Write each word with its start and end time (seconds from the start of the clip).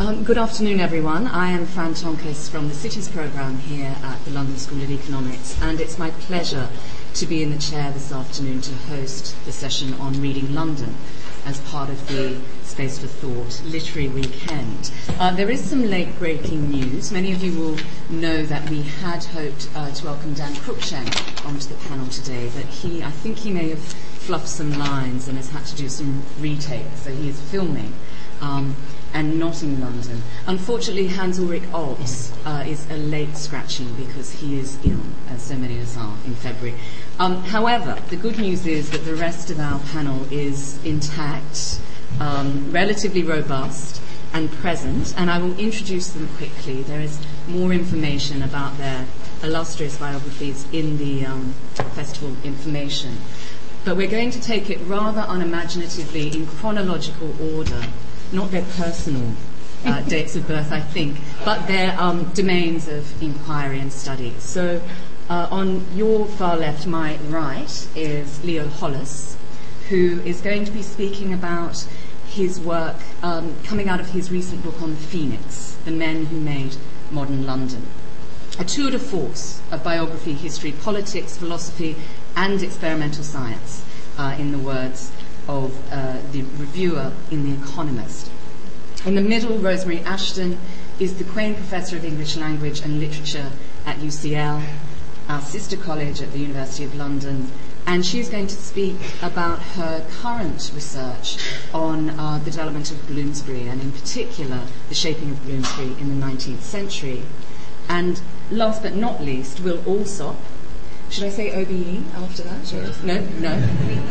Um, 0.00 0.24
good 0.24 0.38
afternoon, 0.38 0.80
everyone. 0.80 1.26
I 1.26 1.50
am 1.50 1.66
Fran 1.66 1.92
Tonkiss 1.92 2.48
from 2.48 2.68
the 2.68 2.74
Cities 2.74 3.06
programme 3.06 3.58
here 3.58 3.94
at 4.02 4.24
the 4.24 4.30
London 4.30 4.56
School 4.56 4.80
of 4.80 4.90
Economics, 4.90 5.60
and 5.60 5.78
it's 5.78 5.98
my 5.98 6.08
pleasure 6.08 6.70
to 7.12 7.26
be 7.26 7.42
in 7.42 7.50
the 7.50 7.58
chair 7.58 7.92
this 7.92 8.10
afternoon 8.10 8.62
to 8.62 8.74
host 8.88 9.36
the 9.44 9.52
session 9.52 9.92
on 10.00 10.18
Reading 10.22 10.54
London 10.54 10.94
as 11.44 11.60
part 11.68 11.90
of 11.90 12.08
the 12.08 12.40
Space 12.64 12.98
for 12.98 13.08
Thought 13.08 13.60
literary 13.66 14.08
weekend. 14.08 14.90
Uh, 15.18 15.36
there 15.36 15.50
is 15.50 15.62
some 15.62 15.84
late 15.84 16.18
breaking 16.18 16.70
news. 16.70 17.12
Many 17.12 17.32
of 17.32 17.44
you 17.44 17.60
will 17.60 17.76
know 18.08 18.46
that 18.46 18.70
we 18.70 18.80
had 18.80 19.22
hoped 19.22 19.68
uh, 19.74 19.90
to 19.90 20.04
welcome 20.06 20.32
Dan 20.32 20.54
Cruikshank 20.54 21.44
onto 21.44 21.68
the 21.68 21.74
panel 21.88 22.06
today, 22.06 22.50
but 22.56 22.64
he, 22.64 23.02
I 23.02 23.10
think 23.10 23.36
he 23.36 23.50
may 23.50 23.68
have 23.68 23.82
fluffed 23.82 24.48
some 24.48 24.78
lines 24.78 25.28
and 25.28 25.36
has 25.36 25.50
had 25.50 25.66
to 25.66 25.76
do 25.76 25.90
some 25.90 26.22
retakes, 26.38 27.02
so 27.02 27.10
he 27.10 27.28
is 27.28 27.38
filming. 27.38 27.92
Um, 28.40 28.74
and 29.12 29.38
not 29.38 29.62
in 29.62 29.80
London. 29.80 30.22
Unfortunately, 30.46 31.08
Hans 31.08 31.38
Ulrich 31.38 31.62
Obrist 31.72 32.32
uh, 32.44 32.64
is 32.66 32.88
a 32.90 32.96
late 32.96 33.36
scratching 33.36 33.92
because 33.94 34.32
he 34.32 34.58
is 34.58 34.78
ill, 34.84 35.00
as 35.28 35.42
so 35.42 35.56
many 35.56 35.76
of 35.76 35.82
us 35.82 35.96
are, 35.96 36.16
in 36.24 36.34
February. 36.34 36.78
Um, 37.18 37.42
however, 37.44 37.98
the 38.08 38.16
good 38.16 38.38
news 38.38 38.66
is 38.66 38.90
that 38.90 39.04
the 39.04 39.14
rest 39.14 39.50
of 39.50 39.60
our 39.60 39.78
panel 39.92 40.26
is 40.32 40.82
intact, 40.84 41.80
um, 42.20 42.70
relatively 42.70 43.22
robust, 43.22 44.00
and 44.32 44.50
present, 44.50 45.12
and 45.16 45.28
I 45.30 45.38
will 45.38 45.58
introduce 45.58 46.10
them 46.10 46.28
quickly. 46.36 46.82
There 46.82 47.00
is 47.00 47.20
more 47.48 47.72
information 47.72 48.42
about 48.42 48.78
their 48.78 49.06
illustrious 49.42 49.98
biographies 49.98 50.66
in 50.72 50.98
the 50.98 51.26
um, 51.26 51.54
festival 51.94 52.36
information. 52.44 53.18
But 53.84 53.96
we're 53.96 54.10
going 54.10 54.30
to 54.32 54.40
take 54.40 54.68
it 54.70 54.78
rather 54.86 55.24
unimaginatively 55.26 56.34
in 56.34 56.46
chronological 56.46 57.34
order 57.54 57.82
not 58.32 58.50
their 58.50 58.64
personal 58.76 59.34
uh, 59.84 60.00
dates 60.08 60.36
of 60.36 60.46
birth, 60.46 60.72
I 60.72 60.80
think, 60.80 61.16
but 61.44 61.66
their 61.66 61.98
um, 61.98 62.24
domains 62.34 62.88
of 62.88 63.22
inquiry 63.22 63.78
and 63.80 63.92
study. 63.92 64.34
So, 64.38 64.82
uh, 65.28 65.48
on 65.50 65.86
your 65.94 66.26
far 66.26 66.56
left, 66.56 66.86
my 66.86 67.16
right, 67.28 67.88
is 67.94 68.42
Leo 68.44 68.68
Hollis, 68.68 69.36
who 69.88 70.20
is 70.24 70.40
going 70.40 70.64
to 70.64 70.72
be 70.72 70.82
speaking 70.82 71.32
about 71.32 71.86
his 72.26 72.60
work 72.60 72.96
um, 73.22 73.54
coming 73.64 73.88
out 73.88 74.00
of 74.00 74.10
his 74.10 74.30
recent 74.30 74.62
book 74.62 74.80
on 74.82 74.90
the 74.90 74.96
Phoenix, 74.96 75.76
The 75.84 75.90
Men 75.90 76.26
Who 76.26 76.40
Made 76.40 76.76
Modern 77.10 77.46
London. 77.46 77.86
A 78.58 78.64
tour 78.64 78.90
de 78.90 78.98
force 78.98 79.60
of 79.70 79.82
biography, 79.82 80.34
history, 80.34 80.72
politics, 80.72 81.36
philosophy, 81.36 81.96
and 82.36 82.62
experimental 82.62 83.24
science, 83.24 83.84
uh, 84.18 84.36
in 84.38 84.52
the 84.52 84.58
words 84.58 85.10
of 85.50 85.92
uh, 85.92 86.16
the 86.30 86.42
reviewer 86.58 87.12
in 87.28 87.42
The 87.44 87.60
Economist. 87.60 88.30
In 89.04 89.16
the 89.16 89.20
middle, 89.20 89.58
Rosemary 89.58 89.98
Ashton 90.00 90.58
is 91.00 91.18
the 91.18 91.24
Quain 91.24 91.54
Professor 91.56 91.96
of 91.96 92.04
English 92.04 92.36
Language 92.36 92.80
and 92.82 93.00
Literature 93.00 93.50
at 93.84 93.96
UCL, 93.96 94.64
our 95.28 95.40
sister 95.40 95.76
college 95.76 96.22
at 96.22 96.30
the 96.32 96.38
University 96.38 96.84
of 96.84 96.94
London, 96.94 97.50
and 97.84 98.06
she's 98.06 98.28
going 98.28 98.46
to 98.46 98.54
speak 98.54 98.96
about 99.22 99.58
her 99.74 100.06
current 100.22 100.70
research 100.72 101.36
on 101.74 102.10
uh, 102.10 102.38
the 102.44 102.52
development 102.52 102.92
of 102.92 103.04
Bloomsbury, 103.08 103.66
and 103.66 103.82
in 103.82 103.90
particular, 103.90 104.60
the 104.88 104.94
shaping 104.94 105.32
of 105.32 105.42
Bloomsbury 105.42 105.96
in 106.00 106.20
the 106.20 106.26
19th 106.26 106.60
century. 106.60 107.24
And 107.88 108.20
last 108.52 108.82
but 108.84 108.94
not 108.94 109.20
least, 109.20 109.58
Will 109.58 109.82
Alsop, 109.84 110.36
should 111.10 111.24
I 111.24 111.30
say 111.30 111.50
OBE 111.50 112.04
after 112.14 112.42
that? 112.44 113.02
No, 113.04 113.20
no. 113.40 113.56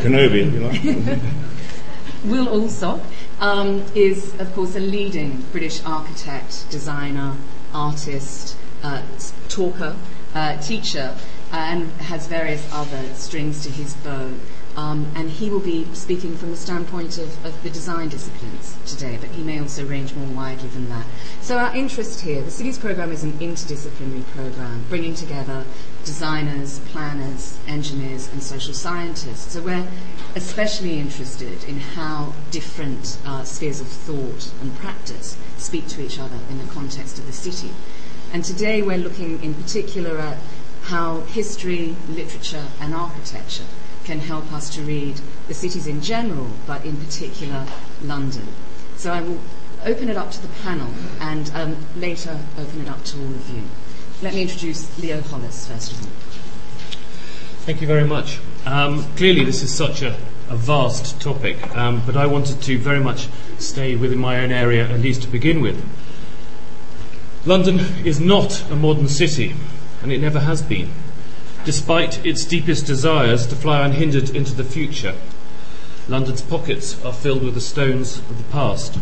Kenobi, 0.02 0.47
if 0.47 0.53
you 0.53 0.59
like. 0.59 1.19
Will 2.25 2.50
Alsop 2.50 3.00
um, 3.39 3.86
is, 3.95 4.38
of 4.39 4.53
course, 4.53 4.75
a 4.75 4.80
leading 4.80 5.41
British 5.53 5.83
architect, 5.86 6.69
designer, 6.69 7.38
artist, 7.73 8.58
uh, 8.83 9.02
talker, 9.47 9.95
uh, 10.33 10.58
teacher, 10.58 11.16
uh, 11.52 11.56
and 11.56 11.89
has 12.02 12.28
various 12.28 12.67
other 12.73 13.03
strings 13.16 13.63
to 13.63 13.72
his 13.72 13.94
bow. 13.95 14.34
Um, 14.75 15.12
and 15.16 15.29
he 15.29 15.50
will 15.50 15.59
be 15.59 15.88
speaking 15.94 16.38
from 16.38 16.51
the 16.51 16.57
standpoint 16.57 17.18
of, 17.18 17.45
of, 17.45 17.63
the 17.63 17.69
design 17.69 18.07
disciplines 18.07 18.78
today, 18.85 19.18
but 19.19 19.29
he 19.31 19.44
may 19.44 19.59
also 19.59 19.85
range 19.85 20.13
more 20.13 20.28
widely 20.28 20.69
than 20.69 20.88
that. 20.90 21.06
So, 21.41 21.57
our 21.57 21.75
interest 21.75 22.22
here, 22.22 22.41
the 22.41 22.51
Cities 22.51 22.78
Programme 22.78 23.12
is 23.12 23.24
an 23.24 23.34
interdisciplinary 23.40 24.25
programme, 24.28 24.85
bringing 24.88 25.16
together 25.16 25.66
designers, 26.09 26.80
planners, 26.92 27.59
engineers, 27.68 28.28
and 28.30 28.42
social 28.42 28.74
scientists. 28.74 29.53
So, 29.53 29.62
we're 29.62 29.88
especially 30.34 30.97
interested 30.97 31.64
in 31.66 31.80
how 31.80 32.34
different 32.50 33.20
uh, 33.25 33.44
spheres 33.44 33.80
of 33.80 33.88
thought 33.88 34.52
and 34.59 34.75
practice 34.78 35.38
speak 35.58 35.88
to 35.90 36.02
each 36.02 36.18
other 36.18 36.40
in 36.50 36.58
the 36.58 36.74
context 36.74 37.19
of 37.19 37.28
the 37.28 37.31
city. 37.31 37.69
And 38.34 38.44
today, 38.44 38.81
we're 38.81 38.98
looking 38.98 39.44
in 39.44 39.53
particular 39.53 40.18
at 40.18 40.38
how 40.81 41.22
history, 41.22 41.96
literature, 42.08 42.66
and 42.81 42.96
architecture 42.96 43.66
can 44.03 44.19
help 44.19 44.52
us 44.52 44.72
to 44.72 44.81
read 44.81 45.22
the 45.48 45.53
cities 45.53 45.86
in 45.86 46.02
general, 46.02 46.50
but 46.66 46.84
in 46.84 46.98
particular 46.98 47.68
London. 48.02 48.48
So 48.98 49.14
I 49.14 49.22
will 49.22 49.40
open 49.86 50.09
it 50.09 50.18
up 50.18 50.31
to 50.31 50.42
the 50.42 50.53
panel 50.64 50.92
and 51.19 51.52
um, 51.53 51.78
later 51.96 52.40
open 52.58 52.81
it 52.81 52.90
up 52.90 53.03
to 53.06 53.19
all 53.19 53.36
of 53.42 53.48
you. 53.52 53.62
Let 54.22 54.34
me 54.34 54.41
introduce 54.41 55.00
Leo 55.00 55.22
Hollis 55.22 55.68
first 55.68 55.94
of 55.94 56.02
all. 56.03 56.12
Thank 57.66 57.81
you 57.81 57.88
very 57.88 58.06
much. 58.06 58.40
Um, 58.66 59.06
clearly, 59.16 59.46
this 59.46 59.63
is 59.63 59.74
such 59.74 60.02
a, 60.02 60.18
a 60.50 60.56
vast 60.56 61.22
topic, 61.22 61.75
um, 61.75 62.03
but 62.06 62.18
I 62.18 62.25
wanted 62.25 62.62
to 62.63 62.78
very 62.78 63.00
much 63.00 63.30
stay 63.59 63.96
within 63.96 64.19
my 64.19 64.41
own 64.41 64.52
area, 64.52 64.90
at 64.90 65.00
least 65.00 65.22
to 65.22 65.28
begin 65.28 65.62
with. 65.62 65.81
London 67.46 67.80
is 68.06 68.19
not 68.19 68.69
a 68.69 68.75
modern 68.75 69.07
city, 69.07 69.56
and 70.02 70.12
it 70.12 70.19
never 70.19 70.40
has 70.40 70.62
been 70.62 70.91
despite 71.66 72.25
its 72.25 72.46
deepest 72.46 72.86
desires 72.86 73.46
to 73.47 73.56
fly 73.56 73.86
unhindered 73.86 74.30
into 74.31 74.53
the 74.56 74.63
future. 74.63 75.16
London's 76.07 76.41
pockets 76.41 77.03
are 77.06 77.13
filled 77.13 77.44
with 77.44 77.53
the 77.53 77.62
stones 77.62 78.18
of 78.18 78.38
the 78.38 78.51
past. 78.51 78.97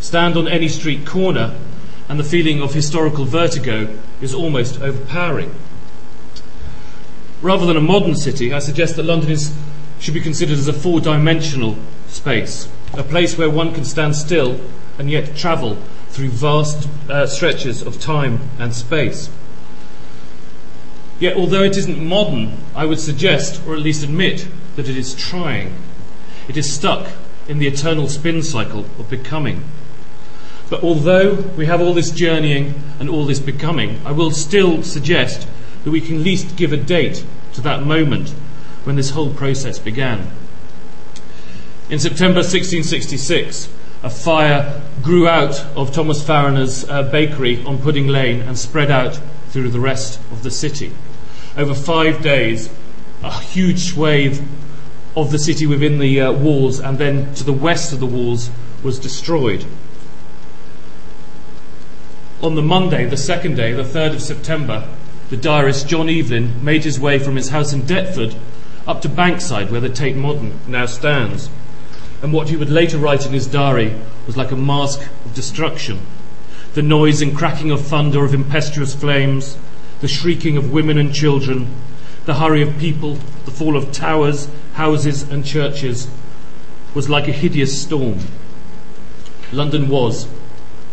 Stand 0.00 0.36
on 0.36 0.48
any 0.48 0.68
street 0.68 1.06
corner, 1.06 1.56
and 2.10 2.18
the 2.18 2.24
feeling 2.24 2.60
of 2.60 2.74
historical 2.74 3.24
vertigo 3.24 3.96
is 4.20 4.34
almost 4.34 4.80
overpowering. 4.80 5.54
Rather 7.40 7.64
than 7.64 7.76
a 7.76 7.80
modern 7.80 8.16
city, 8.16 8.52
I 8.52 8.58
suggest 8.58 8.96
that 8.96 9.04
London 9.04 9.30
is, 9.30 9.54
should 10.00 10.14
be 10.14 10.20
considered 10.20 10.58
as 10.58 10.66
a 10.66 10.72
four 10.72 11.00
dimensional 11.00 11.76
space, 12.08 12.68
a 12.94 13.04
place 13.04 13.38
where 13.38 13.48
one 13.48 13.72
can 13.72 13.84
stand 13.84 14.16
still 14.16 14.60
and 14.98 15.08
yet 15.08 15.36
travel 15.36 15.76
through 16.08 16.30
vast 16.30 16.88
uh, 17.08 17.28
stretches 17.28 17.80
of 17.80 18.00
time 18.00 18.40
and 18.58 18.74
space. 18.74 19.30
Yet, 21.20 21.36
although 21.36 21.62
it 21.62 21.76
isn't 21.76 22.04
modern, 22.04 22.56
I 22.74 22.86
would 22.86 22.98
suggest, 22.98 23.62
or 23.68 23.74
at 23.74 23.82
least 23.82 24.02
admit, 24.02 24.48
that 24.74 24.88
it 24.88 24.96
is 24.96 25.14
trying. 25.14 25.76
It 26.48 26.56
is 26.56 26.72
stuck 26.72 27.12
in 27.46 27.58
the 27.60 27.68
eternal 27.68 28.08
spin 28.08 28.42
cycle 28.42 28.86
of 28.98 29.08
becoming. 29.08 29.62
But 30.70 30.82
although 30.82 31.34
we 31.34 31.66
have 31.66 31.82
all 31.82 31.92
this 31.92 32.10
journeying 32.10 32.74
and 32.98 33.10
all 33.10 33.26
this 33.26 33.40
becoming, 33.40 34.00
I 34.06 34.12
will 34.12 34.30
still 34.30 34.82
suggest 34.82 35.46
that 35.84 35.90
we 35.90 36.00
can 36.00 36.16
at 36.16 36.22
least 36.22 36.56
give 36.56 36.72
a 36.72 36.78
date 36.78 37.24
to 37.52 37.60
that 37.60 37.82
moment 37.82 38.30
when 38.84 38.96
this 38.96 39.10
whole 39.10 39.34
process 39.34 39.78
began. 39.78 40.30
In 41.90 41.98
September 41.98 42.38
1666, 42.38 43.68
a 44.02 44.08
fire 44.08 44.80
grew 45.02 45.28
out 45.28 45.60
of 45.76 45.92
Thomas 45.92 46.22
Farriner's 46.22 46.88
uh, 46.88 47.02
bakery 47.02 47.62
on 47.64 47.78
Pudding 47.78 48.06
Lane 48.06 48.40
and 48.40 48.56
spread 48.56 48.90
out 48.90 49.20
through 49.50 49.68
the 49.68 49.80
rest 49.80 50.20
of 50.30 50.42
the 50.42 50.50
city 50.50 50.92
over 51.56 51.74
five 51.74 52.22
days, 52.22 52.70
a 53.22 53.40
huge 53.40 53.92
swathe 53.92 54.42
of 55.16 55.30
the 55.30 55.38
city 55.38 55.66
within 55.66 55.98
the 55.98 56.20
uh, 56.20 56.32
walls 56.32 56.80
and 56.80 56.98
then 56.98 57.34
to 57.34 57.44
the 57.44 57.52
west 57.52 57.92
of 57.92 58.00
the 58.00 58.06
walls 58.06 58.50
was 58.82 58.98
destroyed. 58.98 59.64
On 62.42 62.54
the 62.54 62.62
Monday, 62.62 63.04
the 63.04 63.18
second 63.18 63.56
day, 63.56 63.74
the 63.74 63.82
3rd 63.82 64.14
of 64.14 64.22
September, 64.22 64.88
the 65.28 65.36
diarist 65.36 65.86
John 65.86 66.08
Evelyn 66.08 66.64
made 66.64 66.84
his 66.84 66.98
way 66.98 67.18
from 67.18 67.36
his 67.36 67.50
house 67.50 67.74
in 67.74 67.82
Deptford 67.82 68.34
up 68.86 69.02
to 69.02 69.10
Bankside, 69.10 69.70
where 69.70 69.82
the 69.82 69.90
Tate 69.90 70.16
Modern 70.16 70.58
now 70.66 70.86
stands. 70.86 71.50
And 72.22 72.32
what 72.32 72.48
he 72.48 72.56
would 72.56 72.70
later 72.70 72.96
write 72.96 73.26
in 73.26 73.34
his 73.34 73.46
diary 73.46 73.94
was 74.26 74.38
like 74.38 74.52
a 74.52 74.56
mask 74.56 75.02
of 75.26 75.34
destruction. 75.34 76.00
The 76.72 76.80
noise 76.80 77.20
and 77.20 77.36
cracking 77.36 77.70
of 77.70 77.82
thunder, 77.82 78.24
of 78.24 78.32
impetuous 78.32 78.94
flames, 78.94 79.58
the 80.00 80.08
shrieking 80.08 80.56
of 80.56 80.72
women 80.72 80.96
and 80.96 81.14
children, 81.14 81.68
the 82.24 82.36
hurry 82.36 82.62
of 82.62 82.78
people, 82.78 83.18
the 83.44 83.50
fall 83.50 83.76
of 83.76 83.92
towers, 83.92 84.48
houses, 84.72 85.28
and 85.28 85.44
churches 85.44 86.08
was 86.94 87.10
like 87.10 87.28
a 87.28 87.32
hideous 87.32 87.82
storm. 87.82 88.18
London 89.52 89.88
was, 89.88 90.26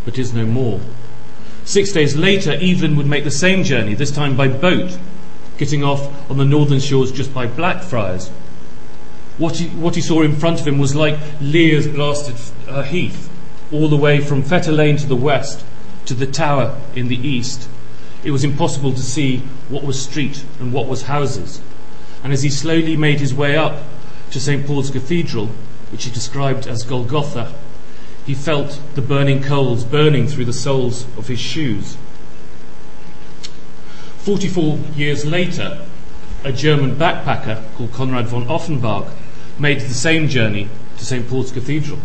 but 0.04 0.18
is 0.18 0.34
no 0.34 0.46
more. 0.46 0.82
Six 1.68 1.92
days 1.92 2.16
later, 2.16 2.54
Evelyn 2.54 2.96
would 2.96 3.08
make 3.08 3.26
the 3.26 3.30
same 3.30 3.66
journey, 3.66 3.94
this 3.94 4.10
time 4.10 4.38
by 4.38 4.48
boat, 4.48 4.98
getting 5.58 5.84
off 5.84 6.32
on 6.32 6.38
the 6.38 6.46
northern 6.46 6.80
shores 6.80 7.12
just 7.12 7.34
by 7.34 7.46
Blackfriars. 7.46 8.30
What 9.38 9.58
he, 9.58 9.68
what 9.68 9.94
he 9.94 10.02
saw 10.02 10.22
in 10.22 10.38
front 10.38 10.62
of 10.62 10.66
him 10.66 10.78
was 10.78 10.96
like 10.96 11.20
Lear's 11.42 11.86
blasted 11.86 12.38
uh, 12.70 12.84
heath. 12.84 13.30
all 13.70 13.90
the 13.90 13.98
way 13.98 14.22
from 14.22 14.44
Fetter 14.44 14.72
Lane 14.72 14.96
to 14.96 15.08
the 15.08 15.16
west 15.18 15.66
to 16.06 16.14
the 16.14 16.26
Tower 16.26 16.80
in 16.96 17.10
the 17.10 17.28
east, 17.28 17.68
it 18.24 18.32
was 18.32 18.46
impossible 18.46 18.94
to 18.94 19.02
see 19.02 19.40
what 19.68 19.84
was 19.84 20.02
street 20.02 20.46
and 20.62 20.72
what 20.72 20.88
was 20.88 21.02
houses. 21.04 21.60
And 22.24 22.32
as 22.32 22.44
he 22.44 22.50
slowly 22.50 22.96
made 22.96 23.20
his 23.20 23.34
way 23.34 23.58
up 23.58 23.84
to 24.32 24.40
St. 24.40 24.66
Paul's 24.66 24.90
Cathedral, 24.90 25.48
which 25.92 26.06
he 26.06 26.12
described 26.12 26.66
as 26.66 26.84
Golgotha, 26.84 27.54
he 28.28 28.36
felt 28.36 28.82
the 28.96 29.02
burning 29.02 29.42
coals 29.42 29.86
burning 29.86 30.28
through 30.28 30.44
the 30.44 30.54
soles 30.54 31.06
of 31.18 31.30
his 31.30 31.40
shoes. 31.40 31.96
44 34.20 34.78
years 34.98 35.26
later, 35.26 35.86
a 36.44 36.52
German 36.52 36.98
backpacker 36.98 37.64
called 37.76 37.94
Konrad 37.94 38.28
von 38.28 38.46
Uffenbach 38.48 39.10
made 39.58 39.80
the 39.80 39.94
same 39.94 40.28
journey 40.28 40.68
to 40.98 41.06
St. 41.06 41.28
Paul's 41.30 41.54
Cathedral. 41.54 42.00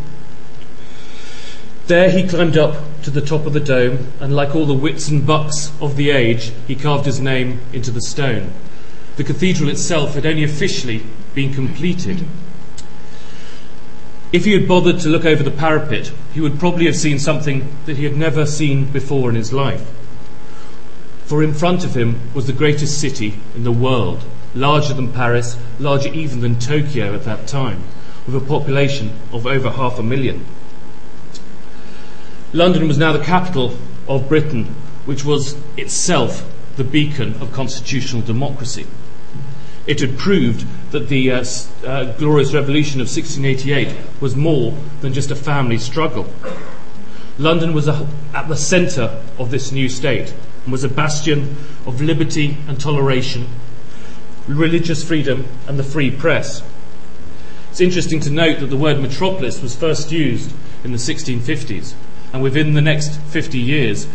There 1.88 2.08
he 2.08 2.28
climbed 2.28 2.56
up 2.56 2.76
to 3.02 3.10
the 3.10 3.20
top 3.20 3.44
of 3.44 3.52
the 3.52 3.58
dome, 3.58 4.12
and 4.20 4.36
like 4.36 4.54
all 4.54 4.64
the 4.64 4.72
wits 4.72 5.08
and 5.08 5.26
bucks 5.26 5.72
of 5.80 5.96
the 5.96 6.10
age, 6.10 6.52
he 6.68 6.76
carved 6.76 7.04
his 7.04 7.18
name 7.18 7.60
into 7.72 7.90
the 7.90 8.00
stone. 8.00 8.52
The 9.16 9.24
cathedral 9.24 9.68
itself 9.68 10.14
had 10.14 10.24
only 10.24 10.44
officially 10.44 11.04
been 11.34 11.52
completed. 11.52 12.24
If 14.32 14.46
he 14.46 14.52
had 14.52 14.66
bothered 14.66 14.98
to 15.00 15.10
look 15.10 15.26
over 15.26 15.42
the 15.42 15.50
parapet, 15.50 16.10
he 16.32 16.40
would 16.40 16.58
probably 16.58 16.86
have 16.86 16.96
seen 16.96 17.18
something 17.18 17.68
that 17.84 17.98
he 17.98 18.04
had 18.04 18.16
never 18.16 18.46
seen 18.46 18.86
before 18.86 19.28
in 19.28 19.36
his 19.36 19.52
life. 19.52 19.84
For 21.26 21.42
in 21.42 21.52
front 21.52 21.84
of 21.84 21.94
him 21.94 22.18
was 22.34 22.46
the 22.46 22.54
greatest 22.54 22.98
city 22.98 23.34
in 23.54 23.64
the 23.64 23.72
world, 23.72 24.24
larger 24.54 24.94
than 24.94 25.12
Paris, 25.12 25.58
larger 25.78 26.08
even 26.12 26.40
than 26.40 26.58
Tokyo 26.58 27.14
at 27.14 27.24
that 27.24 27.46
time, 27.46 27.82
with 28.26 28.34
a 28.34 28.40
population 28.40 29.12
of 29.32 29.46
over 29.46 29.70
half 29.70 29.98
a 29.98 30.02
million. 30.02 30.44
London 32.54 32.88
was 32.88 32.98
now 32.98 33.12
the 33.12 33.24
capital 33.24 33.76
of 34.08 34.28
Britain, 34.28 34.74
which 35.04 35.24
was 35.24 35.56
itself 35.76 36.46
the 36.76 36.84
beacon 36.84 37.34
of 37.34 37.52
constitutional 37.52 38.22
democracy. 38.22 38.86
It 39.86 40.00
had 40.00 40.16
proved 40.16 40.66
that 40.92 41.08
the 41.08 41.32
uh, 41.32 41.44
uh, 41.84 42.12
glorious 42.12 42.54
revolution 42.54 43.00
of 43.00 43.08
1688 43.08 43.96
was 44.20 44.36
more 44.36 44.76
than 45.00 45.12
just 45.12 45.30
a 45.30 45.36
family 45.36 45.78
struggle. 45.78 46.32
London 47.38 47.72
was 47.72 47.88
a, 47.88 48.06
at 48.34 48.48
the 48.48 48.56
centre 48.56 49.20
of 49.38 49.50
this 49.50 49.72
new 49.72 49.88
state 49.88 50.32
and 50.64 50.72
was 50.72 50.84
a 50.84 50.88
bastion 50.88 51.56
of 51.86 52.00
liberty 52.00 52.56
and 52.68 52.80
toleration, 52.80 53.48
religious 54.46 55.02
freedom, 55.02 55.46
and 55.66 55.78
the 55.78 55.84
free 55.84 56.10
press. 56.10 56.62
It's 57.70 57.80
interesting 57.80 58.20
to 58.20 58.30
note 58.30 58.60
that 58.60 58.66
the 58.66 58.76
word 58.76 59.00
metropolis 59.00 59.62
was 59.62 59.74
first 59.74 60.12
used 60.12 60.52
in 60.84 60.92
the 60.92 60.98
1650s 60.98 61.94
and 62.32 62.42
within 62.42 62.74
the 62.74 62.80
next 62.80 63.18
50 63.20 63.58
years, 63.58 64.06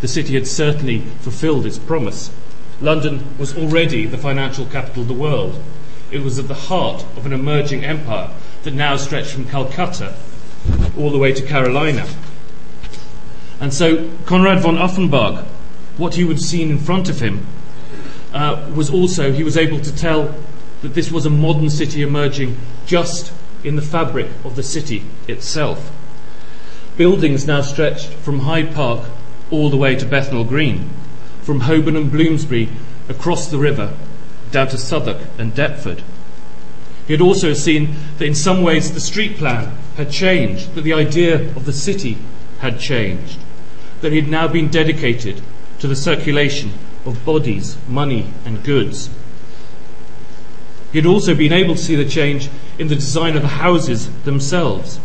the 0.00 0.08
city 0.08 0.34
had 0.34 0.46
certainly 0.46 1.00
fulfilled 1.20 1.66
its 1.66 1.78
promise. 1.78 2.30
London 2.80 3.24
was 3.38 3.56
already 3.56 4.06
the 4.06 4.18
financial 4.18 4.66
capital 4.66 5.02
of 5.02 5.08
the 5.08 5.14
world. 5.14 5.62
It 6.10 6.20
was 6.20 6.38
at 6.38 6.48
the 6.48 6.54
heart 6.54 7.04
of 7.16 7.26
an 7.26 7.32
emerging 7.32 7.84
empire 7.84 8.30
that 8.62 8.74
now 8.74 8.96
stretched 8.96 9.32
from 9.32 9.46
Calcutta 9.46 10.14
all 10.96 11.10
the 11.10 11.18
way 11.18 11.32
to 11.32 11.42
Carolina. 11.42 12.06
And 13.60 13.74
so 13.74 14.08
Konrad 14.24 14.60
von 14.60 14.76
Uffenbach, 14.76 15.44
what 15.96 16.14
he 16.14 16.24
would 16.24 16.36
have 16.36 16.44
seen 16.44 16.70
in 16.70 16.78
front 16.78 17.08
of 17.08 17.20
him, 17.20 17.46
uh, 18.32 18.70
was 18.74 18.90
also, 18.90 19.32
he 19.32 19.42
was 19.42 19.56
able 19.56 19.80
to 19.80 19.94
tell 19.94 20.34
that 20.82 20.94
this 20.94 21.10
was 21.10 21.26
a 21.26 21.30
modern 21.30 21.70
city 21.70 22.02
emerging 22.02 22.56
just 22.86 23.32
in 23.64 23.74
the 23.74 23.82
fabric 23.82 24.28
of 24.44 24.54
the 24.54 24.62
city 24.62 25.04
itself. 25.26 25.90
Buildings 26.96 27.46
now 27.46 27.62
stretched 27.62 28.08
from 28.08 28.40
Hyde 28.40 28.74
Park 28.74 29.08
all 29.50 29.70
the 29.70 29.76
way 29.76 29.96
to 29.96 30.06
Bethnal 30.06 30.44
Green, 30.44 30.90
from 31.48 31.60
Holborn 31.60 31.96
and 31.96 32.12
Bloomsbury 32.12 32.68
across 33.08 33.50
the 33.50 33.56
river 33.56 33.94
down 34.50 34.68
to 34.68 34.76
Southwark 34.76 35.16
and 35.38 35.54
Deptford. 35.54 36.02
He 37.06 37.14
had 37.14 37.22
also 37.22 37.54
seen 37.54 37.96
that 38.18 38.26
in 38.26 38.34
some 38.34 38.60
ways 38.60 38.92
the 38.92 39.00
street 39.00 39.38
plan 39.38 39.74
had 39.96 40.10
changed, 40.10 40.74
that 40.74 40.82
the 40.82 40.92
idea 40.92 41.36
of 41.56 41.64
the 41.64 41.72
city 41.72 42.18
had 42.58 42.78
changed, 42.78 43.38
that 44.02 44.12
it 44.12 44.24
had 44.24 44.30
now 44.30 44.46
been 44.46 44.68
dedicated 44.68 45.40
to 45.78 45.88
the 45.88 45.96
circulation 45.96 46.74
of 47.06 47.24
bodies, 47.24 47.78
money, 47.88 48.30
and 48.44 48.62
goods. 48.62 49.08
He 50.92 50.98
had 50.98 51.06
also 51.06 51.34
been 51.34 51.54
able 51.54 51.76
to 51.76 51.80
see 51.80 51.96
the 51.96 52.04
change 52.04 52.50
in 52.78 52.88
the 52.88 52.94
design 52.94 53.36
of 53.36 53.40
the 53.42 53.48
houses 53.48 54.10
themselves. 54.24 55.00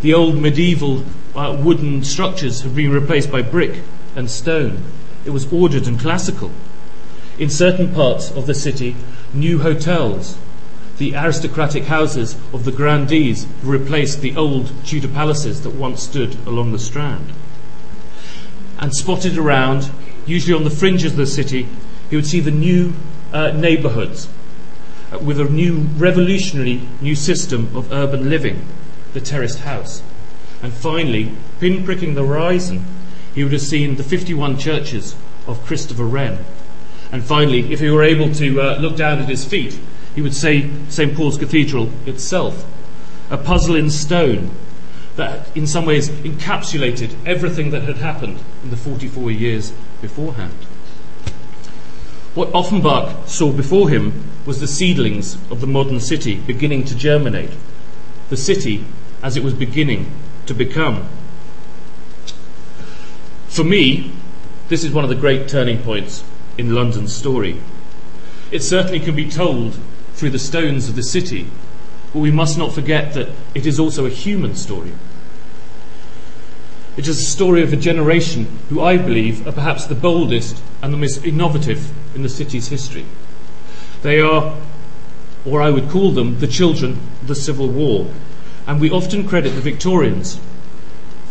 The 0.00 0.14
old 0.14 0.38
medieval 0.38 1.04
uh, 1.36 1.54
wooden 1.60 2.04
structures 2.04 2.62
have 2.62 2.74
been 2.74 2.90
replaced 2.90 3.30
by 3.30 3.42
brick 3.42 3.82
and 4.16 4.30
stone. 4.30 4.82
It 5.24 5.30
was 5.30 5.50
ordered 5.52 5.86
and 5.86 5.98
classical. 5.98 6.50
In 7.38 7.50
certain 7.50 7.94
parts 7.94 8.30
of 8.30 8.46
the 8.46 8.54
city, 8.54 8.96
new 9.32 9.60
hotels, 9.60 10.36
the 10.98 11.14
aristocratic 11.16 11.84
houses 11.84 12.36
of 12.52 12.64
the 12.64 12.72
grandees, 12.72 13.46
replaced 13.62 14.20
the 14.20 14.36
old 14.36 14.72
Tudor 14.84 15.08
palaces 15.08 15.62
that 15.62 15.70
once 15.70 16.02
stood 16.02 16.36
along 16.46 16.72
the 16.72 16.78
Strand. 16.78 17.32
And 18.78 18.94
spotted 18.94 19.38
around, 19.38 19.90
usually 20.26 20.54
on 20.54 20.64
the 20.64 20.70
fringes 20.70 21.12
of 21.12 21.18
the 21.18 21.26
city, 21.26 21.68
he 22.10 22.16
would 22.16 22.26
see 22.26 22.40
the 22.40 22.50
new 22.50 22.92
uh, 23.32 23.52
neighbourhoods 23.52 24.28
uh, 25.12 25.18
with 25.18 25.40
a 25.40 25.44
new 25.44 25.88
revolutionary 25.96 26.82
new 27.00 27.14
system 27.14 27.74
of 27.74 27.92
urban 27.92 28.28
living 28.28 28.66
the 29.14 29.20
terraced 29.20 29.60
house. 29.60 30.02
And 30.62 30.72
finally, 30.72 31.32
pinpricking 31.60 32.14
the 32.14 32.26
horizon, 32.26 32.84
he 33.34 33.42
would 33.42 33.52
have 33.52 33.62
seen 33.62 33.96
the 33.96 34.02
51 34.02 34.58
churches 34.58 35.14
of 35.46 35.64
Christopher 35.64 36.04
Wren. 36.04 36.44
And 37.10 37.22
finally, 37.22 37.72
if 37.72 37.80
he 37.80 37.90
were 37.90 38.02
able 38.02 38.32
to 38.34 38.60
uh, 38.60 38.78
look 38.78 38.96
down 38.96 39.18
at 39.18 39.28
his 39.28 39.44
feet, 39.44 39.78
he 40.14 40.22
would 40.22 40.34
see 40.34 40.72
St. 40.88 41.14
Paul's 41.14 41.38
Cathedral 41.38 41.90
itself, 42.06 42.64
a 43.30 43.36
puzzle 43.36 43.76
in 43.76 43.90
stone 43.90 44.50
that 45.16 45.54
in 45.56 45.66
some 45.66 45.84
ways 45.84 46.08
encapsulated 46.08 47.14
everything 47.26 47.70
that 47.70 47.82
had 47.82 47.96
happened 47.96 48.38
in 48.62 48.70
the 48.70 48.76
44 48.76 49.30
years 49.30 49.72
beforehand. 50.00 50.54
What 52.34 52.50
Uffenbach 52.52 53.28
saw 53.28 53.52
before 53.52 53.90
him 53.90 54.30
was 54.46 54.60
the 54.60 54.66
seedlings 54.66 55.34
of 55.50 55.60
the 55.60 55.66
modern 55.66 56.00
city 56.00 56.36
beginning 56.36 56.84
to 56.86 56.96
germinate. 56.96 57.50
The 58.30 58.38
city 58.38 58.86
as 59.22 59.36
it 59.36 59.44
was 59.44 59.52
beginning 59.52 60.10
to 60.46 60.54
become. 60.54 61.08
For 63.52 63.64
me, 63.64 64.10
this 64.70 64.82
is 64.82 64.94
one 64.94 65.04
of 65.04 65.10
the 65.10 65.14
great 65.14 65.46
turning 65.46 65.82
points 65.82 66.24
in 66.56 66.74
London's 66.74 67.14
story. 67.14 67.60
It 68.50 68.62
certainly 68.62 68.98
can 68.98 69.14
be 69.14 69.28
told 69.28 69.78
through 70.14 70.30
the 70.30 70.38
stones 70.38 70.88
of 70.88 70.96
the 70.96 71.02
city, 71.02 71.48
but 72.14 72.20
we 72.20 72.30
must 72.30 72.56
not 72.56 72.72
forget 72.72 73.12
that 73.12 73.28
it 73.54 73.66
is 73.66 73.78
also 73.78 74.06
a 74.06 74.08
human 74.08 74.54
story. 74.56 74.92
It 76.96 77.06
is 77.06 77.20
a 77.20 77.26
story 77.26 77.62
of 77.62 77.74
a 77.74 77.76
generation 77.76 78.46
who 78.70 78.80
I 78.80 78.96
believe 78.96 79.46
are 79.46 79.52
perhaps 79.52 79.84
the 79.84 79.94
boldest 79.94 80.62
and 80.80 80.90
the 80.90 80.96
most 80.98 81.22
innovative 81.22 81.92
in 82.16 82.22
the 82.22 82.30
city's 82.30 82.68
history. 82.68 83.04
They 84.00 84.18
are, 84.18 84.56
or 85.44 85.60
I 85.60 85.68
would 85.68 85.90
call 85.90 86.12
them, 86.12 86.38
the 86.38 86.46
children 86.46 86.92
of 87.20 87.28
the 87.28 87.34
Civil 87.34 87.68
War, 87.68 88.10
and 88.66 88.80
we 88.80 88.90
often 88.90 89.28
credit 89.28 89.50
the 89.50 89.60
Victorians 89.60 90.40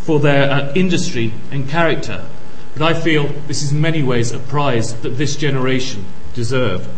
for 0.02 0.20
their 0.20 0.50
uh, 0.50 0.72
industry 0.74 1.32
and 1.50 1.68
character, 1.68 2.26
but 2.74 2.82
I 2.82 2.94
feel 2.94 3.28
this 3.46 3.62
is 3.62 3.72
in 3.72 3.80
many 3.80 4.02
ways 4.02 4.32
a 4.32 4.38
prize 4.38 4.94
that 5.02 5.10
this 5.10 5.36
generation 5.36 6.04
deserve. 6.34 6.88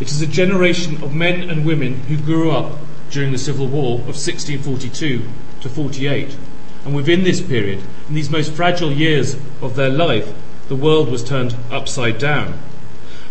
It 0.00 0.10
is 0.10 0.22
a 0.22 0.26
generation 0.26 1.02
of 1.02 1.14
men 1.14 1.48
and 1.48 1.66
women 1.66 2.00
who 2.02 2.16
grew 2.16 2.50
up 2.50 2.78
during 3.10 3.32
the 3.32 3.38
Civil 3.38 3.66
War 3.66 3.94
of 4.00 4.16
1642 4.16 5.22
to 5.60 5.68
48. 5.68 6.36
And 6.84 6.94
within 6.94 7.24
this 7.24 7.40
period, 7.40 7.82
in 8.08 8.14
these 8.14 8.30
most 8.30 8.52
fragile 8.52 8.92
years 8.92 9.36
of 9.60 9.76
their 9.76 9.90
life, 9.90 10.32
the 10.68 10.76
world 10.76 11.10
was 11.10 11.22
turned 11.22 11.54
upside 11.70 12.18
down. 12.18 12.58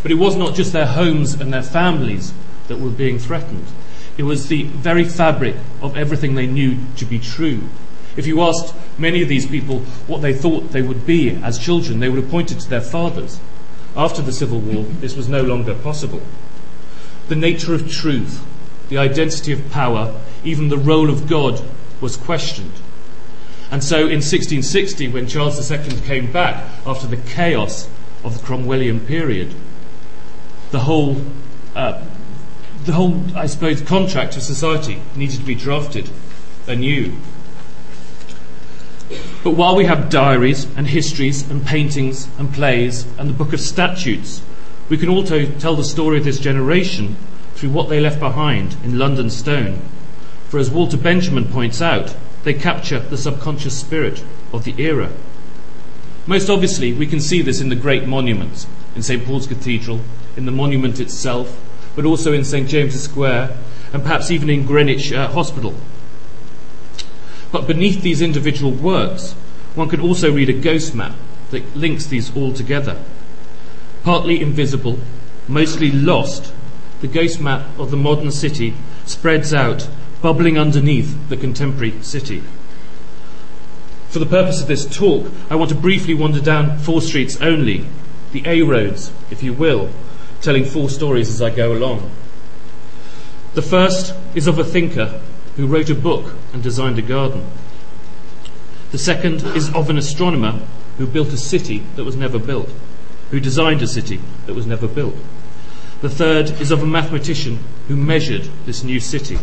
But 0.04 0.12
it 0.12 0.16
was 0.16 0.36
not 0.36 0.56
just 0.56 0.74
their 0.74 0.86
homes 0.86 1.34
and 1.34 1.52
their 1.52 1.64
families 1.64 2.34
that 2.68 2.80
were 2.80 2.90
being 2.90 3.18
threatened. 3.18 3.66
It 4.18 4.24
was 4.24 4.48
the 4.48 4.64
very 4.64 5.06
fabric 5.06 5.56
of 5.82 5.98
everything 5.98 6.36
they 6.36 6.48
knew 6.48 6.78
to 6.98 7.06
be 7.06 7.20
true. 7.20 7.64
If 8.20 8.28
you 8.28 8.42
asked 8.42 8.76
many 8.98 9.22
of 9.22 9.30
these 9.30 9.46
people 9.46 9.80
what 10.06 10.22
they 10.22 10.34
thought 10.34 10.74
they 10.74 10.82
would 10.82 11.06
be 11.06 11.30
as 11.42 11.58
children, 11.58 12.02
they 12.02 12.10
would 12.10 12.22
have 12.22 12.30
pointed 12.30 12.60
to 12.60 12.70
their 12.70 12.82
fathers. 12.82 13.40
After 13.96 14.22
the 14.22 14.34
Civil 14.34 14.60
War, 14.60 14.84
this 15.00 15.16
was 15.16 15.30
no 15.30 15.42
longer 15.42 15.74
possible. 15.74 16.22
The 17.30 17.38
nature 17.38 17.74
of 17.74 17.90
truth, 17.90 18.46
the 18.90 18.98
identity 18.98 19.54
of 19.54 19.72
power, 19.72 20.20
even 20.44 20.68
the 20.68 20.78
role 20.78 21.10
of 21.10 21.30
God 21.30 21.62
was 22.02 22.18
questioned. 22.18 22.74
And 23.72 23.82
so 23.82 24.00
in 24.00 24.20
1660, 24.20 25.08
when 25.08 25.26
Charles 25.26 25.72
II 25.72 26.02
came 26.02 26.30
back 26.30 26.62
after 26.86 27.08
the 27.08 27.16
chaos 27.16 27.88
of 28.26 28.38
the 28.38 28.46
Cromwellian 28.46 29.08
period, 29.08 29.54
the 30.72 30.82
whole 30.82 31.22
uh, 31.74 32.04
the 32.84 32.92
whole, 32.92 33.24
I 33.38 33.46
suppose, 33.46 33.82
contract 33.82 34.36
of 34.36 34.44
society 34.44 35.02
needed 35.16 35.40
to 35.40 35.46
be 35.46 35.56
drafted 35.56 36.10
anew. 36.68 37.14
But 39.44 39.52
while 39.52 39.76
we 39.76 39.86
have 39.86 40.10
diaries 40.10 40.68
and 40.76 40.88
histories 40.88 41.50
and 41.50 41.66
paintings 41.66 42.28
and 42.38 42.54
plays 42.54 43.06
and 43.18 43.30
the 43.30 43.34
book 43.34 43.54
of 43.54 43.60
statutes, 43.60 44.42
we 44.90 44.98
can 44.98 45.10
also 45.10 45.46
tell 45.46 45.76
the 45.76 45.84
story 45.84 46.18
of 46.18 46.26
this 46.26 46.40
generation 46.40 47.16
through 47.56 47.70
what 47.70 47.90
they 47.90 48.00
left 48.00 48.20
behind 48.20 48.76
in 48.84 49.00
London 49.00 49.30
stone. 49.30 49.82
For 50.50 50.60
as 50.60 50.72
Walter 50.72 50.98
Benjamin 50.98 51.46
points 51.46 51.82
out, 51.82 52.16
they 52.44 52.54
capture 52.54 53.00
the 53.00 53.18
subconscious 53.18 53.78
spirit 53.78 54.24
of 54.54 54.64
the 54.64 54.76
era. 54.78 55.10
Most 56.26 56.50
obviously, 56.50 56.94
we 56.94 57.08
can 57.08 57.20
see 57.20 57.42
this 57.42 57.62
in 57.62 57.70
the 57.70 57.76
great 57.76 58.08
monuments, 58.08 58.68
in 58.96 59.02
St. 59.02 59.26
Paul's 59.26 59.48
Cathedral, 59.48 60.02
in 60.38 60.46
the 60.46 60.52
monument 60.52 61.00
itself, 61.00 61.60
but 61.96 62.06
also 62.06 62.34
in 62.34 62.44
St. 62.44 62.70
James's 62.70 63.04
Square, 63.04 63.58
and 63.92 64.04
perhaps 64.04 64.32
even 64.32 64.50
in 64.50 64.66
Greenwich 64.66 65.12
uh, 65.12 65.28
Hospital. 65.30 65.76
But 67.52 67.68
beneath 67.68 68.02
these 68.02 68.22
individual 68.22 68.72
works, 68.72 69.34
one 69.76 69.90
could 69.90 70.02
also 70.02 70.32
read 70.32 70.50
a 70.50 70.54
ghost 70.54 70.94
map 70.94 71.16
that 71.52 71.76
links 71.76 72.06
these 72.06 72.36
all 72.36 72.54
together. 72.54 73.02
Partly 74.04 74.42
invisible, 74.42 75.00
mostly 75.48 75.92
lost, 75.92 76.54
the 77.02 77.08
ghost 77.08 77.40
map 77.42 77.66
of 77.80 77.92
the 77.92 77.98
modern 77.98 78.32
city 78.32 78.76
spreads 79.06 79.54
out, 79.54 79.88
bubbling 80.22 80.58
underneath 80.58 81.30
the 81.30 81.38
contemporary 81.38 82.02
city. 82.02 82.44
For 84.10 84.20
the 84.20 84.26
purpose 84.26 84.62
of 84.62 84.68
this 84.68 84.86
talk, 84.86 85.32
I 85.50 85.56
want 85.56 85.70
to 85.70 85.76
briefly 85.76 86.14
wander 86.14 86.42
down 86.42 86.80
four 86.80 87.02
streets 87.02 87.40
only, 87.42 87.86
the 88.32 88.44
A 88.46 88.62
roads, 88.64 89.12
if 89.32 89.42
you 89.44 89.54
will, 89.54 89.90
telling 90.42 90.66
four 90.66 90.90
stories 90.90 91.30
as 91.30 91.42
I 91.42 91.50
go 91.50 91.74
along. 91.74 92.12
The 93.54 93.62
first 93.62 94.14
is 94.36 94.48
of 94.48 94.60
a 94.60 94.64
thinker 94.64 95.22
who 95.60 95.68
wrote 95.68 95.90
a 95.90 95.96
book 95.96 96.34
and 96.54 96.64
designed 96.64 96.98
a 96.98 97.02
garden. 97.02 97.46
The 98.92 98.98
second 98.98 99.44
is 99.58 99.70
of 99.74 99.90
an 99.90 99.98
astronomer 99.98 100.58
who 100.98 101.06
built 101.06 101.34
a 101.34 101.38
city 101.38 101.84
that 101.98 102.06
was 102.06 102.16
never 102.16 102.40
built, 102.40 102.70
who 103.30 103.42
designed 103.42 103.82
a 103.82 103.88
city 103.88 104.22
that 104.46 104.54
was 104.54 104.66
never 104.66 104.88
built. 104.88 105.16
The 106.02 106.10
third 106.10 106.50
is 106.62 106.72
of 106.72 106.82
a 106.82 106.86
mathematician 106.86 107.60
who 107.90 107.98
measured 107.98 108.48
this 108.66 108.86
new 108.86 109.02
city. 109.02 109.38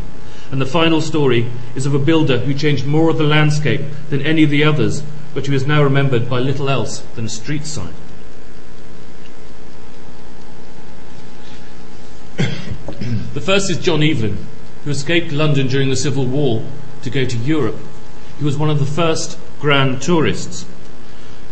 And 0.51 0.59
the 0.59 0.65
final 0.65 1.03
story 1.03 1.51
is 1.75 1.85
of 1.85 1.95
a 1.95 1.99
builder 1.99 2.39
who 2.39 2.55
changed 2.55 2.87
more 2.87 3.11
of 3.11 3.19
the 3.19 3.25
landscape 3.25 3.83
than 4.09 4.23
any 4.23 4.43
of 4.43 4.49
the 4.49 4.65
others, 4.65 5.03
but 5.35 5.45
who 5.47 5.53
is 5.53 5.67
now 5.67 5.83
remembered 5.83 6.31
by 6.31 6.39
little 6.39 6.71
else 6.71 7.01
than 7.15 7.27
a 7.27 7.29
street 7.29 7.67
sign. 7.67 7.93
the 13.35 13.43
first 13.43 13.69
is 13.71 13.77
John 13.77 14.03
Evelyn, 14.03 14.47
who 14.87 14.91
escaped 14.91 15.33
London 15.33 15.67
during 15.67 15.91
the 15.91 15.97
Civil 15.97 16.25
War 16.25 16.65
to 17.03 17.11
go 17.11 17.27
to 17.27 17.37
Europe. 17.37 17.77
He 18.39 18.45
was 18.47 18.57
one 18.57 18.71
of 18.71 18.79
the 18.79 18.87
first 18.87 19.39
grand 19.61 20.01
tourists. 20.01 20.65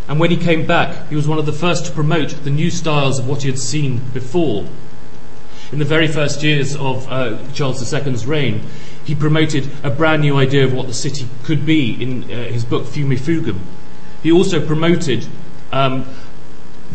And 0.09 0.19
when 0.19 0.31
he 0.31 0.39
came 0.39 0.67
back, 0.67 1.09
he 1.11 1.17
was 1.17 1.29
one 1.29 1.39
of 1.39 1.45
the 1.45 1.53
first 1.53 1.85
to 1.85 1.93
promote 1.93 2.31
the 2.45 2.51
new 2.51 2.71
styles 2.71 3.19
of 3.19 3.29
what 3.29 3.43
he 3.43 3.51
had 3.51 3.59
seen 3.59 3.99
before 4.15 4.67
in 5.75 5.81
the 5.81 5.85
very 5.85 6.07
first 6.07 6.43
years 6.45 6.77
of 6.77 7.11
uh, 7.11 7.37
Charles 7.53 7.93
II's 7.93 8.27
reign, 8.27 8.63
he 9.05 9.13
promoted 9.13 9.69
a 9.83 9.91
brand 9.91 10.23
new 10.23 10.37
idea 10.37 10.65
of 10.65 10.73
what 10.73 10.87
the 10.87 10.95
city 10.95 11.27
could 11.43 11.67
be 11.67 12.01
in 12.01 12.25
uh, 12.25 12.45
his 12.45 12.65
book 12.65 12.85
Fumifugium. 12.85 13.59
He 14.23 14.31
also 14.31 14.65
promoted 14.65 15.27
um, 15.73 16.07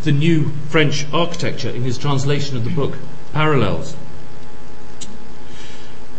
the 0.04 0.14
new 0.14 0.50
French 0.70 1.06
architecture 1.12 1.70
in 1.70 1.84
his 1.84 1.98
translation 1.98 2.56
of 2.56 2.64
the 2.64 2.70
book 2.70 2.96
Parallels. 3.34 3.98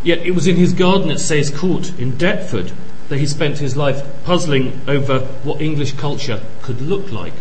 Yet 0.03 0.21
it 0.21 0.33
was 0.33 0.47
in 0.47 0.57
his 0.57 0.73
garden 0.73 1.11
at 1.11 1.21
Sayes 1.21 1.51
Court 1.51 1.99
in 1.99 2.17
Deptford 2.17 2.73
that 3.09 3.19
he 3.19 3.27
spent 3.27 3.59
his 3.59 3.77
life 3.77 4.03
puzzling 4.25 4.81
over 4.87 5.21
what 5.43 5.61
English 5.61 5.93
culture 5.93 6.43
could 6.63 6.81
look 6.81 7.11
like. 7.11 7.35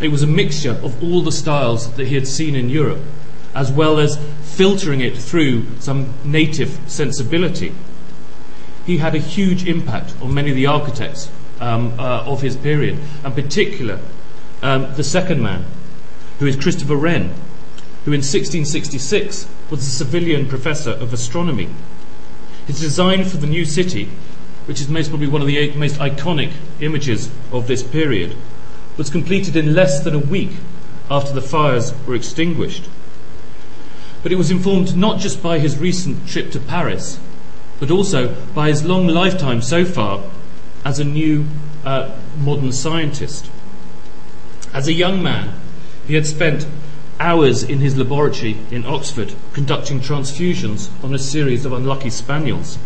It 0.00 0.08
was 0.08 0.22
a 0.22 0.28
mixture 0.28 0.78
of 0.82 1.02
all 1.02 1.22
the 1.22 1.32
styles 1.32 1.92
that 1.94 2.06
he 2.06 2.14
had 2.14 2.28
seen 2.28 2.54
in 2.54 2.70
Europe 2.70 3.02
as 3.54 3.72
well 3.72 3.98
as 3.98 4.18
filtering 4.42 5.00
it 5.00 5.16
through 5.16 5.66
some 5.80 6.14
native 6.24 6.78
sensibility. 6.86 7.74
He 8.86 8.98
had 8.98 9.14
a 9.14 9.18
huge 9.18 9.66
impact 9.66 10.14
on 10.22 10.32
many 10.32 10.50
of 10.50 10.56
the 10.56 10.66
architects 10.66 11.30
um, 11.60 11.98
uh, 11.98 12.22
of 12.24 12.40
his 12.40 12.56
period, 12.56 12.98
and 13.24 13.34
particular 13.34 13.98
um, 14.62 14.94
the 14.94 15.04
second 15.04 15.42
man, 15.42 15.64
who 16.38 16.46
is 16.46 16.56
Christopher 16.56 16.96
Wren, 16.96 17.34
who 18.04 18.12
in 18.12 18.22
1666 18.22 19.48
was 19.70 20.00
a 20.00 20.04
Savilian 20.04 20.48
professor 20.48 20.90
of 20.90 21.12
astronomy. 21.12 21.68
His 22.66 22.80
design 22.80 23.24
for 23.24 23.36
the 23.36 23.46
new 23.46 23.64
city, 23.64 24.10
which 24.66 24.80
is 24.80 24.88
most 24.88 25.08
probably 25.08 25.28
one 25.28 25.40
of 25.40 25.48
the 25.48 25.74
most 25.74 25.96
iconic 25.96 26.52
images 26.80 27.30
of 27.52 27.66
this 27.66 27.82
period, 27.82 28.36
was 28.96 29.10
completed 29.10 29.56
in 29.56 29.74
less 29.74 30.00
than 30.00 30.14
a 30.14 30.18
week 30.18 30.52
after 31.10 31.32
the 31.32 31.40
fires 31.40 31.94
were 32.06 32.14
extinguished 32.14 32.84
but 34.22 34.32
it 34.32 34.36
was 34.36 34.50
informed 34.50 34.96
not 34.96 35.18
just 35.20 35.42
by 35.42 35.58
his 35.58 35.78
recent 35.78 36.26
trip 36.28 36.50
to 36.52 36.60
Paris, 36.60 37.18
but 37.78 37.90
also 37.90 38.34
by 38.54 38.68
his 38.68 38.84
long 38.84 39.06
lifetime 39.06 39.62
so 39.62 39.84
far 39.84 40.22
as 40.84 40.98
a 40.98 41.04
new 41.04 41.46
uh, 41.84 42.14
modern 42.38 42.72
scientist. 42.72 43.50
As 44.72 44.88
a 44.88 44.92
young 44.92 45.22
man, 45.22 45.54
he 46.06 46.14
had 46.14 46.26
spent 46.26 46.66
hours 47.20 47.62
in 47.62 47.78
his 47.78 47.96
laboratory 47.96 48.56
in 48.70 48.86
Oxford 48.86 49.34
conducting 49.52 50.00
transfusions 50.00 50.88
on 51.02 51.14
a 51.14 51.18
series 51.18 51.64
of 51.64 51.72
unlucky 51.72 52.10
spaniels. 52.10 52.78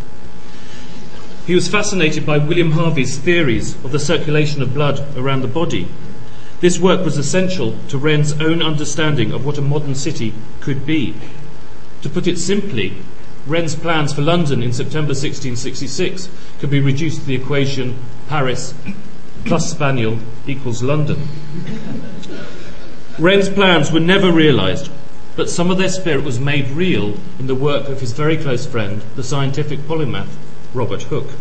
He 1.46 1.54
was 1.54 1.68
fascinated 1.68 2.24
by 2.24 2.38
William 2.38 2.72
Harvey's 2.72 3.18
theories 3.18 3.74
of 3.84 3.92
the 3.92 3.98
circulation 3.98 4.62
of 4.62 4.74
blood 4.74 5.04
around 5.16 5.42
the 5.42 5.48
body. 5.48 5.88
This 6.60 6.78
work 6.78 7.04
was 7.04 7.18
essential 7.18 7.76
to 7.88 7.98
Wren's 7.98 8.40
own 8.40 8.62
understanding 8.62 9.32
of 9.32 9.44
what 9.44 9.58
a 9.58 9.62
modern 9.62 9.96
city 9.96 10.32
could 10.60 10.86
be. 10.86 11.16
To 12.02 12.08
put 12.08 12.28
it 12.28 12.38
simply, 12.38 12.96
Wren's 13.46 13.74
plans 13.74 14.12
for 14.12 14.22
London 14.22 14.62
in 14.62 14.72
September 14.72 15.14
1666 15.14 16.28
could 16.60 16.70
be 16.70 16.78
reduced 16.78 17.20
to 17.20 17.26
the 17.26 17.34
equation 17.34 17.98
Paris 18.28 18.74
plus 19.44 19.70
Spaniel 19.70 20.18
equals 20.46 20.82
London. 20.82 21.28
Wren's 23.18 23.50
plans 23.50 23.92
were 23.92 24.00
never 24.00 24.32
realised, 24.32 24.90
but 25.36 25.50
some 25.50 25.70
of 25.70 25.76
their 25.76 25.90
spirit 25.90 26.24
was 26.24 26.40
made 26.40 26.70
real 26.70 27.14
in 27.38 27.46
the 27.46 27.54
work 27.54 27.88
of 27.88 28.00
his 28.00 28.12
very 28.12 28.38
close 28.38 28.64
friend, 28.64 29.02
the 29.16 29.22
scientific 29.22 29.80
polymath 29.80 30.34
Robert 30.72 31.02
Hooke, 31.02 31.32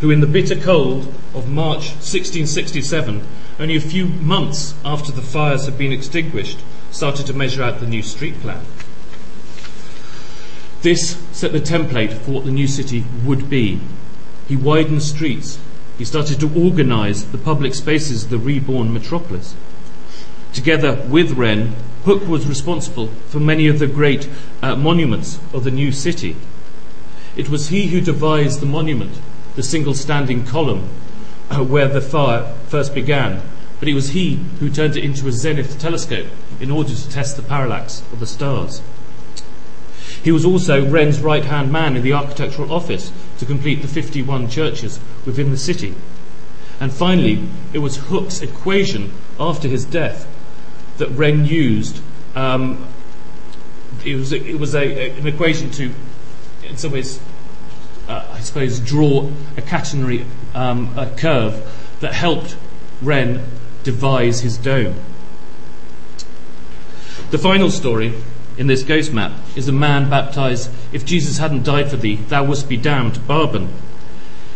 who, 0.00 0.10
in 0.10 0.20
the 0.20 0.26
bitter 0.26 0.56
cold 0.56 1.06
of 1.32 1.48
March 1.48 1.90
1667, 2.02 3.24
only 3.60 3.76
a 3.76 3.80
few 3.80 4.06
months 4.06 4.74
after 4.84 5.12
the 5.12 5.22
fires 5.22 5.66
had 5.66 5.78
been 5.78 5.92
extinguished, 5.92 6.58
started 6.90 7.26
to 7.26 7.32
measure 7.32 7.62
out 7.62 7.78
the 7.78 7.86
new 7.86 8.02
street 8.02 8.40
plan. 8.40 8.64
This 10.82 11.16
set 11.30 11.52
the 11.52 11.60
template 11.60 12.14
for 12.14 12.32
what 12.32 12.44
the 12.44 12.50
new 12.50 12.66
city 12.66 13.04
would 13.24 13.48
be. 13.48 13.80
He 14.48 14.56
widened 14.56 15.04
streets. 15.04 15.58
He 15.98 16.04
started 16.04 16.40
to 16.40 16.52
organise 16.60 17.22
the 17.22 17.38
public 17.38 17.74
spaces 17.74 18.24
of 18.24 18.30
the 18.30 18.38
reborn 18.38 18.92
metropolis. 18.92 19.54
Together 20.52 21.04
with 21.08 21.32
Wren, 21.32 21.74
Hooke 22.04 22.28
was 22.28 22.46
responsible 22.46 23.08
for 23.28 23.40
many 23.40 23.66
of 23.66 23.78
the 23.78 23.86
great 23.86 24.28
uh, 24.62 24.76
monuments 24.76 25.40
of 25.52 25.64
the 25.64 25.70
new 25.70 25.90
city. 25.90 26.36
It 27.36 27.48
was 27.48 27.68
he 27.68 27.88
who 27.88 28.00
devised 28.00 28.60
the 28.60 28.66
monument, 28.66 29.20
the 29.56 29.62
single 29.62 29.94
standing 29.94 30.46
column, 30.46 30.88
uh, 31.50 31.64
where 31.64 31.88
the 31.88 32.00
fire 32.00 32.54
first 32.68 32.94
began, 32.94 33.42
but 33.80 33.88
it 33.88 33.94
was 33.94 34.10
he 34.10 34.36
who 34.60 34.70
turned 34.70 34.96
it 34.96 35.04
into 35.04 35.26
a 35.28 35.32
zenith 35.32 35.78
telescope 35.78 36.28
in 36.60 36.70
order 36.70 36.94
to 36.94 37.10
test 37.10 37.36
the 37.36 37.42
parallax 37.42 38.02
of 38.12 38.20
the 38.20 38.26
stars. 38.26 38.80
He 40.22 40.32
was 40.32 40.44
also 40.44 40.88
Wren's 40.88 41.20
right 41.20 41.44
hand 41.44 41.70
man 41.70 41.96
in 41.96 42.02
the 42.02 42.12
architectural 42.12 42.72
office 42.72 43.12
to 43.38 43.46
complete 43.46 43.82
the 43.82 43.88
51 43.88 44.48
churches 44.48 44.98
within 45.24 45.50
the 45.50 45.56
city. 45.56 45.94
And 46.80 46.92
finally, 46.92 47.48
it 47.72 47.78
was 47.78 47.96
Hooke's 47.96 48.42
equation 48.42 49.12
after 49.38 49.68
his 49.68 49.84
death 49.84 50.26
that 50.98 51.08
Wren 51.10 51.44
used. 51.44 52.00
Um, 52.34 52.86
it 54.04 54.16
was, 54.16 54.74
an 54.74 55.26
equation 55.26 55.70
to, 55.72 55.92
in 56.68 56.76
some 56.76 56.92
ways, 56.92 57.20
uh, 58.08 58.24
I 58.32 58.40
suppose, 58.40 58.78
draw 58.78 59.30
a 59.56 59.62
catenary 59.62 60.24
um, 60.54 60.94
curve 61.16 61.66
that 62.00 62.12
helped 62.12 62.56
Wren 63.02 63.44
devise 63.82 64.40
his 64.40 64.58
dome. 64.58 64.94
The 67.30 67.38
final 67.38 67.70
story 67.70 68.14
in 68.56 68.68
this 68.68 68.82
ghost 68.82 69.12
map 69.12 69.32
is 69.54 69.68
a 69.68 69.72
man 69.72 70.08
baptized, 70.08 70.70
If 70.92 71.04
Jesus 71.04 71.38
hadn't 71.38 71.64
died 71.64 71.90
for 71.90 71.96
thee, 71.96 72.16
thou 72.16 72.44
wouldst 72.44 72.68
be 72.68 72.76
damned, 72.76 73.26
Barbon. 73.26 73.68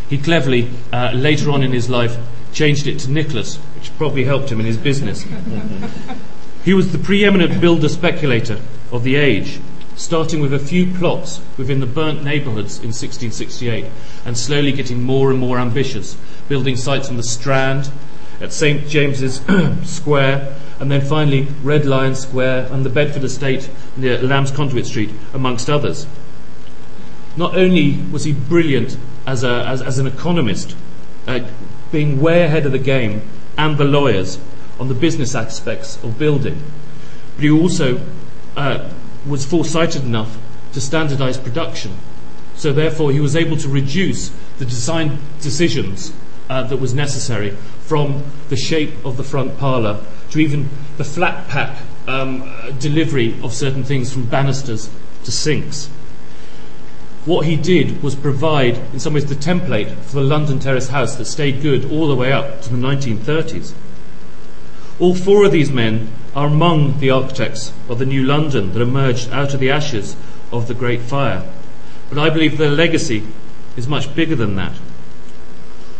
He 0.09 0.17
cleverly, 0.17 0.69
uh, 0.91 1.11
later 1.11 1.51
on 1.51 1.63
in 1.63 1.71
his 1.71 1.89
life, 1.89 2.17
changed 2.53 2.87
it 2.87 2.99
to 2.99 3.11
Nicholas, 3.11 3.57
which 3.75 3.95
probably 3.97 4.23
helped 4.23 4.51
him 4.51 4.59
in 4.59 4.65
his 4.65 4.77
business. 4.77 5.25
he 6.63 6.73
was 6.73 6.91
the 6.91 6.97
preeminent 6.97 7.59
builder 7.59 7.89
speculator 7.89 8.59
of 8.91 9.03
the 9.03 9.15
age, 9.15 9.59
starting 9.95 10.41
with 10.41 10.53
a 10.53 10.59
few 10.59 10.93
plots 10.93 11.41
within 11.57 11.79
the 11.79 11.85
burnt 11.85 12.23
neighbourhoods 12.23 12.77
in 12.77 12.89
1668 12.89 13.85
and 14.25 14.37
slowly 14.37 14.71
getting 14.71 15.01
more 15.01 15.31
and 15.31 15.39
more 15.39 15.57
ambitious, 15.57 16.15
building 16.47 16.75
sites 16.75 17.09
on 17.09 17.17
the 17.17 17.23
Strand, 17.23 17.91
at 18.39 18.51
St 18.51 18.87
James's 18.87 19.41
Square, 19.83 20.55
and 20.79 20.91
then 20.91 21.01
finally 21.01 21.47
Red 21.63 21.85
Lion 21.85 22.15
Square 22.15 22.69
and 22.71 22.83
the 22.83 22.89
Bedford 22.89 23.23
Estate 23.23 23.69
near 23.95 24.19
Lamb's 24.19 24.51
Conduit 24.51 24.85
Street, 24.85 25.11
amongst 25.33 25.69
others. 25.69 26.07
Not 27.37 27.55
only 27.55 27.97
was 28.11 28.23
he 28.23 28.33
brilliant 28.33 28.97
as, 29.25 29.43
a, 29.43 29.65
as, 29.67 29.81
as 29.81 29.99
an 29.99 30.07
economist, 30.07 30.75
uh, 31.27 31.39
being 31.91 32.19
way 32.19 32.43
ahead 32.43 32.65
of 32.65 32.71
the 32.71 32.79
game 32.79 33.21
and 33.57 33.77
the 33.77 33.83
lawyers 33.83 34.39
on 34.81 34.87
the 34.87 34.95
business 34.95 35.35
aspects 35.35 36.03
of 36.03 36.17
building, 36.17 36.59
but 37.35 37.43
he 37.43 37.51
also 37.51 38.01
uh, 38.57 38.89
was 39.27 39.45
foresighted 39.45 40.03
enough 40.03 40.39
to 40.73 40.81
standardize 40.81 41.37
production. 41.37 41.95
So 42.55 42.73
therefore, 42.73 43.11
he 43.11 43.19
was 43.19 43.35
able 43.35 43.57
to 43.57 43.69
reduce 43.69 44.29
the 44.57 44.65
design 44.65 45.19
decisions 45.39 46.11
uh, 46.49 46.63
that 46.63 46.77
was 46.77 46.95
necessary 46.95 47.51
from 47.81 48.23
the 48.49 48.55
shape 48.55 48.93
of 49.05 49.17
the 49.17 49.23
front 49.23 49.59
parlour 49.59 50.03
to 50.31 50.39
even 50.39 50.67
the 50.97 51.03
flat 51.03 51.47
pack 51.47 51.77
um, 52.07 52.51
delivery 52.79 53.39
of 53.43 53.53
certain 53.53 53.83
things 53.83 54.11
from 54.11 54.25
banisters 54.25 54.89
to 55.25 55.31
sinks. 55.31 55.91
What 57.25 57.45
he 57.45 57.55
did 57.55 58.01
was 58.01 58.15
provide, 58.15 58.77
in 58.93 58.99
some 58.99 59.13
ways, 59.13 59.27
the 59.27 59.35
template 59.35 59.95
for 60.05 60.15
the 60.15 60.21
London 60.21 60.57
Terrace 60.57 60.89
house 60.89 61.17
that 61.17 61.25
stayed 61.25 61.61
good 61.61 61.91
all 61.91 62.07
the 62.07 62.15
way 62.15 62.31
up 62.31 62.63
to 62.63 62.69
the 62.69 62.77
1930s. 62.77 63.73
All 65.01 65.15
four 65.15 65.45
of 65.45 65.51
these 65.51 65.71
men 65.71 66.09
are 66.35 66.45
among 66.45 66.99
the 66.99 67.09
architects 67.09 67.73
of 67.89 67.97
the 67.97 68.05
new 68.05 68.23
London 68.23 68.71
that 68.71 68.83
emerged 68.83 69.31
out 69.31 69.51
of 69.51 69.59
the 69.59 69.71
ashes 69.71 70.15
of 70.51 70.67
the 70.67 70.75
Great 70.75 71.01
Fire. 71.01 71.43
But 72.09 72.19
I 72.19 72.29
believe 72.29 72.59
their 72.59 72.69
legacy 72.69 73.23
is 73.75 73.87
much 73.87 74.13
bigger 74.13 74.35
than 74.35 74.55
that. 74.57 74.73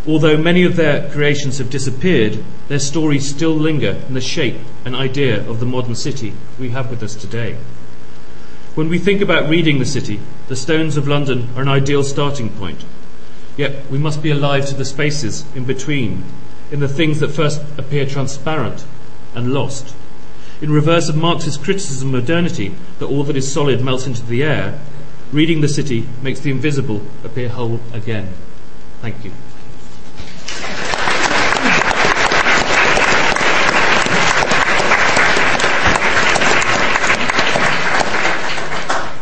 Although 0.05 0.37
many 0.37 0.61
of 0.61 0.75
their 0.75 1.09
creations 1.09 1.57
have 1.57 1.71
disappeared, 1.71 2.43
their 2.67 2.77
stories 2.77 3.27
still 3.27 3.55
linger 3.55 3.99
in 4.07 4.13
the 4.13 4.21
shape 4.21 4.59
and 4.85 4.95
idea 4.95 5.49
of 5.49 5.59
the 5.59 5.65
modern 5.65 5.95
city 5.95 6.35
we 6.59 6.69
have 6.69 6.91
with 6.91 7.01
us 7.01 7.15
today. 7.15 7.57
When 8.75 8.87
we 8.87 8.99
think 8.99 9.19
about 9.19 9.49
reading 9.49 9.79
the 9.79 9.85
city, 9.85 10.19
the 10.47 10.55
stones 10.55 10.95
of 10.95 11.07
London 11.07 11.49
are 11.55 11.63
an 11.63 11.69
ideal 11.69 12.03
starting 12.03 12.49
point. 12.51 12.85
Yet 13.57 13.89
we 13.89 13.97
must 13.97 14.21
be 14.21 14.29
alive 14.29 14.67
to 14.67 14.75
the 14.75 14.85
spaces 14.85 15.43
in 15.55 15.63
between, 15.63 16.23
in 16.71 16.79
the 16.79 16.87
things 16.87 17.19
that 17.19 17.29
first 17.29 17.61
appear 17.77 18.05
transparent 18.05 18.85
and 19.33 19.53
lost. 19.53 19.95
In 20.61 20.71
reverse 20.71 21.09
of 21.09 21.15
Marxist 21.15 21.63
criticism 21.63 22.13
of 22.13 22.21
modernity, 22.21 22.75
that 22.99 23.07
all 23.07 23.23
that 23.23 23.35
is 23.35 23.51
solid 23.51 23.81
melts 23.81 24.05
into 24.05 24.23
the 24.23 24.43
air, 24.43 24.79
reading 25.31 25.61
the 25.61 25.67
city 25.67 26.07
makes 26.21 26.39
the 26.39 26.51
invisible 26.51 27.01
appear 27.23 27.49
whole 27.49 27.79
again. 27.93 28.33
Thank 29.01 29.25
you. 29.25 29.31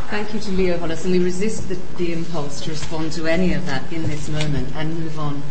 Thank 0.09 0.33
you 0.33 0.39
to 0.41 0.51
Leo 0.51 0.77
Hollis, 0.77 1.05
and 1.05 1.13
we 1.13 1.23
resist 1.23 1.69
the, 1.69 1.75
the 1.97 2.11
impulse 2.11 2.61
to 2.61 2.71
respond 2.71 3.13
to 3.13 3.27
any 3.27 3.53
of 3.53 3.65
that 3.67 3.91
in 3.93 4.03
this 4.09 4.27
moment 4.27 4.75
and 4.75 4.99
move 4.99 5.17
on 5.17 5.41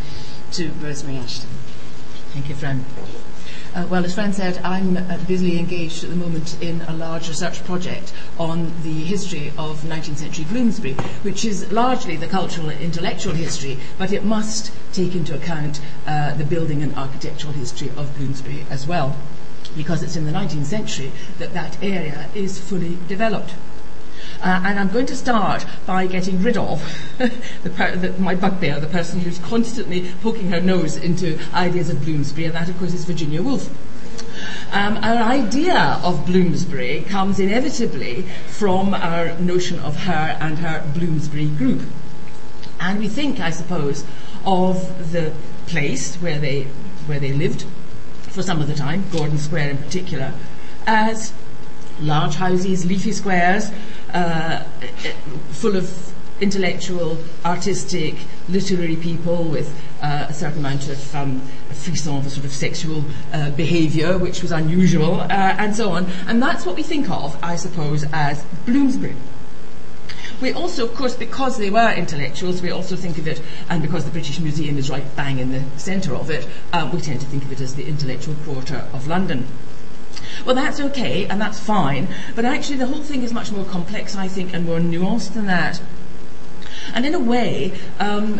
to 0.51 0.69
Rosemary 0.81 1.17
Ashton. 1.17 1.49
Thank 2.33 2.49
you, 2.49 2.55
Fran. 2.55 2.85
Uh, 3.75 3.85
well, 3.87 4.03
as 4.03 4.15
Fran 4.15 4.33
said, 4.33 4.57
I'm 4.63 4.97
uh, 4.97 5.17
busily 5.27 5.59
engaged 5.59 6.03
at 6.03 6.09
the 6.09 6.15
moment 6.15 6.59
in 6.59 6.81
a 6.81 6.93
large 6.93 7.29
research 7.29 7.63
project 7.65 8.11
on 8.39 8.73
the 8.81 9.03
history 9.03 9.53
of 9.59 9.81
19th 9.81 10.17
century 10.17 10.45
Bloomsbury, 10.45 10.93
which 11.21 11.45
is 11.45 11.71
largely 11.71 12.15
the 12.15 12.25
cultural 12.25 12.69
and 12.69 12.81
intellectual 12.81 13.33
history, 13.33 13.77
but 13.99 14.11
it 14.11 14.25
must 14.25 14.71
take 14.91 15.13
into 15.13 15.35
account 15.35 15.81
uh, 16.07 16.33
the 16.33 16.43
building 16.43 16.81
and 16.81 16.95
architectural 16.95 17.53
history 17.53 17.89
of 17.95 18.15
Bloomsbury 18.17 18.65
as 18.71 18.87
well, 18.87 19.15
because 19.77 20.01
it's 20.01 20.15
in 20.15 20.25
the 20.25 20.31
19th 20.31 20.65
century 20.65 21.11
that 21.37 21.53
that 21.53 21.77
area 21.83 22.27
is 22.33 22.57
fully 22.57 22.97
developed. 23.07 23.53
Uh, 24.41 24.63
and 24.65 24.79
I'm 24.79 24.89
going 24.89 25.05
to 25.07 25.15
start 25.15 25.65
by 25.85 26.07
getting 26.07 26.41
rid 26.41 26.57
of 26.57 26.81
the 27.17 27.69
per- 27.69 27.95
the, 27.95 28.11
my 28.21 28.35
bugbear, 28.35 28.79
the 28.79 28.87
person 28.87 29.19
who's 29.19 29.39
constantly 29.39 30.11
poking 30.21 30.49
her 30.49 30.61
nose 30.61 30.97
into 30.97 31.37
ideas 31.53 31.89
of 31.89 32.03
Bloomsbury, 32.03 32.45
and 32.45 32.55
that, 32.55 32.69
of 32.69 32.77
course, 32.77 32.93
is 32.93 33.05
Virginia 33.05 33.41
Woolf. 33.41 33.69
Um, 34.71 34.97
our 34.97 35.17
idea 35.17 35.99
of 36.03 36.25
Bloomsbury 36.25 37.01
comes 37.09 37.39
inevitably 37.39 38.23
from 38.47 38.93
our 38.93 39.37
notion 39.39 39.79
of 39.79 39.95
her 40.03 40.37
and 40.39 40.59
her 40.59 40.89
Bloomsbury 40.93 41.47
group. 41.47 41.81
And 42.79 42.99
we 42.99 43.09
think, 43.09 43.39
I 43.39 43.49
suppose, 43.49 44.05
of 44.45 45.11
the 45.11 45.33
place 45.67 46.15
where 46.17 46.39
they, 46.39 46.63
where 47.07 47.19
they 47.19 47.33
lived 47.33 47.65
for 48.29 48.43
some 48.43 48.61
of 48.61 48.67
the 48.67 48.75
time, 48.75 49.03
Gordon 49.11 49.37
Square 49.37 49.71
in 49.71 49.77
particular, 49.77 50.33
as 50.85 51.33
large 51.99 52.35
houses, 52.35 52.85
leafy 52.85 53.11
squares, 53.11 53.71
full 55.51 55.75
of 55.75 56.09
intellectual, 56.41 57.17
artistic, 57.45 58.15
literary 58.47 58.95
people 58.95 59.43
with 59.43 59.69
uh, 60.01 60.27
a 60.29 60.33
certain 60.33 60.59
amount 60.59 60.87
of 60.89 61.15
um, 61.15 61.41
frisson 61.71 62.21
for 62.21 62.29
sort 62.29 62.45
of 62.45 62.51
sexual 62.51 63.03
uh, 63.33 63.49
behaviour, 63.51 64.17
which 64.17 64.41
was 64.41 64.51
unusual, 64.51 65.21
uh, 65.21 65.27
and 65.29 65.75
so 65.75 65.91
on. 65.91 66.05
And 66.27 66.41
that's 66.41 66.65
what 66.65 66.75
we 66.75 66.83
think 66.83 67.09
of, 67.09 67.37
I 67.43 67.55
suppose, 67.55 68.05
as 68.13 68.43
Bloomsbury. 68.65 69.15
We 70.41 70.53
also, 70.53 70.85
of 70.85 70.95
course, 70.95 71.15
because 71.15 71.57
they 71.57 71.69
were 71.69 71.91
intellectuals, 71.93 72.61
we 72.61 72.71
also 72.71 72.95
think 72.95 73.17
of 73.17 73.27
it, 73.27 73.41
and 73.69 73.81
because 73.81 74.05
the 74.05 74.11
British 74.11 74.39
Museum 74.39 74.77
is 74.77 74.89
right 74.89 75.03
bang 75.17 75.39
in 75.39 75.51
the 75.51 75.63
centre 75.77 76.15
of 76.15 76.29
it, 76.29 76.47
um, 76.71 76.93
we 76.93 77.01
tend 77.01 77.19
to 77.19 77.25
think 77.25 77.43
of 77.43 77.51
it 77.51 77.59
as 77.59 77.75
the 77.75 77.85
intellectual 77.85 78.35
quarter 78.45 78.87
of 78.93 79.07
London. 79.07 79.45
Well, 80.45 80.55
that's 80.55 80.79
okay, 80.79 81.25
and 81.27 81.39
that's 81.39 81.59
fine, 81.59 82.07
but 82.35 82.45
actually 82.45 82.77
the 82.77 82.87
whole 82.87 83.03
thing 83.03 83.23
is 83.23 83.33
much 83.33 83.51
more 83.51 83.65
complex, 83.65 84.15
I 84.15 84.27
think, 84.27 84.53
and 84.53 84.65
more 84.65 84.79
nuanced 84.79 85.33
than 85.33 85.45
that. 85.47 85.81
And 86.93 87.05
in 87.05 87.13
a 87.13 87.19
way, 87.19 87.73
um, 87.99 88.39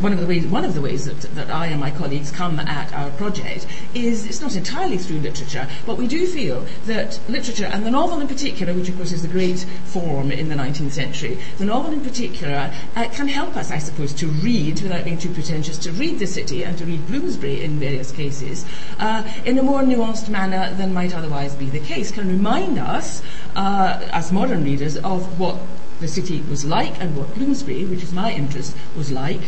one 0.00 0.12
of 0.12 0.20
the 0.20 0.26
ways, 0.26 0.46
one 0.46 0.64
of 0.64 0.74
the 0.74 0.80
ways 0.80 1.04
that, 1.04 1.20
that 1.34 1.50
I 1.50 1.66
and 1.66 1.80
my 1.80 1.90
colleagues 1.90 2.30
come 2.30 2.58
at 2.58 2.92
our 2.92 3.10
project 3.10 3.66
is 3.94 4.26
it's 4.26 4.40
not 4.40 4.56
entirely 4.56 4.98
through 4.98 5.20
literature, 5.20 5.68
but 5.84 5.96
we 5.96 6.06
do 6.06 6.26
feel 6.26 6.66
that 6.86 7.20
literature, 7.28 7.66
and 7.66 7.84
the 7.86 7.90
novel 7.90 8.20
in 8.20 8.28
particular, 8.28 8.74
which 8.74 8.88
of 8.88 8.96
course 8.96 9.12
is 9.12 9.22
the 9.22 9.28
great 9.28 9.60
form 9.84 10.30
in 10.32 10.48
the 10.48 10.54
19th 10.54 10.92
century, 10.92 11.38
the 11.58 11.64
novel 11.64 11.92
in 11.92 12.00
particular 12.00 12.72
uh, 12.96 13.08
can 13.12 13.28
help 13.28 13.56
us, 13.56 13.70
I 13.70 13.78
suppose, 13.78 14.12
to 14.14 14.26
read, 14.26 14.82
without 14.82 15.04
being 15.04 15.18
too 15.18 15.32
pretentious, 15.32 15.78
to 15.78 15.92
read 15.92 16.18
the 16.18 16.26
city 16.26 16.64
and 16.64 16.76
to 16.78 16.84
read 16.84 17.06
Bloomsbury 17.06 17.62
in 17.62 17.78
various 17.78 18.10
cases 18.10 18.64
uh, 18.98 19.28
in 19.44 19.58
a 19.58 19.62
more 19.62 19.82
nuanced 19.82 20.28
manner 20.28 20.74
than 20.74 20.92
might 20.92 21.14
otherwise 21.14 21.54
be 21.54 21.66
the 21.66 21.80
case, 21.80 22.10
can 22.10 22.28
remind 22.28 22.78
us, 22.78 23.22
uh, 23.54 24.00
as 24.12 24.32
modern 24.32 24.64
readers, 24.64 24.96
of 24.98 25.38
what 25.38 25.58
the 26.00 26.08
city 26.08 26.42
was 26.48 26.64
like 26.64 27.00
and 27.00 27.16
what 27.16 27.34
Bloomsbury, 27.34 27.84
which 27.84 28.02
is 28.02 28.12
my 28.12 28.32
interest, 28.32 28.74
was 28.94 29.10
like. 29.10 29.40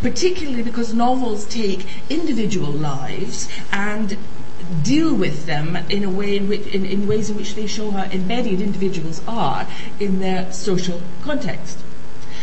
Particularly 0.00 0.62
because 0.62 0.94
novels 0.94 1.44
take 1.46 1.86
individual 2.08 2.70
lives 2.70 3.48
and 3.72 4.16
deal 4.82 5.14
with 5.14 5.46
them 5.46 5.76
in 5.88 6.04
a 6.04 6.10
way 6.10 6.36
in, 6.36 6.48
which, 6.48 6.66
in, 6.66 6.84
in 6.84 7.06
ways 7.06 7.30
in 7.30 7.36
which 7.36 7.54
they 7.54 7.66
show 7.66 7.90
how 7.90 8.04
embedded 8.04 8.60
individuals 8.60 9.20
are 9.26 9.66
in 9.98 10.20
their 10.20 10.50
social 10.52 11.00
context. 11.22 11.78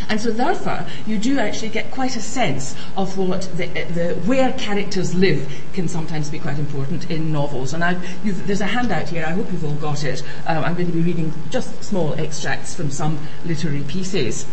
And 0.09 0.19
so, 0.19 0.31
therefore, 0.31 0.85
you 1.05 1.17
do 1.17 1.39
actually 1.39 1.69
get 1.69 1.91
quite 1.91 2.15
a 2.15 2.21
sense 2.21 2.75
of 2.95 3.17
what 3.17 3.41
the, 3.55 3.67
the 3.67 4.15
where 4.25 4.53
characters 4.53 5.15
live 5.15 5.51
can 5.73 5.87
sometimes 5.87 6.29
be 6.29 6.39
quite 6.39 6.59
important 6.59 7.09
in 7.09 7.31
novels. 7.31 7.73
And 7.73 7.83
I, 7.83 7.93
there's 8.23 8.61
a 8.61 8.67
handout 8.67 9.09
here. 9.09 9.25
I 9.25 9.31
hope 9.31 9.51
you've 9.51 9.65
all 9.65 9.75
got 9.75 10.03
it. 10.03 10.21
Um, 10.47 10.63
I'm 10.63 10.75
going 10.75 10.87
to 10.87 10.93
be 10.93 11.01
reading 11.01 11.33
just 11.49 11.83
small 11.83 12.13
extracts 12.13 12.75
from 12.75 12.91
some 12.91 13.19
literary 13.45 13.83
pieces. 13.83 14.45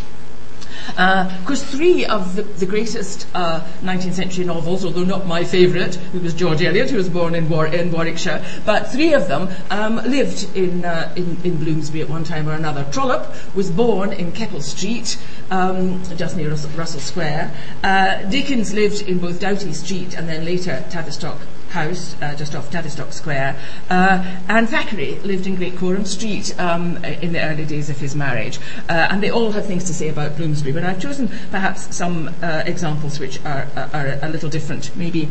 Uh, 0.97 1.31
course, 1.53 1.63
three 1.63 2.05
of 2.07 2.37
the, 2.37 2.43
the 2.43 2.67
greatest 2.67 3.27
uh, 3.35 3.61
19th 3.83 4.15
century 4.15 4.45
novels, 4.45 4.85
although 4.85 5.05
not 5.05 5.27
my 5.27 5.45
favourite, 5.45 5.95
who 5.95 6.21
was 6.21 6.33
George 6.33 6.63
Eliot, 6.63 6.91
who 6.91 6.97
was 6.97 7.09
born 7.09 7.35
in, 7.35 7.49
War- 7.49 7.67
in 7.67 7.93
Warwickshire, 7.93 8.45
but 8.65 8.91
three 8.91 9.13
of 9.13 9.29
them 9.29 9.49
um, 9.71 9.97
lived 9.97 10.57
in, 10.57 10.85
uh, 10.85 11.13
in, 11.17 11.37
in, 11.45 11.57
Bloomsbury 11.57 12.03
at 12.03 12.09
one 12.09 12.25
time 12.25 12.49
or 12.49 12.53
another. 12.53 12.87
Trollope 12.91 13.27
was 13.55 13.71
born 13.71 14.13
in 14.13 14.33
Keppel 14.33 14.63
Street, 14.63 15.19
um, 15.51 16.03
just 16.17 16.37
near 16.37 16.51
Russell, 16.51 16.71
Russell 16.71 17.01
Square. 17.01 17.55
Uh, 17.85 18.23
Dickens 18.31 18.73
lived 18.73 19.03
in 19.03 19.19
both 19.19 19.41
Doughty 19.41 19.73
Street 19.73 20.15
and 20.15 20.29
then 20.29 20.45
later 20.45 20.85
Tavistock 20.91 21.39
house 21.73 22.15
uh, 22.23 22.35
just 22.37 22.55
off 22.55 22.71
Tavistock 22.71 23.13
Square. 23.13 23.59
Uh, 23.91 24.25
and 24.49 24.69
Thackeray 24.69 25.19
lived 25.21 25.47
in 25.47 25.57
Great 25.57 25.77
Coram 25.77 26.05
Street 26.05 26.59
um, 26.61 27.03
in 27.05 27.33
the 27.33 27.43
early 27.43 27.65
days 27.65 27.91
of 27.91 27.99
his 27.99 28.15
marriage. 28.15 28.59
Uh, 28.89 29.09
and 29.11 29.23
they 29.23 29.31
all 29.31 29.51
have 29.53 29.67
things 29.67 29.85
to 29.85 29.95
say 29.95 30.09
about 30.09 30.37
Bloomsbury, 30.37 30.73
but 30.73 30.85
I've 30.85 31.01
chosen 31.01 31.29
perhaps 31.51 31.95
some 31.95 32.29
uh, 32.43 32.63
examples 32.67 33.19
which 33.19 33.45
are, 33.45 33.67
are, 33.77 34.19
a 34.23 34.29
little 34.29 34.51
different, 34.51 34.95
maybe. 34.97 35.29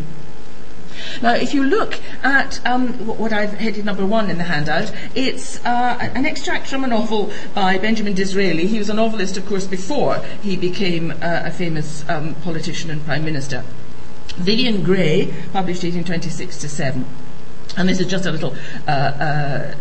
Now, 1.22 1.34
if 1.34 1.54
you 1.54 1.64
look 1.64 2.00
at 2.24 2.64
um, 2.66 2.94
what 3.06 3.32
I've 3.32 3.54
headed 3.54 3.86
number 3.86 4.06
one 4.06 4.30
in 4.30 4.38
the 4.38 4.44
handout, 4.44 4.92
it's 5.16 5.64
uh, 5.66 5.98
an 6.00 6.26
extract 6.26 6.68
from 6.68 6.84
a 6.84 6.88
novel 6.88 7.32
by 7.54 7.78
Benjamin 7.78 8.14
Disraeli. 8.14 8.68
He 8.68 8.78
was 8.78 8.90
a 8.90 8.94
novelist, 8.94 9.38
of 9.38 9.46
course, 9.46 9.68
before 9.68 10.18
he 10.42 10.58
became 10.58 11.12
uh, 11.12 11.44
a 11.46 11.52
famous 11.52 12.08
um, 12.10 12.36
politician 12.36 12.92
and 12.92 13.04
prime 13.06 13.24
minister. 13.24 13.64
Vivian 14.38 14.84
Grey, 14.84 15.34
published 15.52 15.84
1826 15.84 16.58
to 16.60 16.70
7. 16.70 17.06
And 17.78 17.88
this 17.88 18.00
is 18.00 18.08
just 18.08 18.26
a 18.26 18.32
little 18.32 18.56
uh, 18.88 18.92
uh, 18.92 19.76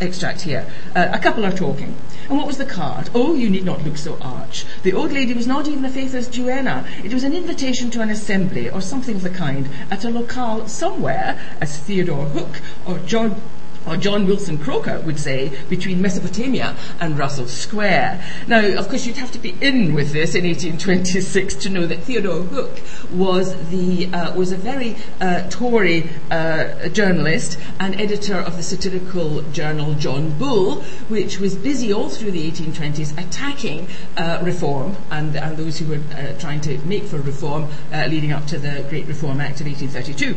extract 0.00 0.40
here. 0.40 0.66
Uh, 0.96 1.08
a 1.12 1.18
couple 1.18 1.44
are 1.44 1.52
talking. 1.52 1.94
And 2.28 2.38
what 2.38 2.46
was 2.46 2.58
the 2.58 2.64
card? 2.64 3.10
Oh, 3.14 3.34
you 3.34 3.50
need 3.50 3.64
not 3.64 3.84
look 3.84 3.96
so 3.96 4.18
arch. 4.20 4.64
The 4.82 4.92
old 4.92 5.12
lady 5.12 5.34
was 5.34 5.46
not 5.46 5.68
even 5.68 5.84
a 5.84 5.90
faithless 5.90 6.28
duenna. 6.28 6.86
It 7.04 7.12
was 7.12 7.24
an 7.24 7.34
invitation 7.34 7.90
to 7.92 8.00
an 8.00 8.10
assembly, 8.10 8.70
or 8.70 8.80
something 8.80 9.16
of 9.16 9.22
the 9.22 9.30
kind, 9.30 9.68
at 9.90 10.04
a 10.04 10.10
locale 10.10 10.66
somewhere, 10.68 11.38
as 11.60 11.78
Theodore 11.78 12.26
Hook 12.26 12.60
or 12.86 12.98
John 13.00 13.40
or 13.86 13.96
John 13.96 14.26
Wilson 14.26 14.58
Croker 14.58 15.00
would 15.00 15.18
say, 15.18 15.50
between 15.68 16.02
Mesopotamia 16.02 16.76
and 17.00 17.18
Russell 17.18 17.46
Square. 17.46 18.24
Now, 18.46 18.66
of 18.78 18.88
course, 18.88 19.06
you'd 19.06 19.16
have 19.16 19.32
to 19.32 19.38
be 19.38 19.56
in 19.60 19.94
with 19.94 20.12
this 20.12 20.34
in 20.34 20.44
1826 20.44 21.54
to 21.56 21.70
know 21.70 21.86
that 21.86 22.00
Theodore 22.00 22.42
Hook 22.42 22.80
was 23.12 23.54
the 23.70 24.06
uh, 24.12 24.34
was 24.34 24.52
a 24.52 24.56
very 24.56 24.96
uh, 25.20 25.48
Tory 25.48 26.08
uh, 26.30 26.88
journalist 26.88 27.58
and 27.78 28.00
editor 28.00 28.36
of 28.36 28.56
the 28.56 28.62
satirical 28.62 29.42
journal 29.52 29.94
John 29.94 30.38
Bull, 30.38 30.82
which 31.08 31.38
was 31.38 31.54
busy 31.54 31.92
all 31.92 32.08
through 32.08 32.32
the 32.32 32.50
1820s 32.50 33.12
attacking 33.18 33.88
uh, 34.16 34.40
reform 34.42 34.96
and, 35.10 35.36
and 35.36 35.56
those 35.56 35.78
who 35.78 35.86
were 35.86 36.02
uh, 36.14 36.38
trying 36.38 36.60
to 36.60 36.78
make 36.78 37.04
for 37.04 37.18
reform 37.20 37.68
uh, 37.92 38.06
leading 38.06 38.32
up 38.32 38.46
to 38.46 38.58
the 38.58 38.84
Great 38.88 39.06
Reform 39.06 39.40
Act 39.40 39.60
of 39.60 39.66
1832. 39.66 40.36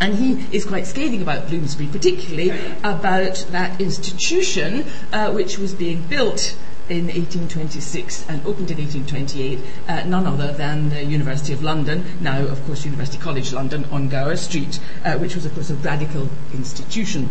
And 0.00 0.14
he 0.14 0.46
is 0.56 0.64
quite 0.64 0.86
scathing 0.86 1.22
about 1.22 1.48
Bloomsbury, 1.48 1.88
particularly 1.88 2.50
about 2.82 3.46
that 3.50 3.80
institution 3.80 4.84
uh, 5.12 5.32
which 5.32 5.58
was 5.58 5.74
being 5.74 6.02
built 6.02 6.56
in 6.88 7.06
1826 7.06 8.26
and 8.28 8.40
opened 8.46 8.70
in 8.70 8.78
1828, 8.78 9.58
uh, 9.88 10.04
none 10.04 10.26
other 10.26 10.52
than 10.52 10.88
the 10.90 11.04
University 11.04 11.52
of 11.52 11.62
London, 11.62 12.04
now, 12.20 12.40
of 12.40 12.64
course, 12.64 12.84
University 12.84 13.18
College 13.18 13.52
London 13.52 13.84
on 13.86 14.08
Gower 14.08 14.36
Street, 14.36 14.78
uh, 15.04 15.18
which 15.18 15.34
was, 15.34 15.44
of 15.44 15.54
course, 15.54 15.70
a 15.70 15.74
radical 15.74 16.28
institution. 16.52 17.28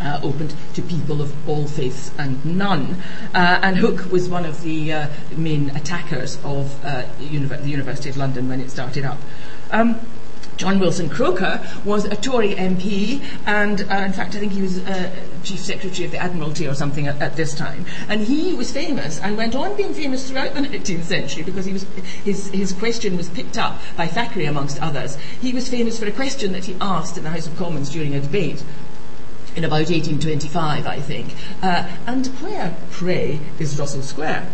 Uh, 0.00 0.18
opened 0.24 0.52
to 0.74 0.82
people 0.82 1.20
of 1.20 1.48
all 1.48 1.66
faiths 1.66 2.10
and 2.18 2.44
none. 2.44 2.96
Uh, 3.34 3.60
and 3.62 3.76
Hook 3.76 4.10
was 4.10 4.28
one 4.28 4.44
of 4.44 4.62
the 4.62 4.92
uh, 4.92 5.08
main 5.36 5.70
attackers 5.76 6.38
of 6.44 6.82
uh, 6.84 7.04
the 7.18 7.24
University 7.26 8.08
of 8.08 8.16
London 8.16 8.48
when 8.48 8.60
it 8.60 8.70
started 8.70 9.04
up. 9.04 9.18
Um, 9.70 10.00
John 10.56 10.78
Wilson 10.78 11.08
Croker 11.08 11.66
was 11.84 12.04
a 12.04 12.16
Tory 12.16 12.54
MP, 12.54 13.22
and 13.46 13.80
uh, 13.82 13.96
in 13.96 14.12
fact, 14.12 14.34
I 14.34 14.38
think 14.38 14.52
he 14.52 14.62
was 14.62 14.78
uh, 14.78 15.10
Chief 15.42 15.58
Secretary 15.58 16.04
of 16.04 16.12
the 16.12 16.18
Admiralty 16.18 16.66
or 16.66 16.74
something 16.74 17.06
at, 17.06 17.20
at, 17.20 17.36
this 17.36 17.54
time. 17.54 17.84
And 18.08 18.20
he 18.20 18.54
was 18.54 18.70
famous 18.70 19.18
and 19.20 19.36
went 19.36 19.54
on 19.54 19.76
being 19.76 19.94
famous 19.94 20.28
throughout 20.28 20.54
the 20.54 20.60
19th 20.60 21.04
century 21.04 21.42
because 21.42 21.64
he 21.64 21.72
was, 21.72 21.84
his, 22.24 22.48
his 22.50 22.72
question 22.72 23.16
was 23.16 23.28
picked 23.28 23.58
up 23.58 23.80
by 23.96 24.06
Thackeray, 24.06 24.44
amongst 24.44 24.80
others. 24.80 25.16
He 25.40 25.52
was 25.52 25.68
famous 25.68 25.98
for 25.98 26.06
a 26.06 26.12
question 26.12 26.52
that 26.52 26.64
he 26.64 26.76
asked 26.80 27.16
in 27.16 27.24
the 27.24 27.30
House 27.30 27.46
of 27.46 27.56
Commons 27.56 27.90
during 27.90 28.14
a 28.14 28.20
debate 28.20 28.62
in 29.56 29.64
about 29.64 29.90
1825, 29.90 30.86
I 30.86 31.00
think. 31.00 31.34
Uh, 31.62 31.88
and 32.06 32.26
where, 32.40 32.76
pray, 32.90 33.40
is 33.58 33.78
Russell 33.78 34.02
Square? 34.02 34.46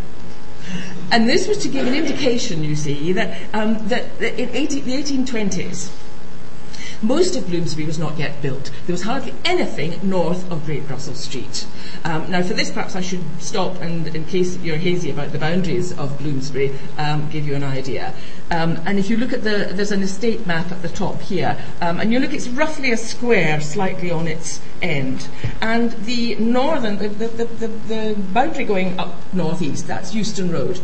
And 1.10 1.28
this 1.28 1.48
was 1.48 1.58
to 1.58 1.68
give 1.68 1.86
an 1.86 1.94
indication, 1.94 2.64
you 2.64 2.76
see, 2.76 3.12
that, 3.12 3.38
um, 3.54 3.88
that, 3.88 4.20
in 4.20 4.50
18, 4.50 4.84
the 4.84 5.02
1820s, 5.02 5.90
most 7.02 7.36
of 7.36 7.46
Bloomsbury 7.46 7.86
was 7.86 7.98
not 7.98 8.18
yet 8.18 8.40
built. 8.42 8.70
There 8.86 8.92
was 8.92 9.02
hardly 9.02 9.34
anything 9.44 9.98
north 10.08 10.50
of 10.50 10.64
Great 10.64 10.88
Russell 10.88 11.14
Street. 11.14 11.66
Um, 12.04 12.30
now, 12.30 12.42
for 12.42 12.54
this, 12.54 12.70
perhaps 12.70 12.96
I 12.96 13.00
should 13.00 13.24
stop 13.38 13.80
and, 13.80 14.06
in 14.14 14.24
case 14.24 14.56
you're 14.58 14.76
hazy 14.76 15.10
about 15.10 15.32
the 15.32 15.38
boundaries 15.38 15.96
of 15.96 16.18
Bloomsbury, 16.18 16.74
um, 16.96 17.28
give 17.30 17.46
you 17.46 17.54
an 17.54 17.64
idea. 17.64 18.14
Um, 18.50 18.80
and 18.86 18.98
if 18.98 19.10
you 19.10 19.16
look 19.16 19.32
at 19.32 19.44
the, 19.44 19.70
there's 19.72 19.92
an 19.92 20.02
estate 20.02 20.46
map 20.46 20.72
at 20.72 20.82
the 20.82 20.88
top 20.88 21.20
here, 21.20 21.58
um, 21.80 22.00
and 22.00 22.12
you 22.12 22.18
look, 22.18 22.32
it's 22.32 22.48
roughly 22.48 22.92
a 22.92 22.96
square 22.96 23.60
slightly 23.60 24.10
on 24.10 24.26
its 24.26 24.60
end. 24.82 25.28
And 25.60 25.92
the 26.04 26.34
northern, 26.36 26.98
the, 26.98 27.08
the, 27.08 27.44
the, 27.44 27.66
the 27.66 28.16
boundary 28.32 28.64
going 28.64 28.98
up 28.98 29.14
northeast, 29.32 29.86
that's 29.86 30.14
Euston 30.14 30.50
Road. 30.50 30.80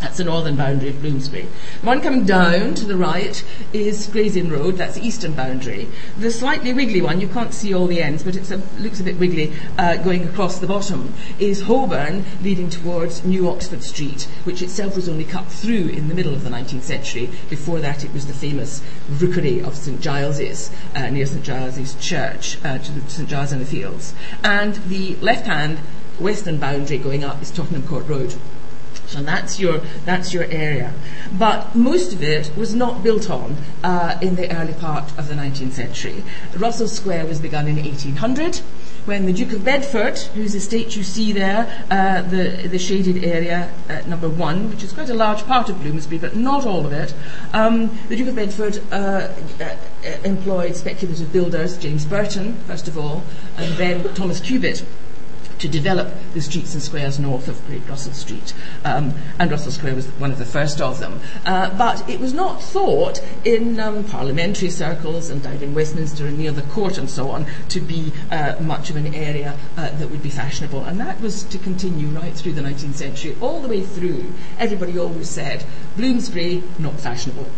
That's 0.00 0.18
the 0.18 0.24
northern 0.24 0.54
boundary 0.54 0.90
of 0.90 1.00
Bloomsbury. 1.00 1.48
The 1.80 1.86
one 1.86 2.00
coming 2.00 2.24
down 2.24 2.74
to 2.74 2.84
the 2.84 2.96
right 2.96 3.42
is 3.72 4.06
Gray's 4.06 4.36
Inn 4.36 4.50
Road, 4.50 4.76
that's 4.76 4.94
the 4.94 5.04
eastern 5.04 5.32
boundary. 5.32 5.88
The 6.16 6.30
slightly 6.30 6.72
wiggly 6.72 7.00
one, 7.00 7.20
you 7.20 7.26
can't 7.26 7.52
see 7.52 7.74
all 7.74 7.88
the 7.88 8.00
ends, 8.00 8.22
but 8.22 8.36
it 8.36 8.48
looks 8.78 9.00
a 9.00 9.02
bit 9.02 9.18
wiggly 9.18 9.52
uh, 9.76 9.96
going 9.96 10.28
across 10.28 10.60
the 10.60 10.68
bottom, 10.68 11.14
is 11.40 11.62
Holborn 11.62 12.24
leading 12.42 12.70
towards 12.70 13.24
New 13.24 13.48
Oxford 13.48 13.82
Street, 13.82 14.28
which 14.44 14.62
itself 14.62 14.94
was 14.94 15.08
only 15.08 15.24
cut 15.24 15.46
through 15.46 15.88
in 15.88 16.06
the 16.06 16.14
middle 16.14 16.32
of 16.32 16.44
the 16.44 16.50
19th 16.50 16.82
century. 16.82 17.28
Before 17.50 17.80
that, 17.80 18.04
it 18.04 18.12
was 18.12 18.26
the 18.26 18.32
famous 18.32 18.80
rookery 19.10 19.60
of 19.60 19.74
St 19.74 20.00
Giles's, 20.00 20.70
uh, 20.94 21.10
near 21.10 21.26
St 21.26 21.42
Giles's 21.42 21.96
Church, 21.96 22.56
uh, 22.64 22.78
to 22.78 22.92
the 22.92 23.10
St 23.10 23.28
Giles 23.28 23.52
in 23.52 23.58
the 23.58 23.66
Fields. 23.66 24.14
And 24.44 24.76
the 24.86 25.16
left 25.16 25.46
hand 25.46 25.80
western 26.20 26.58
boundary 26.58 26.98
going 26.98 27.24
up 27.24 27.42
is 27.42 27.50
Tottenham 27.50 27.86
Court 27.86 28.06
Road. 28.06 28.34
So 29.08 29.22
that's 29.22 29.58
your, 29.58 29.78
that's 30.04 30.34
your 30.34 30.44
area. 30.44 30.92
But 31.38 31.74
most 31.74 32.12
of 32.12 32.22
it 32.22 32.54
was 32.56 32.74
not 32.74 33.02
built 33.02 33.30
on 33.30 33.56
uh, 33.82 34.18
in 34.20 34.36
the 34.36 34.54
early 34.54 34.74
part 34.74 35.16
of 35.18 35.28
the 35.28 35.34
19th 35.34 35.72
century. 35.72 36.22
Russell 36.56 36.88
Square 36.88 37.26
was 37.26 37.40
begun 37.40 37.66
in 37.66 37.76
1800 37.76 38.60
when 39.06 39.24
the 39.24 39.32
Duke 39.32 39.52
of 39.52 39.64
Bedford, 39.64 40.18
whose 40.18 40.54
estate 40.54 40.94
you 40.94 41.02
see 41.02 41.32
there, 41.32 41.66
uh, 41.90 42.20
the, 42.20 42.68
the 42.68 42.78
shaded 42.78 43.24
area 43.24 43.72
at 43.88 44.06
number 44.06 44.28
one, 44.28 44.68
which 44.68 44.82
is 44.82 44.92
quite 44.92 45.08
a 45.08 45.14
large 45.14 45.42
part 45.44 45.70
of 45.70 45.80
Bloomsbury, 45.80 46.18
but 46.18 46.36
not 46.36 46.66
all 46.66 46.84
of 46.84 46.92
it, 46.92 47.14
um, 47.54 47.98
the 48.10 48.16
Duke 48.16 48.28
of 48.28 48.36
Bedford 48.36 48.82
uh, 48.92 49.32
uh, 49.62 49.76
employed 50.24 50.76
speculative 50.76 51.32
builders, 51.32 51.78
James 51.78 52.04
Burton, 52.04 52.54
first 52.66 52.86
of 52.86 52.98
all, 52.98 53.24
and 53.56 53.72
then 53.76 54.04
Thomas 54.12 54.40
Cubitt 54.40 54.84
to 55.58 55.68
develop 55.68 56.12
the 56.34 56.40
streets 56.40 56.74
and 56.74 56.82
squares 56.82 57.18
north 57.18 57.48
of 57.48 57.64
Great 57.66 57.86
Russell 57.88 58.12
Street. 58.12 58.54
Um, 58.84 59.14
and 59.38 59.50
Russell 59.50 59.72
Square 59.72 59.94
was 59.94 60.06
one 60.18 60.30
of 60.30 60.38
the 60.38 60.44
first 60.44 60.80
of 60.80 60.98
them. 60.98 61.20
Uh, 61.44 61.76
but 61.76 62.08
it 62.08 62.20
was 62.20 62.32
not 62.32 62.62
thought 62.62 63.20
in 63.44 63.78
um, 63.80 64.04
parliamentary 64.04 64.70
circles 64.70 65.30
and 65.30 65.42
down 65.42 65.62
in 65.62 65.74
Westminster 65.74 66.26
and 66.26 66.38
near 66.38 66.52
the 66.52 66.62
court 66.62 66.98
and 66.98 67.08
so 67.08 67.30
on 67.30 67.46
to 67.68 67.80
be 67.80 68.12
uh, 68.30 68.56
much 68.60 68.90
of 68.90 68.96
an 68.96 69.14
area 69.14 69.56
uh, 69.76 69.90
that 69.90 70.10
would 70.10 70.22
be 70.22 70.30
fashionable. 70.30 70.84
And 70.84 71.00
that 71.00 71.20
was 71.20 71.42
to 71.44 71.58
continue 71.58 72.08
right 72.08 72.34
through 72.34 72.52
the 72.52 72.62
19th 72.62 72.94
century, 72.94 73.36
all 73.40 73.60
the 73.60 73.68
way 73.68 73.82
through. 73.82 74.32
Everybody 74.58 74.98
always 74.98 75.28
said, 75.28 75.64
Bloomsbury, 75.96 76.62
not 76.78 76.98
fashionable. 77.00 77.50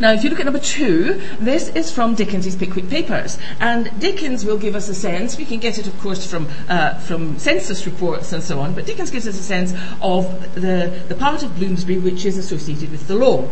Now, 0.00 0.12
if 0.12 0.24
you 0.24 0.30
look 0.30 0.40
at 0.40 0.44
number 0.44 0.60
two, 0.60 1.20
this 1.40 1.68
is 1.68 1.90
from 1.90 2.14
Dickens's 2.14 2.56
Pickwick 2.56 2.88
Papers. 2.88 3.38
And 3.60 3.90
Dickens 4.00 4.44
will 4.44 4.58
give 4.58 4.74
us 4.74 4.88
a 4.88 4.94
sense, 4.94 5.36
we 5.38 5.44
can 5.44 5.60
get 5.60 5.78
it, 5.78 5.86
of 5.86 5.98
course, 6.00 6.26
from, 6.26 6.48
uh, 6.68 6.98
from 7.00 7.38
census 7.38 7.86
reports 7.86 8.32
and 8.32 8.42
so 8.42 8.60
on, 8.60 8.74
but 8.74 8.86
Dickens 8.86 9.10
gives 9.10 9.26
us 9.26 9.38
a 9.38 9.42
sense 9.42 9.72
of 10.02 10.54
the, 10.54 11.04
the 11.08 11.14
part 11.14 11.42
of 11.42 11.56
Bloomsbury 11.56 11.98
which 11.98 12.24
is 12.24 12.38
associated 12.38 12.90
with 12.90 13.06
the 13.06 13.14
law 13.14 13.48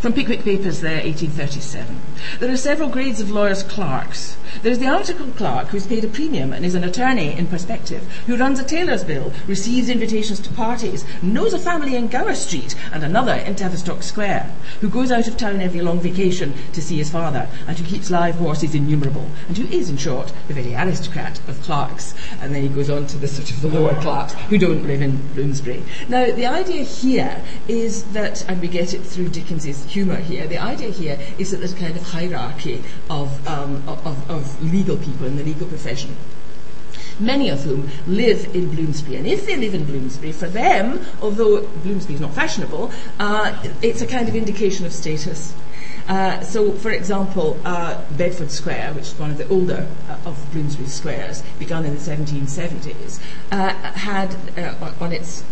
from 0.00 0.14
Pickwick 0.14 0.42
Papers 0.42 0.80
there, 0.80 1.04
1837. 1.04 2.00
There 2.38 2.50
are 2.50 2.56
several 2.56 2.88
grades 2.88 3.20
of 3.20 3.30
lawyers' 3.30 3.62
clerks. 3.62 4.38
There's 4.62 4.78
the 4.78 4.88
article 4.88 5.26
clerk 5.32 5.68
who's 5.68 5.86
paid 5.86 6.04
a 6.04 6.08
premium 6.08 6.54
and 6.54 6.64
is 6.64 6.74
an 6.74 6.84
attorney 6.84 7.36
in 7.36 7.46
perspective, 7.46 8.02
who 8.26 8.36
runs 8.36 8.58
a 8.58 8.64
tailor's 8.64 9.04
bill, 9.04 9.32
receives 9.46 9.90
invitations 9.90 10.40
to 10.40 10.52
parties, 10.52 11.04
knows 11.22 11.52
a 11.52 11.58
family 11.58 11.96
in 11.96 12.08
Gower 12.08 12.34
Street 12.34 12.74
and 12.92 13.04
another 13.04 13.34
in 13.34 13.54
Tavistock 13.54 14.02
Square, 14.02 14.50
who 14.80 14.88
goes 14.88 15.12
out 15.12 15.28
of 15.28 15.36
town 15.36 15.60
every 15.60 15.82
long 15.82 16.00
vacation 16.00 16.54
to 16.72 16.80
see 16.80 16.96
his 16.96 17.10
father, 17.10 17.46
and 17.68 17.78
who 17.78 17.84
keeps 17.84 18.10
live 18.10 18.36
horses 18.36 18.74
innumerable, 18.74 19.30
and 19.48 19.58
who 19.58 19.66
is, 19.66 19.90
in 19.90 19.98
short, 19.98 20.32
the 20.48 20.54
very 20.54 20.74
aristocrat 20.74 21.38
of 21.46 21.60
clerks. 21.62 22.14
And 22.40 22.54
then 22.54 22.62
he 22.62 22.68
goes 22.68 22.88
on 22.88 23.06
to 23.08 23.18
the 23.18 23.28
sort 23.28 23.50
of 23.50 23.60
the 23.60 23.68
lower 23.68 23.94
clerks 24.00 24.32
who 24.32 24.56
don't 24.56 24.86
live 24.86 25.02
in 25.02 25.18
Bloomsbury. 25.34 25.82
Now, 26.08 26.24
the 26.32 26.46
idea 26.46 26.84
here 26.84 27.42
is 27.68 28.04
that, 28.12 28.48
and 28.48 28.60
we 28.62 28.68
get 28.68 28.94
it 28.94 29.02
through 29.02 29.28
Dickens's 29.28 29.89
humour 29.90 30.16
here, 30.16 30.46
the 30.46 30.58
idea 30.58 30.90
here 30.90 31.18
is 31.38 31.50
that 31.50 31.58
there's 31.58 31.72
a 31.72 31.76
kind 31.76 31.96
of 31.96 32.02
hierarchy 32.02 32.82
of, 33.08 33.46
um, 33.46 33.82
of, 33.88 34.06
of 34.06 34.30
of 34.30 34.72
legal 34.72 34.96
people 34.96 35.26
in 35.26 35.36
the 35.36 35.44
legal 35.44 35.66
profession 35.66 36.16
many 37.20 37.50
of 37.50 37.62
whom 37.62 37.88
live 38.06 38.54
in 38.54 38.70
Bloomsbury. 38.74 39.16
And 39.16 39.26
if 39.26 39.46
they 39.46 39.56
live 39.56 39.74
in 39.74 39.84
Bloomsbury, 39.84 40.32
for 40.32 40.48
them, 40.48 41.04
although 41.20 41.62
Bloomsbury 41.62 42.14
is 42.14 42.20
not 42.20 42.34
fashionable, 42.34 42.90
uh, 43.18 43.62
it's 43.82 44.00
a 44.00 44.06
kind 44.06 44.28
of 44.28 44.34
indication 44.34 44.86
of 44.86 44.92
status. 44.92 45.54
Uh, 46.08 46.40
so, 46.40 46.72
for 46.72 46.90
example, 46.90 47.60
uh, 47.64 48.02
Bedford 48.16 48.50
Square, 48.50 48.94
which 48.94 49.04
is 49.04 49.18
one 49.18 49.30
of 49.30 49.38
the 49.38 49.48
older 49.48 49.86
uh, 50.08 50.28
of 50.28 50.52
Bloomsbury 50.52 50.88
squares, 50.88 51.42
begun 51.58 51.84
in 51.84 51.94
the 51.94 52.00
1770s, 52.00 53.20
uh, 53.52 53.68
had 53.92 54.34
uh, 54.58 54.92
on 55.00 55.12
its 55.12 55.44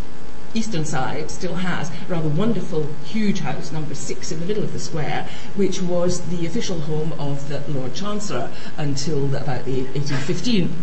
eastern 0.58 0.84
side 0.84 1.30
still 1.30 1.54
has 1.54 1.88
a 1.88 1.92
rather 2.08 2.28
wonderful, 2.28 2.84
huge 3.04 3.38
house, 3.38 3.70
number 3.70 3.94
six 3.94 4.32
in 4.32 4.40
the 4.40 4.46
middle 4.46 4.64
of 4.64 4.72
the 4.72 4.78
square, 4.80 5.24
which 5.54 5.80
was 5.80 6.20
the 6.30 6.46
official 6.46 6.80
home 6.80 7.12
of 7.12 7.48
the 7.48 7.60
Lord 7.68 7.94
Chancellor 7.94 8.50
until 8.76 9.26
about 9.36 9.64
the 9.64 9.82
1815. 9.94 10.74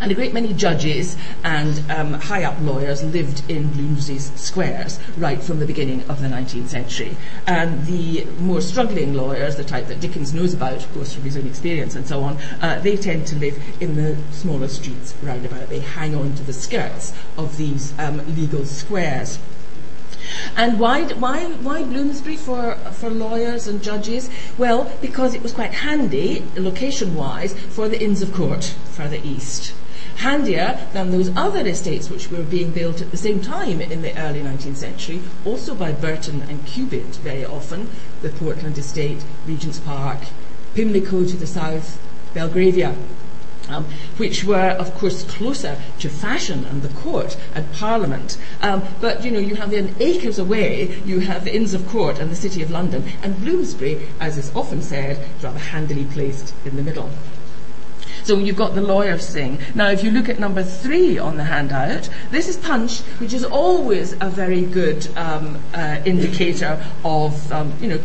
And 0.00 0.10
a 0.10 0.14
great 0.14 0.32
many 0.32 0.52
judges 0.52 1.16
and 1.44 1.90
um, 1.90 2.14
high 2.14 2.44
up 2.44 2.56
lawyers 2.60 3.02
lived 3.02 3.48
in 3.50 3.68
Bloomsbury's 3.72 4.32
squares 4.34 4.98
right 5.16 5.42
from 5.42 5.58
the 5.58 5.66
beginning 5.66 6.02
of 6.08 6.20
the 6.20 6.28
19th 6.28 6.68
century. 6.68 7.16
And 7.46 7.86
the 7.86 8.24
more 8.40 8.60
struggling 8.60 9.14
lawyers, 9.14 9.56
the 9.56 9.64
type 9.64 9.86
that 9.88 10.00
Dickens 10.00 10.34
knows 10.34 10.54
about, 10.54 10.84
of 10.84 10.92
course, 10.92 11.14
from 11.14 11.24
his 11.24 11.36
own 11.36 11.46
experience 11.46 11.94
and 11.94 12.06
so 12.06 12.22
on, 12.22 12.36
uh, 12.60 12.80
they 12.80 12.96
tend 12.96 13.26
to 13.28 13.36
live 13.36 13.58
in 13.80 13.96
the 13.96 14.16
smaller 14.32 14.68
streets 14.68 15.14
round 15.22 15.44
about. 15.44 15.68
They 15.68 15.80
hang 15.80 16.14
on 16.14 16.34
to 16.34 16.42
the 16.42 16.52
skirts 16.52 17.12
of 17.36 17.56
these 17.56 17.92
um, 17.98 18.18
legal 18.34 18.64
squares. 18.64 19.38
And 20.56 20.78
why, 20.78 21.04
why, 21.14 21.44
why 21.44 21.82
Bloomsbury 21.82 22.36
for, 22.36 22.74
for 22.92 23.10
lawyers 23.10 23.66
and 23.66 23.82
judges? 23.82 24.30
Well, 24.56 24.92
because 25.00 25.34
it 25.34 25.42
was 25.42 25.52
quite 25.52 25.72
handy, 25.72 26.44
location 26.56 27.14
wise, 27.14 27.54
for 27.70 27.88
the 27.88 28.02
Inns 28.02 28.22
of 28.22 28.32
Court 28.32 28.74
further 28.92 29.18
east 29.22 29.74
handier 30.16 30.88
than 30.92 31.10
those 31.10 31.34
other 31.36 31.66
estates 31.66 32.08
which 32.08 32.30
were 32.30 32.42
being 32.42 32.70
built 32.70 33.00
at 33.02 33.10
the 33.10 33.16
same 33.16 33.40
time 33.40 33.80
in 33.80 34.00
the 34.02 34.18
early 34.18 34.40
19th 34.40 34.76
century, 34.76 35.20
also 35.44 35.74
by 35.74 35.92
Burton 35.92 36.42
and 36.42 36.64
Cubitt 36.66 37.16
very 37.16 37.44
often, 37.44 37.90
the 38.22 38.30
Portland 38.30 38.78
estate, 38.78 39.22
Regent's 39.46 39.78
Park, 39.78 40.20
Pimlico 40.74 41.24
to 41.24 41.36
the 41.36 41.46
south, 41.46 42.00
Belgravia. 42.32 42.94
Um, 43.68 43.84
which 44.16 44.44
were, 44.44 44.70
of 44.78 44.94
course, 44.94 45.24
closer 45.24 45.76
to 45.98 46.08
fashion 46.08 46.64
and 46.66 46.82
the 46.82 46.94
court 47.00 47.36
and 47.52 47.70
parliament. 47.72 48.38
Um, 48.62 48.84
but, 49.00 49.24
you 49.24 49.32
know, 49.32 49.40
you 49.40 49.56
have 49.56 49.72
then 49.72 49.94
acres 49.98 50.38
away, 50.38 51.00
you 51.04 51.18
have 51.18 51.44
the 51.44 51.52
Inns 51.52 51.74
of 51.74 51.84
Court 51.88 52.20
and 52.20 52.30
the 52.30 52.36
City 52.36 52.62
of 52.62 52.70
London, 52.70 53.02
and 53.22 53.36
Bloomsbury, 53.40 54.06
as 54.20 54.38
is 54.38 54.54
often 54.54 54.82
said, 54.82 55.18
is 55.36 55.42
rather 55.42 55.58
handily 55.58 56.04
placed 56.04 56.54
in 56.64 56.76
the 56.76 56.82
middle. 56.82 57.10
So 58.26 58.38
you've 58.38 58.56
got 58.56 58.74
the 58.74 58.82
lawyers 58.82 59.30
thing. 59.30 59.60
Now, 59.76 59.88
if 59.90 60.02
you 60.02 60.10
look 60.10 60.28
at 60.28 60.40
number 60.40 60.64
three 60.64 61.16
on 61.16 61.36
the 61.36 61.44
handout, 61.44 62.08
this 62.32 62.48
is 62.48 62.56
Punch, 62.56 63.00
which 63.20 63.32
is 63.32 63.44
always 63.44 64.14
a 64.14 64.28
very 64.28 64.62
good 64.62 65.06
um, 65.16 65.62
uh, 65.72 66.00
indicator 66.04 66.84
of, 67.04 67.52
um, 67.52 67.72
you 67.80 67.86
know, 67.86 68.00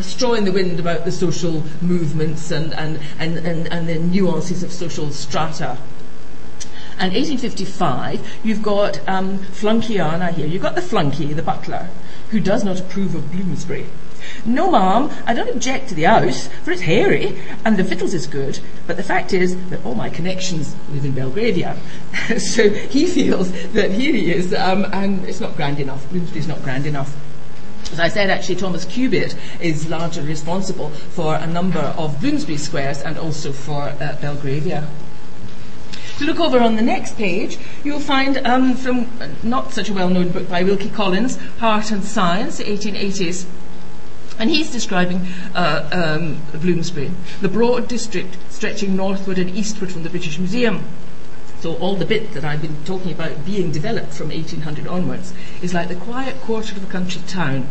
a 0.00 0.02
straw 0.02 0.32
in 0.32 0.44
the 0.44 0.52
wind 0.52 0.80
about 0.80 1.04
the 1.04 1.12
social 1.12 1.62
movements 1.82 2.50
and, 2.50 2.72
and, 2.72 2.98
and, 3.18 3.36
and, 3.38 3.70
and 3.70 3.86
the 3.86 3.98
nuances 3.98 4.62
of 4.62 4.72
social 4.72 5.10
strata. 5.10 5.76
And 6.98 7.12
1855, 7.12 8.40
you've 8.42 8.62
got 8.62 9.06
um, 9.06 9.38
Flunkiana 9.38 10.32
here. 10.32 10.46
You've 10.46 10.62
got 10.62 10.74
the 10.74 10.82
flunky, 10.82 11.32
the 11.34 11.42
butler, 11.42 11.88
who 12.30 12.40
does 12.40 12.64
not 12.64 12.80
approve 12.80 13.14
of 13.14 13.30
Bloomsbury. 13.30 13.86
No, 14.44 14.70
ma'am, 14.70 15.10
I 15.26 15.34
don't 15.34 15.50
object 15.50 15.88
to 15.90 15.94
the 15.94 16.04
house, 16.04 16.48
for 16.62 16.72
it's 16.72 16.82
hairy, 16.82 17.38
and 17.64 17.76
the 17.76 17.82
victuals 17.82 18.14
is 18.14 18.26
good, 18.26 18.58
but 18.86 18.96
the 18.96 19.02
fact 19.02 19.32
is 19.32 19.56
that 19.70 19.84
all 19.84 19.94
my 19.94 20.08
connections 20.10 20.76
live 20.92 21.04
in 21.04 21.12
Belgravia. 21.12 21.78
so 22.38 22.70
he 22.70 23.06
feels 23.06 23.50
that 23.72 23.90
here 23.90 24.12
he 24.12 24.30
is, 24.30 24.54
um, 24.54 24.86
and 24.92 25.24
it's 25.26 25.40
not 25.40 25.56
grand 25.56 25.78
enough. 25.78 26.08
Bloomsbury's 26.10 26.48
not 26.48 26.62
grand 26.62 26.86
enough. 26.86 27.16
As 27.92 27.98
I 27.98 28.08
said, 28.08 28.30
actually, 28.30 28.56
Thomas 28.56 28.84
Cubitt 28.84 29.34
is 29.60 29.88
largely 29.88 30.24
responsible 30.24 30.90
for 30.90 31.34
a 31.34 31.46
number 31.46 31.80
of 31.80 32.20
Bloomsbury 32.20 32.58
squares 32.58 33.02
and 33.02 33.18
also 33.18 33.52
for 33.52 33.82
uh, 33.82 34.16
Belgravia. 34.20 34.86
To 36.18 36.26
look 36.26 36.38
over 36.38 36.60
on 36.60 36.76
the 36.76 36.82
next 36.82 37.16
page, 37.16 37.58
you'll 37.82 37.98
find 37.98 38.36
um, 38.46 38.74
from 38.74 39.10
not 39.42 39.72
such 39.72 39.88
a 39.88 39.94
well-known 39.94 40.28
book 40.28 40.48
by 40.48 40.62
Wilkie 40.62 40.90
Collins, 40.90 41.36
Heart 41.58 41.90
and 41.90 42.04
Science, 42.04 42.60
1880s. 42.60 43.46
And 44.38 44.50
he's 44.50 44.70
describing 44.70 45.26
uh, 45.54 45.88
um, 45.90 46.42
Bloomsbury, 46.52 47.10
the 47.40 47.48
broad 47.48 47.88
district 47.88 48.36
stretching 48.50 48.94
northward 48.96 49.38
and 49.38 49.50
eastward 49.50 49.90
from 49.90 50.02
the 50.02 50.10
British 50.10 50.38
Museum. 50.38 50.84
So 51.60 51.74
all 51.76 51.96
the 51.96 52.06
bit 52.06 52.32
that 52.32 52.44
I've 52.44 52.62
been 52.62 52.84
talking 52.84 53.12
about 53.12 53.44
being 53.44 53.72
developed 53.72 54.14
from 54.14 54.28
1800 54.28 54.86
onwards 54.86 55.34
is 55.60 55.74
like 55.74 55.88
the 55.88 55.94
quiet 55.94 56.40
quarter 56.40 56.76
of 56.76 56.84
a 56.84 56.86
country 56.86 57.20
town 57.26 57.66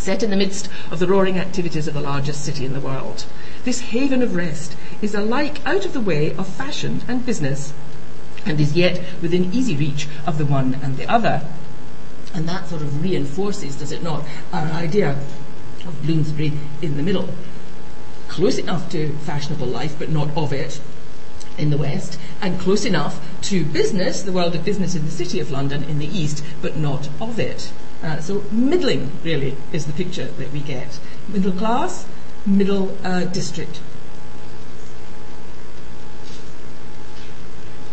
set 0.00 0.22
in 0.22 0.30
the 0.30 0.36
midst 0.36 0.68
of 0.90 0.98
the 0.98 1.06
roaring 1.06 1.38
activities 1.38 1.86
of 1.86 1.94
the 1.94 2.00
largest 2.00 2.42
city 2.42 2.64
in 2.64 2.72
the 2.72 2.80
world. 2.80 3.26
This 3.64 3.80
haven 3.80 4.22
of 4.22 4.34
rest 4.34 4.74
is 5.02 5.14
alike 5.14 5.64
out 5.66 5.84
of 5.84 5.92
the 5.92 6.00
way 6.00 6.34
of 6.34 6.48
fashion 6.48 7.02
and 7.06 7.26
business, 7.26 7.74
and 8.46 8.58
is 8.58 8.74
yet 8.74 9.00
within 9.20 9.52
easy 9.52 9.76
reach 9.76 10.08
of 10.26 10.38
the 10.38 10.46
one 10.46 10.74
and 10.82 10.96
the 10.96 11.06
other. 11.06 11.46
And 12.32 12.48
that 12.48 12.68
sort 12.68 12.80
of 12.80 13.02
reinforces, 13.02 13.76
does 13.76 13.92
it 13.92 14.02
not, 14.02 14.24
our 14.52 14.66
idea 14.68 15.18
of 15.86 16.02
Bloomsbury 16.02 16.52
in 16.80 16.96
the 16.96 17.02
middle. 17.02 17.28
Close 18.28 18.56
enough 18.56 18.90
to 18.92 19.12
fashionable 19.18 19.66
life, 19.66 19.96
but 19.98 20.08
not 20.08 20.34
of 20.36 20.52
it 20.52 20.80
in 21.58 21.70
the 21.70 21.76
west, 21.76 22.18
and 22.40 22.58
close 22.58 22.86
enough 22.86 23.20
to 23.42 23.64
business, 23.66 24.22
the 24.22 24.32
world 24.32 24.54
of 24.54 24.64
business 24.64 24.94
in 24.94 25.04
the 25.04 25.10
city 25.10 25.40
of 25.40 25.50
London 25.50 25.84
in 25.84 25.98
the 25.98 26.06
east, 26.06 26.42
but 26.62 26.76
not 26.76 27.08
of 27.20 27.38
it. 27.38 27.70
Uh, 28.02 28.20
so 28.20 28.42
middling, 28.50 29.12
really, 29.22 29.56
is 29.72 29.86
the 29.86 29.92
picture 29.92 30.24
that 30.24 30.52
we 30.52 30.60
get. 30.60 30.98
Middle 31.28 31.52
class, 31.52 32.06
middle 32.46 32.96
uh, 33.04 33.24
district. 33.24 33.80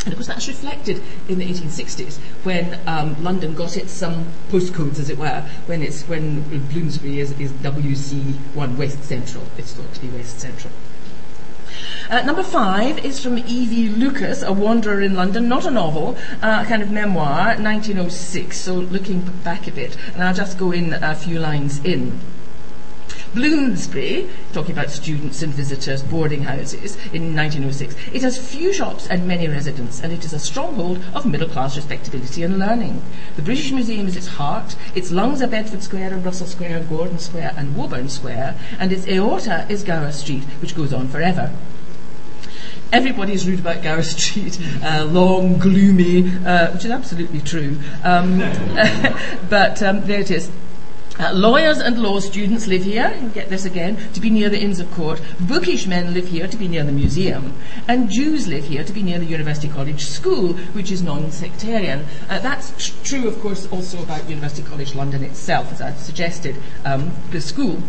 And 0.06 0.13
of 0.13 0.20
course, 0.20 0.28
that's 0.28 0.48
reflected 0.48 1.04
in 1.28 1.39
the 1.39 1.46
1860s 1.46 2.17
when 2.43 2.80
um, 2.88 3.22
London 3.22 3.54
got 3.54 3.76
its 3.76 4.02
um, 4.02 4.26
postcodes, 4.50 5.00
as 5.00 5.10
it 5.10 5.17
were, 5.17 5.41
when 5.65 5.84
it's 5.84 6.04
when 6.04 6.43
Bloomsbury 6.70 7.20
is, 7.20 7.38
is 7.41 7.52
WC1 7.52 8.78
West 8.78 9.04
Central. 9.04 9.43
It's 9.58 9.74
thought 9.74 9.93
to 9.96 10.00
be 10.00 10.08
West 10.08 10.39
Central. 10.39 10.72
Uh, 12.10 12.22
number 12.22 12.44
five 12.44 13.04
is 13.06 13.20
from 13.20 13.38
E.V. 13.38 13.90
Lucas, 13.90 14.42
A 14.42 14.54
Wanderer 14.54 15.02
in 15.02 15.16
London, 15.16 15.48
not 15.48 15.66
a 15.66 15.72
novel, 15.72 16.18
uh, 16.42 16.63
kind 16.66 16.82
of 16.82 16.92
memoir, 16.92 17.56
1906. 17.58 18.58
So 18.58 18.76
looking 18.76 19.22
back 19.44 19.68
a 19.68 19.72
bit, 19.72 19.98
and 20.13 20.24
I'll 20.24 20.34
just 20.34 20.58
go 20.58 20.72
in 20.72 20.94
a 20.94 21.16
few 21.16 21.40
lines 21.40 21.84
in. 21.84 22.20
Bloomsbury, 23.34 24.30
talking 24.54 24.72
about 24.72 24.90
students 24.90 25.42
and 25.42 25.54
visitors, 25.54 26.02
boarding 26.04 26.44
houses, 26.44 26.96
in 27.13 27.36
1906, 27.36 27.96
it 28.13 28.22
has 28.22 28.38
few 28.38 28.74
shops 28.74 29.08
and 29.08 29.28
many 29.28 29.48
residents, 29.48 30.02
and 30.02 30.13
it 30.13 30.26
is 30.26 30.34
a 30.34 30.40
stronghold 30.40 31.04
of 31.13 31.26
middle 31.26 31.48
class 31.48 31.76
respectability 31.76 32.44
and 32.44 32.58
learning. 32.58 33.02
The 33.36 33.42
British 33.42 33.72
Museum 33.72 34.08
is 34.08 34.16
its 34.16 34.28
heart, 34.28 34.76
its 34.96 35.12
lungs 35.12 35.42
are 35.42 35.48
Bedford 35.48 35.84
Square 35.84 36.13
and 36.13 36.26
Russell 36.26 36.48
Square 36.48 36.78
and 36.78 36.90
Gordon 36.90 37.20
Square 37.20 37.54
and 37.58 37.76
Woburn 37.76 38.10
Square, 38.10 38.58
and 38.80 38.92
its 38.92 39.08
aorta 39.08 39.66
is 39.70 39.84
Gower 39.84 40.12
Street, 40.12 40.44
which 40.62 40.76
goes 40.76 40.94
on 40.94 41.08
forever. 41.08 41.54
Everybody's 42.94 43.46
rude 43.46 43.60
about 43.60 43.84
Gower 43.84 44.02
Street, 44.04 44.58
uh, 44.84 45.06
long, 45.06 45.58
gloomy, 45.58 46.32
uh, 46.46 46.72
which 46.72 46.86
is 46.86 46.92
absolutely 46.92 47.42
true. 47.42 47.78
Um, 48.04 48.40
but 49.50 49.84
um, 49.84 50.06
there 50.06 50.22
it 50.22 50.32
is. 50.32 50.50
Uh, 51.19 51.34
lawyers 51.34 51.80
and 51.80 51.97
law 51.97 52.19
students 52.19 52.67
live 52.67 52.84
here, 52.84 53.32
get 53.34 53.49
this 53.49 53.65
again, 53.65 53.97
to 54.13 54.19
be 54.19 54.30
near 54.30 54.49
the 54.49 54.62
Inns 54.62 54.80
of 54.80 54.91
Court. 54.91 55.19
Bookish 55.39 55.88
men 55.88 56.13
live 56.13 56.27
here 56.27 56.47
to 56.47 56.58
be 56.58 56.67
near 56.67 56.84
the 56.84 56.91
museum. 56.91 57.53
And 57.88 58.10
Jews 58.10 58.47
live 58.47 58.65
here 58.65 58.84
to 58.84 58.93
be 58.93 59.01
near 59.01 59.17
the 59.17 59.25
University 59.25 59.67
College 59.67 60.06
School, 60.06 60.53
which 60.73 60.91
is 60.91 61.01
non 61.01 61.32
sectarian. 61.32 62.06
Uh, 62.30 62.38
that's 62.39 62.71
tr- 62.77 63.03
true, 63.03 63.27
of 63.27 63.39
course, 63.39 63.67
also 63.71 64.03
about 64.03 64.30
University 64.30 64.62
College 64.62 64.93
London 64.93 65.23
itself, 65.23 65.71
as 65.71 65.82
I've 65.82 65.99
suggested. 65.99 66.56
Um, 66.86 67.12
the 67.32 67.41
school 67.41 67.82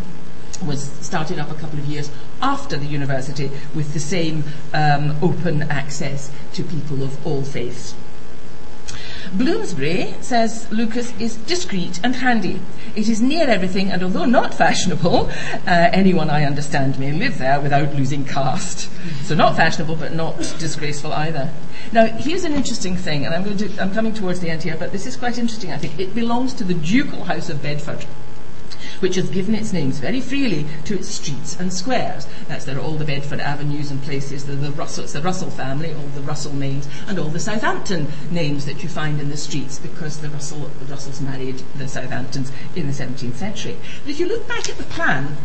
was 0.65 0.85
started 1.01 1.39
up 1.39 1.51
a 1.51 1.55
couple 1.55 1.79
of 1.79 1.85
years 1.85 2.11
after 2.41 2.79
the 2.79 2.87
university 2.87 3.51
with 3.75 3.93
the 3.93 4.01
same 4.01 4.43
um, 4.73 5.17
open 5.23 5.63
access 5.65 6.33
to 6.55 6.65
people 6.65 7.03
of 7.03 7.27
all 7.27 7.43
faiths. 7.43 7.95
Bloomsbury, 9.35 10.15
says 10.21 10.71
Lucas, 10.71 11.13
is 11.21 11.37
discreet 11.37 12.01
and 12.03 12.17
handy. 12.17 12.61
It 12.97 13.09
is 13.09 13.21
near 13.21 13.49
everything, 13.49 13.91
and 13.91 14.03
although 14.03 14.25
not 14.25 14.55
fashionable, 14.55 15.29
uh, 15.29 15.91
anyone 15.93 16.31
I 16.31 16.45
understand 16.45 16.99
may 16.99 17.13
live 17.13 17.39
there 17.39 17.61
without 17.61 17.95
losing 17.95 18.25
caste. 18.25 18.91
So 19.25 19.35
not 19.35 19.57
fashionable, 19.57 19.97
but 19.97 20.15
not 20.15 20.39
disgraceful 20.59 21.13
either. 21.13 21.53
Now, 21.93 22.07
here's 22.07 22.45
an 22.45 22.53
interesting 22.53 22.97
thing, 22.97 23.27
and 23.27 23.35
I'm, 23.35 23.45
going 23.45 23.59
to, 23.59 23.83
I'm 23.83 23.93
coming 23.93 24.15
towards 24.15 24.41
the 24.41 24.51
end 24.51 24.63
here, 24.63 24.77
but 24.79 24.93
this 24.93 25.07
is 25.07 25.17
quite 25.17 25.39
interesting, 25.39 25.73
I 25.73 25.79
think. 25.79 25.99
It 25.99 26.15
belongs 26.15 26.55
to 26.55 26.65
the 26.65 26.75
ducal 26.75 27.25
house 27.25 27.49
of 27.49 27.63
Bedford 27.63 28.07
which 29.01 29.17
has 29.17 29.29
given 29.31 29.55
its 29.55 29.73
names 29.73 29.99
very 29.99 30.21
freely 30.21 30.67
to 30.85 30.95
its 30.95 31.09
streets 31.09 31.59
and 31.59 31.73
squares. 31.73 32.27
That's 32.47 32.65
there 32.65 32.77
are 32.77 32.81
all 32.81 32.97
the 32.97 33.05
Bedford 33.05 33.41
avenues 33.41 33.91
and 33.91 34.03
places, 34.03 34.47
the, 34.47 34.53
the 34.53 34.71
Russell, 34.73 35.05
it's 35.05 35.13
the 35.13 35.23
Russell 35.23 35.51
family, 35.51 35.93
all 35.93 36.07
the 36.15 36.21
Russell 36.23 36.55
names, 36.55 36.89
and 37.07 37.19
all 37.19 37.29
the 37.29 37.41
Southampton 37.41 38.09
names 38.31 38.67
that 38.67 38.83
you 38.83 38.89
find 38.89 39.21
in 39.21 39.29
the 39.29 39.37
streets 39.37 39.79
because 39.79 40.19
the, 40.19 40.29
Russell, 40.29 40.71
the 40.81 40.87
Russells 40.87 41.21
married 41.21 41.63
the 41.77 41.89
Southamptons 41.89 42.51
in 42.75 42.87
the 42.87 42.93
17th 42.93 43.35
century. 43.35 43.77
But 44.05 44.11
if 44.11 44.21
you 44.21 44.27
look 44.27 44.47
back 44.49 44.69
at 44.69 44.77
the 44.77 44.85
plan, 44.85 45.37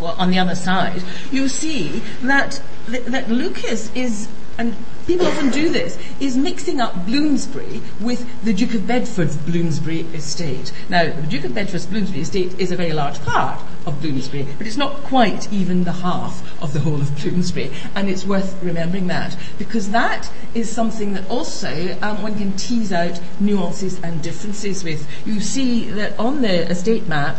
on 0.00 0.30
the 0.30 0.38
other 0.38 0.54
side, 0.54 1.02
you 1.32 1.48
see 1.48 2.02
that 2.22 2.62
that 2.86 3.28
Lucas 3.28 3.90
is 3.94 4.28
and 4.56 4.76
people 5.08 5.26
often 5.26 5.48
do 5.48 5.70
this, 5.70 5.98
is 6.20 6.36
mixing 6.36 6.80
up 6.80 7.06
Bloomsbury 7.06 7.80
with 7.98 8.44
the 8.44 8.52
Duke 8.52 8.74
of 8.74 8.86
Bedford's 8.86 9.38
Bloomsbury 9.38 10.00
estate. 10.12 10.70
Now, 10.90 11.10
the 11.10 11.26
Duke 11.26 11.44
of 11.44 11.54
Bedford's 11.54 11.86
Bloomsbury 11.86 12.20
estate 12.20 12.60
is 12.60 12.70
a 12.70 12.76
very 12.76 12.92
large 12.92 13.18
part 13.24 13.58
of 13.86 14.02
Bloomsbury, 14.02 14.46
but 14.58 14.66
it's 14.66 14.76
not 14.76 14.92
quite 15.04 15.50
even 15.50 15.84
the 15.84 15.92
half 15.92 16.62
of 16.62 16.74
the 16.74 16.80
whole 16.80 17.00
of 17.00 17.16
Bloomsbury, 17.22 17.72
and 17.94 18.10
it's 18.10 18.26
worth 18.26 18.62
remembering 18.62 19.06
that 19.06 19.34
because 19.56 19.90
that 19.92 20.30
is 20.54 20.70
something 20.70 21.14
that 21.14 21.26
also 21.30 21.98
um, 22.02 22.22
one 22.22 22.36
can 22.36 22.52
tease 22.52 22.92
out 22.92 23.18
nuances 23.40 23.98
and 24.02 24.22
differences 24.22 24.84
with. 24.84 25.08
You 25.26 25.40
see 25.40 25.88
that 25.90 26.18
on 26.18 26.42
the 26.42 26.70
estate 26.70 27.08
map, 27.08 27.38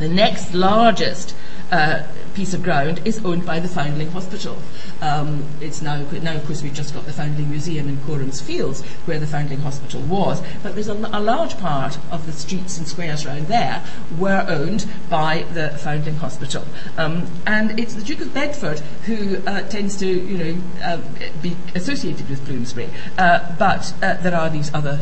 the 0.00 0.08
next 0.08 0.52
largest 0.52 1.36
uh, 1.70 2.02
piece 2.34 2.54
of 2.54 2.62
ground 2.62 3.00
is 3.04 3.24
owned 3.24 3.46
by 3.46 3.60
the 3.60 3.68
Foundling 3.68 4.10
Hospital. 4.10 4.56
Um, 5.00 5.44
it's 5.60 5.82
now, 5.82 6.02
now, 6.22 6.34
of 6.34 6.46
course, 6.46 6.62
we've 6.62 6.74
just 6.74 6.94
got 6.94 7.06
the 7.06 7.12
Foundling 7.12 7.50
Museum 7.50 7.88
in 7.88 8.00
Coram's 8.02 8.40
Fields, 8.40 8.82
where 9.06 9.18
the 9.18 9.26
Foundling 9.26 9.60
Hospital 9.60 10.00
was. 10.02 10.42
But 10.62 10.74
there's 10.74 10.88
a, 10.88 10.94
a 10.94 11.20
large 11.20 11.58
part 11.58 11.98
of 12.10 12.26
the 12.26 12.32
streets 12.32 12.78
and 12.78 12.86
squares 12.86 13.26
around 13.26 13.48
there 13.48 13.84
were 14.18 14.44
owned 14.48 14.86
by 15.08 15.44
the 15.52 15.70
Foundling 15.78 16.16
Hospital. 16.16 16.64
Um, 16.96 17.26
and 17.46 17.78
it's 17.78 17.94
the 17.94 18.02
Duke 18.02 18.20
of 18.20 18.34
Bedford 18.34 18.80
who 19.06 19.38
uh, 19.46 19.62
tends 19.68 19.96
to, 19.98 20.06
you 20.06 20.38
know, 20.38 20.62
uh, 20.82 21.00
be 21.40 21.56
associated 21.74 22.28
with 22.28 22.44
Bloomsbury. 22.46 22.90
Uh, 23.18 23.54
but 23.58 23.92
uh, 24.02 24.14
there 24.14 24.34
are 24.34 24.50
these 24.50 24.72
other 24.74 25.00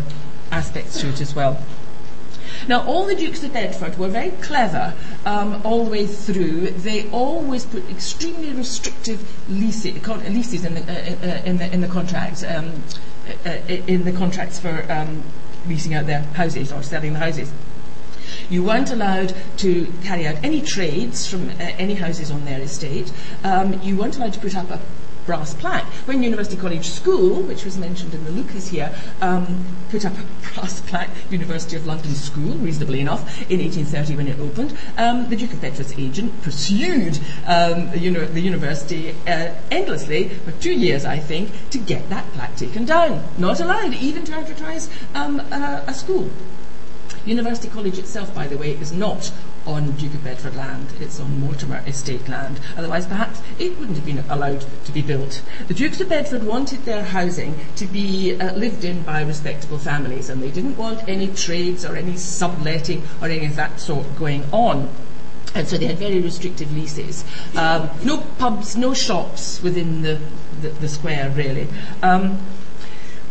aspects 0.51 1.01
to 1.01 1.09
it 1.09 1.21
as 1.21 1.35
well. 1.35 1.63
Now, 2.69 2.85
all 2.87 3.07
the 3.07 3.15
Dukes 3.15 3.43
of 3.43 3.53
Bedford 3.53 3.99
were 3.99 4.09
very 4.09 4.31
clever 4.43 4.95
um, 5.25 5.61
all 5.65 5.85
the 5.85 5.91
way 5.91 6.07
through. 6.07 6.71
They 6.71 7.09
always 7.11 7.65
put 7.65 7.89
extremely 7.91 8.53
restrictive 8.53 9.21
leases, 9.49 10.07
leases 10.07 10.65
in, 10.65 10.75
the, 10.75 10.81
uh, 10.81 11.27
uh, 11.27 11.43
in, 11.45 11.59
the, 11.59 11.73
in 11.73 11.81
the 11.81 11.89
contracts, 11.89 12.43
um, 12.43 12.83
uh, 13.45 13.49
uh, 13.49 13.53
in 13.69 14.05
the 14.05 14.13
contracts 14.13 14.59
for 14.59 14.87
um, 14.91 15.23
leasing 15.67 15.95
out 15.95 16.07
their 16.07 16.23
houses 16.23 16.73
or 16.73 16.83
selling 16.83 17.13
the 17.15 17.19
houses. 17.19 17.53
You 18.49 18.65
weren't 18.65 18.91
allowed 18.91 19.35
to 19.59 19.93
carry 20.03 20.27
out 20.27 20.37
any 20.45 20.61
trades 20.61 21.27
from 21.27 21.51
uh, 21.51 21.55
any 21.59 21.95
houses 21.95 22.31
on 22.31 22.45
their 22.45 22.61
estate. 22.61 23.13
Um, 23.45 23.81
you 23.83 23.97
weren't 23.97 24.17
allowed 24.17 24.35
to 24.35 24.41
put 24.41 24.57
up 24.57 24.71
a 24.71 24.81
brass 25.31 25.55
plaque. 25.55 25.85
When 26.07 26.25
University 26.25 26.57
College 26.57 26.89
School, 26.89 27.43
which 27.43 27.65
was 27.65 27.79
mentioned 27.79 28.13
in 28.13 28.25
the 28.25 28.33
Lucas 28.33 28.67
here, 28.67 28.93
um, 29.21 29.65
put 29.89 30.05
up 30.05 30.13
a 30.19 30.23
brass 30.55 30.81
plaque, 30.81 31.11
University 31.31 31.77
of 31.77 31.87
London 31.87 32.13
School, 32.17 32.55
reasonably 32.55 32.99
enough, 32.99 33.21
in 33.49 33.61
1830 33.61 34.17
when 34.17 34.27
it 34.27 34.41
opened, 34.41 34.77
um, 34.99 35.29
the 35.29 35.37
Duke 35.37 35.53
of 35.53 35.61
Bedford's 35.61 35.97
agent 35.97 36.43
pursued 36.43 37.21
um, 37.47 37.91
the, 37.93 38.01
uni- 38.01 38.27
the, 38.27 38.41
university 38.41 39.15
uh, 39.29 39.55
endlessly 39.71 40.31
for 40.31 40.51
two 40.61 40.73
years, 40.73 41.05
I 41.05 41.21
think, 41.21 41.53
to 41.71 41.79
get 41.79 42.11
that 42.11 42.27
plaque 42.33 42.57
taken 42.57 42.85
down. 42.85 43.23
Not 43.39 43.61
allowed 43.61 43.95
even 43.95 44.25
to 44.25 44.35
advertise 44.35 44.91
um, 45.15 45.39
uh, 45.53 45.85
a 45.87 45.95
school. 45.95 46.29
University 47.25 47.69
College 47.69 47.99
itself, 47.99 48.35
by 48.35 48.49
the 48.49 48.59
way, 48.59 48.73
is 48.73 48.91
not 48.91 49.31
on 49.67 49.93
Duke 49.93 50.15
of 50.15 50.25
Bedford 50.25 50.57
land, 50.57 50.93
it's 51.01 51.21
on 51.21 51.41
Mortimer 51.41 51.83
estate 51.87 52.29
land. 52.29 52.61
Otherwise, 52.77 53.07
perhaps 53.07 53.41
it 53.59 53.79
wouldn't 53.79 53.97
have 53.97 54.07
been 54.07 54.25
allowed 54.29 54.65
to 54.85 54.93
be 54.93 55.03
built. 55.03 55.43
The 55.69 55.75
Dukes 55.75 56.01
of 56.01 56.09
Bedford 56.09 56.45
wanted 56.45 56.85
their 56.85 57.05
housing 57.05 57.59
to 57.77 57.87
be 57.87 58.37
uh, 58.37 58.55
lived 58.55 58.85
in 58.85 59.03
by 59.03 59.23
respectable 59.23 59.79
families, 59.79 60.29
and 60.31 60.43
they 60.43 60.51
didn't 60.51 60.77
want 60.77 61.09
any 61.09 61.29
trades 61.29 61.85
or 61.85 61.97
any 61.97 62.17
subletting 62.17 63.03
or 63.21 63.29
any 63.29 63.47
of 63.47 63.57
that 63.57 63.81
sort 63.81 64.07
going 64.17 64.45
on. 64.53 64.89
And 65.55 65.67
so 65.67 65.77
they 65.77 65.87
had 65.87 65.99
very 65.99 66.21
restrictive 66.21 66.73
leases. 66.73 67.25
Um, 67.57 67.91
no 68.05 68.19
pubs, 68.39 68.77
no 68.77 68.95
shops 68.95 69.61
within 69.63 70.03
the, 70.03 70.21
the, 70.61 70.69
the 70.69 70.89
square, 70.89 71.31
really. 71.31 71.67
Um, 72.03 72.39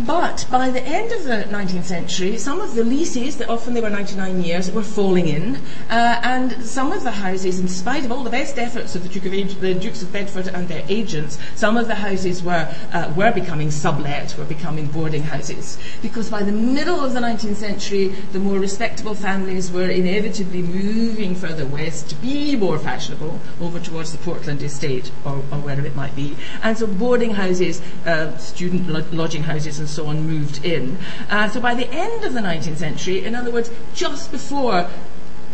but 0.06 0.46
by 0.50 0.70
the 0.70 0.82
end 0.82 1.12
of 1.12 1.26
the 1.26 1.44
19th 1.50 1.84
century, 1.84 2.38
some 2.38 2.62
of 2.62 2.76
the 2.76 2.84
leases, 2.84 3.42
often 3.42 3.74
they 3.74 3.82
were 3.82 3.90
99 3.90 4.42
years, 4.42 4.72
were 4.72 4.84
falling 4.84 5.28
in, 5.28 5.58
uh, 5.90 6.22
and 6.24 6.64
some 6.64 6.92
of 6.92 7.04
the 7.04 7.12
houses, 7.12 7.60
in 7.60 7.68
spite 7.68 8.06
of 8.06 8.12
all 8.12 8.24
the 8.24 8.30
best 8.30 8.58
efforts 8.58 8.96
of 8.96 9.04
the, 9.04 9.10
Duke 9.10 9.26
of 9.26 9.62
the 9.62 9.74
Dukes 9.74 10.02
of 10.02 10.14
Bedford 10.14 10.48
and 10.48 10.68
their 10.68 10.86
agents, 10.88 11.38
some 11.56 11.76
of 11.76 11.88
the 11.88 11.96
houses 11.96 12.42
were, 12.42 12.74
uh, 12.94 13.12
were 13.16 13.32
becoming 13.32 13.72
sublet, 13.72 14.36
were 14.38 14.46
becoming 14.46 14.88
boarding 14.88 15.24
houses. 15.24 15.78
Because 16.02 16.30
by 16.30 16.44
the 16.44 16.52
middle 16.52 17.04
of 17.04 17.14
the 17.14 17.20
19th 17.20 17.58
century, 17.58 18.08
the 18.32 18.40
more 18.40 18.58
respectable 18.58 19.16
families 19.16 19.70
were 19.70 19.90
inevitably 19.90 20.62
moving 20.62 21.36
further 21.36 21.66
west 21.66 22.10
to 22.10 22.16
be 22.16 22.56
more 22.56 22.80
fashionable, 22.80 23.40
over 23.60 23.80
towards 23.80 24.12
the 24.14 24.18
Portland 24.20 24.62
estate 24.62 25.12
or, 25.26 25.38
or 25.52 25.60
wherever 25.60 25.86
it 25.86 25.96
might 25.96 26.16
be. 26.16 26.38
And 26.64 26.78
so 26.78 26.88
boarding 26.88 27.32
houses, 27.32 27.82
uh, 28.06 28.38
student 28.38 28.88
lo- 28.88 29.04
lodging 29.12 29.44
houses, 29.44 29.80
and 29.80 29.88
so 29.89 30.08
on 30.08 30.21
moved 30.28 30.63
in. 30.63 30.97
Uh, 31.30 31.49
so 31.49 31.60
by 31.60 31.73
the 31.73 31.89
end 31.89 32.23
of 32.23 32.34
the 32.34 32.39
19th 32.39 32.78
century, 32.78 33.23
in 33.23 33.36
other 33.36 33.52
words, 33.52 33.69
just 33.93 34.32
before 34.32 34.89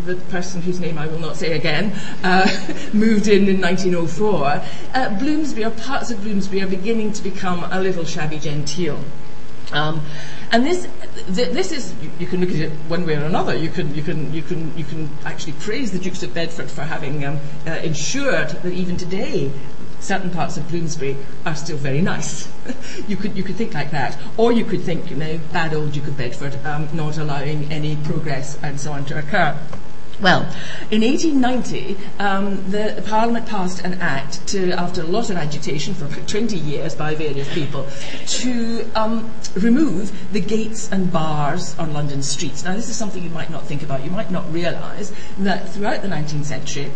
the 0.05 0.15
person 0.15 0.61
whose 0.61 0.79
name 0.79 0.97
I 0.97 1.07
will 1.07 1.19
not 1.19 1.37
say 1.37 1.53
again, 1.53 1.93
uh, 2.23 2.45
moved 2.93 3.27
in 3.27 3.47
in 3.47 3.61
1904, 3.61 4.61
uh, 4.93 5.19
Bloomsbury, 5.19 5.65
or 5.65 5.71
parts 5.71 6.11
of 6.11 6.21
Bloomsbury, 6.21 6.61
are 6.61 6.67
beginning 6.67 7.13
to 7.13 7.23
become 7.23 7.63
a 7.71 7.79
little 7.79 8.03
shabby 8.03 8.37
genteel. 8.37 8.99
Um, 9.71 10.05
and 10.51 10.65
this, 10.65 10.87
th- 11.33 11.49
this 11.49 11.71
is 11.71 11.93
you, 12.01 12.11
you, 12.19 12.27
can 12.27 12.39
look 12.39 12.49
at 12.49 12.55
it 12.55 12.71
one 12.87 13.05
way 13.05 13.15
or 13.15 13.25
another. 13.25 13.55
You 13.55 13.69
can, 13.69 13.93
you 13.95 14.03
can, 14.03 14.31
you 14.31 14.41
can, 14.41 14.77
you 14.77 14.83
can 14.83 15.09
actually 15.25 15.53
praise 15.53 15.91
the 15.91 15.99
Dukes 15.99 16.21
of 16.23 16.33
Bedford 16.33 16.69
for 16.69 16.83
having 16.83 17.25
um, 17.25 17.39
uh, 17.65 17.71
ensured 17.71 18.49
that 18.49 18.71
even 18.71 18.95
today 18.95 19.51
certain 20.05 20.29
parts 20.29 20.57
of 20.57 20.67
Bloomsbury 20.69 21.17
are 21.45 21.55
still 21.55 21.77
very 21.77 22.01
nice. 22.01 22.47
you 23.07 23.17
could 23.17 23.35
you 23.35 23.43
could 23.43 23.55
think 23.55 23.73
like 23.73 23.91
that, 23.91 24.17
or 24.37 24.51
you 24.51 24.63
could 24.63 24.81
think, 24.81 25.09
you 25.09 25.15
know, 25.15 25.39
bad 25.51 25.73
old 25.73 25.91
Duke 25.91 26.07
of 26.07 26.17
Bedford 26.17 26.57
um, 26.65 26.87
not 26.93 27.17
allowing 27.17 27.71
any 27.71 27.95
progress 27.97 28.57
and 28.61 28.79
so 28.79 28.91
on 28.91 29.05
to 29.05 29.17
occur. 29.17 29.57
Well, 30.21 30.43
in 30.91 31.01
1890, 31.01 31.97
um, 32.19 32.71
the, 32.71 33.03
Parliament 33.05 33.47
passed 33.47 33.81
an 33.83 33.95
act 33.95 34.47
to, 34.47 34.71
after 34.71 35.01
a 35.01 35.05
lot 35.05 35.29
of 35.29 35.35
agitation 35.35 35.93
for 35.93 36.05
about 36.05 36.25
20 36.25 36.57
years 36.57 36.95
by 36.95 37.15
various 37.15 37.53
people, 37.53 37.85
to 38.27 38.89
um, 38.95 39.29
remove 39.55 40.31
the 40.31 40.39
gates 40.39 40.89
and 40.89 41.11
bars 41.11 41.77
on 41.77 41.91
London 41.91 42.23
streets. 42.23 42.63
Now, 42.63 42.75
this 42.75 42.87
is 42.87 42.95
something 42.95 43.23
you 43.23 43.29
might 43.29 43.49
not 43.49 43.65
think 43.65 43.83
about. 43.83 44.05
You 44.05 44.11
might 44.11 44.31
not 44.31 44.49
realise 44.53 45.11
that 45.39 45.67
throughout 45.69 46.01
the 46.01 46.07
19th 46.07 46.45
century, 46.45 46.93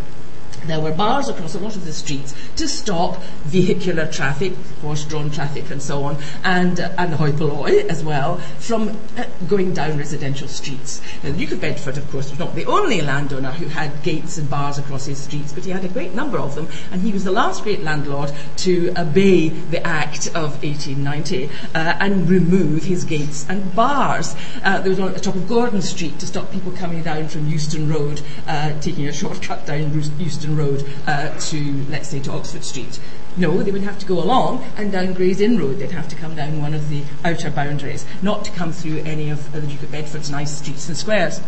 there 0.66 0.80
were 0.80 0.92
bars 0.92 1.30
across 1.30 1.56
a 1.56 1.60
lot 1.60 1.76
of 1.76 1.86
the 1.86 1.94
streets 1.94 2.34
to 2.56 2.68
stop 2.68 3.22
vehicular 3.46 4.06
traffic, 4.12 4.54
horse-drawn 4.82 5.32
traffic 5.32 5.70
and 5.72 5.82
so 5.82 6.04
on, 6.04 6.18
and, 6.44 6.80
uh, 6.80 6.92
and 6.98 7.14
hoi 7.14 7.32
polloi 7.32 7.86
as 7.88 8.04
well, 8.04 8.38
from 8.60 8.90
uh, 9.18 9.24
going 9.48 9.74
down 9.74 9.98
residential 9.98 10.48
streets. 10.48 11.02
Now, 11.24 11.32
the 11.32 11.38
Duke 11.38 11.52
of 11.52 11.62
Bedford, 11.62 11.98
of 11.98 12.10
course, 12.12 12.30
was 12.30 12.40
not 12.40 12.56
the 12.56 12.66
only 12.66 13.02
landowner 13.02 13.52
who 13.52 13.68
had 13.68 14.04
gates 14.04 14.38
and 14.38 14.50
bars 14.50 14.78
across 14.78 15.06
his 15.06 15.18
streets, 15.18 15.52
but 15.52 15.66
he 15.66 15.72
had 15.72 15.86
a 15.86 15.90
great 15.90 16.14
number 16.14 16.38
of 16.38 16.56
them, 16.56 16.68
and 16.92 17.02
he 17.02 17.12
was 17.12 17.24
the 17.24 17.32
last 17.32 17.64
great 17.64 17.84
landlord 17.84 18.32
to 18.58 18.94
obey 18.98 19.50
the 19.50 19.86
Act 19.86 20.28
of 20.28 20.62
1890 20.64 21.50
uh, 21.76 21.98
and 22.00 22.30
remove 22.30 22.84
his 22.84 23.04
gates 23.04 23.46
and 23.50 23.76
bars. 23.76 24.36
Uh, 24.64 24.80
there 24.80 24.90
was 24.90 25.00
one 25.00 25.10
at 25.10 25.16
the 25.16 25.22
top 25.22 25.36
of 25.36 25.48
Gordon 25.48 25.82
Street 25.82 26.20
to 26.20 26.28
stop 26.28 26.52
people 26.52 26.72
coming 26.74 27.04
down 27.04 27.28
from 27.28 27.48
Euston 27.48 27.90
Road, 27.90 28.22
uh, 28.48 28.80
taking 28.80 29.08
a 29.08 29.14
shortcut 29.20 29.66
down 29.66 29.94
Euston 30.20 30.49
Road 30.58 30.86
uh, 31.08 31.38
to, 31.38 31.86
let's 31.90 32.10
say, 32.10 32.20
to 32.22 32.32
Oxford 32.32 32.64
Street. 32.64 33.00
No, 33.38 33.62
they 33.64 33.72
would 33.72 33.84
have 33.84 34.00
to 34.00 34.06
go 34.06 34.22
along 34.22 34.64
and 34.76 34.92
down 34.92 35.14
Gray's 35.14 35.40
Inn 35.40 35.60
Road. 35.60 35.80
They'd 35.80 35.92
have 35.92 36.10
to 36.10 36.16
come 36.16 36.36
down 36.36 36.62
one 36.62 36.74
of 36.74 36.90
the 36.90 37.04
outer 37.24 37.50
boundaries, 37.50 38.06
not 38.22 38.44
to 38.46 38.52
come 38.52 38.72
through 38.72 39.00
any 39.00 39.30
of 39.30 39.52
the 39.52 39.62
Duke 39.62 39.84
of 39.84 39.92
Bedford's 39.92 40.30
nice 40.30 40.58
streets 40.58 40.88
and 40.88 40.98
squares. 40.98 41.42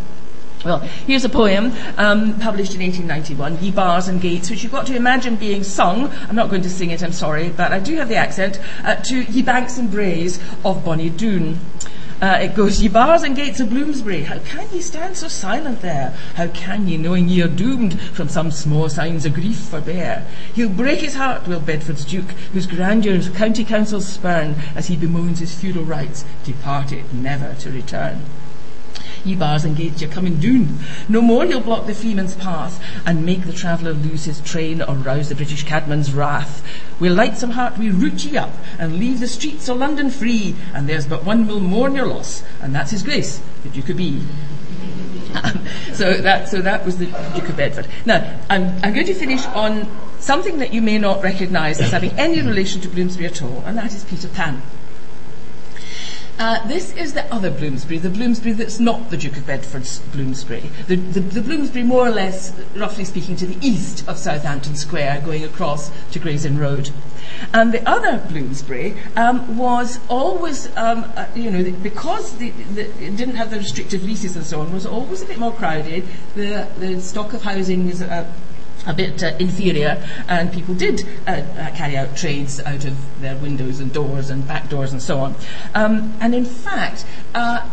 Well, 0.63 0.79
here's 0.79 1.25
a 1.25 1.29
poem 1.29 1.73
um, 1.97 2.39
published 2.39 2.75
in 2.75 2.81
1891, 2.81 3.63
Ye 3.63 3.71
Bars 3.71 4.07
and 4.07 4.21
Gates, 4.21 4.51
which 4.51 4.61
you've 4.61 4.71
got 4.71 4.85
to 4.87 4.95
imagine 4.95 5.35
being 5.35 5.63
sung. 5.63 6.11
I'm 6.29 6.35
not 6.35 6.51
going 6.51 6.61
to 6.61 6.69
sing 6.69 6.91
it, 6.91 7.01
I'm 7.01 7.13
sorry, 7.13 7.49
but 7.49 7.71
I 7.71 7.79
do 7.79 7.95
have 7.95 8.09
the 8.09 8.15
accent, 8.15 8.59
uh, 8.83 8.95
to 8.95 9.23
Ye 9.23 9.41
Banks 9.41 9.79
and 9.79 9.89
Braes 9.89 10.39
of 10.63 10.85
Bonnie 10.85 11.09
Doon. 11.09 11.59
Uh, 12.21 12.37
it 12.39 12.53
goes, 12.53 12.83
Ye 12.83 12.87
bars 12.87 13.23
and 13.23 13.35
gates 13.35 13.59
of 13.59 13.71
Bloomsbury, 13.71 14.21
how 14.21 14.37
can 14.39 14.67
ye 14.71 14.79
stand 14.79 15.17
so 15.17 15.27
silent 15.27 15.81
there? 15.81 16.15
How 16.35 16.49
can 16.49 16.87
ye, 16.87 16.95
knowing 16.95 17.27
ye 17.27 17.41
are 17.41 17.47
doomed, 17.47 17.99
from 17.99 18.29
some 18.29 18.51
small 18.51 18.89
signs 18.89 19.25
of 19.25 19.33
grief 19.33 19.57
forbear? 19.57 20.23
He'll 20.53 20.69
break 20.69 20.99
his 20.99 21.15
heart, 21.15 21.47
will 21.47 21.59
Bedford's 21.59 22.05
Duke, 22.05 22.29
whose 22.53 22.67
grandeur 22.67 23.19
county 23.33 23.63
councils 23.63 24.07
spurn, 24.07 24.53
as 24.75 24.85
he 24.85 24.95
bemoans 24.95 25.39
his 25.39 25.55
feudal 25.55 25.83
rights, 25.83 26.23
departed 26.43 27.11
never 27.11 27.55
to 27.55 27.71
return 27.71 28.23
ye 29.25 29.35
bars 29.35 29.65
and 29.65 29.75
gates, 29.75 30.01
you're 30.01 30.11
coming 30.11 30.39
doon. 30.39 30.79
No 31.09 31.21
more 31.21 31.45
you'll 31.45 31.61
block 31.61 31.85
the 31.85 31.93
freeman's 31.93 32.35
path 32.35 32.83
and 33.05 33.25
make 33.25 33.45
the 33.45 33.53
traveller 33.53 33.93
lose 33.93 34.25
his 34.25 34.41
train 34.41 34.81
or 34.81 34.95
rouse 34.95 35.29
the 35.29 35.35
British 35.35 35.63
Cadman's 35.63 36.13
wrath. 36.13 36.63
We'll 36.99 37.15
lightsome 37.15 37.51
heart 37.51 37.77
we 37.77 37.89
root 37.89 38.23
ye 38.25 38.37
up 38.37 38.53
and 38.77 38.99
leave 38.99 39.19
the 39.19 39.27
streets 39.27 39.67
o' 39.69 39.73
London 39.73 40.09
free, 40.09 40.55
and 40.73 40.87
there's 40.87 41.07
but 41.07 41.23
one 41.23 41.47
will 41.47 41.59
mourn 41.59 41.95
your 41.95 42.07
loss, 42.07 42.43
and 42.61 42.73
that's 42.75 42.91
his 42.91 43.03
grace, 43.03 43.41
the 43.63 43.69
Duke 43.69 43.89
of 43.89 43.97
B. 43.97 44.21
so 45.93 45.93
so 45.93 46.13
that 46.13 46.49
so 46.49 46.61
that 46.61 46.85
was 46.85 46.97
the 46.97 47.05
Duke 47.05 47.49
of 47.49 47.57
Bedford. 47.57 47.87
Now 48.05 48.39
I'm 48.49 48.67
I'm 48.83 48.93
going 48.93 49.07
to 49.07 49.13
finish 49.13 49.45
on 49.47 49.87
something 50.19 50.59
that 50.59 50.73
you 50.73 50.81
may 50.81 50.97
not 50.97 51.23
recognise 51.23 51.81
as 51.81 51.91
having 51.91 52.11
any 52.11 52.41
relation 52.41 52.81
to 52.81 52.89
Bloomsbury 52.89 53.27
at 53.27 53.41
all, 53.41 53.63
and 53.65 53.77
that 53.77 53.93
is 53.93 54.03
Peter 54.05 54.27
Pan. 54.27 54.61
Uh, 56.39 56.65
this 56.67 56.93
is 56.93 57.13
the 57.13 57.33
other 57.33 57.51
Bloomsbury, 57.51 57.99
the 57.99 58.09
Bloomsbury 58.09 58.53
that's 58.53 58.79
not 58.79 59.11
the 59.11 59.17
Duke 59.17 59.37
of 59.37 59.45
Bedford's 59.45 59.99
Bloomsbury. 59.99 60.69
The, 60.87 60.95
the, 60.95 61.19
the, 61.19 61.41
Bloomsbury, 61.41 61.83
more 61.83 62.07
or 62.07 62.09
less, 62.09 62.51
roughly 62.75 63.05
speaking, 63.05 63.35
to 63.35 63.45
the 63.45 63.57
east 63.65 64.07
of 64.07 64.17
Southampton 64.17 64.75
Square, 64.75 65.21
going 65.23 65.43
across 65.43 65.91
to 66.11 66.19
Gray's 66.19 66.45
Inn 66.45 66.57
Road. 66.57 66.89
And 67.53 67.71
the 67.71 67.87
other 67.87 68.17
Bloomsbury 68.27 68.97
um, 69.15 69.57
was 69.57 69.99
always, 70.09 70.75
um, 70.77 71.11
uh, 71.15 71.27
you 71.35 71.51
know, 71.51 71.71
because 71.83 72.35
the, 72.37 72.49
it 72.49 73.15
didn't 73.17 73.35
have 73.35 73.51
the 73.51 73.57
restrictive 73.57 74.03
leases 74.03 74.35
and 74.35 74.45
so 74.45 74.61
on, 74.61 74.73
was 74.73 74.85
always 74.85 75.21
a 75.21 75.25
bit 75.25 75.37
more 75.37 75.53
crowded. 75.53 76.07
The, 76.35 76.67
the 76.79 77.01
stock 77.01 77.33
of 77.33 77.43
housing 77.43 77.87
was 77.87 78.01
uh, 78.01 78.31
a 78.85 78.93
bit 78.93 79.23
uh, 79.23 79.35
inferior, 79.39 80.03
and 80.27 80.51
people 80.51 80.73
did 80.73 81.07
uh, 81.27 81.31
uh, 81.31 81.75
carry 81.75 81.97
out 81.97 82.15
trades 82.15 82.59
out 82.61 82.85
of 82.85 83.21
their 83.21 83.35
windows 83.37 83.79
and 83.79 83.93
doors 83.93 84.29
and 84.29 84.47
back 84.47 84.69
doors 84.69 84.91
and 84.91 85.01
so 85.01 85.19
on. 85.19 85.35
Um, 85.75 86.15
and 86.19 86.33
in 86.33 86.45
fact, 86.45 87.05
uh, 87.35 87.67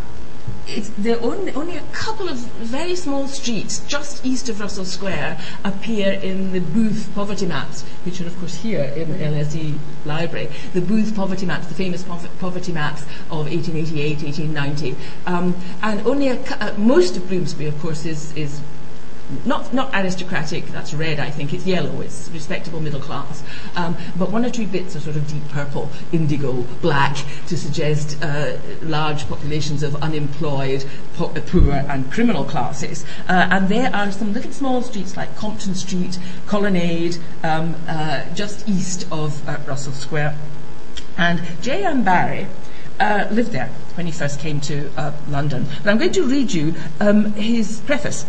it's, 0.66 0.90
there 0.90 1.20
only, 1.22 1.52
only 1.52 1.76
a 1.76 1.82
couple 1.92 2.28
of 2.28 2.36
very 2.36 2.94
small 2.94 3.26
streets 3.26 3.80
just 3.86 4.24
east 4.24 4.48
of 4.48 4.61
Russell 4.61 4.84
Square 4.84 5.40
appear 5.64 6.12
in 6.12 6.52
the 6.52 6.61
Booth 6.61 7.11
poverty 7.14 7.46
maps, 7.46 7.82
which 8.04 8.20
are 8.20 8.26
of 8.26 8.38
course 8.38 8.56
here 8.56 8.82
in 8.82 9.11
the 9.11 9.18
LSE 9.18 9.78
library. 10.04 10.50
The 10.74 10.82
Booth 10.82 11.16
poverty 11.16 11.46
maps, 11.46 11.66
the 11.66 11.74
famous 11.74 12.02
poverty 12.02 12.72
maps 12.72 13.02
of 13.30 13.46
1888, 13.46 14.22
1890, 14.22 14.96
um, 15.26 15.54
and 15.82 16.06
only 16.06 16.28
a, 16.28 16.40
uh, 16.61 16.74
most 16.76 17.16
of 17.16 17.28
Bloomsbury, 17.28 17.68
of 17.68 17.78
course, 17.80 18.04
is, 18.04 18.36
is 18.36 18.61
not 19.44 19.72
not 19.74 19.94
aristocratic. 19.94 20.66
That's 20.66 20.94
red, 20.94 21.20
I 21.20 21.30
think. 21.30 21.52
It's 21.52 21.66
yellow. 21.66 22.00
It's 22.00 22.30
respectable 22.32 22.80
middle 22.80 23.00
class. 23.00 23.42
Um, 23.76 23.96
but 24.16 24.30
one 24.30 24.44
or 24.44 24.50
two 24.50 24.66
bits 24.66 24.96
are 24.96 25.00
sort 25.00 25.16
of 25.16 25.28
deep 25.28 25.46
purple, 25.48 25.90
indigo, 26.12 26.64
black 26.80 27.16
to 27.48 27.56
suggest 27.56 28.22
uh, 28.22 28.56
large 28.82 29.28
populations 29.28 29.82
of 29.82 29.96
unemployed, 29.96 30.84
po- 31.14 31.28
poor, 31.28 31.72
and 31.72 32.10
criminal 32.10 32.44
classes. 32.44 33.04
Uh, 33.28 33.48
and 33.50 33.68
there 33.68 33.94
are 33.94 34.10
some 34.10 34.32
little 34.32 34.52
small 34.52 34.82
streets 34.82 35.16
like 35.16 35.34
Compton 35.36 35.74
Street, 35.74 36.18
Colonnade, 36.46 37.18
um, 37.42 37.74
uh, 37.86 38.24
just 38.34 38.68
east 38.68 39.06
of 39.12 39.46
uh, 39.48 39.58
Russell 39.66 39.92
Square. 39.92 40.36
And 41.16 41.42
J.M. 41.62 42.04
Barrie. 42.04 42.46
Uh, 43.00 43.28
lived 43.30 43.52
there 43.52 43.70
when 43.94 44.06
he 44.06 44.12
first 44.12 44.40
came 44.40 44.60
to 44.60 44.90
uh, 44.96 45.12
London. 45.28 45.64
But 45.84 45.90
I'm 45.90 45.98
going 45.98 46.10
to 46.14 46.24
read 46.24 46.52
you 46.52 46.74
um, 46.98 47.32
his 47.34 47.80
preface 47.82 48.26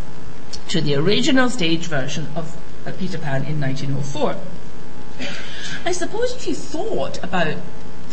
to 0.70 0.82
the 0.82 0.96
original 0.96 1.50
stage 1.50 1.88
version 1.88 2.28
of 2.36 2.56
uh, 2.86 2.92
Peter 2.98 3.18
Pan 3.18 3.44
in 3.44 3.60
1904. 3.60 4.36
I 5.84 5.92
suppose 5.92 6.36
if 6.36 6.48
you 6.48 6.54
thought 6.54 7.22
about 7.24 7.56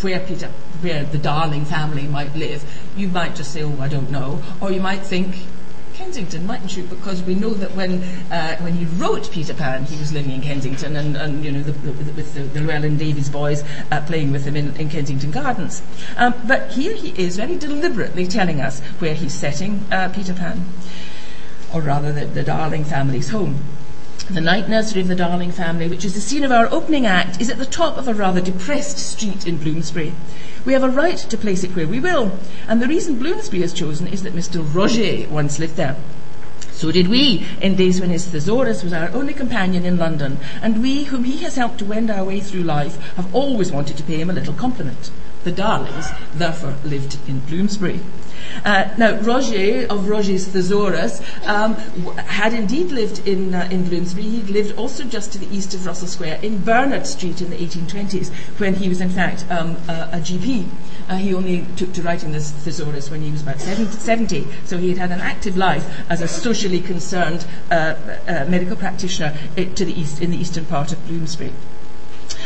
where 0.01 0.21
Peter, 0.21 0.49
where 0.81 1.05
the 1.05 1.19
Darling 1.19 1.65
family 1.65 2.07
might 2.07 2.35
live, 2.35 2.65
you 2.97 3.09
might 3.09 3.35
just 3.35 3.53
say, 3.53 3.63
"Oh, 3.63 3.79
I 3.81 3.89
don't 3.89 4.11
know," 4.11 4.43
or 4.61 4.73
you 4.73 4.81
might 4.81 5.03
think 5.03 5.47
Kensington, 5.95 6.47
mightn't 6.47 6.77
you? 6.77 6.85
Because 6.85 7.23
we 7.23 7.35
know 7.35 7.51
that 7.51 7.75
when 7.75 8.03
uh, 8.31 8.57
when 8.59 8.75
he 8.75 8.85
wrote 8.85 9.31
Peter 9.31 9.55
Pan, 9.55 9.85
he 9.85 9.99
was 9.99 10.13
living 10.13 10.33
in 10.33 10.41
Kensington, 10.41 10.97
and, 10.97 11.17
and 11.17 11.45
you 11.45 11.53
know 11.53 11.63
the, 11.63 11.73
the, 11.73 11.93
with 11.93 12.35
the, 12.35 12.41
the 12.41 12.61
Llewellyn 12.61 12.97
Davies 12.97 13.29
boys 13.29 13.65
uh, 13.91 14.01
playing 14.03 14.33
with 14.33 14.45
him 14.45 14.57
in, 14.57 14.75
in 14.77 14.89
Kensington 14.89 15.31
Gardens. 15.31 15.83
Um, 16.17 16.35
but 16.47 16.73
here 16.73 16.95
he 16.95 17.11
is, 17.23 17.37
very 17.37 17.57
deliberately 17.57 18.27
telling 18.27 18.61
us 18.61 18.81
where 18.99 19.15
he's 19.15 19.35
setting 19.35 19.85
uh, 19.93 20.11
Peter 20.15 20.33
Pan 20.33 20.65
or 21.73 21.81
rather 21.81 22.12
the, 22.12 22.27
the 22.27 22.43
Darling 22.43 22.85
family's 22.85 23.31
home. 23.31 23.64
The 24.29 24.41
night 24.41 24.69
nursery 24.69 25.03
of 25.03 25.09
the 25.09 25.14
Darling 25.14 25.53
family, 25.53 25.89
which 25.89 26.05
is 26.05 26.14
the 26.14 26.21
scene 26.21 26.43
of 26.43 26.51
our 26.51 26.67
opening 26.73 27.07
act, 27.07 27.41
is 27.41 27.49
at 27.49 27.59
the 27.59 27.64
top 27.64 27.97
of 27.97 28.09
a 28.09 28.14
rather 28.14 28.41
depressed 28.41 28.99
street 28.99 29.47
in 29.47 29.59
Bloomsbury. 29.59 30.14
We 30.64 30.73
have 30.73 30.83
a 30.83 30.89
right 30.89 31.17
to 31.17 31.39
place 31.39 31.62
it 31.62 31.77
where 31.77 31.87
we 31.87 32.01
will, 32.01 32.37
and 32.67 32.83
the 32.83 32.89
reason 32.89 33.21
Bloomsbury 33.21 33.62
is 33.62 33.73
chosen 33.73 34.09
is 34.09 34.25
that 34.25 34.35
Mr. 34.35 34.64
Roget 34.64 35.29
once 35.31 35.61
lived 35.61 35.77
there. 35.77 35.97
So 36.73 36.93
did 36.93 37.09
we, 37.09 37.47
in 37.62 37.77
days 37.77 38.01
when 38.01 38.11
his 38.11 38.27
thesaurus 38.27 38.83
was 38.83 38.93
our 38.93 39.09
only 39.11 39.33
companion 39.33 39.87
in 39.87 39.97
London, 39.97 40.39
and 40.61 40.83
we, 40.83 41.05
whom 41.05 41.25
he 41.25 41.39
has 41.39 41.57
helped 41.57 41.79
to 41.79 41.85
wend 41.85 42.11
our 42.11 42.25
way 42.25 42.41
through 42.41 42.64
life, 42.64 43.01
have 43.14 43.35
always 43.35 43.73
wanted 43.73 43.97
to 43.97 44.03
pay 44.03 44.21
him 44.21 44.29
a 44.29 44.35
little 44.35 44.53
compliment. 44.53 45.11
The 45.45 45.53
Darlings, 45.53 46.09
therefore, 46.35 46.75
lived 46.85 47.17
in 47.29 47.39
Bloomsbury. 47.41 48.01
Uh, 48.65 48.89
now, 48.97 49.13
Roget 49.19 49.87
of 49.89 50.09
Roget's 50.09 50.47
Thesaurus 50.47 51.21
um, 51.47 51.75
had 52.17 52.53
indeed 52.53 52.91
lived 52.91 53.27
in, 53.27 53.55
uh, 53.55 53.69
in 53.71 53.89
Bloomsbury. 53.89 54.29
He'd 54.29 54.51
lived 54.51 54.77
also 54.79 55.05
just 55.05 55.33
to 55.33 55.39
the 55.39 55.55
east 55.55 55.75
of 55.75 55.85
Russell 55.87 56.09
Square 56.09 56.41
in 56.43 56.63
Bernard 56.65 57.07
Street 57.07 57.41
in 57.41 57.51
the 57.51 57.57
1820s, 57.57 58.31
when 58.59 58.75
he 58.75 58.89
was 58.89 59.01
in 59.01 59.11
fact 59.11 59.45
um, 59.51 59.77
a, 59.89 60.11
a, 60.13 60.21
GP. 60.21 60.69
Uh, 61.09 61.17
he 61.17 61.35
only 61.35 61.65
took 61.77 61.93
to 61.93 62.03
writing 62.03 62.33
this 62.33 62.51
thesaurus 62.51 63.11
when 63.11 63.23
he 63.23 63.31
was 63.31 63.43
about 63.43 63.61
70, 63.61 64.47
so 64.65 64.79
he 64.79 64.89
had 64.89 64.99
had 64.99 65.13
an 65.13 65.21
active 65.21 65.57
life 65.57 65.87
as 66.11 66.21
a 66.21 66.29
socially 66.29 66.81
concerned 66.81 67.47
uh, 67.71 67.95
uh, 68.27 68.45
medical 68.49 68.77
practitioner 68.77 69.37
to 69.57 69.85
the 69.85 69.99
east, 69.99 70.21
in 70.21 70.31
the 70.31 70.37
eastern 70.37 70.65
part 70.65 70.93
of 70.93 71.07
Bloomsbury 71.07 71.53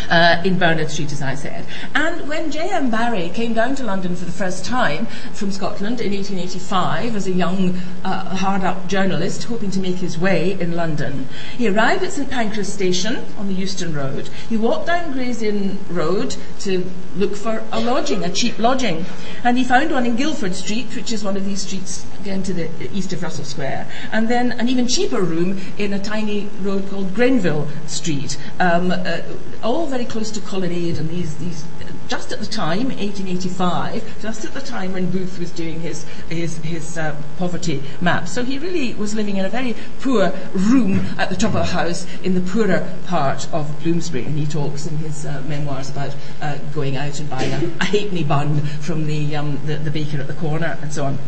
uh, 0.09 0.43
in 0.45 0.59
Bernard 0.59 0.91
Street, 0.91 1.13
as 1.13 1.23
I 1.23 1.35
said. 1.35 1.67
And 1.95 2.29
when 2.29 2.51
J.M. 2.51 2.91
Barrie 2.91 3.29
came 3.31 3.53
down 3.53 3.75
to 3.77 3.85
London 3.85 4.17
for 4.17 4.25
the 4.25 4.33
first 4.33 4.65
time 4.65 5.07
from 5.33 5.51
Scotland 5.51 6.01
in 6.01 6.13
1885 6.13 7.17
as 7.17 7.27
a 7.27 7.33
young, 7.33 7.77
uh, 8.05 8.37
hard 8.37 8.63
up 8.63 8.87
journalist 8.89 9.45
hoping 9.45 9.71
to 9.71 9.81
make 9.81 9.97
his 9.97 10.19
way 10.19 10.59
in 10.61 10.73
London, 10.73 11.29
he 11.57 11.69
arrived 11.69 12.03
at 12.03 12.13
St 12.13 12.31
Pancras 12.31 12.73
Station 12.73 13.25
on 13.39 13.49
the 13.49 13.55
Euston 13.55 13.95
Road. 13.95 14.29
He 14.49 14.57
walked 14.57 14.87
down 14.87 15.13
Gray's 15.13 15.43
Inn 15.43 15.79
Road 15.89 16.37
to 16.61 16.91
look 17.17 17.37
for 17.37 17.63
a 17.73 17.81
lodging, 17.81 18.25
a 18.25 18.31
cheap 18.31 18.59
lodging. 18.59 19.05
And 19.45 19.59
he 19.59 19.65
found 19.65 19.91
one 19.91 20.07
in 20.07 20.17
Guildford 20.17 20.55
Street, 20.55 20.95
which 20.95 21.13
is 21.13 21.25
one 21.25 21.37
of 21.37 21.45
these 21.45 21.63
streets 21.63 22.07
again 22.21 22.43
to 22.45 22.53
the 22.53 22.69
east 22.93 23.13
of 23.13 23.23
Russell 23.23 23.45
Square. 23.45 23.89
And 24.13 24.29
then 24.29 24.53
an 24.53 24.69
even 24.69 24.87
cheaper 24.87 25.23
room 25.23 25.61
in 25.79 25.93
a 25.93 25.99
tiny 25.99 26.49
road 26.63 26.89
called 26.91 27.15
Grenville 27.15 27.69
Street. 27.87 28.39
Um, 28.59 28.91
uh, 28.91 29.21
all 29.63 29.87
very 29.91 30.05
close 30.05 30.31
to 30.31 30.41
Colonnade 30.41 30.99
and 30.99 31.11
these, 31.11 31.37
these 31.37 31.65
just 32.11 32.33
at 32.33 32.41
the 32.41 32.47
time, 32.47 32.89
1885, 32.89 34.21
just 34.21 34.45
at 34.45 34.53
the 34.53 34.61
time 34.61 34.93
when 34.93 35.11
Booth 35.11 35.39
was 35.39 35.51
doing 35.53 35.81
his, 35.81 36.05
his, 36.29 36.57
his 36.59 36.99
uh, 36.99 37.15
poverty 37.39 37.83
map. 38.01 38.27
So 38.27 38.45
he 38.45 38.59
really 38.59 38.95
was 38.95 39.15
living 39.15 39.37
in 39.37 39.45
a 39.45 39.49
very 39.49 39.77
poor 40.01 40.33
room 40.53 41.07
at 41.19 41.31
the 41.31 41.37
top 41.37 41.51
of 41.51 41.61
a 41.61 41.65
house 41.65 42.07
in 42.25 42.35
the 42.35 42.41
poorer 42.41 42.93
part 43.07 43.49
of 43.53 43.81
Bloomsbury. 43.83 44.25
And 44.25 44.37
he 44.37 44.47
talks 44.47 44.87
in 44.87 44.97
his 44.99 45.25
uh, 45.25 45.43
memoirs 45.47 45.91
about 45.91 46.17
uh, 46.41 46.59
going 46.75 46.97
out 46.97 47.21
and 47.21 47.31
buying 47.31 47.53
a, 47.53 47.73
a 47.81 47.85
halfpenny 47.85 48.25
bun 48.25 48.61
from 48.81 49.07
the, 49.07 49.37
um, 49.37 49.61
the, 49.67 49.77
the 49.77 49.91
baker 49.93 50.19
at 50.19 50.27
the 50.27 50.35
corner 50.35 50.79
and 50.83 50.93
so 50.93 51.05
on. 51.05 51.19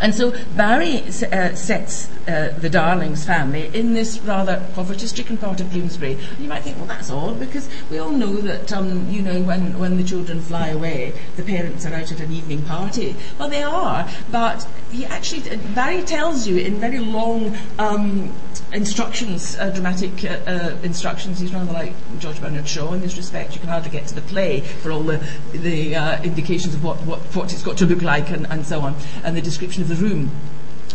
And 0.00 0.14
so 0.14 0.32
Barrie 0.56 1.02
uh, 1.02 1.54
sets 1.54 2.10
uh, 2.28 2.56
the 2.58 2.68
Darlings 2.68 3.24
family 3.24 3.70
in 3.74 3.94
this 3.94 4.18
rather 4.20 4.66
poverty-stricken 4.74 5.36
part 5.36 5.60
of 5.60 5.70
Bloomsbury. 5.70 6.14
And 6.14 6.38
you 6.40 6.48
might 6.48 6.62
think, 6.62 6.76
well, 6.76 6.86
that's 6.86 7.10
odd 7.10 7.38
because 7.38 7.68
we 7.90 7.98
all 7.98 8.10
know 8.10 8.36
that, 8.36 8.72
um, 8.72 9.08
you 9.08 9.22
know, 9.22 9.40
when, 9.42 9.78
when 9.78 9.96
the 9.96 10.04
children 10.04 10.40
fly 10.40 10.68
away, 10.68 11.12
the 11.36 11.42
parents 11.42 11.86
are 11.86 11.94
out 11.94 12.10
at 12.10 12.20
an 12.20 12.32
evening 12.32 12.62
party. 12.62 13.16
Well, 13.38 13.48
they 13.48 13.62
are, 13.62 14.08
but 14.30 14.66
he 14.90 15.04
actually, 15.04 15.56
Barrie 15.74 16.02
tells 16.02 16.46
you 16.46 16.58
in 16.58 16.80
very 16.80 16.98
long 16.98 17.56
um, 17.78 18.32
instructions, 18.72 19.56
uh, 19.56 19.70
dramatic 19.70 20.24
uh, 20.24 20.38
uh, 20.46 20.76
instructions. 20.82 21.38
He's 21.38 21.54
rather 21.54 21.72
like 21.72 21.92
George 22.18 22.40
Bernard 22.40 22.66
Shaw 22.66 22.92
in 22.92 23.00
this 23.00 23.16
respect. 23.16 23.54
You 23.54 23.60
can 23.60 23.68
hardly 23.68 23.90
get 23.90 24.06
to 24.08 24.14
the 24.14 24.22
play 24.22 24.60
for 24.60 24.90
all 24.90 25.02
the, 25.02 25.24
the 25.52 25.94
uh, 25.96 26.22
indications 26.22 26.74
of 26.74 26.82
what, 26.82 26.96
what, 27.02 27.20
what 27.34 27.52
it's 27.52 27.62
got 27.62 27.76
to 27.78 27.86
look 27.86 28.02
like 28.02 28.30
and, 28.30 28.46
and 28.48 28.66
so 28.66 28.80
on, 28.80 28.96
and 29.24 29.36
the 29.36 29.42
description 29.42 29.75
of 29.78 29.88
the 29.88 29.94
room. 29.94 30.30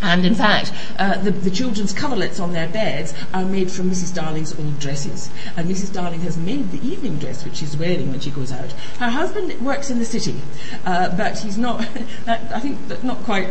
And 0.02 0.26
in 0.26 0.34
fact, 0.34 0.74
uh, 0.98 1.18
the, 1.22 1.30
the, 1.30 1.52
children's 1.52 1.94
coverlets 1.94 2.40
on 2.40 2.54
their 2.54 2.68
beds 2.68 3.14
are 3.36 3.46
made 3.46 3.72
from 3.72 3.92
Mrs. 3.92 4.16
Darling's 4.16 4.58
old 4.58 4.80
dresses. 4.80 5.30
And 5.56 5.70
Mrs. 5.70 5.94
Darling 5.94 6.22
has 6.22 6.38
made 6.38 6.72
the 6.72 6.84
evening 6.86 7.20
dress 7.20 7.46
which 7.46 7.58
she's 7.58 7.78
wearing 7.78 8.10
when 8.10 8.20
she 8.20 8.32
goes 8.32 8.52
out. 8.52 8.72
Her 8.98 9.10
husband 9.10 9.64
works 9.64 9.92
in 9.92 10.00
the 10.00 10.06
city, 10.06 10.42
uh, 10.86 11.16
but 11.16 11.38
he's 11.38 11.58
not, 11.58 11.82
I 12.28 12.60
think, 12.60 13.04
not 13.04 13.18
quite 13.24 13.50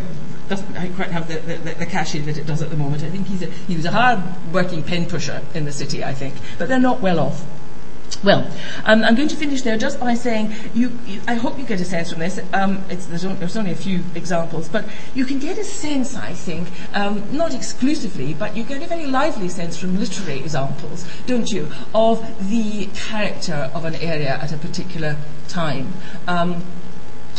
doesn't 0.48 0.96
quite 0.96 1.12
have 1.12 1.28
the, 1.28 1.38
the, 1.38 1.74
the 1.74 1.86
cachet 1.86 2.18
that 2.22 2.36
it 2.36 2.44
does 2.44 2.60
at 2.60 2.70
the 2.70 2.76
moment. 2.76 3.04
I 3.04 3.08
think 3.08 3.28
he's 3.28 3.42
a, 3.42 3.46
he 3.46 3.76
was 3.76 3.84
a 3.84 3.92
hard 3.92 4.20
working 4.52 4.82
pen 4.82 5.06
pusher 5.06 5.40
in 5.54 5.64
the 5.64 5.70
city, 5.70 6.02
I 6.02 6.12
think. 6.12 6.34
But 6.58 6.68
they're 6.68 6.80
not 6.80 7.00
well 7.00 7.20
off. 7.20 7.44
Well, 8.22 8.50
um, 8.84 9.02
I'm 9.02 9.14
going 9.14 9.28
to 9.28 9.36
finish 9.36 9.62
there 9.62 9.78
just 9.78 9.98
by 9.98 10.12
saying 10.12 10.52
you, 10.74 10.98
you, 11.06 11.22
I 11.26 11.34
hope 11.34 11.58
you 11.58 11.64
get 11.64 11.80
a 11.80 11.86
sense 11.86 12.10
from 12.10 12.18
this. 12.20 12.38
Um, 12.52 12.84
there's, 12.88 13.24
only, 13.24 13.38
there's, 13.38 13.56
only, 13.56 13.70
a 13.70 13.76
few 13.76 14.04
examples, 14.14 14.68
but 14.68 14.84
you 15.14 15.24
can 15.24 15.38
get 15.38 15.56
a 15.56 15.64
sense, 15.64 16.14
I 16.14 16.34
think, 16.34 16.68
um, 16.92 17.24
not 17.34 17.54
exclusively, 17.54 18.34
but 18.34 18.54
you 18.54 18.64
get 18.64 18.82
a 18.82 18.86
very 18.86 19.06
lively 19.06 19.48
sense 19.48 19.78
from 19.78 19.98
literary 19.98 20.40
examples, 20.40 21.06
don't 21.26 21.48
you, 21.50 21.70
of 21.94 22.50
the 22.50 22.86
character 22.94 23.70
of 23.74 23.86
an 23.86 23.94
area 23.94 24.34
at 24.34 24.52
a 24.52 24.58
particular 24.58 25.16
time. 25.48 25.90
Um, 26.26 26.62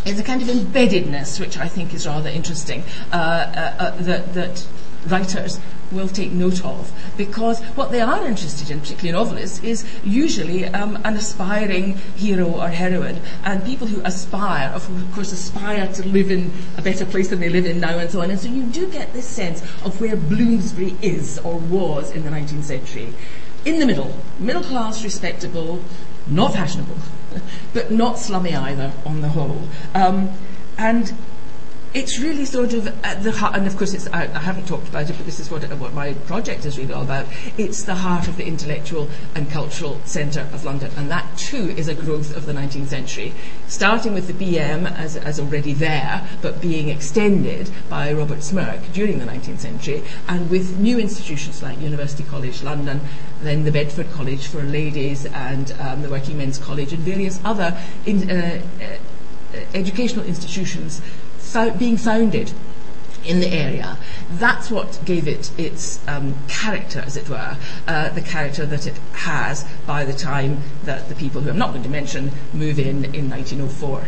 it's 0.03 0.19
a 0.19 0.23
kind 0.23 0.41
of 0.41 0.47
embeddedness 0.47 1.39
which 1.39 1.59
I 1.59 1.67
think 1.67 1.93
is 1.93 2.07
rather 2.07 2.29
interesting. 2.29 2.84
Uh, 3.11 3.15
uh, 3.15 3.75
uh, 3.77 3.95
that, 4.01 4.34
that 4.34 4.65
writers 5.08 5.60
will 5.91 6.08
take 6.08 6.32
note 6.32 6.64
of 6.64 6.91
because 7.18 7.62
what 7.76 7.91
they 7.91 8.02
are 8.02 8.26
interested 8.26 8.70
in, 8.72 8.80
particularly 8.80 9.12
novelists, 9.12 9.64
is 9.64 9.86
usually 10.04 10.66
um, 10.66 10.95
an 11.04 11.16
aspiring 11.16 11.97
hero 12.16 12.45
or 12.45 12.70
heroine. 12.70 13.20
And 13.43 13.64
people 13.66 13.88
who 13.88 14.02
aspire, 14.06 14.70
of 14.70 14.88
course, 15.14 15.32
aspire 15.32 15.91
to 15.93 16.08
live 16.08 16.32
in 16.32 16.52
a 16.78 16.82
better 16.82 17.06
place 17.06 17.30
than 17.30 17.39
they 17.39 17.49
live 17.49 17.66
in 17.66 17.80
now 17.80 17.97
and 17.97 18.10
so 18.10 18.22
on. 18.22 18.32
And 18.32 18.39
so 18.39 18.47
you 18.47 18.64
do 18.64 18.88
get 18.89 19.14
this 19.14 19.26
sense 19.26 19.62
of 19.84 19.99
where 19.99 20.16
Bloomsbury 20.16 20.95
is 21.02 21.39
or 21.39 21.58
was 21.58 22.12
in 22.12 22.24
the 22.24 22.30
19th 22.30 22.64
century. 22.64 23.14
In 23.66 23.80
the 23.80 23.86
middle, 23.86 24.16
middle 24.39 24.64
class, 24.64 25.04
respectable, 25.04 25.84
not 26.28 26.54
fashionable, 26.54 26.97
but 27.74 27.91
not 27.91 28.18
slummy 28.18 28.56
either 28.56 28.91
on 29.06 29.22
the 29.22 29.30
whole. 29.30 29.68
Um, 29.93 30.32
and 30.78 31.14
it's 31.94 32.20
really 32.20 32.46
sort 32.46 32.74
of 32.74 32.88
at 33.04 33.22
the 33.22 33.32
heart, 33.32 33.56
and 33.56 33.68
of 33.68 33.76
course, 33.76 33.94
it's, 33.94 34.08
I, 34.08 34.24
I 34.24 34.39
haven't 34.39 34.68
talked 34.68 34.88
about 34.88 35.10
it, 35.10 35.18
but 35.18 35.26
this 35.26 35.39
is 35.39 35.52
what, 35.52 35.64
what 35.78 35.94
my 35.94 36.14
project 36.14 36.66
is 36.66 36.78
really 36.78 36.94
all 36.94 37.04
about. 37.04 37.26
It's 37.58 37.84
the 37.84 37.96
heart 37.96 38.30
of 38.30 38.38
the 38.38 38.46
intellectual 38.46 39.10
and 39.36 39.50
cultural 39.50 40.00
centre 40.06 40.48
of 40.54 40.64
London, 40.64 40.92
and 40.96 41.12
that 41.12 41.38
too 41.38 41.70
is 41.72 41.89
a 41.89 41.94
growth 41.94 42.36
of 42.36 42.46
the 42.46 42.54
19th 42.54 42.88
century, 42.88 43.34
starting 43.68 44.14
with 44.14 44.28
the 44.28 44.34
BM 44.34 44.89
as, 44.98 45.18
as 45.18 45.39
already 45.39 45.74
there, 45.74 46.26
but 46.42 46.62
being 46.62 46.88
extended 46.88 47.70
by 47.89 48.14
Robert 48.14 48.39
Smirke 48.39 48.94
during 48.94 49.20
the 49.20 49.26
19th 49.26 49.60
century, 49.60 50.02
and 50.30 50.50
with 50.50 50.78
new 50.78 50.98
institutions 50.98 51.62
like 51.62 51.80
University 51.82 52.24
College 52.24 52.64
London, 52.64 53.02
then 53.42 53.66
the 53.66 53.72
Bedford 53.72 54.10
College 54.12 54.48
for 54.48 54.64
ladies, 54.64 55.26
and 55.26 55.74
um, 55.74 56.02
the 56.04 56.10
Working 56.10 56.38
Men's 56.38 56.58
College, 56.58 56.94
and 56.94 57.04
various 57.04 57.42
other 57.44 57.78
in, 58.06 58.32
uh, 58.32 58.62
uh, 58.82 58.98
educational 59.74 60.26
institutions 60.26 61.02
being 61.78 61.97
founded 61.97 62.54
in 63.24 63.39
the 63.39 63.47
area. 63.47 63.97
That's 64.32 64.72
what 64.72 64.99
gave 65.06 65.28
it 65.28 65.52
its 65.60 65.99
um, 66.08 66.36
character, 66.47 66.99
as 66.99 67.18
it 67.18 67.30
were, 67.30 67.58
uh, 67.88 68.10
the 68.10 68.22
character 68.22 68.66
that 68.66 68.88
it 68.88 68.97
has 69.14 69.66
by 69.86 70.06
the 70.06 70.14
time 70.14 70.62
that 70.86 71.10
the 71.10 71.16
people 71.16 71.41
who 71.41 71.49
I'm 71.49 71.58
not 71.58 71.72
going 71.72 71.84
to 71.84 71.89
mention 71.89 72.32
move 72.54 72.80
in 72.80 73.06
in 73.14 73.30
1904. 73.30 74.08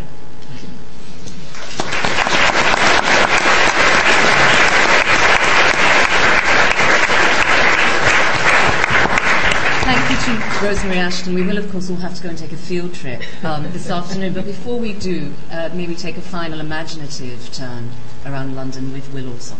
Rosemary 10.63 10.99
Ashton, 10.99 11.33
we 11.33 11.41
will, 11.43 11.57
of 11.57 11.69
course, 11.69 11.89
all 11.89 11.97
have 11.97 12.15
to 12.15 12.23
go 12.23 12.29
and 12.29 12.37
take 12.37 12.53
a 12.53 12.57
field 12.57 12.93
trip 12.93 13.21
um, 13.43 13.63
this 13.73 13.89
afternoon. 13.89 14.33
But 14.33 14.45
before 14.45 14.79
we 14.79 14.93
do, 14.93 15.33
uh, 15.51 15.69
maybe 15.73 15.93
take 15.93 16.15
a 16.15 16.21
final 16.21 16.61
imaginative 16.61 17.51
turn 17.51 17.91
around 18.25 18.55
London 18.55 18.93
with 18.93 19.13
Will 19.13 19.27
Alsop. 19.29 19.59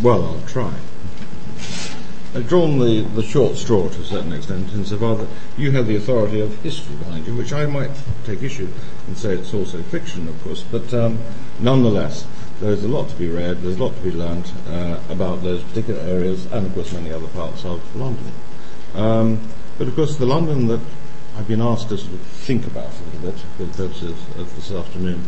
Well, 0.00 0.24
I'll 0.24 0.40
try. 0.42 0.72
I've 2.36 2.48
drawn 2.48 2.78
the, 2.78 3.00
the 3.00 3.22
short 3.24 3.56
straw 3.56 3.88
to 3.88 4.00
a 4.00 4.04
certain 4.04 4.32
extent 4.32 4.72
insofar 4.74 5.16
that 5.16 5.28
you 5.58 5.72
have 5.72 5.88
the 5.88 5.96
authority 5.96 6.40
of 6.40 6.56
history 6.62 6.94
behind 6.94 7.26
you, 7.26 7.34
which 7.34 7.52
I 7.52 7.66
might 7.66 7.90
take 8.24 8.44
issue 8.44 8.68
and 9.08 9.18
say 9.18 9.34
it's 9.34 9.52
also 9.52 9.82
fiction, 9.82 10.28
of 10.28 10.40
course, 10.44 10.62
but 10.70 10.94
um, 10.94 11.18
nonetheless, 11.58 12.28
there's 12.60 12.84
a 12.84 12.88
lot 12.88 13.08
to 13.08 13.16
be 13.16 13.28
read, 13.28 13.60
there's 13.62 13.76
a 13.76 13.82
lot 13.82 13.96
to 13.96 14.02
be 14.02 14.12
learnt 14.12 14.52
uh, 14.68 15.00
about 15.08 15.42
those 15.42 15.64
particular 15.64 16.00
areas 16.02 16.46
and, 16.52 16.64
of 16.64 16.74
course, 16.74 16.92
many 16.92 17.10
other 17.10 17.26
parts 17.28 17.64
of 17.64 17.96
London. 17.96 18.32
Um, 18.94 19.40
but 19.78 19.88
of 19.88 19.94
course, 19.94 20.16
the 20.16 20.26
London 20.26 20.66
that 20.68 20.80
I've 21.36 21.48
been 21.48 21.60
asked 21.60 21.90
to 21.90 21.98
sort 21.98 22.14
of 22.14 22.20
think 22.20 22.66
about 22.66 22.90
a 22.90 23.16
little 23.16 23.32
bit 23.32 23.40
for 23.56 23.64
the 23.64 23.88
purposes 23.88 24.16
of 24.38 24.54
this 24.56 24.70
afternoon 24.70 25.24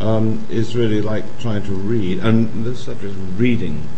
um, 0.00 0.46
is 0.50 0.74
really 0.74 1.00
like 1.00 1.38
trying 1.38 1.62
to 1.64 1.72
read, 1.72 2.18
and 2.18 2.64
the 2.64 2.74
subject 2.74 3.12
of 3.12 3.40
reading 3.40 3.88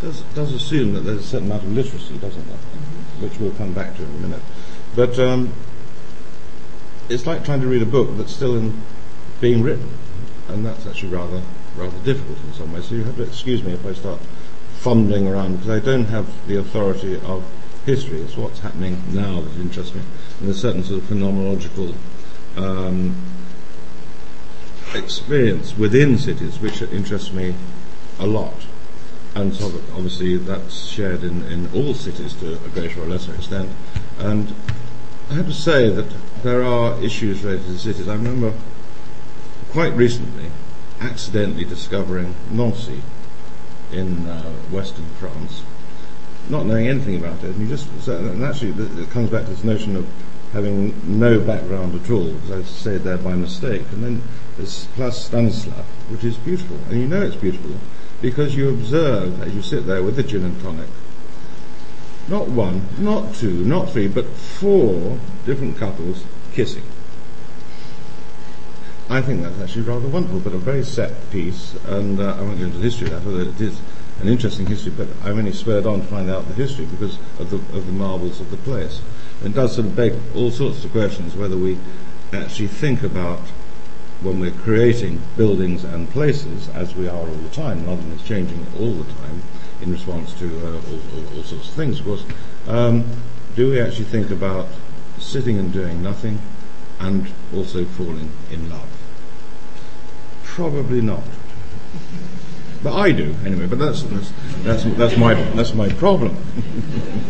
does, 0.00 0.22
does 0.34 0.52
assume 0.52 0.94
that 0.94 1.00
there's 1.00 1.20
a 1.20 1.24
certain 1.24 1.46
amount 1.46 1.64
of 1.64 1.72
literacy, 1.72 2.18
doesn't 2.18 2.42
it? 2.42 2.54
Mm-hmm. 2.54 3.22
Which 3.22 3.38
we'll 3.38 3.52
come 3.52 3.72
back 3.72 3.96
to 3.96 4.02
in 4.02 4.08
a 4.08 4.18
minute. 4.18 4.42
But 4.94 5.18
um, 5.18 5.52
it's 7.08 7.26
like 7.26 7.44
trying 7.44 7.60
to 7.60 7.66
read 7.66 7.82
a 7.82 7.86
book 7.86 8.10
that's 8.16 8.32
still 8.32 8.56
in 8.56 8.82
being 9.40 9.62
written, 9.62 9.90
and 10.48 10.64
that's 10.64 10.86
actually 10.86 11.10
rather 11.10 11.42
rather 11.76 11.98
difficult 12.00 12.38
in 12.44 12.52
some 12.52 12.72
ways. 12.72 12.86
So 12.86 12.96
you 12.96 13.04
have 13.04 13.16
to 13.16 13.22
excuse 13.22 13.62
me 13.62 13.72
if 13.72 13.84
I 13.86 13.94
start 13.94 14.20
fumbling 14.74 15.26
around 15.26 15.56
because 15.56 15.70
I 15.70 15.78
don't 15.78 16.06
have 16.06 16.46
the 16.46 16.56
authority 16.56 17.14
of 17.20 17.44
history. 17.86 18.20
It's 18.20 18.36
what's 18.36 18.60
happening 18.60 19.02
now 19.12 19.40
that 19.40 19.60
interests 19.60 19.94
me. 19.94 20.02
And 20.38 20.48
there's 20.48 20.60
certain 20.60 20.84
sort 20.84 21.02
of 21.02 21.08
phenomenological 21.08 21.94
um, 22.56 23.16
experience 24.94 25.76
within 25.76 26.18
cities 26.18 26.60
which 26.60 26.82
interests 26.82 27.32
me 27.32 27.54
a 28.18 28.26
lot. 28.26 28.66
And 29.34 29.54
so 29.54 29.66
obviously 29.94 30.36
that's 30.36 30.84
shared 30.84 31.24
in, 31.24 31.42
in 31.44 31.70
all 31.74 31.94
cities 31.94 32.34
to 32.34 32.54
a 32.54 32.68
greater 32.68 33.02
or 33.02 33.06
lesser 33.06 33.34
extent. 33.34 33.70
And 34.18 34.54
I 35.30 35.34
have 35.34 35.46
to 35.46 35.54
say 35.54 35.88
that 35.88 36.12
there 36.42 36.62
are 36.62 37.00
issues 37.02 37.42
related 37.42 37.66
to 37.66 37.78
cities. 37.78 38.08
I 38.08 38.14
remember 38.14 38.52
quite 39.70 39.94
recently 39.94 40.50
accidentally 41.00 41.64
discovering 41.64 42.34
Nancy 42.50 43.02
in 43.90 44.26
uh, 44.28 44.42
western 44.70 45.06
France 45.18 45.62
not 46.48 46.66
knowing 46.66 46.88
anything 46.88 47.16
about 47.16 47.42
it, 47.44 47.50
and 47.50 47.60
you 47.60 47.68
just 47.68 47.88
and 48.08 48.44
actually 48.44 48.70
it 49.00 49.10
comes 49.10 49.30
back 49.30 49.44
to 49.44 49.50
this 49.50 49.64
notion 49.64 49.96
of 49.96 50.06
having 50.52 50.94
no 51.18 51.40
background 51.40 51.94
at 51.94 52.10
all, 52.10 52.32
because 52.32 52.50
I 52.50 52.62
said 52.62 53.04
there 53.04 53.16
by 53.16 53.34
mistake. 53.34 53.82
And 53.92 54.04
then 54.04 54.22
there's 54.56 54.86
Place 54.88 55.16
Stanislas, 55.16 55.86
which 56.08 56.24
is 56.24 56.36
beautiful, 56.36 56.76
and 56.90 57.00
you 57.00 57.06
know 57.06 57.22
it's 57.22 57.36
beautiful 57.36 57.76
because 58.20 58.54
you 58.54 58.68
observe 58.68 59.42
as 59.42 59.54
you 59.54 59.62
sit 59.62 59.86
there 59.86 60.02
with 60.02 60.16
the 60.16 60.22
gin 60.22 60.44
and 60.44 60.60
tonic, 60.62 60.88
not 62.28 62.48
one, 62.48 62.86
not 62.98 63.34
two, 63.34 63.64
not 63.64 63.90
three, 63.90 64.08
but 64.08 64.26
four 64.26 65.18
different 65.44 65.76
couples 65.76 66.24
kissing. 66.52 66.84
I 69.08 69.20
think 69.20 69.42
that's 69.42 69.60
actually 69.60 69.82
rather 69.82 70.08
wonderful, 70.08 70.40
but 70.40 70.52
a 70.52 70.58
very 70.58 70.84
set 70.84 71.30
piece, 71.30 71.74
and 71.86 72.20
uh, 72.20 72.36
I 72.36 72.42
won't 72.42 72.58
go 72.58 72.64
into 72.64 72.78
the 72.78 72.84
history 72.84 73.08
of 73.08 73.24
that, 73.24 73.28
although 73.28 73.50
it 73.50 73.60
is 73.60 73.80
an 74.20 74.28
interesting 74.28 74.66
history, 74.66 74.92
but 74.96 75.08
I'm 75.24 75.38
only 75.38 75.52
spurred 75.52 75.86
on 75.86 76.00
to 76.00 76.06
find 76.06 76.30
out 76.30 76.46
the 76.48 76.54
history 76.54 76.86
because 76.86 77.18
of 77.38 77.50
the, 77.50 77.56
of 77.76 77.86
the 77.86 77.92
marvels 77.92 78.40
of 78.40 78.50
the 78.50 78.56
place. 78.58 79.00
And 79.40 79.52
it 79.52 79.56
does 79.56 79.74
sort 79.74 79.86
of 79.86 79.96
beg 79.96 80.14
all 80.34 80.50
sorts 80.50 80.84
of 80.84 80.92
questions 80.92 81.34
whether 81.34 81.56
we 81.56 81.78
actually 82.32 82.68
think 82.68 83.02
about 83.02 83.40
when 84.22 84.38
we're 84.38 84.52
creating 84.52 85.20
buildings 85.36 85.82
and 85.82 86.08
places, 86.10 86.68
as 86.70 86.94
we 86.94 87.08
are 87.08 87.16
all 87.16 87.26
the 87.26 87.48
time, 87.48 87.84
London 87.86 88.12
is 88.12 88.22
changing 88.22 88.64
all 88.78 88.92
the 88.92 89.12
time 89.14 89.42
in 89.80 89.90
response 89.90 90.32
to 90.34 90.46
uh, 90.46 90.74
all, 90.74 91.00
all, 91.16 91.36
all, 91.36 91.42
sorts 91.42 91.68
of 91.68 91.74
things, 91.74 91.98
of 91.98 92.06
course, 92.06 92.24
um, 92.68 93.04
do 93.56 93.70
we 93.70 93.80
actually 93.80 94.04
think 94.04 94.30
about 94.30 94.68
sitting 95.18 95.58
and 95.58 95.72
doing 95.72 96.02
nothing 96.02 96.38
and 97.00 97.32
also 97.52 97.84
falling 97.84 98.30
in 98.50 98.70
love? 98.70 98.88
Probably 100.44 101.00
not. 101.00 101.24
But 102.82 102.94
I 102.94 103.12
do 103.12 103.34
anyway. 103.44 103.66
But 103.66 103.78
that's 103.78 104.02
that's 104.02 104.32
that's, 104.62 104.84
that's 104.96 105.16
my 105.16 105.34
that's 105.34 105.74
my 105.74 105.88
problem. 105.90 106.36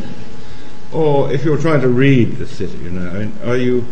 or 0.93 1.31
if 1.33 1.45
you're 1.45 1.59
trying 1.59 1.81
to 1.83 1.89
read 1.89 2.37
the 2.39 2.47
city, 2.47 2.79
you 2.79 2.91
know, 2.91 3.09
I 3.11 3.25
mean, 3.25 3.33
are 3.45 3.57
you? 3.57 3.87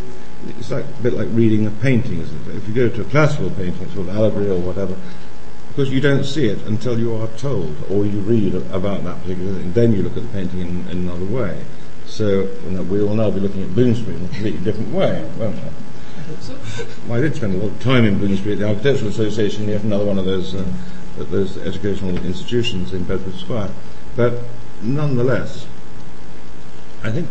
It's 0.58 0.70
like 0.70 0.84
a 0.84 1.02
bit 1.02 1.12
like 1.12 1.28
reading 1.32 1.66
a 1.66 1.70
painting, 1.70 2.18
isn't 2.20 2.48
it? 2.48 2.56
If 2.56 2.66
you 2.66 2.74
go 2.74 2.88
to 2.88 3.02
a 3.02 3.04
classical 3.04 3.50
painting, 3.50 3.86
sort 3.90 4.08
of 4.08 4.16
allegory 4.16 4.48
or 4.48 4.58
whatever, 4.58 4.96
because 5.68 5.90
you 5.90 6.00
don't 6.00 6.24
see 6.24 6.46
it 6.46 6.58
until 6.66 6.98
you 6.98 7.14
are 7.14 7.28
told 7.36 7.76
or 7.90 8.06
you 8.06 8.20
read 8.20 8.54
about 8.54 9.04
that 9.04 9.20
particular 9.22 9.54
thing. 9.54 9.72
Then 9.72 9.92
you 9.92 10.02
look 10.02 10.16
at 10.16 10.22
the 10.22 10.28
painting 10.28 10.60
in, 10.60 10.88
in 10.88 11.08
another 11.08 11.26
way. 11.26 11.62
So 12.06 12.48
you 12.64 12.70
know, 12.70 12.82
we 12.82 13.02
will 13.02 13.14
now 13.14 13.30
be 13.30 13.40
looking 13.40 13.62
at 13.62 13.74
Bloomsbury 13.74 14.16
in 14.16 14.24
a 14.24 14.28
completely 14.28 14.64
different 14.64 14.92
way, 14.92 15.22
won't 15.38 15.56
we? 15.56 15.62
Well, 17.06 17.18
I 17.18 17.20
did 17.20 17.36
spend 17.36 17.54
a 17.54 17.58
lot 17.58 17.72
of 17.72 17.82
time 17.82 18.04
in 18.04 18.18
Bloomsbury 18.18 18.54
at 18.54 18.58
the 18.60 18.68
Architectural 18.68 19.10
Association, 19.10 19.68
yet 19.68 19.82
another 19.82 20.04
one 20.04 20.18
of 20.18 20.24
those 20.24 20.54
uh, 20.54 20.64
at 21.20 21.30
those 21.30 21.56
educational 21.58 22.16
institutions 22.24 22.92
in 22.92 23.04
Bedford 23.04 23.34
Square. 23.34 23.70
But 24.16 24.42
nonetheless, 24.82 25.66
I 27.02 27.10
think 27.10 27.28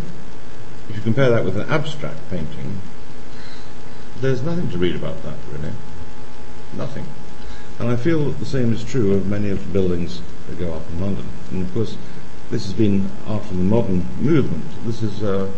if 0.89 0.95
you 0.95 1.01
compare 1.01 1.29
that 1.29 1.45
with 1.45 1.57
an 1.57 1.69
abstract 1.69 2.17
painting, 2.29 2.79
there's 4.21 4.41
nothing 4.41 4.69
to 4.71 4.77
read 4.77 4.95
about 4.95 5.21
that 5.23 5.35
really. 5.51 5.73
Nothing. 6.75 7.05
And 7.79 7.89
I 7.89 7.95
feel 7.95 8.31
the 8.31 8.45
same 8.45 8.73
is 8.73 8.83
true 8.83 9.13
of 9.13 9.27
many 9.27 9.49
of 9.49 9.65
the 9.65 9.71
buildings 9.71 10.21
that 10.47 10.59
go 10.59 10.73
up 10.73 10.89
in 10.91 10.99
London. 10.99 11.25
And 11.51 11.65
of 11.65 11.73
course, 11.73 11.97
this 12.49 12.65
has 12.65 12.73
been 12.73 13.09
after 13.27 13.55
the 13.55 13.63
modern 13.63 14.05
movement. 14.19 14.65
This 14.85 15.01
is 15.01 15.23
uh, 15.23 15.51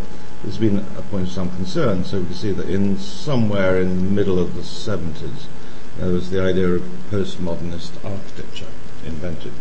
this 0.44 0.56
has 0.56 0.58
been 0.58 0.80
a 0.98 1.02
point 1.04 1.28
of 1.28 1.32
some 1.32 1.50
concern. 1.56 2.04
So 2.04 2.20
we 2.20 2.26
can 2.26 2.34
see 2.36 2.52
that 2.52 2.70
in 2.70 2.98
somewhere 2.98 3.80
in 3.80 3.96
the 3.96 4.12
middle 4.12 4.40
of 4.40 4.56
the 4.56 4.62
70s, 4.62 5.46
there 5.98 6.12
was 6.12 6.30
the 6.30 6.42
idea 6.42 6.68
of 6.68 6.82
postmodernist 7.10 8.04
architecture 8.04 8.68
invented. 9.06 9.54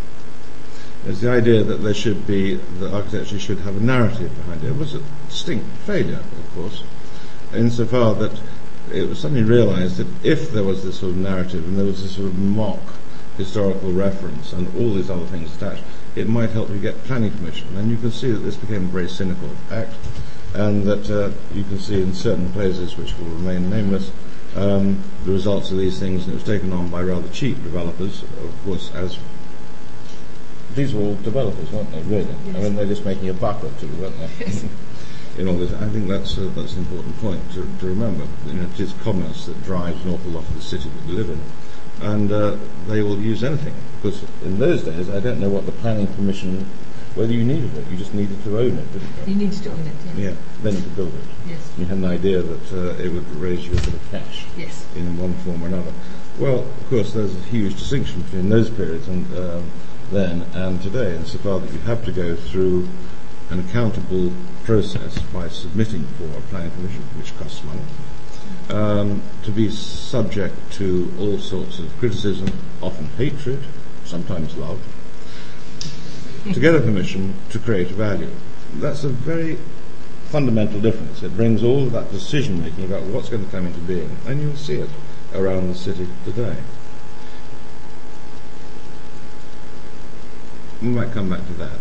There's 1.05 1.21
the 1.21 1.31
idea 1.31 1.63
that 1.63 1.79
there 1.79 1.95
should 1.95 2.27
be, 2.27 2.55
that 2.55 2.93
architecture 2.93 3.39
should 3.39 3.61
have 3.61 3.77
a 3.77 3.81
narrative 3.81 4.35
behind 4.37 4.63
it. 4.63 4.69
It 4.69 4.77
was 4.77 4.95
a 4.95 5.03
distinct 5.29 5.67
failure, 5.87 6.21
of 6.21 6.55
course, 6.55 6.85
insofar 7.55 8.15
that 8.17 8.39
it 8.93 9.09
was 9.09 9.21
suddenly 9.21 9.43
realized 9.43 9.97
that 9.97 10.09
if 10.25 10.51
there 10.53 10.65
was 10.65 10.85
this 10.85 11.01
sort 11.01 11.13
of 11.13 11.19
narrative 11.19 11.65
and 11.67 11.79
there 11.79 11.87
was 11.87 12.03
this 12.03 12.17
sort 12.17 12.27
of 12.27 12.39
mock 12.39 12.81
historical 13.37 13.93
reference 13.93 14.53
and 14.53 14.69
all 14.77 14.95
these 14.95 15.09
other 15.09 15.27
things 15.27 15.55
attached, 15.57 15.85
it 16.17 16.29
might 16.29 16.51
help 16.51 16.69
you 16.69 16.79
get 16.79 17.03
planning 17.05 17.31
permission. 17.31 17.75
And 17.77 17.91
you 17.91 17.97
can 17.97 18.11
see 18.11 18.31
that 18.31 18.41
this 18.41 18.57
became 18.57 18.85
a 18.85 18.89
very 18.89 19.09
cynical 19.09 19.51
act, 19.71 19.95
and 20.55 20.85
that 20.85 21.09
uh, 21.11 21.31
you 21.55 21.63
can 21.65 21.79
see 21.79 22.03
in 22.03 22.13
certain 22.13 22.53
places, 22.53 22.97
which 22.97 23.17
will 23.17 23.27
remain 23.27 23.71
nameless, 23.71 24.11
um, 24.57 25.03
the 25.25 25.33
results 25.33 25.71
of 25.71 25.79
these 25.79 25.99
things, 25.99 26.25
and 26.25 26.33
it 26.33 26.35
was 26.35 26.45
taken 26.45 26.73
on 26.73 26.89
by 26.91 27.03
rather 27.03 27.29
cheap 27.29 27.63
developers, 27.63 28.23
of 28.23 28.55
course, 28.65 28.93
as 28.95 29.19
these 30.75 30.95
were 30.95 31.03
all 31.03 31.15
developers, 31.17 31.71
weren't 31.71 31.91
they? 31.93 32.03
Really? 32.03 32.35
Yes. 32.47 32.57
I 32.57 32.61
mean, 32.61 32.77
they're 32.77 32.87
just 32.87 33.05
making 33.05 33.29
a 33.29 33.35
buck 33.35 33.63
or 33.65 33.71
two, 33.81 33.89
weren't 33.97 34.17
they? 34.19 34.47
Yes. 34.47 34.65
in 35.39 35.49
all 35.49 35.57
this, 35.57 35.73
I 35.73 35.89
think 35.89 36.09
that's 36.09 36.39
uh, 36.39 36.51
that's 36.55 36.75
an 36.75 36.81
important 36.81 37.17
point 37.19 37.41
to, 37.53 37.67
to 37.81 37.87
remember. 37.87 38.27
You 38.47 38.55
know, 38.55 38.69
it 38.69 38.81
is 38.81 38.93
commerce 39.03 39.47
that 39.47 39.63
drives 39.65 40.05
an 40.05 40.13
awful 40.13 40.33
lot 40.33 40.45
of 40.45 40.55
the 40.55 40.63
city 40.63 40.89
that 40.89 41.07
we 41.07 41.13
live 41.13 41.31
in 41.31 41.41
and 42.03 42.33
uh, 42.33 42.57
they 42.87 43.03
will 43.03 43.19
use 43.19 43.45
anything. 43.45 43.75
Because 43.97 44.23
in 44.43 44.59
those 44.59 44.83
days, 44.85 45.11
I 45.11 45.21
don't 45.21 45.41
know 45.41 45.51
what 45.51 45.67
the 45.67 45.73
planning 45.73 46.07
permission, 46.09 46.67
whether 47.21 47.35
you 47.35 47.45
needed 47.45 47.77
it, 47.77 47.87
you 47.91 47.99
just 47.99 48.15
needed 48.15 48.43
to 48.45 48.59
own 48.59 48.79
it, 48.79 48.93
didn't 48.93 49.09
you? 49.27 49.35
You 49.35 49.39
needed 49.41 49.63
to 49.63 49.71
own 49.71 49.81
it, 49.81 49.95
yeah. 50.07 50.31
Yeah, 50.31 50.37
then 50.63 50.75
you 50.75 50.83
could 50.83 50.97
build 50.97 51.15
it. 51.15 51.25
Yes. 51.47 51.73
You 51.77 51.85
had 51.85 51.99
an 51.99 52.07
idea 52.07 52.41
that 52.41 52.73
uh, 52.73 53.03
it 53.03 53.13
would 53.13 53.29
raise 53.37 53.67
you 53.67 53.73
a 53.73 53.77
bit 53.77 53.93
of 53.93 54.11
cash. 54.11 54.47
Yes. 54.57 54.87
In 54.97 55.19
one 55.19 55.35
form 55.45 55.63
or 55.63 55.67
another. 55.67 55.93
Well, 56.39 56.61
of 56.61 56.89
course, 56.89 57.13
there's 57.13 57.37
a 57.37 57.43
huge 57.43 57.75
distinction 57.75 58.23
between 58.23 58.49
those 58.49 58.71
periods 58.71 59.07
and 59.07 59.27
um, 59.37 59.71
then 60.11 60.43
and 60.55 60.81
today, 60.83 61.15
insofar 61.15 61.61
that 61.61 61.71
you 61.73 61.81
have 61.81 62.05
to 62.07 62.13
go 62.13 62.35
through 62.35 62.89
an 63.51 63.61
accountable 63.61 64.33
process 64.65 65.19
by 65.33 65.49
submitting 65.49 66.07
for 66.17 66.25
a 66.25 66.41
planning 66.49 66.71
permission, 66.71 67.03
which 67.19 67.37
costs 67.37 67.63
money 67.65 67.83
um, 68.71 69.23
to 69.43 69.51
be 69.51 69.71
subject 69.71 70.55
to 70.73 71.13
all 71.19 71.39
sorts 71.39 71.79
of 71.79 71.97
criticism, 71.99 72.49
often 72.81 73.07
hatred, 73.19 73.63
sometimes 74.05 74.57
love, 74.57 74.81
to 76.45 76.61
get 76.61 76.75
a 76.75 76.81
permission 76.81 77.35
to 77.51 77.59
create 77.59 77.89
value. 77.89 78.31
That's 78.75 79.05
a 79.05 79.09
very 79.09 79.59
fundamental 80.27 80.81
difference. 80.81 81.23
It 81.23 81.37
brings 81.37 81.63
all 81.63 81.85
of 81.85 81.93
that 81.93 82.11
decision 82.11 82.63
making 82.63 82.85
about 82.85 83.03
what's 83.03 83.29
going 83.29 83.45
to 83.45 83.51
come 83.51 83.67
into 83.67 83.81
being, 83.81 84.17
and 84.27 84.41
you'll 84.41 84.57
see 84.57 84.77
it 84.77 84.91
around 85.35 85.69
the 85.69 85.75
city 85.75 86.09
today. 86.25 86.57
We 90.81 90.89
might 90.89 91.13
come 91.13 91.29
back 91.29 91.47
to 91.47 91.53
that. 91.55 91.79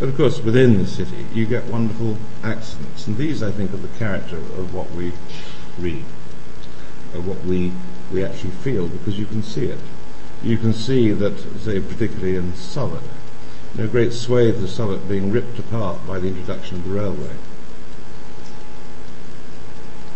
But 0.00 0.08
of 0.08 0.16
course, 0.16 0.40
within 0.40 0.78
the 0.78 0.86
city, 0.86 1.26
you 1.32 1.46
get 1.46 1.66
wonderful 1.66 2.16
accidents, 2.42 3.06
and 3.06 3.16
these, 3.16 3.42
I 3.42 3.52
think, 3.52 3.72
are 3.72 3.76
the 3.76 3.96
character 3.98 4.36
of 4.36 4.74
what 4.74 4.90
we 4.90 5.12
read, 5.78 6.04
of 7.14 7.28
what 7.28 7.44
we 7.44 7.72
we 8.12 8.24
actually 8.24 8.50
feel, 8.50 8.88
because 8.88 9.18
you 9.18 9.26
can 9.26 9.42
see 9.42 9.66
it. 9.66 9.78
You 10.44 10.58
can 10.58 10.74
see 10.74 11.10
that, 11.10 11.38
say, 11.62 11.80
particularly 11.80 12.36
in 12.36 12.54
Southwark, 12.54 13.02
you 13.74 13.82
know, 13.82 13.90
great 13.90 14.12
swathes 14.12 14.62
of 14.62 14.68
Southwark 14.68 15.08
being 15.08 15.32
ripped 15.32 15.58
apart 15.58 16.06
by 16.06 16.18
the 16.18 16.28
introduction 16.28 16.76
of 16.76 16.84
the 16.84 16.94
railway. 16.94 17.34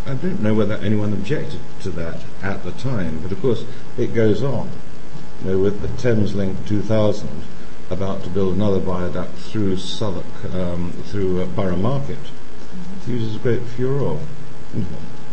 I 0.04 0.14
don't 0.14 0.42
know 0.42 0.54
whether 0.54 0.74
anyone 0.74 1.14
objected 1.14 1.60
to 1.82 1.90
that 1.90 2.20
at 2.42 2.62
the 2.62 2.72
time, 2.72 3.20
but 3.20 3.32
of 3.32 3.40
course 3.40 3.64
it 3.96 4.14
goes 4.14 4.42
on. 4.42 4.70
You 5.42 5.50
know, 5.50 5.58
with 5.60 5.80
the 5.80 5.88
Thameslink 5.88 6.66
2000 6.66 7.28
about 7.90 8.22
to 8.24 8.30
build 8.30 8.54
another 8.54 8.80
viaduct 8.80 9.34
through 9.38 9.78
Southwark, 9.78 10.54
um, 10.54 10.92
through 11.06 11.42
uh, 11.42 11.46
Borough 11.46 11.76
Market. 11.76 12.18
It 13.02 13.08
uses 13.08 13.36
a 13.36 13.38
great 13.38 13.62
furor. 13.62 14.18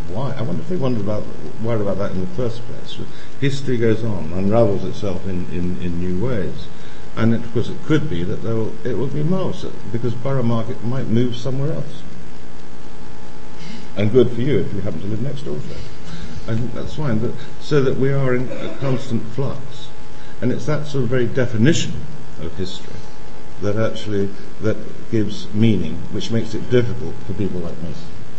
Why? 0.09 0.33
I 0.33 0.41
wonder 0.41 0.61
if 0.61 0.69
they 0.69 0.75
wondered 0.75 1.03
about, 1.03 1.23
worried 1.61 1.81
about 1.81 1.97
that 1.97 2.11
in 2.11 2.21
the 2.21 2.27
first 2.27 2.61
place. 2.67 2.97
History 3.41 3.77
goes 3.77 4.03
on, 4.03 4.31
unravels 4.33 4.83
itself 4.83 5.25
in, 5.27 5.45
in, 5.51 5.81
in 5.81 5.99
new 5.99 6.25
ways. 6.25 6.67
And 7.15 7.33
of 7.33 7.53
course, 7.53 7.69
it 7.69 7.77
could 7.85 8.09
be 8.09 8.23
that 8.23 8.43
will, 8.43 8.73
it 8.85 8.97
will 8.97 9.07
be 9.07 9.23
marvellous 9.23 9.73
because 9.91 10.13
Borough 10.13 10.43
Market 10.43 10.83
might 10.83 11.07
move 11.07 11.35
somewhere 11.35 11.71
else. 11.71 12.03
And 13.95 14.11
good 14.11 14.31
for 14.31 14.41
you 14.41 14.59
if 14.59 14.73
you 14.73 14.81
happen 14.81 14.99
to 15.01 15.07
live 15.07 15.21
next 15.21 15.43
door 15.43 15.57
to 15.57 15.71
it. 15.71 15.77
I 16.47 16.55
think 16.55 16.73
that's 16.73 16.95
fine. 16.95 17.19
But 17.19 17.31
so 17.61 17.81
that 17.81 17.97
we 17.97 18.11
are 18.11 18.35
in 18.35 18.51
a 18.51 18.75
constant 18.79 19.23
flux. 19.33 19.87
And 20.41 20.51
it's 20.51 20.65
that 20.65 20.85
sort 20.85 21.05
of 21.05 21.09
very 21.09 21.27
definition 21.27 21.93
of 22.41 22.55
history 22.57 22.93
that 23.61 23.77
actually 23.77 24.29
that 24.61 24.77
gives 25.11 25.51
meaning, 25.53 25.95
which 26.11 26.29
makes 26.31 26.53
it 26.53 26.69
difficult 26.69 27.15
for 27.25 27.33
people 27.33 27.61
like 27.61 27.81
me. 27.81 27.93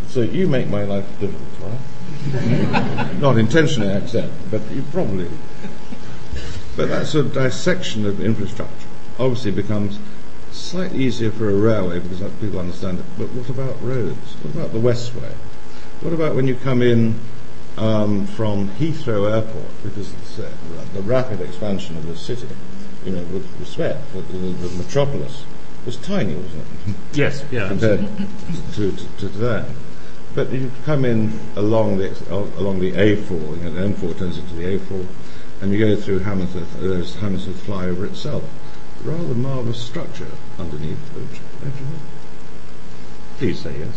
So 0.08 0.22
you 0.22 0.48
make 0.48 0.68
my 0.68 0.84
life 0.84 1.06
difficult, 1.20 1.48
right? 1.60 3.18
Not 3.20 3.38
intentionally, 3.38 3.90
I 3.90 3.98
accept, 3.98 4.32
but 4.50 4.62
you 4.70 4.82
probably. 4.92 5.28
But 6.76 6.88
that 6.88 7.06
sort 7.06 7.26
of 7.26 7.34
dissection 7.34 8.06
of 8.06 8.20
infrastructure 8.20 8.88
obviously 9.18 9.50
becomes 9.50 9.98
slightly 10.52 11.04
easier 11.04 11.30
for 11.30 11.50
a 11.50 11.54
railway 11.54 11.98
because 11.98 12.20
people 12.40 12.58
understand 12.58 12.98
it. 12.98 13.04
But 13.18 13.32
what 13.32 13.48
about 13.48 13.82
roads? 13.82 14.34
What 14.42 14.54
about 14.54 14.72
the 14.72 14.78
Westway? 14.78 15.32
What 16.00 16.12
about 16.12 16.34
when 16.34 16.46
you 16.46 16.54
come 16.56 16.82
in 16.82 17.18
um, 17.78 18.26
from 18.26 18.68
Heathrow 18.70 19.32
Airport 19.32 19.82
because 19.82 20.12
the, 20.36 20.50
the 20.94 21.02
rapid 21.02 21.40
expansion 21.40 21.96
of 21.96 22.06
the 22.06 22.16
city? 22.16 22.48
you 23.06 23.12
know, 23.12 23.22
with 23.32 23.48
respect, 23.60 24.12
the, 24.12 24.20
the, 24.20 24.38
the 24.38 24.76
metropolis 24.76 25.44
was 25.86 25.96
tiny, 25.98 26.34
wasn't 26.34 26.64
it? 26.88 26.94
Yes, 27.12 27.44
yeah. 27.52 27.68
Compared 27.68 28.00
to, 28.74 28.92
to, 28.92 29.06
to, 29.18 29.28
that. 29.28 29.68
But 30.36 30.52
you 30.52 30.70
come 30.84 31.06
in 31.06 31.40
along 31.56 31.96
the 31.96 32.10
along 32.58 32.80
the 32.80 32.92
A4, 32.92 33.30
you 33.30 33.64
know, 33.64 33.70
the 33.70 33.80
M4 33.80 34.18
turns 34.18 34.36
into 34.36 34.54
the 34.54 34.78
A4, 34.78 35.06
and 35.62 35.72
you 35.72 35.78
go 35.78 35.96
through 35.96 36.18
Hammersmith, 36.18 36.76
uh, 36.76 36.88
there's 36.88 37.14
Hammersmith 37.16 37.66
flyover 37.66 38.06
itself. 38.06 38.44
Rather 39.02 39.34
marvellous 39.34 39.80
structure 39.80 40.28
underneath, 40.58 40.98
don't 41.14 41.22
you 41.22 41.86
Please 43.38 43.60
say 43.60 43.78
yes. 43.78 43.94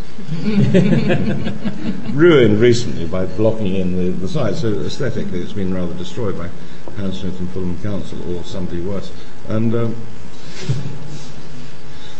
Ruined 2.13 2.59
recently 2.59 3.05
by 3.05 3.25
blocking 3.25 3.75
in 3.75 3.97
the, 3.97 4.11
the 4.11 4.27
side, 4.29 4.55
so 4.55 4.67
aesthetically 4.79 5.41
it's 5.41 5.53
been 5.53 5.73
rather 5.73 5.93
destroyed 5.93 6.37
by 6.37 6.49
Hammersmith 6.95 7.37
and 7.37 7.49
Fulham 7.49 7.81
Council 7.81 8.33
or 8.33 8.45
somebody 8.45 8.79
worse. 8.81 9.11
And 9.49 9.75
um, 9.75 9.95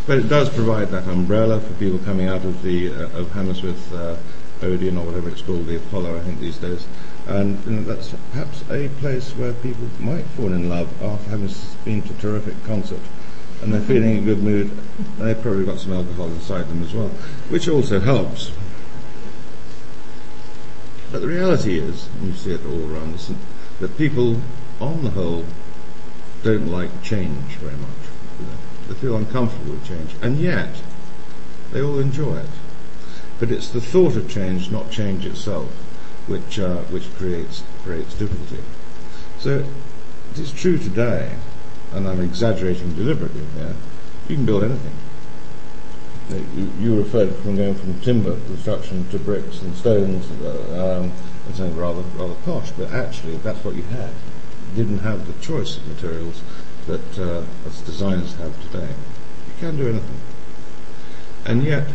but 0.10 0.18
it 0.18 0.28
does 0.28 0.50
provide 0.50 0.88
that 0.90 1.08
umbrella 1.08 1.62
for 1.62 1.72
people 1.74 2.00
coming 2.00 2.28
out 2.28 2.44
of 2.44 2.64
the 2.64 2.92
uh, 2.92 3.20
of 3.20 3.32
Hammersmith 3.34 3.94
uh, 3.94 4.16
Odeon 4.64 4.98
or 4.98 5.06
whatever 5.06 5.30
it's 5.30 5.44
called, 5.44 5.68
the 5.68 5.76
Apollo, 5.76 6.18
I 6.18 6.22
think 6.22 6.40
these 6.40 6.58
days. 6.58 6.88
And 7.28 7.64
you 7.66 7.74
know, 7.74 7.84
that's 7.84 8.16
perhaps 8.32 8.64
a 8.72 8.88
place 8.98 9.30
where 9.34 9.54
people 9.54 9.88
might 10.00 10.26
fall 10.26 10.52
in 10.52 10.68
love 10.68 10.90
after 11.04 11.30
having 11.30 11.52
been 11.86 12.02
to 12.02 12.12
a 12.12 12.18
terrific 12.18 12.56
concert 12.64 13.02
and 13.62 13.72
they're 13.72 13.82
feeling 13.82 14.18
in 14.18 14.24
a 14.24 14.26
good 14.26 14.42
mood, 14.42 14.72
they've 15.20 15.40
probably 15.40 15.66
got 15.66 15.80
some 15.80 15.94
alcohol 15.94 16.26
inside 16.26 16.68
them 16.70 16.82
as 16.82 16.92
well, 16.92 17.10
which 17.50 17.70
also 17.70 18.00
helps. 18.00 18.52
But 21.12 21.22
the 21.22 21.28
reality 21.28 21.78
is, 21.78 22.08
and 22.16 22.30
you 22.30 22.34
see 22.34 22.54
it 22.54 22.66
all 22.66 22.92
around 22.92 23.14
us, 23.14 23.32
that 23.80 23.96
people, 23.96 24.42
on 24.82 25.04
the 25.04 25.12
whole, 25.12 25.46
don't 26.42 26.68
like 26.68 27.04
change 27.04 27.58
very 27.58 27.76
much. 27.76 27.99
They 28.90 28.96
feel 28.96 29.16
uncomfortable 29.16 29.72
with 29.72 29.88
change, 29.88 30.16
and 30.22 30.38
yet 30.38 30.82
they 31.72 31.82
all 31.82 32.00
enjoy 32.00 32.40
it. 32.40 32.50
But 33.40 33.52
it's 33.52 33.70
the 33.70 33.80
thought 33.80 34.18
of 34.18 34.30
change, 34.30 34.70
not 34.70 34.92
change 34.92 35.26
itself, 35.26 35.70
which 36.28 36.60
uh, 36.60 36.82
which 36.90 37.14
creates 37.16 37.64
creates 37.84 38.14
difficulty. 38.14 38.62
So 39.40 39.66
it 40.34 40.40
is 40.40 40.52
true 40.52 40.78
today 40.78 41.38
and 41.94 42.08
I'm 42.08 42.22
exaggerating 42.22 42.96
deliberately 42.96 43.44
here, 43.56 43.76
you 44.28 44.36
can 44.36 44.46
build 44.46 44.64
anything. 44.64 44.94
You, 46.56 46.72
you 46.80 46.98
referred 46.98 47.36
from 47.38 47.56
going 47.56 47.74
from 47.74 48.00
timber 48.02 48.40
construction 48.46 49.10
to 49.10 49.18
bricks 49.18 49.62
and 49.62 49.76
stones, 49.76 50.30
uh, 50.44 51.02
um, 51.02 51.12
and 51.60 51.78
rather 51.78 52.02
rather 52.16 52.36
posh, 52.46 52.70
but 52.72 52.92
actually 52.92 53.38
that's 53.38 53.64
what 53.66 53.76
you 53.76 53.82
had. 53.84 54.12
You 54.70 54.84
didn't 54.84 55.00
have 55.00 55.26
the 55.26 55.34
choice 55.44 55.78
of 55.78 55.88
materials 55.88 56.44
that 56.90 57.20
uh, 57.20 57.44
as 57.68 57.82
designers 57.82 58.34
have 58.36 58.60
today. 58.72 58.88
You 58.88 59.54
can 59.60 59.78
do 59.78 59.90
anything. 59.90 60.22
And 61.46 61.64
yet, 61.64 61.88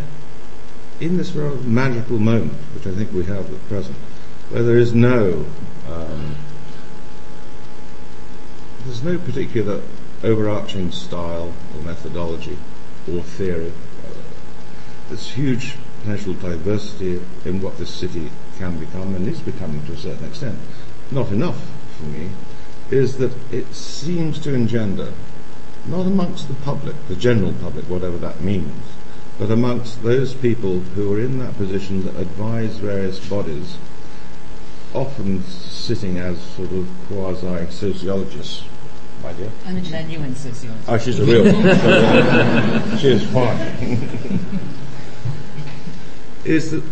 in 1.00 1.16
this 1.16 1.32
rather 1.32 1.56
magical 1.56 2.18
moment, 2.18 2.52
which 2.74 2.86
I 2.86 2.96
think 2.96 3.12
we 3.12 3.24
have 3.24 3.52
at 3.52 3.68
present, 3.68 3.96
where 4.50 4.62
there 4.62 4.78
is 4.78 4.94
no 4.94 5.46
um, 5.90 6.36
there's 8.84 9.02
no 9.02 9.18
particular 9.18 9.82
overarching 10.22 10.92
style 10.92 11.52
or 11.74 11.82
methodology 11.82 12.58
or 13.10 13.20
theory. 13.22 13.72
There's 15.08 15.32
huge 15.32 15.76
potential 16.00 16.34
diversity 16.34 17.20
in 17.44 17.60
what 17.60 17.78
this 17.78 17.90
city 17.90 18.30
can 18.58 18.78
become 18.78 19.14
and 19.14 19.26
is 19.26 19.40
becoming 19.40 19.84
to 19.86 19.92
a 19.92 19.96
certain 19.96 20.26
extent. 20.26 20.58
Not 21.10 21.30
enough 21.32 21.60
for 21.98 22.04
me 22.04 22.30
is 22.90 23.16
that 23.18 23.32
it 23.52 23.74
seems 23.74 24.38
to 24.40 24.54
engender, 24.54 25.12
not 25.86 26.06
amongst 26.06 26.48
the 26.48 26.54
public, 26.54 26.94
the 27.08 27.16
general 27.16 27.52
public, 27.54 27.84
whatever 27.86 28.18
that 28.18 28.40
means, 28.40 28.84
but 29.38 29.50
amongst 29.50 30.02
those 30.02 30.34
people 30.34 30.80
who 30.80 31.12
are 31.12 31.20
in 31.20 31.38
that 31.38 31.56
position 31.56 32.04
that 32.04 32.16
advise 32.16 32.76
various 32.76 33.18
bodies 33.28 33.76
often 34.94 35.42
sitting 35.44 36.18
as 36.18 36.40
sort 36.40 36.70
of 36.72 36.88
quasi 37.08 37.70
sociologists, 37.70 38.64
my 39.22 39.32
dear. 39.32 39.50
I'm 39.66 39.76
a 39.76 39.80
genuine 39.80 40.36
sociologist. 40.36 40.88
Oh, 40.88 40.98
she's 40.98 41.18
a 41.18 41.24
real 41.24 41.44
one. 41.44 42.98
she 42.98 43.08
is 43.08 43.24
fine. 43.30 44.38
is 46.44 46.70
that 46.70 46.84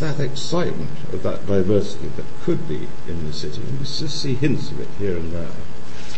that 0.00 0.20
excitement 0.20 0.90
of 1.12 1.22
that 1.22 1.46
diversity 1.46 2.08
that 2.16 2.24
could 2.42 2.68
be 2.68 2.88
in 3.06 3.26
the 3.26 3.32
city, 3.32 3.60
and 3.60 3.78
we 3.78 3.84
just 3.84 4.20
see 4.20 4.34
hints 4.34 4.70
of 4.70 4.80
it 4.80 4.88
here 4.98 5.16
and 5.16 5.32
there, 5.32 5.50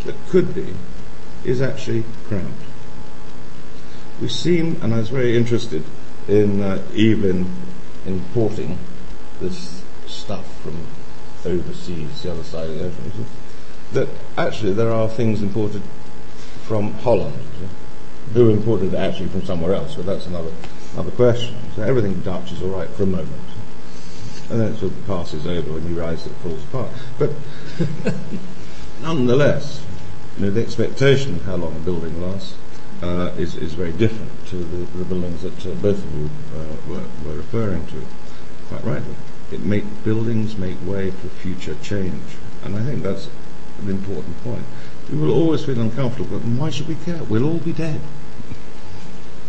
that 0.04 0.14
could 0.28 0.54
be, 0.54 0.74
is 1.44 1.62
actually 1.62 2.04
cramped. 2.26 2.62
We 4.20 4.28
seem, 4.28 4.78
and 4.82 4.92
I 4.92 4.98
was 4.98 5.08
very 5.08 5.36
interested 5.36 5.82
in 6.28 6.60
uh, 6.60 6.82
Evelyn 6.92 7.50
importing 8.06 8.78
this 9.40 9.82
stuff 10.06 10.60
from 10.62 10.86
overseas, 11.44 12.22
the 12.22 12.32
other 12.32 12.44
side 12.44 12.68
of 12.68 12.78
the 12.78 12.84
ocean, 12.84 13.24
that 13.92 14.08
actually 14.36 14.74
there 14.74 14.92
are 14.92 15.08
things 15.08 15.42
imported 15.42 15.82
from 16.62 16.92
Holland, 16.94 17.34
who 18.34 18.50
imported 18.50 18.94
actually 18.94 19.28
from 19.28 19.44
somewhere 19.44 19.74
else, 19.74 19.94
but 19.94 20.06
that's 20.06 20.26
another, 20.26 20.52
another 20.92 21.10
question. 21.12 21.56
So 21.74 21.82
everything 21.82 22.20
Dutch 22.20 22.52
is 22.52 22.62
all 22.62 22.68
right 22.68 22.88
for 22.90 23.04
a 23.04 23.06
moment. 23.06 23.49
And 24.50 24.60
then 24.60 24.72
it 24.72 24.78
sort 24.78 24.92
of 24.92 25.06
passes 25.06 25.46
over 25.46 25.72
when 25.72 25.88
you 25.88 25.96
realise 25.96 26.26
it 26.26 26.32
falls 26.42 26.62
apart. 26.64 26.90
But 27.18 27.30
nonetheless, 29.02 29.84
you 30.36 30.46
know, 30.46 30.50
the 30.50 30.62
expectation 30.62 31.36
of 31.36 31.44
how 31.44 31.56
long 31.56 31.76
a 31.76 31.80
building 31.80 32.20
lasts 32.20 32.56
uh, 33.02 33.32
is, 33.38 33.56
is 33.56 33.74
very 33.74 33.92
different 33.92 34.30
to 34.48 34.56
the, 34.56 34.98
the 34.98 35.04
buildings 35.04 35.42
that 35.42 35.66
uh, 35.66 35.74
both 35.76 36.04
of 36.04 36.18
you 36.18 36.30
uh, 36.56 36.76
were, 36.88 37.04
were 37.24 37.36
referring 37.36 37.86
to, 37.88 38.02
quite 38.68 38.84
rightly. 38.84 39.14
It 39.52 39.60
make 39.60 39.84
buildings 40.04 40.56
make 40.56 40.76
way 40.86 41.10
for 41.10 41.28
future 41.28 41.76
change, 41.82 42.22
and 42.64 42.76
I 42.76 42.82
think 42.82 43.02
that's 43.02 43.28
an 43.80 43.88
important 43.88 44.42
point. 44.44 44.64
We 45.10 45.18
will 45.18 45.32
always 45.32 45.64
feel 45.64 45.80
uncomfortable, 45.80 46.38
but 46.38 46.46
why 46.46 46.70
should 46.70 46.88
we 46.88 46.94
care? 46.96 47.22
We'll 47.24 47.44
all 47.44 47.58
be 47.58 47.72
dead. 47.72 48.00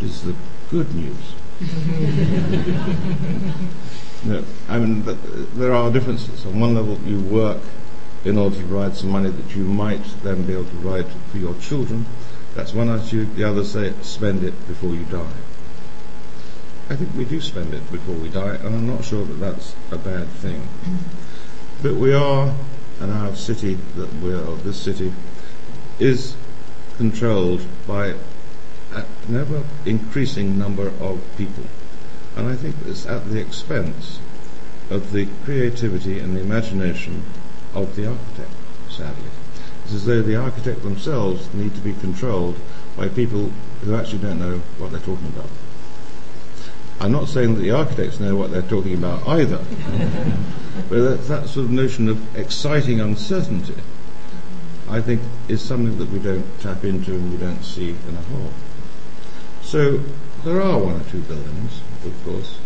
Is 0.02 0.24
the 0.24 0.36
good 0.72 0.96
news. 0.96 1.36
no, 4.24 4.44
I 4.70 4.80
mean, 4.80 5.04
there 5.56 5.74
are 5.74 5.92
differences. 5.92 6.46
On 6.46 6.60
one 6.60 6.76
level, 6.76 6.98
you 7.00 7.20
work 7.20 7.62
in 8.24 8.38
order 8.38 8.56
to 8.56 8.62
provide 8.64 8.96
some 8.96 9.10
money 9.10 9.30
that 9.30 9.56
you 9.56 9.64
might 9.64 10.04
then 10.24 10.46
be 10.46 10.54
able 10.54 10.66
to 10.66 10.76
provide 10.76 11.08
for 11.32 11.38
your 11.38 11.56
children. 11.56 12.06
That's 12.56 12.74
one 12.74 12.90
attitude. 12.90 13.36
The 13.36 13.46
other 13.46 13.64
say, 13.64 13.94
spend 14.02 14.44
it 14.44 14.68
before 14.68 14.94
you 14.94 15.06
die. 15.06 15.34
I 16.90 16.96
think 16.96 17.16
we 17.16 17.26
do 17.26 17.40
spend 17.40 17.74
it 17.74 17.90
before 17.92 18.16
we 18.16 18.30
die, 18.30 18.56
and 18.56 18.76
I'm 18.76 18.88
not 18.88 19.06
sure 19.06 19.26
that 19.26 19.40
that's 19.40 19.74
a 19.92 19.98
bad 19.98 20.28
thing. 20.28 20.68
But 21.82 21.96
we 21.96 22.14
are, 22.14 22.54
and 23.00 23.12
our 23.12 23.34
city 23.36 23.76
that 23.96 24.14
we're, 24.16 24.44
or 24.44 24.58
this 24.58 24.78
city, 24.78 25.14
is 26.00 26.36
controlled 26.98 27.66
by 27.88 28.08
an 28.94 29.06
ever 29.34 29.64
increasing 29.86 30.60
number 30.60 30.90
of 31.00 31.22
people. 31.38 31.64
And 32.42 32.50
I 32.50 32.56
think 32.56 32.76
it's 32.88 33.06
at 33.06 33.30
the 33.30 33.40
expense 33.40 34.20
of 34.90 35.12
the 35.12 35.28
creativity 35.46 36.18
and 36.18 36.36
the 36.36 36.42
imagination 36.42 37.24
of 37.76 37.96
the 37.96 38.08
architect, 38.08 38.50
sadly. 38.90 39.30
It's 39.84 39.94
as 39.94 40.06
though 40.08 40.24
the 40.24 40.38
architect 40.38 40.82
themselves 40.82 41.54
need 41.54 41.76
to 41.76 41.82
be 41.82 41.94
controlled 41.94 42.58
by 42.98 43.10
people 43.10 43.52
who 43.84 43.94
actually 43.94 44.24
don't 44.24 44.40
know 44.40 44.58
what 44.80 44.90
they're 44.90 45.02
talking 45.02 45.28
about. 45.28 45.52
I'm 47.00 47.12
not 47.12 47.28
saying 47.28 47.54
that 47.54 47.62
the 47.62 47.70
architects 47.70 48.20
know 48.20 48.36
what 48.36 48.50
they're 48.50 48.64
talking 48.64 48.96
about 48.96 49.28
either, 49.28 49.58
but 50.90 51.00
that, 51.00 51.28
that 51.28 51.48
sort 51.48 51.66
of 51.66 51.70
notion 51.70 52.10
of 52.10 52.36
exciting 52.36 53.00
uncertainty, 53.00 53.76
I 54.90 55.00
think, 55.00 55.22
is 55.48 55.62
something 55.62 56.00
that 56.00 56.10
we 56.10 56.18
don't 56.18 56.60
tap 56.60 56.84
into 56.86 57.14
and 57.14 57.32
we 57.32 57.38
don't 57.38 57.62
see 57.62 57.92
in 57.92 58.18
a 58.18 58.22
whole. 58.34 58.52
So 59.62 60.00
there 60.44 60.60
are 60.60 60.80
one 60.80 61.00
or 61.00 61.04
two 61.04 61.22
buildings, 61.22 61.82
of 62.06 62.24
course. 62.24 62.60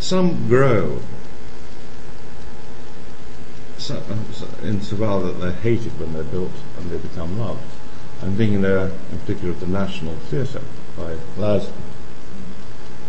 Some 0.00 0.48
grow 0.48 1.00
uh, 3.90 4.00
in 4.62 4.80
Saval 4.80 5.22
that 5.22 5.40
they're 5.40 5.52
hated 5.52 5.98
when 6.00 6.12
they're 6.12 6.24
built 6.24 6.52
and 6.78 6.90
they 6.90 6.98
become 6.98 7.38
loved. 7.38 7.62
I'm 8.22 8.36
thinking 8.36 8.62
there 8.62 8.88
in 9.12 9.18
particular 9.18 9.50
of 9.50 9.60
the 9.60 9.66
National 9.66 10.14
Theatre 10.14 10.62
by 10.96 11.16
Lasdun. 11.36 11.72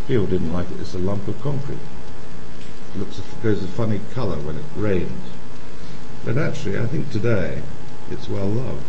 People 0.07 0.27
didn't 0.27 0.53
like 0.53 0.69
it. 0.71 0.79
It's 0.79 0.93
a 0.93 0.99
lump 0.99 1.27
of 1.27 1.41
concrete. 1.41 1.79
It 2.93 2.99
looks, 2.99 3.19
goes 3.41 3.63
a 3.63 3.67
funny 3.67 4.01
colour 4.13 4.37
when 4.37 4.57
it 4.57 4.65
rains. 4.75 5.29
But 6.25 6.37
actually, 6.37 6.77
I 6.77 6.85
think 6.85 7.11
today 7.11 7.61
it's 8.11 8.29
well 8.29 8.47
loved. 8.47 8.83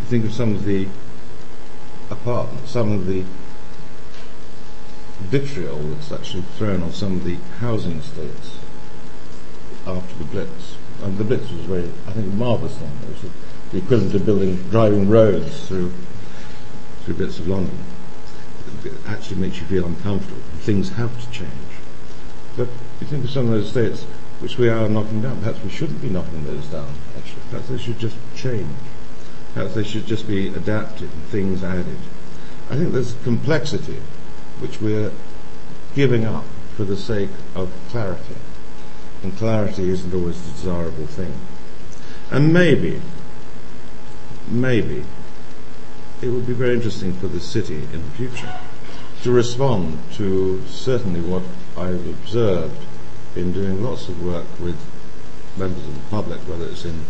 You 0.00 0.06
think 0.06 0.24
of 0.24 0.32
some 0.32 0.54
of 0.54 0.64
the 0.64 0.88
apartments, 2.10 2.70
some 2.70 2.92
of 2.92 3.06
the 3.06 3.24
vitriol 5.20 5.78
that's 5.78 6.12
actually 6.12 6.42
thrown 6.56 6.82
on 6.82 6.92
some 6.92 7.16
of 7.16 7.24
the 7.24 7.36
housing 7.58 7.98
estates 7.98 8.58
after 9.86 10.14
the 10.16 10.24
Blitz. 10.24 10.76
And 11.02 11.18
the 11.18 11.24
Blitz 11.24 11.50
was 11.50 11.64
very, 11.66 11.90
I 12.06 12.12
think, 12.12 12.32
marvellous 12.34 12.76
thing. 12.76 12.90
It 13.02 13.22
was 13.22 13.32
the 13.72 13.78
equivalent 13.78 14.14
of 14.14 14.26
building, 14.26 14.56
driving 14.70 15.08
roads 15.08 15.66
through 15.66 15.92
through 17.04 17.14
bits 17.14 17.38
of 17.38 17.46
London 17.46 17.78
it 18.86 18.92
actually 19.06 19.40
makes 19.40 19.58
you 19.58 19.66
feel 19.66 19.86
uncomfortable. 19.86 20.40
Things 20.60 20.90
have 20.90 21.20
to 21.20 21.30
change. 21.30 21.50
But 22.56 22.68
you 23.00 23.06
think 23.06 23.24
of 23.24 23.30
some 23.30 23.46
of 23.46 23.52
those 23.52 23.70
states 23.70 24.04
which 24.40 24.58
we 24.58 24.68
are 24.68 24.88
knocking 24.88 25.22
down. 25.22 25.38
Perhaps 25.40 25.62
we 25.62 25.70
shouldn't 25.70 26.00
be 26.00 26.08
knocking 26.08 26.44
those 26.44 26.66
down, 26.66 26.92
actually. 27.16 27.42
Perhaps 27.50 27.68
they 27.68 27.78
should 27.78 27.98
just 27.98 28.16
change. 28.34 28.76
Perhaps 29.54 29.74
they 29.74 29.84
should 29.84 30.06
just 30.06 30.28
be 30.28 30.48
adapted 30.48 31.10
and 31.10 31.22
things 31.24 31.64
added. 31.64 31.98
I 32.70 32.76
think 32.76 32.92
there's 32.92 33.14
complexity 33.24 33.98
which 34.60 34.80
we're 34.80 35.12
giving 35.94 36.24
up 36.24 36.44
for 36.76 36.84
the 36.84 36.96
sake 36.96 37.30
of 37.54 37.72
clarity. 37.90 38.36
And 39.22 39.36
clarity 39.36 39.88
isn't 39.90 40.14
always 40.14 40.36
a 40.36 40.50
desirable 40.52 41.06
thing. 41.06 41.34
And 42.30 42.52
maybe, 42.52 43.00
maybe, 44.48 45.04
it 46.22 46.28
would 46.28 46.46
be 46.46 46.52
very 46.52 46.74
interesting 46.74 47.12
for 47.14 47.28
the 47.28 47.40
city 47.40 47.82
in 47.92 48.02
the 48.02 48.10
future 48.10 48.58
to 49.22 49.32
respond 49.32 49.98
to 50.14 50.62
certainly 50.66 51.20
what 51.20 51.42
I've 51.76 52.06
observed 52.08 52.84
in 53.34 53.52
doing 53.52 53.82
lots 53.82 54.08
of 54.08 54.22
work 54.22 54.46
with 54.60 54.76
members 55.56 55.84
of 55.84 55.94
the 55.94 56.10
public, 56.10 56.40
whether 56.40 56.66
it's 56.66 56.84
in 56.84 57.04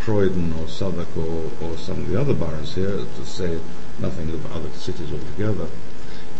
Croydon 0.00 0.52
or 0.60 0.68
Southwark 0.68 1.16
or, 1.16 1.50
or 1.62 1.76
some 1.76 2.02
of 2.02 2.08
the 2.08 2.20
other 2.20 2.34
boroughs 2.34 2.74
here, 2.74 2.98
to 2.98 3.26
say 3.26 3.58
nothing 3.98 4.30
of 4.30 4.52
other 4.52 4.70
cities 4.70 5.12
altogether, 5.12 5.68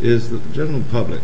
is 0.01 0.30
that 0.30 0.38
the 0.38 0.55
general 0.55 0.82
public 0.90 1.20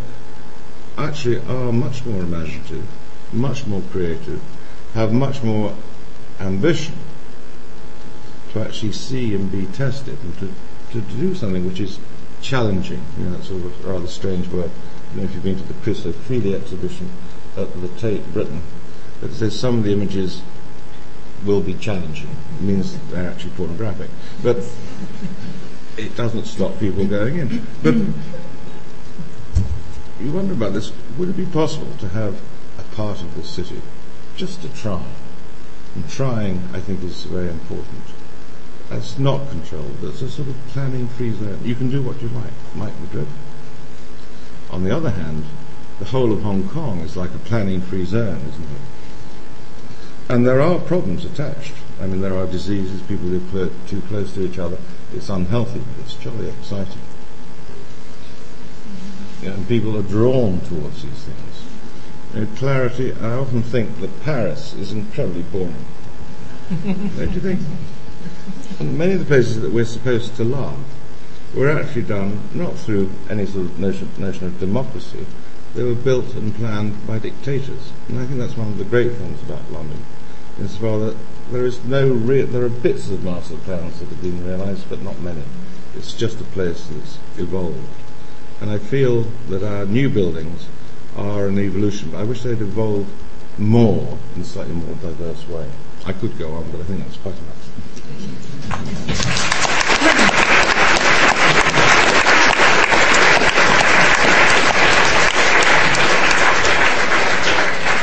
actually 0.96 1.38
are 1.46 1.72
much 1.72 2.04
more 2.04 2.22
imaginative, 2.22 2.86
much 3.32 3.66
more 3.66 3.82
creative, 3.90 4.40
have 4.94 5.12
much 5.12 5.42
more 5.42 5.74
ambition 6.40 6.94
to 8.52 8.60
actually 8.60 8.92
see 8.92 9.34
and 9.34 9.50
be 9.50 9.66
tested 9.66 10.18
and 10.22 10.38
to, 10.38 10.52
to 10.92 11.00
do 11.16 11.34
something 11.34 11.66
which 11.66 11.80
is 11.80 11.98
challenging. 12.40 13.02
You 13.18 13.24
know, 13.24 13.30
that's 13.32 13.48
sort 13.48 13.64
of 13.64 13.84
a 13.84 13.92
rather 13.92 14.06
strange 14.06 14.48
word. 14.48 14.70
Don't 15.08 15.16
know 15.16 15.22
if 15.24 15.34
you've 15.34 15.44
been 15.44 15.56
to 15.56 15.62
the 15.62 15.74
Chris 15.82 16.00
Ofili 16.00 16.54
exhibition 16.54 17.10
at 17.56 17.80
the 17.80 17.88
Tate 17.88 18.32
Britain, 18.32 18.62
it 19.22 19.32
says 19.32 19.58
some 19.58 19.78
of 19.78 19.84
the 19.84 19.92
images 19.92 20.42
will 21.44 21.60
be 21.60 21.74
challenging. 21.74 22.30
It 22.58 22.62
means 22.62 22.96
they're 23.10 23.28
actually 23.28 23.50
pornographic. 23.50 24.10
But 24.42 24.64
it 25.96 26.16
doesn't 26.16 26.46
stop 26.46 26.78
people 26.78 27.06
going 27.06 27.38
in. 27.38 27.66
But 27.82 27.94
you 30.22 30.32
wonder 30.32 30.52
about 30.52 30.72
this. 30.72 30.92
Would 31.18 31.30
it 31.30 31.36
be 31.36 31.46
possible 31.46 31.94
to 31.98 32.08
have 32.08 32.40
a 32.78 32.82
part 32.94 33.20
of 33.20 33.34
the 33.34 33.42
city 33.42 33.82
just 34.36 34.62
to 34.62 34.68
try? 34.68 35.04
And 35.94 36.08
trying, 36.08 36.62
I 36.72 36.80
think, 36.80 37.02
is 37.02 37.24
very 37.24 37.50
important. 37.50 38.02
That's 38.88 39.18
not 39.18 39.50
controlled. 39.50 39.98
That's 40.00 40.22
a 40.22 40.30
sort 40.30 40.48
of 40.48 40.56
planning 40.68 41.08
free 41.08 41.32
zone. 41.32 41.60
You 41.64 41.74
can 41.74 41.90
do 41.90 42.02
what 42.02 42.22
you 42.22 42.28
like. 42.28 42.46
It 42.46 42.76
might 42.76 42.98
be 43.00 43.06
dreadful. 43.08 43.36
On 44.70 44.84
the 44.84 44.94
other 44.94 45.10
hand, 45.10 45.44
the 45.98 46.06
whole 46.06 46.32
of 46.32 46.42
Hong 46.42 46.68
Kong 46.68 47.00
is 47.00 47.16
like 47.16 47.30
a 47.34 47.38
planning 47.38 47.80
free 47.80 48.04
zone, 48.04 48.40
isn't 48.48 48.62
it? 48.62 48.80
And 50.28 50.46
there 50.46 50.60
are 50.60 50.78
problems 50.78 51.24
attached. 51.24 51.74
I 52.00 52.06
mean, 52.06 52.22
there 52.22 52.36
are 52.36 52.46
diseases, 52.46 53.02
people 53.02 53.26
live 53.26 53.72
too 53.86 54.00
close 54.08 54.32
to 54.34 54.42
each 54.42 54.58
other. 54.58 54.78
It's 55.14 55.28
unhealthy, 55.28 55.80
but 55.80 56.04
it's 56.04 56.14
jolly 56.14 56.48
exciting. 56.48 57.02
And 59.43 59.66
people 59.68 59.97
are 59.97 60.03
drawn 60.03 60.61
towards 60.61 61.03
these 61.03 61.24
things. 61.24 61.64
You 62.34 62.40
know, 62.40 62.57
clarity, 62.57 63.12
I 63.12 63.32
often 63.32 63.62
think 63.62 64.01
that 64.01 64.22
Paris 64.22 64.72
is 64.74 64.93
incredibly 64.93 65.43
boring. 65.43 65.84
Don't 66.84 67.32
you 67.32 67.40
think? 67.40 67.61
And 68.78 68.97
many 68.97 69.12
of 69.12 69.18
the 69.18 69.26
places 69.26 69.61
that 69.61 69.72
we're 69.72 69.84
supposed 69.84 70.36
to 70.36 70.45
love 70.45 70.78
were 71.55 71.70
actually 71.70 72.03
done 72.03 72.40
not 72.55 72.76
through 72.76 73.11
any 73.28 73.45
sort 73.45 73.66
of 73.66 73.78
notion, 73.78 74.11
notion 74.18 74.47
of 74.47 74.59
democracy, 74.59 75.26
they 75.74 75.82
were 75.82 75.95
built 75.95 76.34
and 76.34 76.55
planned 76.55 77.07
by 77.07 77.18
dictators. 77.18 77.93
And 78.09 78.18
I 78.18 78.26
think 78.26 78.38
that's 78.38 78.57
one 78.57 78.68
of 78.68 78.78
the 78.78 78.84
great 78.84 79.12
things 79.12 79.43
about 79.43 79.70
London. 79.70 80.05
Is 80.59 80.80
rather 80.80 81.16
there 81.51 81.64
is 81.64 81.82
no 81.84 82.12
real, 82.12 82.47
there 82.47 82.64
are 82.64 82.68
bits 82.68 83.11
of 83.11 83.24
master 83.24 83.57
plans 83.57 83.99
that 83.99 84.09
have 84.09 84.22
been 84.22 84.47
realised, 84.47 84.88
but 84.88 85.03
not 85.03 85.20
many. 85.20 85.43
It's 85.95 86.14
just 86.14 86.40
a 86.40 86.45
place 86.45 86.86
that's 86.86 87.18
evolved. 87.38 88.01
And 88.62 88.70
I 88.70 88.78
feel 88.78 89.22
that 89.48 89.64
our 89.64 89.86
new 89.86 90.08
buildings 90.08 90.68
are 91.16 91.48
an 91.48 91.58
evolution. 91.58 92.12
But 92.12 92.18
I 92.18 92.22
wish 92.22 92.42
they'd 92.42 92.60
evolved 92.60 93.10
more 93.58 94.16
in 94.36 94.42
a 94.42 94.44
slightly 94.44 94.72
more 94.72 94.94
diverse 94.94 95.48
way. 95.48 95.68
I 96.06 96.12
could 96.12 96.38
go 96.38 96.52
on, 96.52 96.70
but 96.70 96.78
I 96.78 96.84
think 96.84 97.00
that's 97.00 97.16
quite 97.16 97.34
enough. 97.34 97.72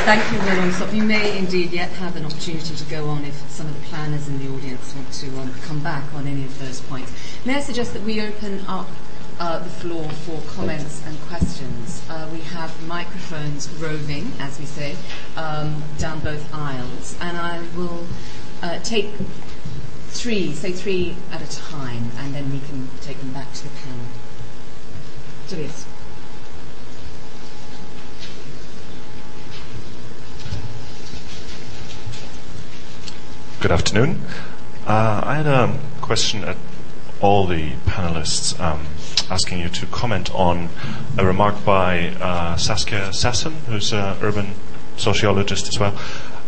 Thank 0.04 0.32
you, 0.34 0.40
Will 0.40 0.60
Alsop. 0.66 0.94
You 0.94 1.04
may 1.04 1.38
indeed 1.38 1.72
yet 1.72 1.92
have 1.92 2.18
an 2.18 2.26
opportunity 2.26 2.76
to 2.76 2.84
go 2.86 3.08
on 3.08 3.24
if 3.24 3.50
some 3.50 3.68
of 3.68 3.80
the 3.80 3.88
planners 3.88 4.28
in 4.28 4.40
the 4.40 4.54
audience 4.54 4.94
want 4.94 5.14
to 5.14 5.28
um, 5.40 5.54
come 5.62 5.82
back 5.82 6.14
on 6.14 6.28
any 6.28 6.44
of 6.44 6.60
those 6.60 6.82
points. 6.82 7.14
May 7.46 7.56
I 7.56 7.62
suggest 7.62 7.94
that 7.94 8.04
we 8.04 8.20
open 8.20 8.66
up 8.68 8.90
uh, 9.40 9.60
the 9.60 9.70
floor 9.70 10.08
for 10.10 10.42
comments 10.54 11.02
and 11.06 11.20
questions? 11.22 12.04
Uh, 12.10 12.30
we 12.32 12.40
have 12.42 12.72
microphones 12.88 13.70
roving, 13.74 14.32
as 14.40 14.60
we 14.60 14.66
say, 14.66 14.96
um, 15.36 15.84
down 15.98 16.20
both 16.20 16.54
aisles, 16.54 17.18
and 17.22 17.38
I 17.38 17.62
will 17.76 18.06
uh, 18.62 18.80
take 18.80 19.10
three, 20.10 20.54
say 20.54 20.72
three 20.72 21.16
at 21.32 21.42
a 21.42 21.50
time, 21.56 22.12
and 22.18 22.36
then 22.36 22.52
we 22.52 22.60
can 22.60 22.90
take 23.02 23.20
them 23.20 23.32
back 23.32 23.52
to 23.54 23.64
the 23.64 23.70
panel. 23.70 24.06
Julius. 25.48 25.86
Good 33.62 33.72
afternoon. 33.72 34.22
Uh, 34.86 35.22
I 35.24 35.36
had 35.36 35.46
a 35.46 35.78
question 36.02 36.44
at 36.44 36.56
all 37.22 37.46
the 37.46 37.72
panelists 37.86 38.60
um, 38.60 38.86
asking 39.30 39.60
you 39.60 39.70
to 39.70 39.86
comment 39.88 40.34
on 40.34 40.70
a 41.18 41.26
remark 41.26 41.64
by 41.66 42.10
uh, 42.20 42.56
Saskia 42.56 43.10
Sassen, 43.10 43.54
who's 43.68 43.92
an 43.94 44.18
urban 44.22 44.54
sociologist 44.98 45.68
as 45.68 45.80
well. 45.80 46.00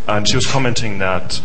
And 0.08 0.28
she 0.28 0.36
was 0.36 0.48
commenting 0.48 0.98
that 1.00 1.42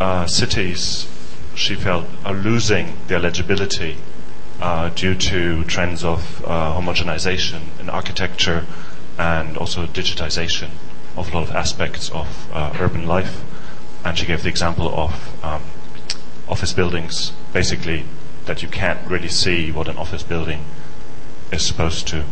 uh, 0.00 0.26
cities, 0.26 1.08
she 1.54 1.74
felt, 1.74 2.06
are 2.24 2.34
losing 2.34 2.96
their 3.06 3.18
legibility 3.18 3.96
uh, 4.60 4.90
due 4.90 5.14
to 5.14 5.64
trends 5.64 6.04
of 6.04 6.44
uh, 6.44 6.74
homogenization 6.78 7.78
in 7.78 7.88
architecture 7.88 8.66
and 9.18 9.56
also 9.56 9.86
digitization 9.86 10.70
of 11.16 11.32
a 11.32 11.34
lot 11.34 11.48
of 11.48 11.54
aspects 11.54 12.10
of 12.10 12.50
uh, 12.52 12.74
urban 12.78 13.06
life 13.06 13.42
and 14.04 14.18
she 14.18 14.26
gave 14.26 14.42
the 14.42 14.48
example 14.48 14.88
of 14.88 15.44
um, 15.44 15.62
office 16.48 16.72
buildings, 16.72 17.32
basically 17.52 18.04
that 18.50 18.64
you 18.64 18.68
can't 18.68 19.08
really 19.08 19.28
see 19.28 19.70
what 19.70 19.86
an 19.86 19.96
office 19.96 20.24
building 20.24 20.64
is 21.52 21.64
supposed 21.64 22.08
to 22.08 22.24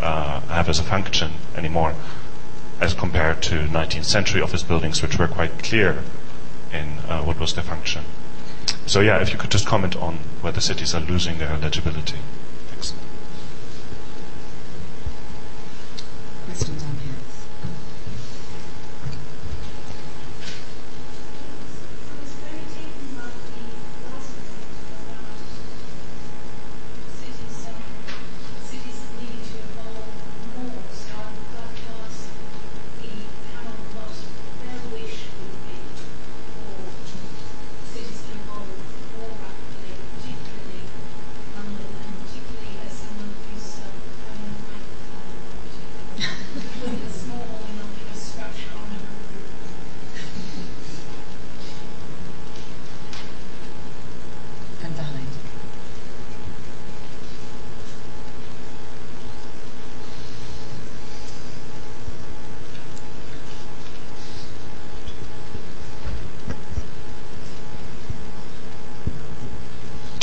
uh, 0.00 0.40
have 0.48 0.70
as 0.70 0.78
a 0.78 0.82
function 0.82 1.32
anymore, 1.54 1.94
as 2.80 2.94
compared 2.94 3.42
to 3.42 3.56
19th 3.66 4.06
century 4.06 4.40
office 4.40 4.62
buildings, 4.62 5.02
which 5.02 5.18
were 5.18 5.28
quite 5.28 5.62
clear 5.62 6.02
in 6.72 6.96
uh, 7.10 7.22
what 7.22 7.38
was 7.38 7.52
their 7.52 7.62
function. 7.62 8.06
So 8.86 9.00
yeah, 9.00 9.20
if 9.20 9.32
you 9.34 9.38
could 9.38 9.50
just 9.50 9.66
comment 9.66 9.94
on 9.96 10.14
whether 10.40 10.62
cities 10.62 10.94
are 10.94 11.02
losing 11.02 11.36
their 11.36 11.58
legibility. 11.58 12.20
Thanks. 12.70 12.94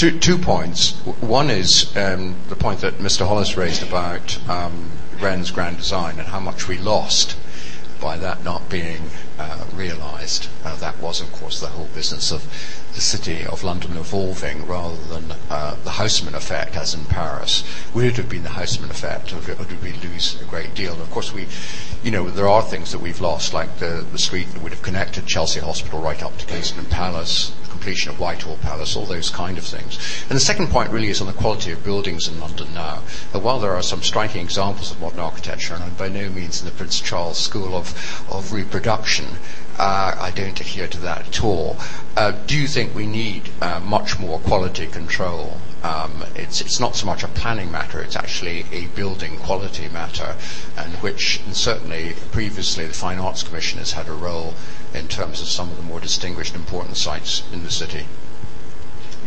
Two, 0.02 0.18
two 0.18 0.38
points. 0.40 0.94
One 1.22 1.52
is 1.52 1.96
um, 1.96 2.36
the 2.50 2.56
point 2.56 2.80
that 2.82 2.96
Mr. 2.96 3.28
Hollis 3.28 3.56
raised 3.56 3.84
about 3.84 4.40
um, 4.50 4.90
Wren's 5.20 5.52
grand 5.52 5.78
design 5.78 6.18
and 6.18 6.28
how 6.28 6.40
much 6.40 6.68
we 6.68 6.80
lost 6.80 7.38
by 8.02 8.18
that 8.18 8.44
not 8.44 8.68
being 8.68 9.12
uh, 9.38 9.64
realised. 9.76 10.48
Uh, 10.64 10.76
that 10.78 11.00
was, 11.00 11.22
of 11.22 11.32
course, 11.34 11.60
the 11.60 11.68
whole 11.68 11.90
business 11.96 12.32
of 12.32 12.44
the 12.94 13.02
city 13.02 13.46
of 13.46 13.64
London 13.64 13.98
evolving 13.98 14.68
rather 14.68 15.02
than 15.06 15.32
uh, 15.50 15.76
the 15.84 15.92
Haussmann 15.92 16.36
effect, 16.36 16.76
as 16.76 16.94
in 16.94 17.06
Paris. 17.06 17.64
Would 17.94 18.06
it 18.06 18.18
have 18.18 18.30
been 18.30 18.44
the 18.44 18.50
Haussmann 18.50 18.92
effect, 18.92 19.34
or 19.34 19.40
did 19.42 19.82
we 19.82 19.94
lose 19.94 20.40
a 20.42 20.46
great 20.46 20.76
deal? 20.76 20.94
And 20.94 21.02
of 21.02 21.10
course, 21.10 21.34
we, 21.34 21.48
you 22.04 22.12
know, 22.12 22.30
there 22.30 22.48
are 22.48 22.62
things 22.62 22.92
that 22.92 23.00
we've 23.00 23.22
lost, 23.22 23.54
like 23.54 23.80
the, 23.80 24.06
the 24.12 24.18
street 24.18 24.50
that 24.54 24.62
would 24.62 24.72
have 24.72 24.82
connected 24.82 25.26
Chelsea 25.26 25.60
Hospital 25.60 26.02
right 26.02 26.22
up 26.22 26.38
to 26.38 26.46
Kensington 26.46 26.86
Palace, 26.86 27.54
the 27.64 27.70
completion 27.70 28.12
of 28.12 28.20
Whitehall 28.20 28.58
Palace, 28.58 28.96
all 28.96 29.06
those 29.06 29.30
kind 29.30 29.58
of 29.58 29.64
things. 29.64 29.98
And 30.30 30.36
the 30.36 30.40
second 30.40 30.68
point 30.68 30.92
really 30.92 31.10
is 31.10 31.22
on 31.22 31.28
the 31.28 31.34
quality 31.34 31.72
of 31.72 31.84
buildings 31.84 32.28
in 32.28 32.40
London 32.40 32.74
now. 32.74 33.02
That 33.32 33.40
while 33.40 33.60
there 33.60 33.76
are 33.76 33.82
some 33.82 34.04
striking 34.04 34.42
examples 34.42 34.92
of 34.92 35.00
modern 35.00 35.20
architecture, 35.20 35.74
and 35.74 35.84
I'm 35.84 35.94
by 35.94 36.10
no 36.10 36.30
means 36.30 36.60
in 36.60 36.66
the 36.66 36.74
Prince 36.74 37.00
Charles 37.00 37.38
School 37.38 37.76
of, 37.76 38.26
of 38.30 38.54
reproduction, 38.54 39.26
uh, 39.78 40.16
I 40.20 40.32
don't 40.36 40.60
adhere 40.60 40.88
to 40.88 41.00
that 41.00 41.28
at 41.28 41.44
all. 41.44 41.78
Uh, 42.16 42.32
do 42.46 42.58
you 42.58 42.68
think 42.68 42.94
we 42.94 43.08
need 43.08 43.50
uh, 43.62 43.80
much 43.80 44.20
more 44.20 44.40
quality 44.40 44.88
control? 44.88 45.58
Um, 45.84 46.24
it's, 46.36 46.62
it's 46.62 46.80
not 46.80 46.96
so 46.96 47.08
much 47.08 47.24
a 47.24 47.28
planning 47.28 47.72
matter, 47.72 48.02
it's 48.02 48.16
actually 48.16 48.66
a 48.72 48.88
building 48.88 49.38
quality 49.38 49.90
matter, 49.90 50.36
and 50.78 50.94
which 50.96 51.42
and 51.46 51.56
certainly 51.56 52.14
previously 52.32 52.86
the 52.86 52.94
Fine 52.94 53.18
Arts 53.18 53.42
Commission 53.42 53.80
has 53.80 53.94
had 53.94 54.08
a 54.08 54.14
role 54.14 54.54
in 54.94 55.08
terms 55.08 55.42
of 55.42 55.48
some 55.48 55.72
of 55.72 55.78
the 55.78 55.84
more 55.84 56.00
distinguished 56.00 56.54
important 56.56 56.98
sites 56.98 57.44
in 57.52 57.64
the 57.64 57.72
city. 57.72 58.06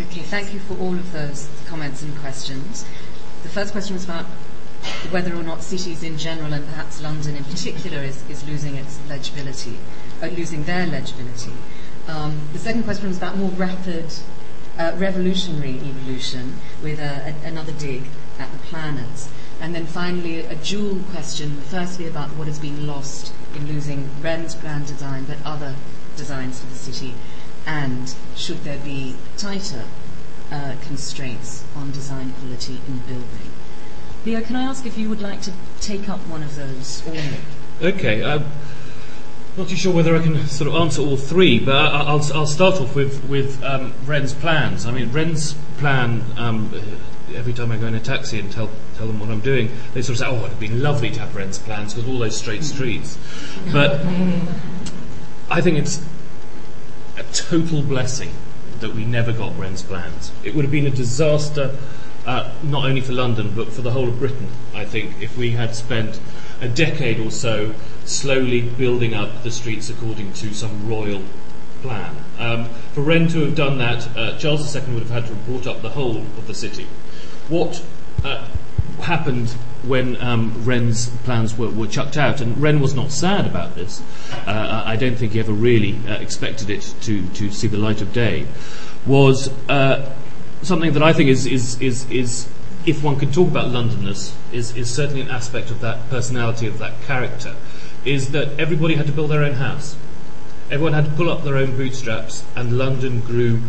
Okay, 0.01 0.23
thank 0.23 0.53
you 0.53 0.61
for 0.61 0.77
all 0.79 0.95
of 0.95 1.13
those 1.13 1.49
comments 1.67 2.03
and 2.03 2.17
questions. 2.19 2.85
The 3.43 3.49
first 3.49 3.73
question 3.73 3.95
was 3.95 4.05
about 4.05 4.27
whether 5.11 5.35
or 5.35 5.43
not 5.43 5.63
cities 5.63 6.03
in 6.03 6.19
general 6.19 6.53
and 6.53 6.67
perhaps 6.67 7.01
London 7.01 7.37
in 7.37 7.45
particular 7.45 7.99
is, 7.99 8.29
is 8.29 8.47
losing 8.49 8.77
its 8.77 8.99
legibility, 9.09 9.79
uh, 10.23 10.27
losing 10.27 10.65
their 10.65 10.87
legibility. 10.87 11.53
Um, 12.09 12.41
the 12.53 12.59
second 12.59 12.85
question 12.85 13.09
was 13.09 13.17
about 13.17 13.37
more 13.37 13.51
rapid 13.51 14.13
uh, 14.79 14.93
revolutionary 14.97 15.77
evolution 15.77 16.59
with 16.83 16.99
a, 16.99 17.35
a, 17.43 17.47
another 17.47 17.73
dig 17.73 18.05
at 18.39 18.51
the 18.53 18.59
planners. 18.59 19.29
And 19.61 19.75
then 19.75 19.87
finally, 19.87 20.41
a 20.41 20.57
dual 20.57 21.01
question, 21.13 21.61
firstly 21.63 22.07
about 22.07 22.31
what 22.31 22.49
has 22.49 22.59
been 22.59 22.87
lost 22.87 23.33
in 23.55 23.67
losing 23.67 24.11
Wren's 24.21 24.55
grand 24.55 24.87
design, 24.87 25.25
but 25.25 25.39
other 25.45 25.77
designs 26.17 26.61
for 26.61 26.67
the 26.67 26.75
city, 26.75 27.15
and 27.67 28.15
should 28.37 28.65
there 28.65 28.79
be 28.79 29.17
tighter 29.37 29.85
uh, 30.51 30.75
constraints 30.83 31.65
on 31.75 31.93
design 31.93 32.33
quality 32.33 32.81
in 32.87 32.99
building? 32.99 33.54
Leo, 34.25 34.41
can 34.41 34.57
I 34.57 34.63
ask 34.63 34.87
if 34.87 34.97
you 34.97 35.11
would 35.11 35.21
like 35.21 35.43
to 35.43 35.53
take 35.81 36.09
up 36.09 36.21
one 36.21 36.43
of 36.43 36.57
those? 36.57 37.03
Okay. 37.83 38.25
I'm 38.25 38.45
not 39.59 39.69
too 39.69 39.77
sure 39.77 39.93
whether 39.93 40.17
I 40.17 40.23
can 40.23 40.47
sort 40.47 40.69
of 40.69 40.77
answer 40.77 41.03
all 41.03 41.19
three, 41.19 41.59
but 41.59 41.75
I'll, 41.75 42.23
I'll 42.33 42.47
start 42.47 42.81
off 42.81 42.97
with, 42.97 43.23
with 43.25 43.63
um, 43.63 43.93
Wren's 44.07 44.33
plans. 44.33 44.87
I 44.87 44.93
mean, 44.93 45.13
Wren's 45.13 45.55
plan 45.77 46.25
um, 46.39 46.73
every 47.35 47.53
time 47.53 47.71
I 47.71 47.77
go 47.77 47.87
in 47.87 47.95
a 47.95 48.01
taxi 48.01 48.39
and 48.39 48.51
tell 48.51 48.71
tell 48.97 49.07
them 49.07 49.21
what 49.21 49.29
I'm 49.29 49.41
doing, 49.41 49.71
they 49.93 50.03
sort 50.03 50.19
of 50.19 50.19
say, 50.19 50.27
"Oh, 50.27 50.47
it'd 50.47 50.61
be 50.61 50.69
lovely 50.69 51.11
to 51.11 51.21
have 51.21 51.35
Wren's 51.35 51.59
plans 51.59 51.95
because 51.95 52.09
all 52.09 52.19
those 52.19 52.37
straight 52.37 52.65
streets." 52.65 53.19
But 53.73 54.01
I 55.51 55.61
think 55.61 55.79
it's 55.79 56.05
a 57.19 57.23
total 57.33 57.83
blessing 57.83 58.33
that 58.81 58.95
we 58.95 59.05
never 59.05 59.33
got 59.33 59.57
Wren's 59.59 59.83
plans. 59.83 60.33
It 60.43 60.55
would 60.55 60.65
have 60.65 60.73
been 60.73 60.87
a 60.87 60.91
disaster 60.91 61.77
uh, 62.27 62.53
not 62.63 62.85
only 62.85 63.01
for 63.01 63.13
London 63.13 63.53
but 63.55 63.73
for 63.73 63.83
the 63.83 63.91
whole 63.91 64.09
of 64.09 64.19
Britain. 64.19 64.49
I 64.75 64.85
think 64.85 65.21
if 65.21 65.37
we 65.37 65.51
had 65.53 65.75
spent 65.75 66.21
a 66.61 66.69
decade 66.69 67.21
or 67.21 67.31
so 67.31 67.75
slowly 68.05 68.63
building 68.63 69.15
up 69.15 69.43
the 69.43 69.51
streets 69.51 69.91
according 69.91 70.33
to 70.35 70.55
some 70.55 70.89
royal 70.89 71.23
plan. 71.83 72.17
Um, 72.39 72.69
for 72.93 73.03
Wren 73.03 73.29
to 73.29 73.41
have 73.41 73.55
done 73.55 73.79
that, 73.79 74.09
uh, 74.17 74.39
Charles 74.39 74.75
II 74.75 74.83
would 74.95 75.03
have 75.03 75.11
had 75.11 75.27
to 75.27 75.35
have 75.35 75.47
brought 75.47 75.67
up 75.67 75.83
the 75.83 75.91
whole 75.91 76.17
of 76.17 76.47
the 76.47 76.55
city. 76.55 76.87
What 77.49 77.85
uh, 78.25 78.49
happened 79.03 79.51
when 79.83 80.21
um, 80.23 80.65
Wren's 80.65 81.11
plans 81.25 81.59
were, 81.59 81.69
were, 81.69 81.87
chucked 81.87 82.17
out, 82.17 82.41
and 82.41 82.57
Wren 82.57 82.81
was 82.81 82.95
not 82.95 83.11
sad 83.11 83.47
about 83.47 83.75
this. 83.75 84.03
Uh, 84.47 84.83
I 84.87 84.97
don't 84.97 85.17
think 85.17 85.33
he 85.33 85.41
ever 85.41 85.53
really 85.53 85.99
uh, 86.09 86.15
expected 86.15 86.71
it 86.71 86.95
to, 87.03 87.27
to 87.29 87.51
see 87.51 87.67
the 87.67 87.77
light 87.77 88.01
of 88.01 88.13
day. 88.15 88.47
Was 89.07 89.51
uh, 89.69 90.11
something 90.65 90.93
that 90.93 91.03
I 91.03 91.13
think 91.13 91.29
is, 91.29 91.47
is, 91.47 91.81
is, 91.81 92.11
is 92.11 92.49
if 92.87 93.03
one 93.03 93.19
could 93.19 93.33
talk 93.33 93.49
about 93.49 93.71
Londonness, 93.71 94.35
is, 94.53 94.77
is 94.77 94.93
certainly 94.93 95.21
an 95.21 95.31
aspect 95.31 95.71
of 95.71 95.81
that 95.81 96.09
personality, 96.11 96.67
of 96.67 96.79
that 96.79 97.01
character, 97.03 97.55
is 98.05 98.31
that 98.33 98.59
everybody 98.59 98.95
had 98.95 99.07
to 99.07 99.13
build 99.13 99.31
their 99.31 99.43
own 99.43 99.55
house. 99.55 99.97
Everyone 100.71 100.93
had 100.93 101.07
to 101.07 101.11
pull 101.13 101.31
up 101.31 101.45
their 101.45 101.57
own 101.57 101.77
bootstraps, 101.77 102.45
and 102.55 102.79
London 102.79 103.21
grew, 103.21 103.61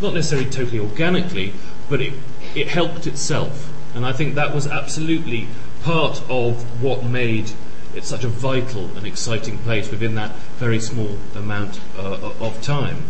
not 0.00 0.14
necessarily 0.14 0.48
totally 0.50 0.78
organically, 0.78 1.52
but 1.88 2.00
it, 2.00 2.12
it 2.54 2.68
helped 2.68 3.06
itself. 3.06 3.72
And 3.94 4.04
I 4.04 4.12
think 4.12 4.34
that 4.34 4.54
was 4.54 4.66
absolutely 4.66 5.48
part 5.82 6.22
of 6.28 6.82
what 6.82 7.04
made 7.04 7.52
it 7.94 8.04
such 8.04 8.22
a 8.24 8.28
vital 8.28 8.96
and 8.96 9.06
exciting 9.06 9.58
place 9.58 9.90
within 9.90 10.14
that 10.16 10.34
very 10.58 10.78
small 10.78 11.18
amount 11.34 11.80
uh, 11.96 12.32
of 12.40 12.60
time. 12.62 13.04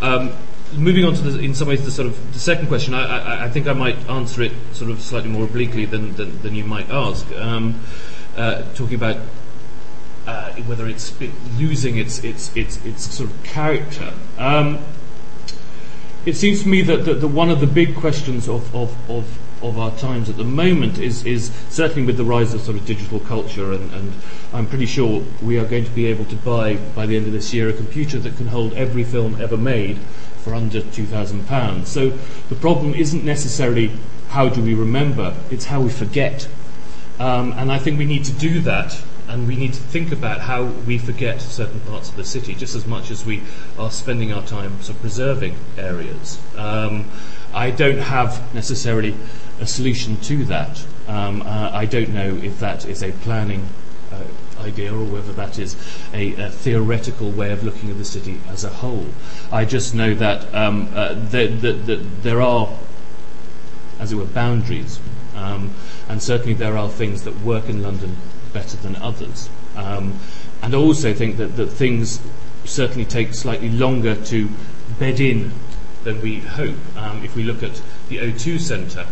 Um, 0.00 0.32
moving 0.74 1.04
on 1.04 1.14
to 1.14 1.22
the, 1.22 1.38
in 1.40 1.54
some 1.54 1.68
ways 1.68 1.84
the 1.84 1.90
sort 1.90 2.08
of 2.08 2.32
the 2.32 2.38
second 2.38 2.68
question, 2.68 2.94
I, 2.94 3.04
I, 3.04 3.44
I, 3.44 3.50
think 3.50 3.66
I 3.66 3.72
might 3.72 3.96
answer 4.08 4.42
it 4.42 4.52
sort 4.72 4.90
of 4.90 5.00
slightly 5.00 5.30
more 5.30 5.44
obliquely 5.44 5.84
than, 5.84 6.14
than, 6.14 6.40
than 6.42 6.54
you 6.54 6.64
might 6.64 6.90
ask. 6.90 7.30
Um, 7.32 7.80
uh, 8.36 8.62
talking 8.74 8.94
about 8.94 9.16
uh, 10.26 10.52
whether 10.66 10.86
it's 10.86 11.12
losing 11.58 11.96
its, 11.96 12.22
its, 12.22 12.54
its, 12.56 12.84
its 12.84 13.14
sort 13.14 13.30
of 13.30 13.42
character. 13.42 14.12
Um, 14.36 14.78
it 16.26 16.36
seems 16.36 16.62
to 16.62 16.68
me 16.68 16.82
that, 16.82 17.04
that, 17.06 17.14
that, 17.14 17.28
one 17.28 17.50
of 17.50 17.60
the 17.60 17.66
big 17.66 17.96
questions 17.96 18.48
of, 18.48 18.74
of, 18.74 19.10
of, 19.10 19.38
of 19.62 19.78
our 19.78 19.90
times 19.96 20.28
at 20.28 20.36
the 20.36 20.44
moment 20.44 20.98
is, 20.98 21.24
is 21.24 21.50
certainly 21.70 22.04
with 22.04 22.18
the 22.18 22.24
rise 22.24 22.52
of 22.52 22.60
sort 22.60 22.76
of 22.76 22.84
digital 22.84 23.18
culture, 23.20 23.72
and, 23.72 23.92
and 23.94 24.12
I'm 24.52 24.66
pretty 24.66 24.86
sure 24.86 25.24
we 25.42 25.58
are 25.58 25.64
going 25.64 25.84
to 25.84 25.90
be 25.90 26.06
able 26.06 26.26
to 26.26 26.36
buy, 26.36 26.76
by 26.76 27.06
the 27.06 27.16
end 27.16 27.26
of 27.26 27.32
this 27.32 27.54
year, 27.54 27.70
a 27.70 27.72
computer 27.72 28.18
that 28.18 28.36
can 28.36 28.48
hold 28.48 28.74
every 28.74 29.04
film 29.04 29.40
ever 29.40 29.56
made 29.56 29.98
for 30.44 30.54
under 30.54 30.80
£2,000. 30.80 31.86
So 31.86 32.10
the 32.48 32.54
problem 32.54 32.94
isn't 32.94 33.24
necessarily 33.24 33.92
how 34.28 34.48
do 34.48 34.62
we 34.62 34.74
remember, 34.74 35.34
it's 35.50 35.66
how 35.66 35.80
we 35.80 35.90
forget. 35.90 36.48
Um, 37.18 37.52
and 37.52 37.72
I 37.72 37.78
think 37.78 37.98
we 37.98 38.04
need 38.04 38.24
to 38.26 38.32
do 38.32 38.60
that 38.60 39.00
and 39.28 39.46
we 39.46 39.56
need 39.56 39.74
to 39.74 39.80
think 39.80 40.10
about 40.10 40.40
how 40.40 40.64
we 40.64 40.96
forget 40.96 41.40
certain 41.40 41.80
parts 41.80 42.08
of 42.08 42.16
the 42.16 42.24
city 42.24 42.54
just 42.54 42.74
as 42.74 42.86
much 42.86 43.10
as 43.10 43.26
we 43.26 43.42
are 43.78 43.90
spending 43.90 44.32
our 44.32 44.42
time 44.42 44.80
sort 44.80 44.96
of 44.96 45.02
preserving 45.02 45.54
areas. 45.76 46.40
Um, 46.56 47.10
I 47.52 47.70
don't 47.70 47.98
have 47.98 48.54
necessarily 48.54 49.14
a 49.60 49.66
solution 49.66 50.16
to 50.22 50.44
that. 50.46 50.84
Um, 51.06 51.42
uh, 51.42 51.70
I 51.72 51.84
don't 51.84 52.10
know 52.10 52.36
if 52.36 52.58
that 52.60 52.86
is 52.86 53.02
a 53.02 53.12
planning 53.12 53.68
uh, 54.10 54.24
idea 54.60 54.94
or 54.94 55.04
whether 55.04 55.32
that 55.32 55.58
is 55.58 55.74
a, 56.12 56.34
a, 56.34 56.50
theoretical 56.50 57.30
way 57.30 57.52
of 57.52 57.62
looking 57.62 57.90
at 57.90 57.98
the 57.98 58.04
city 58.04 58.40
as 58.48 58.64
a 58.64 58.68
whole. 58.68 59.06
I 59.52 59.64
just 59.64 59.94
know 59.94 60.14
that 60.14 60.54
um, 60.54 60.90
uh, 60.94 61.14
the, 61.14 61.46
the, 61.46 61.72
the, 61.72 61.96
there 61.96 62.40
are, 62.40 62.68
as 63.98 64.12
it 64.12 64.16
were, 64.16 64.24
boundaries. 64.24 65.00
Um, 65.34 65.72
and 66.08 66.22
certainly 66.22 66.54
there 66.54 66.76
are 66.76 66.88
things 66.88 67.22
that 67.24 67.40
work 67.40 67.68
in 67.68 67.82
London 67.82 68.16
better 68.52 68.76
than 68.76 68.96
others. 68.96 69.48
Um, 69.76 70.18
and 70.62 70.74
I 70.74 70.78
also 70.78 71.14
think 71.14 71.36
that, 71.36 71.56
that 71.56 71.68
things 71.68 72.20
certainly 72.64 73.04
take 73.04 73.34
slightly 73.34 73.70
longer 73.70 74.14
to 74.26 74.48
bed 74.98 75.20
in 75.20 75.52
than 76.04 76.20
we 76.20 76.40
hope. 76.40 76.76
Um, 76.96 77.24
if 77.24 77.36
we 77.36 77.42
look 77.42 77.62
at 77.62 77.80
the 78.08 78.18
O2 78.18 78.60
Centre, 78.60 79.06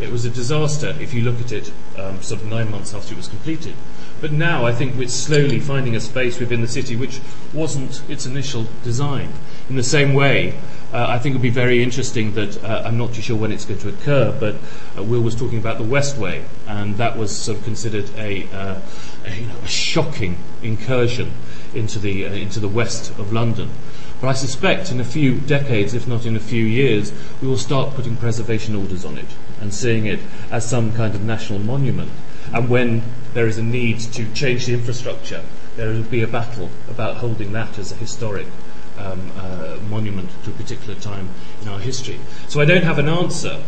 it 0.00 0.10
was 0.10 0.24
a 0.24 0.30
disaster 0.30 0.94
if 1.00 1.14
you 1.14 1.22
look 1.22 1.40
at 1.40 1.52
it 1.52 1.72
um, 1.96 2.20
sort 2.22 2.42
of 2.42 2.48
nine 2.48 2.70
months 2.70 2.94
after 2.94 3.14
it 3.14 3.16
was 3.16 3.28
completed. 3.28 3.74
But 4.20 4.32
now 4.32 4.64
I 4.64 4.72
think 4.72 4.96
we're 4.96 5.08
slowly 5.08 5.60
finding 5.60 5.94
a 5.96 6.00
space 6.00 6.40
within 6.40 6.60
the 6.60 6.68
city 6.68 6.96
which 6.96 7.20
wasn't 7.52 8.02
its 8.08 8.26
initial 8.26 8.66
design. 8.82 9.32
In 9.68 9.76
the 9.76 9.82
same 9.82 10.14
way, 10.14 10.58
uh, 10.92 11.06
I 11.08 11.18
think 11.18 11.34
it 11.34 11.38
would 11.38 11.42
be 11.42 11.50
very 11.50 11.82
interesting 11.82 12.34
that 12.34 12.62
uh, 12.62 12.82
I'm 12.84 12.96
not 12.96 13.14
too 13.14 13.22
sure 13.22 13.36
when 13.36 13.50
it's 13.50 13.64
going 13.64 13.80
to 13.80 13.88
occur, 13.88 14.36
but 14.38 14.56
uh, 14.96 15.02
Will 15.02 15.22
was 15.22 15.34
talking 15.34 15.58
about 15.58 15.78
the 15.78 15.84
Westway, 15.84 16.44
and 16.66 16.96
that 16.98 17.18
was 17.18 17.36
sort 17.36 17.58
of 17.58 17.64
considered 17.64 18.08
a, 18.16 18.48
uh, 18.50 18.80
a, 19.24 19.34
you 19.34 19.46
know, 19.46 19.56
a 19.58 19.66
shocking 19.66 20.38
incursion 20.62 21.32
into 21.74 21.98
the, 21.98 22.26
uh, 22.26 22.30
into 22.30 22.60
the 22.60 22.68
west 22.68 23.10
of 23.18 23.32
London. 23.32 23.70
But 24.20 24.28
I 24.28 24.32
suspect 24.34 24.92
in 24.92 25.00
a 25.00 25.04
few 25.04 25.40
decades, 25.40 25.94
if 25.94 26.06
not 26.06 26.24
in 26.24 26.36
a 26.36 26.40
few 26.40 26.64
years, 26.64 27.12
we 27.42 27.48
will 27.48 27.58
start 27.58 27.94
putting 27.94 28.16
preservation 28.16 28.76
orders 28.76 29.04
on 29.04 29.18
it 29.18 29.26
and 29.60 29.74
seeing 29.74 30.06
it 30.06 30.20
as 30.50 30.68
some 30.68 30.92
kind 30.92 31.14
of 31.14 31.24
national 31.24 31.58
monument. 31.58 32.12
And 32.52 32.68
when 32.68 33.02
there 33.34 33.46
is 33.46 33.58
a 33.58 33.62
need 33.62 34.00
to 34.00 34.32
change 34.32 34.66
the 34.66 34.74
infrastructure, 34.74 35.44
there 35.76 35.88
will 35.88 36.02
be 36.02 36.22
a 36.22 36.26
battle 36.26 36.70
about 36.88 37.16
holding 37.16 37.52
that 37.52 37.78
as 37.78 37.92
a 37.92 37.96
historic 37.96 38.46
um, 38.98 39.32
uh, 39.36 39.76
monument 39.88 40.30
to 40.44 40.50
a 40.50 40.54
particular 40.54 40.94
time 40.94 41.28
in 41.62 41.68
our 41.68 41.80
history. 41.80 42.18
So 42.48 42.60
I 42.60 42.64
don't 42.64 42.84
have 42.84 42.98
an 42.98 43.08
answer, 43.08 43.62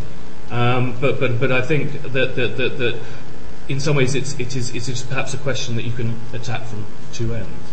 um, 0.51 0.99
but, 1.01 1.19
but, 1.19 1.41
but 1.41 1.51
I 1.51 1.63
think 1.63 2.03
that, 2.03 2.37
that, 2.37 2.57
that, 2.57 2.79
that 2.79 3.01
in 3.69 3.81
some 3.81 3.97
ways 3.97 4.15
it's, 4.15 4.39
it, 4.39 4.55
is, 4.55 4.75
it 4.75 4.89
is 4.89 5.03
perhaps 5.03 5.35
a 5.35 5.39
question 5.39 5.75
that 5.77 5.83
you 5.83 5.93
can 5.93 6.19
attack 6.33 6.65
from 6.65 6.87
two 7.13 7.35
ends. 7.35 7.73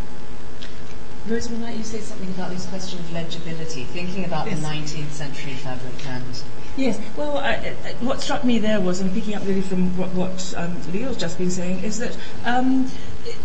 Rosemary, 1.28 1.62
might 1.62 1.78
you 1.78 1.84
say 1.84 2.00
something 2.00 2.30
about 2.30 2.50
this 2.50 2.66
question 2.66 3.00
of 3.00 3.14
legibility, 3.14 3.86
thinking 3.86 4.26
about 4.26 4.48
yes. 4.48 4.60
the 4.60 4.68
19th 4.68 5.12
century 5.12 5.54
fabric 5.54 6.06
and 6.06 6.44
Yes, 6.76 7.00
well, 7.16 7.38
uh, 7.38 7.54
what 8.00 8.20
struck 8.22 8.44
me 8.44 8.58
there 8.58 8.82
was, 8.82 9.00
and 9.00 9.14
picking 9.14 9.36
up 9.36 9.46
really 9.46 9.62
from 9.62 9.96
what, 9.96 10.10
what 10.16 10.54
um, 10.58 10.76
Leo's 10.92 11.18
just 11.18 11.38
been 11.38 11.52
saying, 11.52 11.84
is 11.84 12.00
that 12.00 12.18
um, 12.46 12.90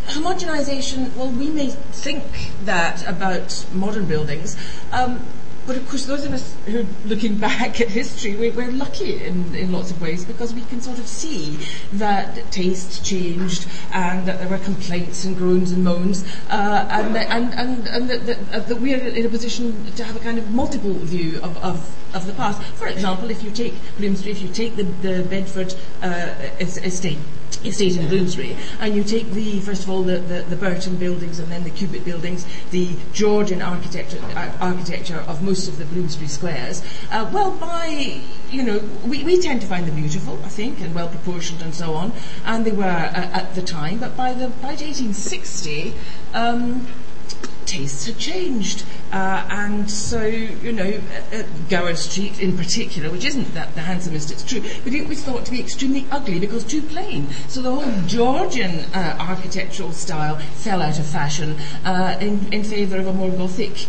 homogenization, 0.07 1.15
well, 1.15 1.29
we 1.29 1.51
may 1.51 1.69
think 1.69 2.25
that 2.65 3.07
about 3.07 3.67
modern 3.75 4.07
buildings, 4.07 4.57
um, 4.93 5.21
but 5.69 5.77
of 5.77 5.87
course, 5.87 6.07
those 6.07 6.25
of 6.25 6.33
us 6.33 6.57
who 6.65 6.81
are 6.81 6.87
looking 7.05 7.37
back 7.49 7.79
at 7.79 7.89
history, 7.89 8.35
we're, 8.35 8.53
we're 8.53 8.73
lucky 8.73 9.23
in, 9.23 9.55
in 9.55 9.71
lots 9.71 9.91
of 9.91 10.01
ways 10.01 10.25
because 10.25 10.55
we 10.55 10.63
can 10.63 10.81
sort 10.81 10.99
of 10.99 11.07
see 11.07 11.59
that 11.93 12.51
taste 12.51 13.05
changed 13.05 13.69
and 13.93 14.27
that 14.27 14.39
there 14.39 14.49
were 14.49 14.65
complaints 14.65 15.27
and 15.27 15.37
groans 15.37 15.71
and 15.71 15.85
moans, 15.85 16.25
uh, 16.49 16.89
and, 16.91 17.15
and, 17.19 17.53
and, 17.53 17.87
and 17.87 18.09
that, 18.09 18.27
that, 18.27 18.39
uh, 18.51 18.61
that 18.61 18.81
we're 18.81 18.97
in 18.97 19.27
a 19.27 19.29
position 19.29 19.93
to 19.93 20.05
have 20.05 20.17
a 20.17 20.21
kind 20.21 20.39
of 20.39 20.51
multiple 20.51 20.95
view 20.95 21.39
of, 21.43 21.55
of, 21.59 21.95
of 22.15 22.27
the 22.27 22.33
past. 22.33 22.63
For 22.77 22.89
example, 22.89 23.31
if 23.31 23.43
you 23.43 23.51
take 23.51 23.75
Bloomsbury, 23.99 24.33
if 24.33 24.41
you 24.41 24.49
take 24.49 24.77
the, 24.77 24.85
the 24.85 25.23
Bedford 25.29 25.75
uh, 26.01 26.35
estate, 26.61 27.19
estate 27.65 27.97
in 27.97 28.09
Bloomsbury, 28.09 28.57
and 28.81 28.95
you 28.95 29.05
take 29.05 29.31
the 29.31 29.61
first 29.61 29.85
of 29.85 29.91
all 29.91 30.03
the, 30.03 30.19
the, 30.19 30.43
the 30.43 30.57
Burton 30.57 30.97
buildings 30.97 31.39
and 31.39 31.51
then 31.51 31.65
the 31.65 31.71
Cubitt 31.71 32.05
buildings, 32.05 32.47
the 32.71 32.97
Georgian 33.13 33.63
architecture 33.63 34.19
uh, 34.23 34.53
architecture 34.61 35.25
of 35.27 35.43
most 35.43 35.69
of 35.69 35.79
the 35.79 35.85
Bloomsbury 35.87 36.29
squares. 36.29 36.83
Uh, 37.11 37.29
well, 37.33 37.53
by 37.53 38.21
you 38.51 38.63
know, 38.63 38.79
we, 39.05 39.25
we 39.25 39.41
tend 39.41 39.61
to 39.61 39.67
find 39.67 39.87
them 39.87 39.97
beautiful, 39.97 40.39
I 40.45 40.49
think, 40.49 40.81
and 40.81 40.95
well 40.95 41.09
proportioned 41.09 41.63
and 41.63 41.75
so 41.75 41.95
on, 41.95 42.13
and 42.45 42.65
they 42.65 42.73
were 42.73 42.85
uh, 42.85 43.13
at 43.15 43.55
the 43.55 43.63
time. 43.63 43.99
But 43.99 44.17
by 44.17 44.33
the 44.33 44.49
by 44.49 44.75
1860. 44.75 45.95
Um, 46.35 46.87
tastes 47.69 48.07
had 48.07 48.19
changed. 48.19 48.85
Uh, 49.13 49.47
and 49.51 49.91
so, 49.91 50.25
you 50.27 50.73
know, 50.73 51.01
Gower 51.69 51.95
Street 51.95 52.41
in 52.41 52.57
particular, 52.57 53.11
which 53.11 53.25
isn't 53.25 53.55
that 53.55 53.75
the 53.75 53.83
handsomest, 53.83 54.31
it's 54.31 54.43
true, 54.43 54.63
but 54.85 54.93
it 54.93 55.07
was 55.09 55.23
thought 55.23 55.45
to 55.45 55.51
be 55.51 55.61
extremely 55.61 56.07
ugly 56.11 56.39
because 56.39 56.65
too 56.65 56.83
plain. 56.83 57.29
So 57.49 57.63
the 57.63 57.75
whole 57.75 58.07
Georgian 58.07 58.81
uh, 58.95 59.17
architectural 59.21 59.93
style 59.93 60.39
fell 60.57 60.83
out 60.83 60.99
of 60.99 61.07
fashion 61.07 61.57
uh, 61.85 62.19
in, 62.21 62.53
in 62.53 62.65
favour 62.65 62.99
of 62.99 63.07
a 63.07 63.13
more 63.13 63.31
Gothic 63.31 63.87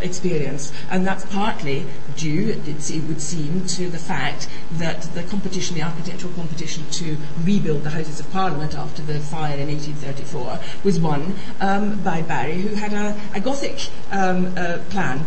experience, 0.00 0.72
and 0.90 1.06
that's 1.06 1.24
partly 1.26 1.86
due, 2.16 2.60
it 2.66 3.04
would 3.08 3.20
seem, 3.20 3.66
to 3.66 3.88
the 3.88 3.98
fact 3.98 4.48
that 4.72 5.02
the 5.14 5.22
competition, 5.24 5.76
the 5.76 5.82
architectural 5.82 6.32
competition 6.34 6.84
to 6.90 7.16
rebuild 7.44 7.84
the 7.84 7.90
Houses 7.90 8.20
of 8.20 8.30
Parliament 8.32 8.74
after 8.74 9.02
the 9.02 9.18
fire 9.20 9.56
in 9.56 9.68
1834 9.68 10.58
was 10.84 10.98
won 11.00 11.34
um, 11.60 12.02
by 12.02 12.22
Barry, 12.22 12.60
who 12.60 12.74
had 12.74 12.92
a, 12.92 13.18
a 13.34 13.40
Gothic 13.40 13.90
um, 14.10 14.54
uh, 14.56 14.78
plan 14.90 15.24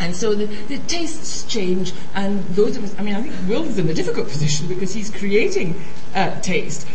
And 0.00 0.16
so 0.16 0.34
the, 0.34 0.46
the, 0.46 0.78
tastes 0.78 1.44
change, 1.44 1.92
and 2.14 2.42
those 2.56 2.74
of 2.78 2.84
us, 2.84 2.94
I 2.98 3.02
mean, 3.02 3.14
I 3.14 3.20
think 3.20 3.34
Will's 3.46 3.76
in 3.76 3.86
a 3.86 3.92
difficult 3.92 4.28
position 4.28 4.66
because 4.66 4.94
he's 4.94 5.10
creating 5.10 5.78
uh, 6.14 6.40
taste. 6.40 6.86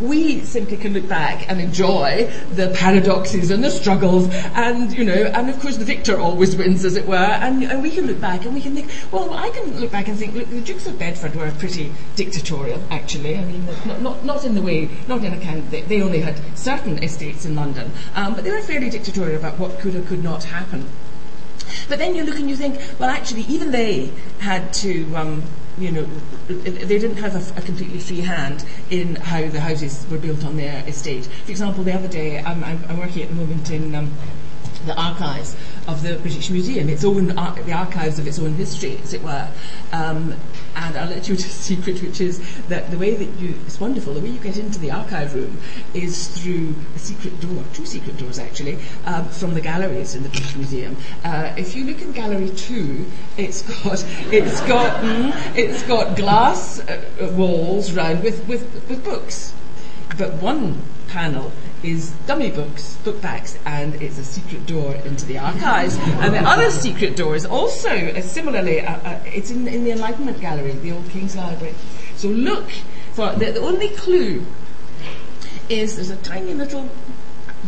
We 0.00 0.40
simply 0.42 0.76
can 0.76 0.94
look 0.94 1.08
back 1.08 1.50
and 1.50 1.60
enjoy 1.60 2.30
the 2.52 2.68
paradoxes 2.70 3.50
and 3.50 3.64
the 3.64 3.70
struggles, 3.70 4.28
and, 4.54 4.92
you 4.92 5.04
know, 5.04 5.12
and 5.12 5.50
of 5.50 5.58
course 5.58 5.78
the 5.78 5.84
victor 5.84 6.20
always 6.20 6.54
wins, 6.56 6.84
as 6.84 6.96
it 6.96 7.06
were, 7.06 7.16
and, 7.16 7.64
and 7.64 7.82
we 7.82 7.90
can 7.90 8.06
look 8.06 8.20
back 8.20 8.44
and 8.44 8.54
we 8.54 8.60
can 8.60 8.74
think, 8.74 8.90
well, 9.10 9.34
I 9.34 9.50
can 9.50 9.80
look 9.80 9.90
back 9.90 10.06
and 10.06 10.16
think, 10.16 10.34
look, 10.34 10.48
the 10.48 10.60
Dukes 10.60 10.86
of 10.86 10.98
Bedford 10.98 11.34
were 11.34 11.50
pretty 11.52 11.92
dictatorial, 12.14 12.80
actually. 12.90 13.36
I 13.36 13.44
mean, 13.44 13.66
not, 13.84 14.00
not, 14.00 14.24
not 14.24 14.44
in 14.44 14.54
the 14.54 14.62
way, 14.62 14.88
not 15.08 15.24
in 15.24 15.32
account, 15.32 15.70
they, 15.70 15.82
they 15.82 16.02
only 16.02 16.20
had 16.20 16.40
certain 16.56 17.02
estates 17.02 17.44
in 17.44 17.56
London, 17.56 17.90
um, 18.14 18.34
but 18.34 18.44
they 18.44 18.52
were 18.52 18.62
fairly 18.62 18.90
dictatorial 18.90 19.36
about 19.36 19.58
what 19.58 19.80
could 19.80 19.96
or 19.96 20.02
could 20.02 20.22
not 20.22 20.44
happen. 20.44 20.88
But 21.88 21.98
then 21.98 22.14
you 22.14 22.24
look 22.24 22.38
and 22.38 22.48
you 22.48 22.56
think, 22.56 22.80
well, 22.98 23.10
actually, 23.10 23.42
even 23.42 23.70
they 23.70 24.10
had 24.38 24.72
to, 24.74 25.16
um, 25.16 25.42
you 25.78 25.90
know, 25.90 26.04
they 26.46 26.98
didn't 26.98 27.16
have 27.16 27.34
a, 27.34 27.58
a, 27.58 27.62
completely 27.62 27.98
free 27.98 28.20
hand 28.20 28.64
in 28.90 29.16
how 29.16 29.48
the 29.48 29.60
houses 29.60 30.06
were 30.10 30.18
built 30.18 30.44
on 30.44 30.56
their 30.56 30.84
estate. 30.86 31.26
For 31.26 31.50
example, 31.50 31.82
the 31.82 31.92
other 31.92 32.08
day, 32.08 32.38
I'm, 32.38 32.62
I'm, 32.62 32.98
working 32.98 33.22
at 33.22 33.28
the 33.28 33.34
moment 33.34 33.70
in 33.70 33.94
um, 33.94 34.12
the 34.86 34.94
archives 35.00 35.56
of 35.86 36.02
the 36.02 36.16
British 36.16 36.50
Museum, 36.50 36.88
its 36.88 37.04
own 37.04 37.36
ar- 37.38 37.54
the 37.62 37.72
archives 37.72 38.18
of 38.18 38.26
its 38.26 38.38
own 38.38 38.54
history, 38.54 38.98
as 39.02 39.12
it 39.12 39.22
were. 39.22 39.48
Um, 39.92 40.34
and 40.76 40.96
I'll 40.96 41.08
let 41.08 41.28
you 41.28 41.36
to 41.36 41.46
a 41.46 41.48
secret, 41.48 42.02
which 42.02 42.20
is 42.20 42.40
that 42.68 42.90
the 42.90 42.98
way 42.98 43.14
that 43.14 43.40
you, 43.40 43.54
it's 43.66 43.78
wonderful, 43.78 44.14
the 44.14 44.20
way 44.20 44.30
you 44.30 44.38
get 44.38 44.56
into 44.56 44.78
the 44.78 44.90
archive 44.90 45.34
room 45.34 45.58
is 45.92 46.28
through 46.28 46.74
a 46.94 46.98
secret 46.98 47.38
door, 47.40 47.62
two 47.72 47.86
secret 47.86 48.16
doors 48.16 48.38
actually, 48.38 48.78
um, 49.04 49.28
from 49.28 49.54
the 49.54 49.60
galleries 49.60 50.14
in 50.14 50.22
the 50.22 50.28
British 50.28 50.56
Museum. 50.56 50.96
Uh, 51.24 51.52
if 51.56 51.76
you 51.76 51.84
look 51.84 52.00
in 52.00 52.12
gallery 52.12 52.50
two, 52.50 53.06
it's 53.36 53.62
got, 53.82 54.04
it's 54.32 54.60
got, 54.62 55.02
mm, 55.02 55.56
it's 55.56 55.82
got 55.84 56.16
glass 56.16 56.80
uh, 56.80 57.32
walls 57.36 57.92
round 57.92 58.22
with, 58.22 58.46
with, 58.48 58.62
with 58.88 59.04
books. 59.04 59.52
But 60.16 60.34
one 60.34 60.82
panel 61.08 61.52
is 61.84 62.10
dummy 62.26 62.50
books, 62.50 62.96
book 63.04 63.20
backs, 63.20 63.58
and 63.66 63.94
it's 64.02 64.18
a 64.18 64.24
secret 64.24 64.66
door 64.66 64.94
into 65.04 65.26
the 65.26 65.38
archives. 65.38 65.96
and 65.98 66.34
the 66.34 66.40
other 66.40 66.70
secret 66.70 67.16
door 67.16 67.36
is 67.36 67.44
also 67.44 67.90
uh, 67.90 68.20
similarly, 68.22 68.80
uh, 68.80 68.96
uh, 68.96 69.20
it's 69.26 69.50
in, 69.50 69.68
in 69.68 69.84
the 69.84 69.90
Enlightenment 69.90 70.40
Gallery, 70.40 70.72
the 70.72 70.92
old 70.92 71.08
King's 71.10 71.36
Library. 71.36 71.74
So 72.16 72.28
look 72.28 72.70
for 73.12 73.32
the, 73.32 73.52
the 73.52 73.60
only 73.60 73.90
clue 73.90 74.46
is 75.68 75.96
there's 75.96 76.10
a 76.10 76.16
tiny 76.16 76.54
little 76.54 76.88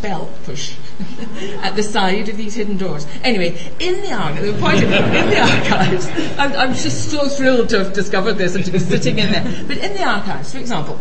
bell 0.02 0.30
push 0.44 0.76
at 1.62 1.74
the 1.76 1.82
side 1.82 2.28
of 2.28 2.36
these 2.36 2.54
hidden 2.54 2.76
doors. 2.76 3.06
Anyway, 3.22 3.58
in 3.80 4.00
the 4.02 4.12
archives, 4.12 4.52
the 4.52 4.58
point 4.58 4.82
in 4.82 4.90
the 4.90 5.40
archives, 5.40 6.06
I'm, 6.38 6.52
I'm 6.52 6.74
just 6.74 7.10
so 7.10 7.28
thrilled 7.28 7.68
to 7.70 7.84
have 7.84 7.92
discovered 7.92 8.34
this 8.34 8.54
and 8.54 8.64
to 8.64 8.70
be 8.70 8.78
sitting 8.78 9.18
in 9.18 9.32
there. 9.32 9.64
But 9.66 9.78
in 9.78 9.94
the 9.94 10.04
archives, 10.04 10.52
for 10.52 10.58
example, 10.58 11.00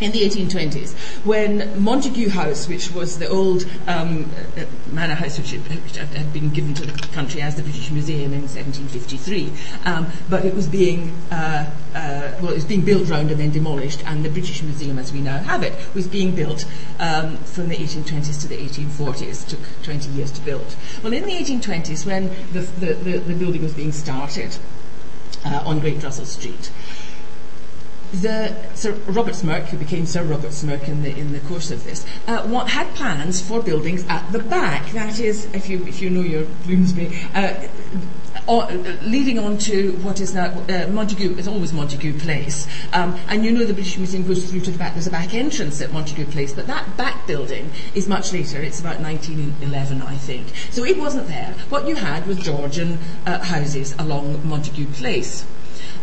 in 0.00 0.10
the 0.12 0.20
1820s, 0.20 0.94
when 1.24 1.60
Montagu 1.80 2.28
House, 2.28 2.68
which 2.68 2.90
was 2.92 3.18
the 3.18 3.28
old 3.28 3.66
um, 3.86 4.30
uh, 4.56 4.64
manor 4.90 5.14
house 5.14 5.38
which, 5.38 5.52
had 5.96 6.32
been 6.32 6.50
given 6.50 6.74
to 6.74 6.86
the 6.86 6.92
country 7.08 7.40
as 7.40 7.56
the 7.56 7.62
British 7.62 7.90
Museum 7.90 8.32
in 8.32 8.42
1753, 8.42 9.52
um, 9.84 10.06
but 10.28 10.44
it 10.44 10.54
was 10.54 10.66
being 10.66 11.14
uh, 11.30 11.70
uh, 11.94 12.32
well, 12.40 12.50
it 12.50 12.54
was 12.54 12.64
being 12.64 12.84
built 12.84 13.08
round 13.08 13.30
and 13.30 13.38
then 13.38 13.50
demolished, 13.50 14.02
and 14.06 14.24
the 14.24 14.30
British 14.30 14.62
Museum, 14.62 14.98
as 14.98 15.12
we 15.12 15.20
now 15.20 15.38
have 15.38 15.62
it, 15.62 15.72
was 15.94 16.06
being 16.06 16.34
built 16.34 16.64
um, 16.98 17.36
from 17.38 17.68
the 17.68 17.76
1820s 17.76 18.40
to 18.40 18.48
the 18.48 18.56
1840s. 18.56 19.44
It 19.44 19.48
took 19.50 19.82
20 19.82 20.10
years 20.12 20.30
to 20.32 20.40
build. 20.40 20.76
Well, 21.02 21.12
in 21.12 21.24
the 21.24 21.32
1820s, 21.32 22.06
when 22.06 22.28
the, 22.52 22.60
the, 22.60 22.94
the, 22.94 23.18
the 23.18 23.34
building 23.34 23.62
was 23.62 23.74
being 23.74 23.92
started 23.92 24.56
uh, 25.44 25.62
on 25.66 25.80
Great 25.80 26.02
Russell 26.02 26.24
Street 26.24 26.70
the 28.12 28.54
Sir 28.74 28.92
Robert 29.08 29.34
Smirke, 29.34 29.66
who 29.66 29.78
became 29.78 30.06
Sir 30.06 30.22
Robert 30.22 30.50
Smirke 30.50 30.88
in 30.88 31.02
the 31.02 31.16
in 31.16 31.32
the 31.32 31.40
course 31.40 31.70
of 31.70 31.84
this, 31.84 32.04
uh, 32.26 32.42
what, 32.46 32.68
had 32.68 32.86
plans 32.94 33.40
for 33.40 33.62
buildings 33.62 34.04
at 34.08 34.30
the 34.32 34.38
back. 34.38 34.90
That 34.92 35.18
is, 35.18 35.46
if 35.54 35.68
you 35.68 35.84
if 35.86 36.02
you 36.02 36.10
know 36.10 36.22
your 36.22 36.44
Bloomsbury. 36.64 37.16
Uh, 37.34 37.54
uh, 38.48 38.66
leading 39.02 39.38
on 39.38 39.56
to 39.56 39.92
what 40.02 40.20
is 40.20 40.34
now 40.34 40.46
uh, 40.68 40.88
Montague, 40.88 41.36
it's 41.38 41.46
always 41.46 41.72
Montague 41.72 42.18
Place. 42.18 42.66
Um, 42.92 43.18
and 43.28 43.44
you 43.44 43.52
know 43.52 43.64
the 43.64 43.74
British 43.74 43.96
Museum 43.98 44.26
goes 44.26 44.50
through 44.50 44.60
to 44.60 44.70
the 44.70 44.78
back, 44.78 44.94
there's 44.94 45.06
a 45.06 45.10
back 45.10 45.32
entrance 45.32 45.80
at 45.80 45.92
Montague 45.92 46.26
Place, 46.26 46.52
but 46.52 46.66
that 46.66 46.96
back 46.96 47.26
building 47.26 47.70
is 47.94 48.08
much 48.08 48.32
later, 48.32 48.60
it's 48.60 48.80
about 48.80 49.00
1911, 49.00 50.02
I 50.02 50.16
think. 50.16 50.48
So 50.70 50.84
it 50.84 50.98
wasn't 50.98 51.28
there. 51.28 51.54
What 51.68 51.86
you 51.86 51.94
had 51.94 52.26
was 52.26 52.38
Georgian 52.38 52.98
uh, 53.26 53.38
houses 53.38 53.94
along 53.98 54.46
Montague 54.46 54.86
Place. 54.86 55.44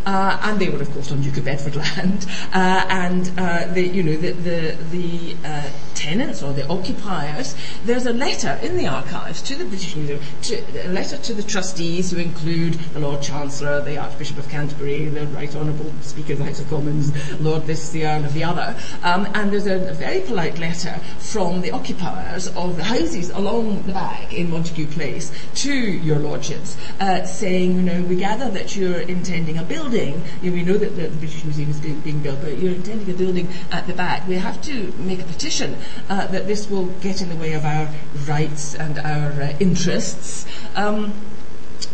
Uh, 0.06 0.38
and 0.42 0.58
they 0.58 0.68
were, 0.68 0.80
of 0.80 0.90
course, 0.92 1.10
on 1.12 1.20
Duke 1.20 1.36
of 1.36 1.44
Bedford 1.44 1.76
land. 1.84 2.26
Uh, 2.52 2.84
and 2.88 3.30
uh, 3.38 3.66
the, 3.66 3.86
you 3.86 4.02
know, 4.02 4.16
the 4.16 4.32
the, 4.32 4.76
the 4.90 5.36
uh, 5.44 5.70
tenants 6.00 6.42
or 6.42 6.52
the 6.52 6.66
occupiers. 6.68 7.54
There's 7.84 8.06
a 8.06 8.12
letter 8.12 8.58
in 8.62 8.76
the 8.76 8.86
archives 8.86 9.42
to 9.42 9.54
the 9.54 9.64
British 9.66 9.94
Museum, 9.96 10.20
to, 10.42 10.86
a 10.86 10.88
letter 10.88 11.18
to 11.18 11.34
the 11.34 11.42
trustees 11.42 12.10
who 12.10 12.18
include 12.18 12.74
the 12.94 13.00
Lord 13.00 13.22
Chancellor, 13.22 13.82
the 13.82 13.98
Archbishop 13.98 14.38
of 14.38 14.48
Canterbury, 14.48 15.06
the 15.06 15.26
Right 15.28 15.54
Honourable 15.54 15.92
Speaker 16.00 16.32
of 16.32 16.38
the 16.38 16.44
House 16.46 16.60
of 16.60 16.70
Commons, 16.70 17.12
Lord 17.40 17.66
this, 17.66 17.90
the 17.90 18.00
of 18.04 18.32
the 18.32 18.44
other. 18.44 18.74
Um, 19.02 19.28
and 19.34 19.52
there's 19.52 19.66
a, 19.66 19.90
a, 19.90 19.94
very 20.00 20.22
polite 20.22 20.58
letter 20.58 20.98
from 21.18 21.60
the 21.60 21.70
occupiers 21.72 22.48
of 22.48 22.76
the 22.76 22.84
houses 22.84 23.28
along 23.30 23.82
the 23.82 23.92
back 23.92 24.32
in 24.32 24.50
Montague 24.50 24.86
Place 24.86 25.30
to 25.56 25.72
your 25.72 26.18
lordships, 26.18 26.78
uh, 27.00 27.26
saying, 27.26 27.76
you 27.76 27.82
know, 27.82 28.02
we 28.02 28.16
gather 28.16 28.50
that 28.50 28.74
you're 28.74 29.00
intending 29.00 29.58
a 29.58 29.62
building 29.62 30.22
you 30.42 30.50
know, 30.50 30.56
we 30.56 30.62
know 30.62 30.78
that 30.78 30.96
the, 30.96 31.08
the 31.08 31.16
British 31.18 31.44
Museum 31.44 31.70
is 31.70 31.80
being, 31.80 32.00
being, 32.00 32.20
built, 32.20 32.40
but 32.40 32.58
you're 32.58 32.74
intending 32.74 33.14
a 33.14 33.16
building 33.16 33.48
at 33.70 33.86
the 33.86 33.92
back. 33.92 34.26
We 34.26 34.36
have 34.36 34.60
to 34.62 34.92
make 34.98 35.20
a 35.20 35.24
petition 35.24 35.76
that 36.08 36.46
this 36.46 36.68
will 36.68 36.86
get 37.00 37.22
in 37.22 37.28
the 37.28 37.36
way 37.36 37.52
of 37.52 37.64
our 37.64 37.88
rights 38.26 38.74
and 38.74 38.98
our 38.98 39.30
uh, 39.32 39.56
interests. 39.60 40.46
Um, 40.74 41.14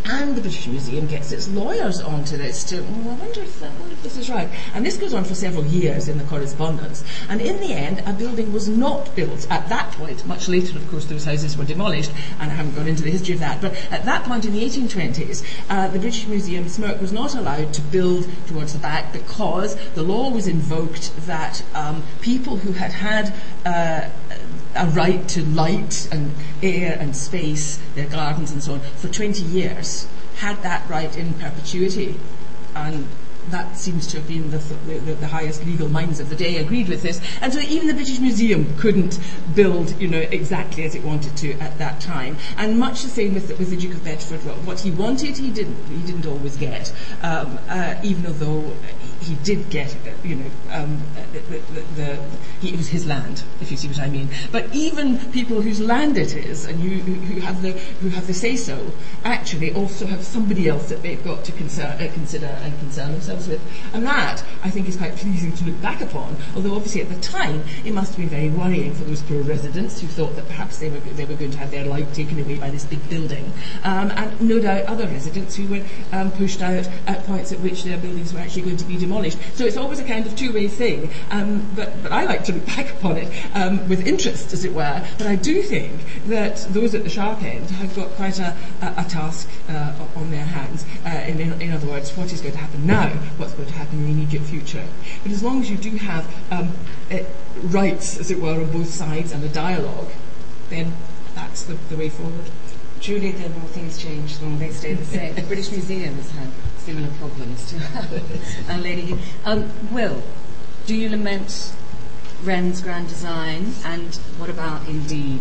and 0.04 0.36
the 0.36 0.40
British 0.40 0.66
Museum 0.66 1.06
gets 1.06 1.32
its 1.32 1.48
lawyers 1.48 2.00
onto 2.00 2.36
this 2.36 2.64
to, 2.64 2.78
oh, 2.78 3.10
I 3.10 3.14
wonder 3.14 3.40
if, 3.40 3.62
I 3.62 3.68
wonder 3.68 3.92
if 3.92 4.02
this 4.02 4.16
is 4.16 4.30
right. 4.30 4.48
And 4.74 4.84
this 4.84 4.96
goes 4.96 5.14
on 5.14 5.24
for 5.24 5.34
several 5.34 5.64
years 5.66 6.08
in 6.08 6.18
the 6.18 6.24
correspondence. 6.24 7.04
And 7.28 7.40
in 7.40 7.60
the 7.60 7.72
end, 7.72 8.02
a 8.06 8.12
building 8.12 8.52
was 8.52 8.68
not 8.68 9.14
built 9.16 9.46
at 9.50 9.68
that 9.68 9.92
point. 9.92 10.26
Much 10.26 10.48
later, 10.48 10.76
of 10.78 10.88
course, 10.90 11.06
those 11.06 11.24
houses 11.24 11.56
were 11.56 11.64
demolished, 11.64 12.12
and 12.40 12.50
I 12.50 12.54
haven't 12.54 12.74
gone 12.74 12.86
into 12.86 13.02
the 13.02 13.10
history 13.10 13.34
of 13.34 13.40
that. 13.40 13.60
But 13.60 13.74
at 13.90 14.04
that 14.04 14.24
point 14.24 14.44
in 14.44 14.52
the 14.52 14.64
1820s, 14.64 15.44
uh, 15.68 15.88
the 15.88 15.98
British 15.98 16.26
Museum 16.26 16.64
Smirke 16.66 17.00
was 17.00 17.12
not 17.12 17.34
allowed 17.34 17.74
to 17.74 17.82
build 17.82 18.28
towards 18.46 18.72
the 18.72 18.78
back 18.78 19.12
because 19.12 19.76
the 19.94 20.02
law 20.02 20.30
was 20.30 20.46
invoked 20.46 21.14
that 21.26 21.62
um, 21.74 22.02
people 22.20 22.56
who 22.56 22.72
had 22.72 22.92
had 22.92 23.34
uh, 23.64 24.08
a 24.76 24.86
right 24.86 25.26
to 25.30 25.42
light 25.44 26.08
and 26.10 26.32
air 26.62 26.96
and 26.98 27.16
space, 27.16 27.78
their 27.94 28.08
gardens 28.08 28.50
and 28.50 28.62
so 28.62 28.74
on, 28.74 28.80
for 28.80 29.08
20 29.08 29.42
years, 29.42 30.06
had 30.36 30.62
that 30.62 30.88
right 30.88 31.16
in 31.16 31.34
perpetuity. 31.34 32.18
And 32.74 33.06
that 33.50 33.76
seems 33.78 34.06
to 34.08 34.18
have 34.18 34.28
been 34.28 34.50
the, 34.50 34.58
the, 34.58 35.14
the, 35.14 35.26
highest 35.28 35.64
legal 35.64 35.88
minds 35.88 36.18
of 36.20 36.28
the 36.30 36.36
day 36.36 36.56
agreed 36.58 36.88
with 36.88 37.02
this. 37.02 37.20
And 37.40 37.52
so 37.52 37.60
even 37.60 37.86
the 37.86 37.94
British 37.94 38.18
Museum 38.18 38.76
couldn't 38.76 39.18
build, 39.54 40.00
you 40.00 40.08
know, 40.08 40.18
exactly 40.18 40.84
as 40.84 40.94
it 40.94 41.04
wanted 41.04 41.36
to 41.38 41.52
at 41.54 41.78
that 41.78 42.00
time. 42.00 42.36
And 42.56 42.78
much 42.78 43.02
the 43.02 43.08
same 43.08 43.34
with 43.34 43.48
the, 43.48 43.54
with 43.56 43.70
the 43.70 43.76
Duke 43.76 43.94
of 43.94 44.04
Bedford. 44.04 44.40
What 44.66 44.80
he 44.80 44.90
wanted, 44.90 45.36
he 45.36 45.50
didn't, 45.50 45.76
he 45.86 46.04
didn't 46.04 46.26
always 46.26 46.56
get, 46.56 46.92
um, 47.22 47.58
uh, 47.68 47.94
even 48.02 48.38
though 48.38 48.76
he 49.26 49.34
did 49.42 49.68
get, 49.70 49.96
you 50.22 50.36
know, 50.36 50.50
um, 50.70 51.02
the, 51.32 51.40
the, 51.96 52.18
he, 52.60 52.70
it 52.70 52.76
was 52.76 52.88
his 52.88 53.06
land, 53.06 53.42
if 53.60 53.70
you 53.70 53.76
see 53.76 53.88
what 53.88 53.98
I 53.98 54.08
mean. 54.08 54.28
But 54.52 54.72
even 54.72 55.18
people 55.32 55.62
whose 55.62 55.80
land 55.80 56.16
it 56.16 56.34
is, 56.34 56.64
and 56.64 56.80
who, 56.80 57.12
who 57.12 57.40
have 57.40 57.62
the 57.62 57.72
who 57.72 58.08
have 58.10 58.26
the 58.26 58.34
say 58.34 58.54
so, 58.56 58.92
actually 59.24 59.74
also 59.74 60.06
have 60.06 60.22
somebody 60.22 60.68
else 60.68 60.88
that 60.90 61.02
they've 61.02 61.22
got 61.24 61.44
to 61.44 61.52
consider, 61.52 61.88
uh, 61.88 62.12
consider 62.14 62.46
and 62.46 62.78
concern 62.78 63.12
themselves 63.12 63.48
with. 63.48 63.60
And 63.92 64.06
that, 64.06 64.44
I 64.62 64.70
think, 64.70 64.88
is 64.88 64.96
quite 64.96 65.16
pleasing 65.16 65.52
to 65.56 65.64
look 65.64 65.80
back 65.82 66.00
upon. 66.00 66.36
Although 66.54 66.74
obviously 66.74 67.02
at 67.02 67.08
the 67.08 67.20
time 67.20 67.64
it 67.84 67.92
must 67.92 68.12
have 68.12 68.18
been 68.18 68.28
very 68.28 68.48
worrying 68.48 68.94
for 68.94 69.04
those 69.04 69.22
poor 69.22 69.42
residents 69.42 70.00
who 70.00 70.06
thought 70.06 70.36
that 70.36 70.46
perhaps 70.46 70.78
they 70.78 70.88
were 70.88 71.00
they 71.00 71.24
were 71.24 71.34
going 71.34 71.50
to 71.50 71.58
have 71.58 71.70
their 71.70 71.84
life 71.84 72.12
taken 72.14 72.38
away 72.38 72.56
by 72.56 72.70
this 72.70 72.84
big 72.84 73.02
building, 73.10 73.52
um, 73.82 74.12
and 74.12 74.40
no 74.40 74.60
doubt 74.60 74.84
other 74.84 75.06
residents 75.08 75.56
who 75.56 75.66
were 75.66 75.82
um, 76.12 76.30
pushed 76.32 76.62
out 76.62 76.88
at 77.06 77.24
points 77.26 77.50
at 77.50 77.60
which 77.60 77.82
their 77.82 77.98
buildings 77.98 78.32
were 78.32 78.40
actually 78.40 78.62
going 78.62 78.76
to 78.76 78.84
be 78.84 78.96
demolished. 78.96 79.15
So 79.24 79.64
it's 79.64 79.76
always 79.76 79.98
a 79.98 80.04
kind 80.04 80.26
of 80.26 80.36
two-way 80.36 80.68
thing. 80.68 81.10
Um, 81.30 81.66
but, 81.74 82.02
but 82.02 82.12
I 82.12 82.24
like 82.24 82.44
to 82.44 82.52
look 82.52 82.66
back 82.76 82.90
upon 82.92 83.16
it 83.16 83.32
um, 83.54 83.88
with 83.88 84.06
interest, 84.06 84.52
as 84.52 84.64
it 84.64 84.72
were. 84.72 85.06
But 85.18 85.26
I 85.26 85.36
do 85.36 85.62
think 85.62 85.92
that 86.26 86.58
those 86.70 86.94
at 86.94 87.04
the 87.04 87.10
sharp 87.10 87.42
end 87.42 87.70
have 87.70 87.94
got 87.96 88.10
quite 88.10 88.38
a, 88.38 88.56
a, 88.82 88.94
a 88.98 89.04
task 89.04 89.48
uh, 89.68 89.94
on 90.16 90.30
their 90.30 90.44
hands. 90.44 90.84
Uh, 91.04 91.08
in, 91.26 91.40
in, 91.60 91.72
other 91.72 91.86
words, 91.86 92.16
what 92.16 92.32
is 92.32 92.40
going 92.40 92.52
to 92.52 92.58
happen 92.58 92.86
now, 92.86 93.10
what's 93.38 93.52
going 93.54 93.68
to 93.68 93.74
happen 93.74 93.98
in 93.98 94.04
the 94.04 94.10
immediate 94.12 94.42
future. 94.42 94.86
But 95.22 95.32
as 95.32 95.42
long 95.42 95.60
as 95.60 95.70
you 95.70 95.76
do 95.76 95.90
have 95.96 96.26
um, 96.50 96.72
uh, 97.10 97.18
rights, 97.62 98.18
as 98.18 98.30
it 98.30 98.40
were, 98.40 98.60
on 98.60 98.70
both 98.70 98.88
sides 98.88 99.32
and 99.32 99.42
a 99.42 99.48
dialogue, 99.48 100.10
then 100.68 100.92
that's 101.34 101.62
the, 101.64 101.74
the 101.88 101.96
way 101.96 102.08
forward. 102.08 102.50
Truly, 103.00 103.32
the 103.32 103.48
more 103.50 103.68
things 103.68 103.98
change, 103.98 104.38
the 104.38 104.46
more 104.46 104.58
they 104.58 104.70
stay 104.70 104.94
the 104.94 105.04
same. 105.04 105.34
The 105.36 105.42
British 105.42 105.70
Museum 105.70 106.14
has 106.14 106.30
had 106.30 106.48
similar 106.86 107.08
problems 107.18 107.68
to 107.70 107.76
and 108.68 108.82
Lady. 108.82 109.18
Um, 109.44 109.68
Will, 109.92 110.22
do 110.86 110.94
you 110.94 111.08
lament 111.08 111.74
Wren's 112.44 112.80
grand 112.80 113.08
design, 113.08 113.74
and 113.84 114.14
what 114.38 114.48
about 114.48 114.86
indeed 114.86 115.40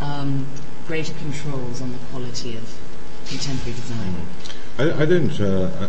um, 0.00 0.46
greater 0.88 1.14
controls 1.14 1.80
on 1.80 1.92
the 1.92 1.98
quality 2.10 2.56
of 2.56 2.78
contemporary 3.26 3.74
design? 3.78 4.14
I, 4.78 5.02
I 5.02 5.06
don't. 5.06 5.40
Uh, 5.40 5.88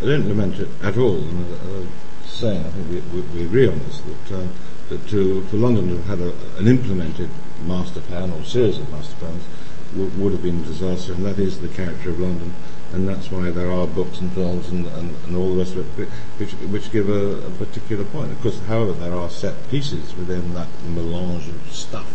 I 0.00 0.04
don't 0.04 0.26
lament 0.26 0.58
it 0.58 0.68
at 0.82 0.96
all. 0.96 1.18
And, 1.18 1.54
uh, 1.54 1.86
saying, 2.26 2.64
I 2.66 2.70
think 2.70 2.88
we, 2.90 3.20
we, 3.20 3.20
we, 3.28 3.44
agree 3.44 3.68
on 3.68 3.78
this, 3.80 4.00
that, 4.00 4.40
uh, 4.40 4.46
that 4.88 5.06
to, 5.08 5.44
for 5.44 5.56
London 5.56 5.88
to 5.90 5.96
have 6.02 6.18
had 6.18 6.20
a, 6.20 6.32
an 6.58 6.66
implemented 6.66 7.30
master 7.64 8.00
plan 8.00 8.32
or 8.32 8.42
series 8.42 8.78
of 8.78 8.90
master 8.90 9.14
plans 9.16 9.44
w- 9.92 10.10
would 10.18 10.32
have 10.32 10.42
been 10.42 10.58
a 10.58 10.64
disaster, 10.64 11.12
and 11.12 11.24
that 11.24 11.38
is 11.38 11.60
the 11.60 11.68
character 11.68 12.10
of 12.10 12.18
London, 12.18 12.52
and 12.92 13.08
that's 13.08 13.30
why 13.30 13.50
there 13.50 13.70
are 13.70 13.86
books 13.86 14.20
and 14.20 14.30
films 14.32 14.68
and, 14.68 14.86
and, 14.86 15.14
and 15.26 15.36
all 15.36 15.54
the 15.54 15.58
rest 15.58 15.74
of 15.74 15.98
it 15.98 16.08
which, 16.38 16.52
which 16.52 16.92
give 16.92 17.08
a, 17.08 17.46
a, 17.46 17.50
particular 17.52 18.04
point. 18.04 18.30
Of 18.30 18.40
course, 18.42 18.60
however, 18.66 18.92
there 18.92 19.14
are 19.14 19.30
set 19.30 19.70
pieces 19.70 20.14
within 20.14 20.52
that 20.54 20.68
melange 20.86 21.48
of 21.48 21.72
stuff, 21.72 22.12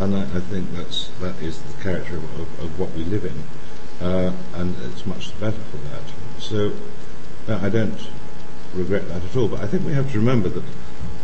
and 0.00 0.16
I, 0.16 0.22
I 0.22 0.40
think 0.40 0.72
that's 0.74 1.08
that 1.20 1.36
is 1.42 1.60
the 1.60 1.82
character 1.82 2.16
of, 2.16 2.40
of, 2.40 2.60
of 2.60 2.78
what 2.78 2.92
we 2.92 3.04
live 3.04 3.24
in, 3.24 3.42
uh, 4.06 4.32
and 4.54 4.74
it's 4.84 5.04
much 5.04 5.38
better 5.38 5.60
for 5.70 5.76
that. 5.88 6.02
So 6.40 6.72
I 7.48 7.68
don't 7.68 8.08
regret 8.74 9.08
that 9.08 9.24
at 9.24 9.36
all, 9.36 9.48
but 9.48 9.60
I 9.60 9.66
think 9.66 9.84
we 9.84 9.92
have 9.92 10.10
to 10.12 10.18
remember 10.18 10.48
that 10.48 10.64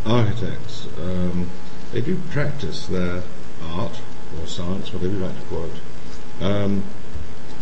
architects 0.04 0.86
um, 1.00 1.50
they 1.92 2.00
do 2.00 2.16
practice 2.30 2.86
their 2.86 3.22
art 3.62 4.00
or 4.38 4.46
science, 4.46 4.92
whatever 4.92 5.12
you 5.12 5.18
like 5.20 5.38
to 5.38 5.46
call 5.46 5.64
it, 5.64 6.42
um, 6.42 6.82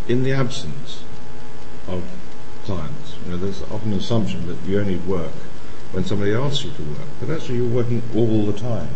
in 0.07 0.23
the 0.23 0.33
absence 0.33 1.03
of 1.87 2.03
clients. 2.65 3.15
You 3.25 3.31
know, 3.31 3.37
there's 3.37 3.61
often 3.63 3.93
an 3.93 3.99
assumption 3.99 4.47
that 4.47 4.57
you 4.65 4.79
only 4.79 4.97
work 4.97 5.33
when 5.91 6.03
somebody 6.03 6.33
asks 6.33 6.63
you 6.63 6.71
to 6.71 6.81
work, 6.81 7.07
but 7.19 7.29
actually 7.29 7.57
you're 7.57 7.67
working 7.67 8.01
all 8.15 8.45
the 8.45 8.57
time. 8.57 8.89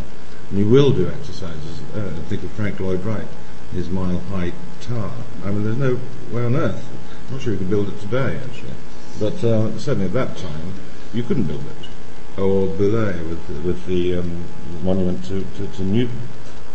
And 0.50 0.60
you 0.60 0.68
will 0.68 0.92
do 0.92 1.08
exercises. 1.08 1.82
Uh, 1.94 2.12
think 2.28 2.44
of 2.44 2.52
Frank 2.52 2.80
Lloyd 2.80 3.04
Wright, 3.04 3.28
his 3.74 3.90
mile 3.90 4.20
high 4.32 4.54
tower. 4.82 5.12
I 5.44 5.52
mean, 5.52 5.64
there's 5.64 5.78
no 5.78 6.00
way 6.32 6.46
on 6.46 6.56
earth. 6.56 6.84
I'm 7.28 7.34
not 7.34 7.42
sure 7.42 7.54
you 7.54 7.60
could 7.60 7.70
build 7.70 7.90
it 7.90 8.00
today, 8.00 8.40
actually. 8.44 8.74
But 9.20 9.44
uh, 9.44 9.78
certainly 9.78 10.06
at 10.06 10.14
that 10.14 10.38
time, 10.38 10.74
you 11.14 11.24
couldn't 11.24 11.44
build 11.44 11.64
it. 11.66 12.40
Or 12.40 12.68
Boullée 12.68 13.28
with, 13.28 13.66
with 13.66 13.86
the 13.88 14.20
um, 14.20 14.46
monument 14.84 15.26
to, 15.26 15.44
to, 15.58 15.68
to 15.68 15.84
Newton 15.84 16.22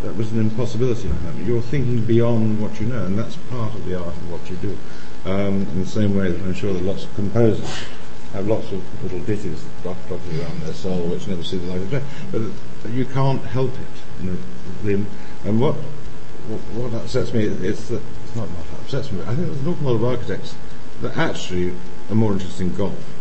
that 0.02 0.16
was 0.16 0.32
an 0.32 0.40
impossibility 0.40 1.09
for 1.09 1.14
them. 1.14 1.47
You're 1.47 1.62
thinking 1.62 2.05
beyond 2.05 2.60
what 2.60 2.80
you 2.80 2.86
know, 2.86 3.05
and 3.05 3.18
that's 3.18 3.36
part 3.36 3.74
of 3.74 3.86
the 3.86 3.98
art 3.98 4.09
of 4.09 4.30
what 4.30 4.51
you 4.51 4.56
do. 4.56 4.76
Um, 5.24 5.62
in 5.62 5.81
the 5.81 5.86
same 5.86 6.16
way 6.16 6.32
that 6.32 6.40
I'm 6.43 6.55
sure 6.55 6.73
that 6.73 6.82
lots 6.82 7.05
of 7.05 7.15
composers 7.15 7.85
have 8.32 8.49
lots 8.49 8.73
of 8.73 9.03
little 9.05 9.20
ditties 9.20 9.65
dotted 9.85 10.11
around 10.11 10.62
their 10.62 10.73
soul 10.73 11.07
which 11.09 11.28
never 11.28 11.44
see 11.44 11.59
the 11.59 11.66
light 11.66 11.81
of 11.81 11.90
day, 11.90 12.03
but 12.32 12.90
you 12.90 13.05
can't 13.05 13.44
help 13.44 13.73
it. 13.73 14.24
You 14.24 14.36
know, 14.82 15.07
and 15.44 15.61
what, 15.61 15.74
what, 15.74 16.93
upsets 16.94 17.32
me 17.32 17.44
is 17.44 17.89
that 17.89 18.03
it's 18.24 18.36
not 18.36 18.49
what 18.49 18.81
upsets 18.81 19.12
me. 19.12 19.23
I 19.23 19.35
think 19.35 19.47
there's 19.47 19.61
an 19.61 19.69
awful 19.69 19.93
lot 19.93 19.94
of 19.94 20.05
architects 20.05 20.57
that 21.03 21.16
actually 21.16 21.74
are 22.11 22.15
more 22.15 22.32
interested 22.32 22.62
in 22.62 22.74
golf, 22.74 23.15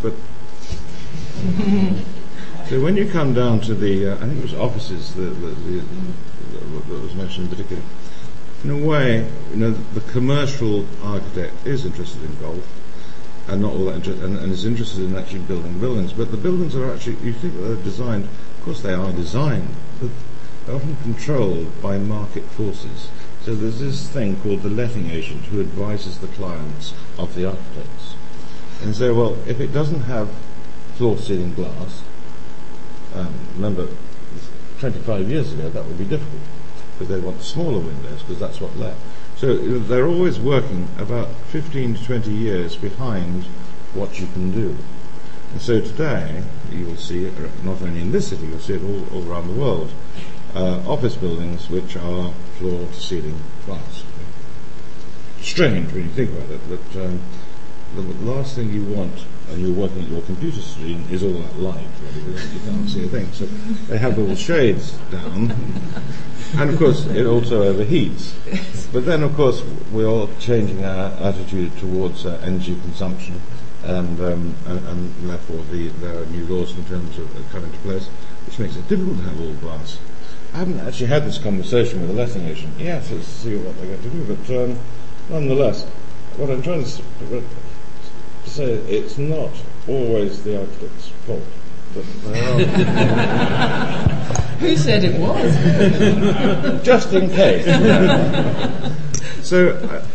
but. 0.00 0.14
So 2.72 2.80
when 2.80 2.96
you 2.96 3.06
come 3.06 3.34
down 3.34 3.60
to 3.62 3.74
the, 3.74 4.12
uh, 4.12 4.14
I 4.14 4.20
think 4.20 4.38
it 4.38 4.42
was 4.44 4.54
offices 4.54 5.14
that, 5.16 5.22
that, 5.22 5.84
that, 6.88 7.02
was 7.02 7.14
mentioned 7.14 7.44
in 7.44 7.50
particular, 7.50 7.82
in 8.64 8.70
a 8.70 8.76
way, 8.76 9.28
you 9.50 9.56
know, 9.56 9.70
the 9.70 10.00
commercial 10.12 10.86
architect 11.02 11.66
is 11.66 11.84
interested 11.84 12.22
in 12.22 12.38
golf, 12.38 12.64
and 13.48 13.60
not 13.60 13.72
all 13.72 13.86
that 13.86 14.06
and, 14.06 14.38
and, 14.38 14.52
is 14.52 14.64
interested 14.64 15.02
in 15.02 15.16
actually 15.16 15.40
building 15.40 15.78
buildings. 15.80 16.12
But 16.12 16.30
the 16.30 16.36
buildings 16.36 16.76
are 16.76 16.92
actually, 16.92 17.16
you 17.16 17.32
think 17.32 17.54
they're 17.58 17.74
designed, 17.76 18.24
of 18.24 18.64
course 18.64 18.80
they 18.82 18.94
are 18.94 19.12
designed, 19.12 19.68
but 20.00 20.10
they're 20.64 20.76
often 20.76 20.96
controlled 21.02 21.82
by 21.82 21.98
market 21.98 22.44
forces. 22.44 23.10
So 23.44 23.56
there's 23.56 23.80
this 23.80 24.08
thing 24.08 24.36
called 24.40 24.62
the 24.62 24.70
letting 24.70 25.10
agent 25.10 25.46
who 25.46 25.60
advises 25.60 26.18
the 26.18 26.28
clients 26.28 26.94
of 27.18 27.34
the 27.34 27.46
architects. 27.46 28.14
And 28.80 28.94
say, 28.94 29.10
well, 29.10 29.36
if 29.46 29.58
it 29.58 29.72
doesn't 29.72 30.02
have 30.02 30.30
floor 30.94 31.18
ceiling 31.18 31.54
glass, 31.54 32.02
um, 33.14 33.34
remember, 33.56 33.88
25 34.78 35.28
years 35.28 35.52
ago 35.52 35.68
that 35.68 35.84
would 35.84 35.98
be 35.98 36.04
difficult 36.04 36.40
because 37.02 37.20
they 37.20 37.26
want 37.26 37.42
smaller 37.42 37.78
windows 37.78 38.22
because 38.22 38.38
that's 38.38 38.60
what 38.60 38.76
let. 38.76 38.94
So 39.36 39.56
they're 39.56 40.06
always 40.06 40.38
working 40.38 40.88
about 40.98 41.28
15 41.48 41.94
to 41.96 42.04
20 42.04 42.30
years 42.30 42.76
behind 42.76 43.44
what 43.94 44.20
you 44.20 44.26
can 44.28 44.52
do. 44.52 44.76
And 45.50 45.60
so 45.60 45.80
today, 45.80 46.42
you 46.70 46.86
will 46.86 46.96
see 46.96 47.30
not 47.64 47.82
only 47.82 48.00
in 48.00 48.12
this 48.12 48.28
city, 48.28 48.46
you'll 48.46 48.60
see 48.60 48.74
it 48.74 48.82
all, 48.82 49.04
all 49.12 49.28
around 49.28 49.48
the 49.48 49.60
world, 49.60 49.90
uh, 50.54 50.82
office 50.86 51.16
buildings 51.16 51.68
which 51.68 51.96
are 51.96 52.32
floor 52.58 52.86
to 52.86 53.00
ceiling 53.00 53.40
glass. 53.66 54.04
Strange 55.40 55.92
when 55.92 56.04
you 56.04 56.10
think 56.10 56.30
about 56.30 56.50
it, 56.50 56.60
but 56.68 57.04
um, 57.04 57.20
the 57.96 58.02
last 58.24 58.54
thing 58.54 58.72
you 58.72 58.84
want 58.84 59.24
and 59.50 59.60
you're 59.60 59.72
working 59.72 60.02
at 60.02 60.08
your 60.08 60.22
computer 60.22 60.60
screen 60.60 61.06
is 61.10 61.22
all 61.22 61.32
that 61.32 61.58
light, 61.58 61.86
really, 62.14 62.40
you 62.42 62.60
can't 62.60 62.88
see 62.88 63.04
a 63.04 63.08
thing. 63.08 63.30
So 63.32 63.44
they 63.88 63.98
have 63.98 64.18
all 64.18 64.26
the 64.26 64.36
shades 64.36 64.92
down, 65.10 65.54
and 66.54 66.70
of 66.70 66.78
course 66.78 67.06
it 67.06 67.26
also 67.26 67.72
overheats. 67.72 68.34
But 68.92 69.06
then, 69.06 69.22
of 69.22 69.34
course, 69.34 69.62
we're 69.90 70.06
all 70.06 70.28
changing 70.38 70.84
our 70.84 71.12
attitude 71.26 71.76
towards 71.78 72.26
uh, 72.26 72.38
energy 72.44 72.74
consumption, 72.82 73.40
and, 73.84 74.20
um, 74.20 74.54
and, 74.66 74.86
and, 74.86 75.30
therefore 75.30 75.64
the, 75.70 75.88
there 75.88 76.18
are 76.18 76.26
new 76.26 76.44
laws 76.44 76.76
in 76.76 76.84
terms 76.84 77.16
of 77.16 77.34
uh, 77.34 77.40
come 77.50 77.64
into 77.64 77.78
place, 77.78 78.08
which 78.44 78.58
makes 78.58 78.76
it 78.76 78.86
difficult 78.88 79.16
to 79.16 79.22
have 79.22 79.40
all 79.40 79.54
glass. 79.54 79.98
I 80.52 80.58
haven't 80.58 80.80
actually 80.80 81.06
had 81.06 81.24
this 81.24 81.38
conversation 81.38 82.02
with 82.02 82.10
the 82.10 82.16
letting 82.16 82.46
agent 82.46 82.78
yet 82.78 83.04
to 83.04 83.22
see 83.22 83.56
what 83.56 83.78
they're 83.78 83.96
going 83.96 84.02
to 84.02 84.10
do, 84.10 84.36
but 84.36 84.62
um, 84.62 84.78
nonetheless, 85.30 85.84
what 86.36 86.50
I'm 86.50 86.60
trying 86.60 86.84
to 86.84 86.90
say 88.44 88.72
it's 88.74 89.16
not 89.16 89.52
always 89.88 90.42
the 90.44 90.60
architect's 90.60 91.08
fault. 91.26 91.42
Who 94.62 94.76
said 94.76 95.04
it 95.04 95.20
was? 95.20 96.82
Just 96.84 97.12
in 97.12 97.28
case. 97.30 97.64
so, 99.42 99.70
uh, 99.70 100.06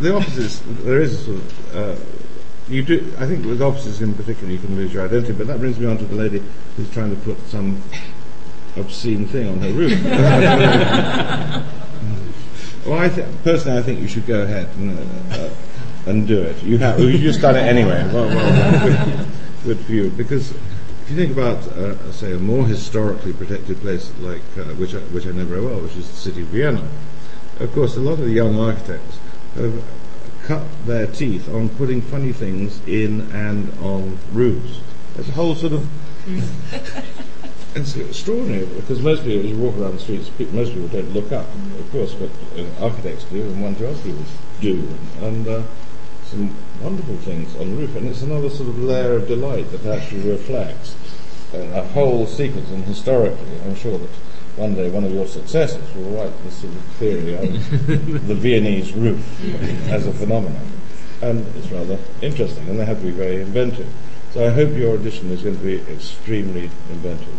the 0.00 0.14
offices, 0.14 0.62
there 0.84 1.00
is 1.00 1.14
a 1.14 1.24
sort 1.24 1.36
of. 1.36 1.76
Uh, 1.76 1.96
you 2.68 2.82
do, 2.82 3.14
I 3.18 3.26
think 3.26 3.44
with 3.44 3.62
offices 3.62 4.02
in 4.02 4.12
particular, 4.14 4.52
you 4.52 4.58
can 4.58 4.74
lose 4.76 4.92
your 4.92 5.04
identity, 5.04 5.34
but 5.34 5.46
that 5.46 5.60
brings 5.60 5.78
me 5.78 5.86
on 5.86 5.98
to 5.98 6.04
the 6.04 6.16
lady 6.16 6.42
who's 6.76 6.90
trying 6.90 7.10
to 7.10 7.16
put 7.22 7.38
some 7.48 7.80
obscene 8.76 9.28
thing 9.28 9.48
on 9.48 9.58
her 9.58 9.72
roof. 9.72 10.04
well, 12.86 12.98
I 12.98 13.08
th- 13.08 13.26
personally, 13.44 13.78
I 13.78 13.82
think 13.82 14.00
you 14.00 14.08
should 14.08 14.26
go 14.26 14.42
ahead. 14.42 14.68
And, 14.76 14.98
uh, 15.32 15.50
and 16.06 16.26
do 16.26 16.40
it. 16.40 16.62
You 16.62 16.78
have. 16.78 16.98
You've 16.98 17.20
just 17.20 17.40
done 17.40 17.56
it 17.56 17.62
anyway. 17.62 18.08
Well, 18.12 18.28
well, 18.28 19.26
good, 19.64 19.78
for 19.80 19.92
you. 19.92 20.10
Because 20.10 20.54
if 21.06 21.12
you 21.12 21.16
think 21.18 21.38
about, 21.38 21.58
uh, 21.78 22.10
say, 22.10 22.32
a 22.32 22.38
more 22.38 22.66
historically 22.66 23.32
protected 23.32 23.80
place 23.80 24.12
like 24.18 24.42
uh, 24.58 24.64
which 24.74 24.92
I, 24.92 24.98
which 25.14 25.24
I 25.24 25.30
know 25.30 25.44
very 25.44 25.64
well, 25.64 25.78
which 25.78 25.94
is 25.94 26.10
the 26.10 26.16
city 26.16 26.42
of 26.42 26.48
Vienna. 26.48 26.82
Of 27.60 27.72
course, 27.72 27.96
a 27.96 28.00
lot 28.00 28.14
of 28.14 28.22
the 28.22 28.32
young 28.32 28.58
architects 28.58 29.20
have 29.54 29.84
cut 30.42 30.64
their 30.84 31.06
teeth 31.06 31.48
on 31.48 31.68
putting 31.68 32.02
funny 32.02 32.32
things 32.32 32.80
in 32.88 33.20
and 33.30 33.72
on 33.78 34.18
roofs. 34.32 34.80
There's 35.14 35.28
a 35.28 35.32
whole 35.32 35.54
sort 35.54 35.74
of. 35.74 35.88
it's 37.76 37.94
extraordinary 37.94 38.66
because 38.66 39.00
most 39.00 39.22
people, 39.22 39.44
as 39.44 39.50
you 39.52 39.58
walk 39.58 39.76
around 39.76 39.92
the 39.92 40.00
streets, 40.00 40.28
most 40.52 40.72
people 40.72 40.88
don't 40.88 41.12
look 41.12 41.30
up, 41.30 41.46
of 41.78 41.88
course, 41.92 42.14
but 42.14 42.30
uh, 42.58 42.84
architects 42.84 43.22
do, 43.26 43.42
and 43.42 43.62
one 43.62 43.76
two 43.76 43.94
people 44.02 44.24
do. 44.60 44.88
And 45.20 45.46
uh, 45.46 45.62
some 46.30 46.54
wonderful 46.82 47.16
things 47.18 47.54
on 47.56 47.70
the 47.70 47.76
roof, 47.76 47.94
and 47.96 48.08
it's 48.08 48.22
another 48.22 48.50
sort 48.50 48.68
of 48.68 48.78
layer 48.78 49.14
of 49.14 49.28
delight 49.28 49.70
that 49.70 49.86
actually 49.86 50.28
reflects 50.28 50.96
uh, 51.54 51.58
a 51.58 51.82
whole 51.88 52.26
sequence. 52.26 52.68
And 52.70 52.84
historically, 52.84 53.60
I'm 53.64 53.76
sure 53.76 53.98
that 53.98 54.10
one 54.56 54.74
day 54.74 54.90
one 54.90 55.04
of 55.04 55.12
your 55.12 55.26
successors 55.26 55.94
will 55.94 56.10
write 56.10 56.32
this 56.44 56.56
sort 56.56 56.74
of 56.74 56.82
theory 56.98 57.36
on 57.36 57.52
the 58.26 58.34
Viennese 58.34 58.92
roof 58.92 59.24
as 59.88 60.06
a 60.06 60.12
phenomenon. 60.12 60.72
And 61.22 61.46
it's 61.56 61.70
rather 61.70 61.98
interesting, 62.20 62.68
and 62.68 62.78
they 62.78 62.84
have 62.84 62.98
to 62.98 63.04
be 63.04 63.10
very 63.10 63.40
inventive. 63.40 63.88
So 64.32 64.46
I 64.46 64.50
hope 64.50 64.76
your 64.76 64.96
edition 64.96 65.30
is 65.30 65.42
going 65.42 65.56
to 65.56 65.62
be 65.62 65.80
extremely 65.92 66.70
inventive. 66.90 67.38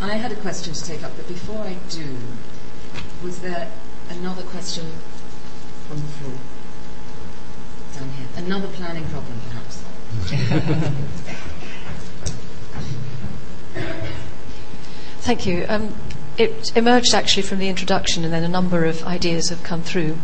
I 0.00 0.14
had 0.14 0.32
a 0.32 0.36
question 0.36 0.74
to 0.74 0.84
take 0.84 1.04
up, 1.04 1.12
but 1.16 1.28
before 1.28 1.60
I 1.60 1.76
do, 1.90 2.16
was 3.22 3.38
there 3.40 3.70
another 4.10 4.42
question 4.42 4.86
from 5.86 5.98
the 5.98 6.08
floor? 6.08 6.38
Down 7.94 8.10
here. 8.10 8.26
Another 8.36 8.68
planning 8.68 9.04
problem, 9.06 9.40
perhaps. 9.48 9.82
Thank 15.20 15.46
you. 15.46 15.64
Um, 15.68 15.94
it 16.36 16.76
emerged 16.76 17.14
actually 17.14 17.42
from 17.42 17.58
the 17.58 17.68
introduction, 17.68 18.24
and 18.24 18.32
then 18.32 18.42
a 18.42 18.48
number 18.48 18.84
of 18.84 19.04
ideas 19.04 19.50
have 19.50 19.62
come 19.62 19.82
through, 19.82 20.18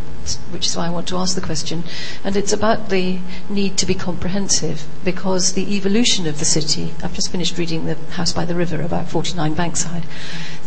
which 0.51 0.65
is 0.65 0.75
why 0.75 0.87
I 0.87 0.89
want 0.89 1.07
to 1.09 1.17
ask 1.17 1.35
the 1.35 1.41
question. 1.41 1.83
And 2.23 2.35
it's 2.35 2.53
about 2.53 2.89
the 2.89 3.19
need 3.49 3.77
to 3.77 3.85
be 3.85 3.93
comprehensive 3.93 4.85
because 5.03 5.53
the 5.53 5.75
evolution 5.75 6.27
of 6.27 6.39
the 6.39 6.45
city. 6.45 6.93
I've 7.03 7.13
just 7.13 7.31
finished 7.31 7.57
reading 7.57 7.85
The 7.85 7.95
House 8.11 8.33
by 8.33 8.45
the 8.45 8.55
River 8.55 8.81
about 8.81 9.09
49 9.09 9.55
Bankside. 9.55 10.05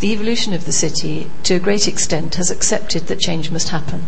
The 0.00 0.12
evolution 0.12 0.52
of 0.52 0.64
the 0.64 0.72
city, 0.72 1.30
to 1.44 1.54
a 1.54 1.60
great 1.60 1.86
extent, 1.86 2.34
has 2.34 2.50
accepted 2.50 3.06
that 3.06 3.20
change 3.20 3.50
must 3.50 3.68
happen. 3.68 4.06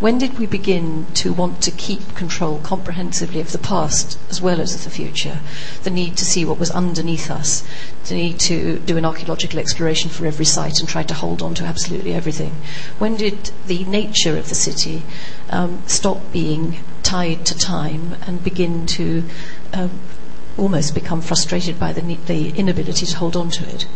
When 0.00 0.18
did 0.18 0.38
we 0.38 0.46
begin 0.46 1.06
to 1.14 1.32
want 1.32 1.62
to 1.62 1.70
keep 1.70 2.14
control 2.14 2.58
comprehensively 2.58 3.40
of 3.40 3.52
the 3.52 3.58
past 3.58 4.18
as 4.28 4.42
well 4.42 4.60
as 4.60 4.74
of 4.74 4.84
the 4.84 4.90
future? 4.90 5.38
The 5.84 5.90
need 5.90 6.16
to 6.16 6.24
see 6.24 6.44
what 6.44 6.58
was 6.58 6.70
underneath 6.70 7.30
us, 7.30 7.62
the 8.08 8.14
need 8.14 8.40
to 8.40 8.80
do 8.80 8.96
an 8.96 9.04
archaeological 9.04 9.58
exploration 9.58 10.10
for 10.10 10.26
every 10.26 10.44
site 10.44 10.80
and 10.80 10.88
try 10.88 11.02
to 11.04 11.14
hold 11.14 11.42
on 11.42 11.54
to 11.54 11.64
absolutely 11.64 12.12
everything. 12.12 12.54
When 12.98 13.16
did 13.16 13.50
the 13.66 13.84
nature 13.84 14.36
of 14.36 14.48
the 14.48 14.54
city 14.54 14.95
um, 15.50 15.82
stop 15.86 16.32
being 16.32 16.78
tied 17.02 17.46
to 17.46 17.56
time 17.56 18.16
and 18.26 18.42
begin 18.42 18.86
to 18.86 19.24
um, 19.72 20.00
almost 20.56 20.94
become 20.94 21.20
frustrated 21.20 21.78
by 21.78 21.92
the, 21.92 22.00
the 22.26 22.50
inability 22.50 23.06
to 23.06 23.16
hold 23.16 23.36
on 23.36 23.50
to 23.50 23.68
it? 23.68 23.86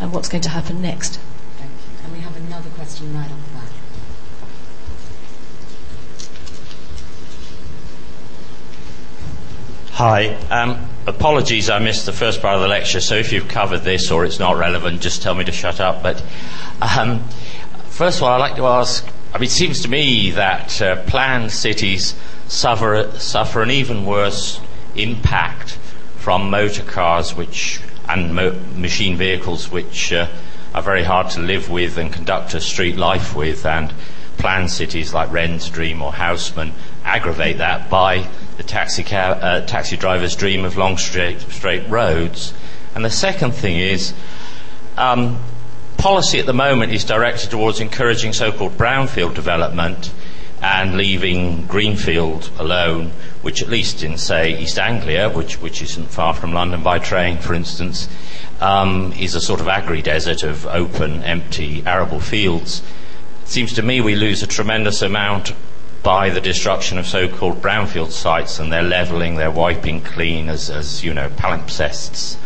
And 0.00 0.12
what's 0.12 0.28
going 0.28 0.42
to 0.42 0.50
happen 0.50 0.82
next? 0.82 1.18
Thank 1.58 1.70
you. 1.70 2.04
And 2.04 2.12
we 2.12 2.18
have 2.20 2.36
another 2.36 2.70
question 2.70 3.14
right 3.14 3.30
off 3.30 3.46
the 3.46 3.54
back. 3.54 3.68
Hi. 9.92 10.34
Um, 10.50 10.88
apologies, 11.06 11.70
I 11.70 11.78
missed 11.78 12.06
the 12.06 12.12
first 12.12 12.42
part 12.42 12.56
of 12.56 12.62
the 12.62 12.68
lecture, 12.68 13.00
so 13.00 13.14
if 13.14 13.32
you've 13.32 13.48
covered 13.48 13.80
this 13.80 14.10
or 14.10 14.24
it's 14.24 14.38
not 14.38 14.56
relevant, 14.56 15.00
just 15.00 15.22
tell 15.22 15.34
me 15.34 15.44
to 15.44 15.52
shut 15.52 15.80
up. 15.80 16.02
But 16.02 16.22
um, 16.80 17.22
first 17.90 18.18
of 18.18 18.24
all, 18.24 18.30
I'd 18.30 18.38
like 18.38 18.56
to 18.56 18.66
ask 18.66 19.06
I 19.34 19.38
mean, 19.38 19.44
it 19.44 19.50
seems 19.50 19.80
to 19.82 19.88
me 19.88 20.32
that 20.32 20.82
uh, 20.82 21.02
planned 21.04 21.52
cities 21.52 22.14
suffer, 22.48 23.10
suffer 23.18 23.62
an 23.62 23.70
even 23.70 24.04
worse 24.04 24.60
impact 24.94 25.78
from 26.16 26.50
motor 26.50 26.82
cars 26.82 27.34
which, 27.34 27.80
and 28.08 28.34
mo- 28.34 28.60
machine 28.74 29.16
vehicles 29.16 29.70
which 29.70 30.12
uh, 30.12 30.28
are 30.74 30.82
very 30.82 31.02
hard 31.02 31.30
to 31.30 31.40
live 31.40 31.70
with 31.70 31.96
and 31.96 32.12
conduct 32.12 32.52
a 32.52 32.60
street 32.60 32.96
life 32.96 33.34
with. 33.34 33.64
And 33.64 33.92
planned 34.36 34.70
cities 34.70 35.14
like 35.14 35.30
Wren's 35.30 35.70
Dream 35.70 36.02
or 36.02 36.12
Haussmann 36.12 36.72
aggravate 37.04 37.58
that 37.58 37.88
by 37.88 38.28
the 38.56 38.62
taxi, 38.62 39.02
cab, 39.02 39.38
uh, 39.40 39.64
taxi 39.66 39.96
driver's 39.96 40.36
dream 40.36 40.64
of 40.64 40.76
long 40.76 40.98
straight, 40.98 41.40
straight 41.42 41.88
roads. 41.88 42.52
And 42.94 43.04
the 43.04 43.10
second 43.10 43.52
thing 43.52 43.78
is, 43.78 44.12
um, 44.96 45.38
policy 46.02 46.40
at 46.40 46.46
the 46.46 46.52
moment 46.52 46.92
is 46.92 47.04
directed 47.04 47.48
towards 47.48 47.78
encouraging 47.78 48.32
so-called 48.32 48.76
brownfield 48.76 49.36
development 49.36 50.12
and 50.60 50.96
leaving 50.96 51.64
greenfield 51.68 52.50
alone, 52.58 53.12
which 53.42 53.62
at 53.62 53.68
least 53.68 54.02
in, 54.02 54.18
say, 54.18 54.60
East 54.60 54.80
Anglia, 54.80 55.30
which, 55.30 55.62
which 55.62 55.80
isn't 55.80 56.10
far 56.10 56.34
from 56.34 56.52
London 56.52 56.82
by 56.82 56.98
train, 56.98 57.38
for 57.38 57.54
instance, 57.54 58.08
um, 58.60 59.12
is 59.12 59.36
a 59.36 59.40
sort 59.40 59.60
of 59.60 59.68
agri-desert 59.68 60.42
of 60.42 60.66
open, 60.66 61.22
empty, 61.22 61.84
arable 61.86 62.18
fields. 62.18 62.82
It 63.42 63.48
seems 63.48 63.72
to 63.74 63.82
me 63.82 64.00
we 64.00 64.16
lose 64.16 64.42
a 64.42 64.48
tremendous 64.48 65.02
amount 65.02 65.52
by 66.02 66.30
the 66.30 66.40
destruction 66.40 66.98
of 66.98 67.06
so-called 67.06 67.62
brownfield 67.62 68.10
sites 68.10 68.58
and 68.58 68.72
their 68.72 68.82
levelling, 68.82 69.36
their 69.36 69.52
wiping 69.52 70.00
clean 70.00 70.48
as, 70.48 70.68
as 70.68 71.04
you 71.04 71.14
know, 71.14 71.28
palimpsests 71.28 72.38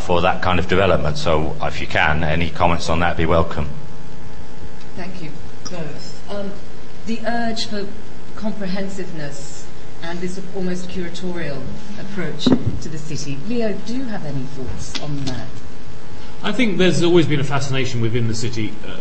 for 0.00 0.20
that 0.22 0.42
kind 0.42 0.58
of 0.58 0.68
development. 0.68 1.18
So 1.18 1.56
if 1.62 1.80
you 1.80 1.86
can, 1.86 2.24
any 2.24 2.50
comments 2.50 2.88
on 2.88 3.00
that 3.00 3.16
be 3.16 3.26
welcome. 3.26 3.68
Thank 4.96 5.22
you 5.22 5.30
both. 5.70 6.30
Um, 6.30 6.52
the 7.06 7.20
urge 7.26 7.66
for 7.66 7.86
comprehensiveness 8.36 9.66
and 10.02 10.20
this 10.20 10.40
almost 10.54 10.88
curatorial 10.88 11.62
approach 11.98 12.44
to 12.44 12.88
the 12.88 12.98
city. 12.98 13.38
Leo, 13.46 13.72
do 13.72 13.96
you 13.96 14.04
have 14.04 14.24
any 14.24 14.42
thoughts 14.42 15.00
on 15.00 15.24
that? 15.24 15.48
I 16.42 16.52
think 16.52 16.78
there's 16.78 17.02
always 17.02 17.26
been 17.26 17.40
a 17.40 17.44
fascination 17.44 18.00
within 18.00 18.28
the 18.28 18.34
city 18.34 18.74
uh, 18.86 18.98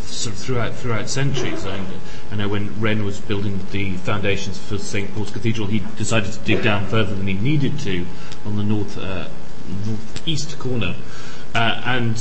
sort 0.00 0.34
of 0.34 0.40
throughout 0.40 0.74
throughout 0.74 1.08
centuries. 1.08 1.66
I, 1.66 1.84
I 2.30 2.36
know 2.36 2.48
when 2.48 2.78
Wren 2.80 3.04
was 3.04 3.20
building 3.20 3.60
the 3.70 3.96
foundations 3.96 4.58
for 4.58 4.78
St 4.78 5.12
Paul's 5.14 5.30
Cathedral, 5.30 5.66
he 5.66 5.80
decided 5.96 6.32
to 6.32 6.38
dig 6.40 6.62
down 6.62 6.86
further 6.86 7.14
than 7.14 7.26
he 7.26 7.34
needed 7.34 7.78
to 7.80 8.06
on 8.44 8.56
the 8.56 8.62
north 8.62 8.98
uh, 8.98 9.28
northeast 9.86 10.58
corner, 10.58 10.96
uh, 11.54 11.82
and 11.84 12.18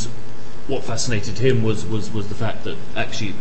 what 0.67 0.83
fascinated 0.83 1.39
him 1.39 1.63
was, 1.63 1.85
was 1.85 2.11
was 2.11 2.27
the 2.27 2.35
fact 2.35 2.63
that 2.63 2.77
actually 2.95 3.33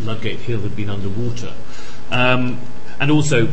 Ludgate 0.00 0.40
Hill 0.40 0.60
had 0.60 0.76
been 0.76 0.90
underwater, 0.90 1.52
um, 2.10 2.60
and 3.00 3.10
also 3.10 3.48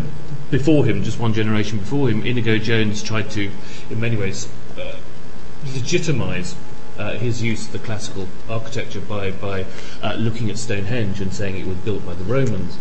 before 0.53 0.85
him, 0.85 1.03
just 1.03 1.19
one 1.19 1.34
generation 1.34 1.80
before 1.80 2.09
him, 2.09 2.23
Inigo 2.23 2.59
Jones 2.59 3.01
tried 3.01 3.31
to, 3.31 3.49
in 3.89 3.99
many 3.99 4.15
ways, 4.15 4.47
uh, 4.77 4.95
legitimise 5.65 6.53
uh, 6.97 7.13
his 7.13 7.41
use 7.41 7.65
of 7.65 7.71
the 7.71 7.80
classical 7.80 8.27
architecture 8.47 9.01
by, 9.01 9.31
by 9.31 9.65
uh, 10.03 10.13
looking 10.13 10.51
at 10.51 10.59
Stonehenge 10.59 11.19
and 11.21 11.34
saying 11.34 11.59
it 11.59 11.65
was 11.65 11.77
built 11.77 12.05
by 12.05 12.13
the 12.13 12.23
Romans. 12.23 12.77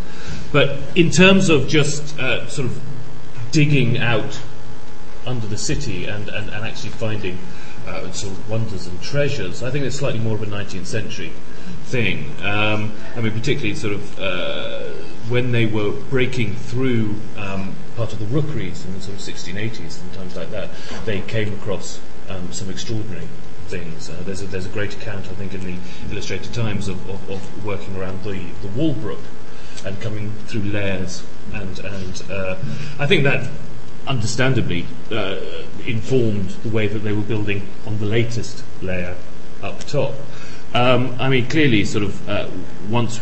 But 0.53 0.79
in 0.95 1.11
terms 1.11 1.49
of 1.49 1.67
just 1.67 2.19
uh, 2.19 2.47
sort 2.47 2.69
of 2.69 2.79
digging 3.53 3.97
out 3.97 4.39
under 5.27 5.47
the 5.47 5.59
city 5.59 6.07
and, 6.07 6.29
and, 6.29 6.51
and 6.51 6.65
actually 6.65 6.91
finding 6.91 7.39
uh, 7.87 8.11
sort 8.13 8.33
of 8.33 8.51
wonders 8.51 8.87
and 8.87 9.01
treasures, 9.03 9.63
I 9.63 9.71
think 9.71 9.85
it's 9.85 9.97
slightly 9.97 10.21
more 10.21 10.35
of 10.35 10.43
a 10.43 10.47
19th 10.47 10.87
century 10.87 11.33
thing. 11.85 12.31
Um, 12.43 12.93
I 13.17 13.21
mean, 13.21 13.33
particularly 13.33 13.75
sort 13.75 13.95
of 13.95 14.19
uh, 14.19 14.89
when 15.29 15.53
they 15.53 15.67
were 15.67 15.93
breaking 15.93 16.55
through 16.55 17.17
um, 17.37 17.75
part 17.97 18.13
of 18.13 18.19
the 18.19 18.27
rookeries 18.27 18.85
in 18.85 18.95
the 18.95 19.01
sort 19.01 19.17
of 19.17 19.23
1680s 19.23 20.01
and 20.01 20.13
times 20.15 20.37
like 20.37 20.51
that, 20.51 20.71
they 21.05 21.21
came 21.23 21.53
across 21.55 22.01
um, 22.29 22.53
some 22.53 22.71
extraordinary 22.71 23.29
things. 23.67 24.11
Uh, 24.11 24.23
there's, 24.25 24.43
a, 24.43 24.47
there's 24.47 24.67
a 24.67 24.71
great 24.71 24.95
account, 24.95 25.27
I 25.27 25.35
think, 25.35 25.55
in 25.55 25.65
the 25.65 25.77
Illustrated 26.11 26.53
Times 26.53 26.89
of, 26.89 27.09
of, 27.09 27.31
of 27.31 27.65
working 27.65 27.97
around 27.97 28.23
the, 28.23 28.47
the 28.63 28.69
Walbrook 28.69 29.21
and 29.85 30.01
coming 30.01 30.33
through 30.47 30.63
layers. 30.63 31.25
And, 31.53 31.79
and 31.81 32.23
uh, 32.31 32.57
I 32.99 33.07
think 33.07 33.25
that 33.25 33.51
understandably 34.07 34.87
uh, 35.11 35.37
informed 35.87 36.51
the 36.63 36.69
way 36.69 36.87
that 36.89 37.01
they 37.01 37.13
were 37.13 37.23
building 37.23 37.69
on 37.87 37.99
the 37.99 38.07
latest 38.07 38.65
layer 38.81 39.17
up 39.63 39.81
top. 39.81 40.15
Um, 40.75 41.17
I 41.21 41.29
mean, 41.29 41.49
clearly, 41.49 41.85
sort 41.85 42.05
of 42.05 42.29
uh, 42.29 42.49
once 42.89 43.21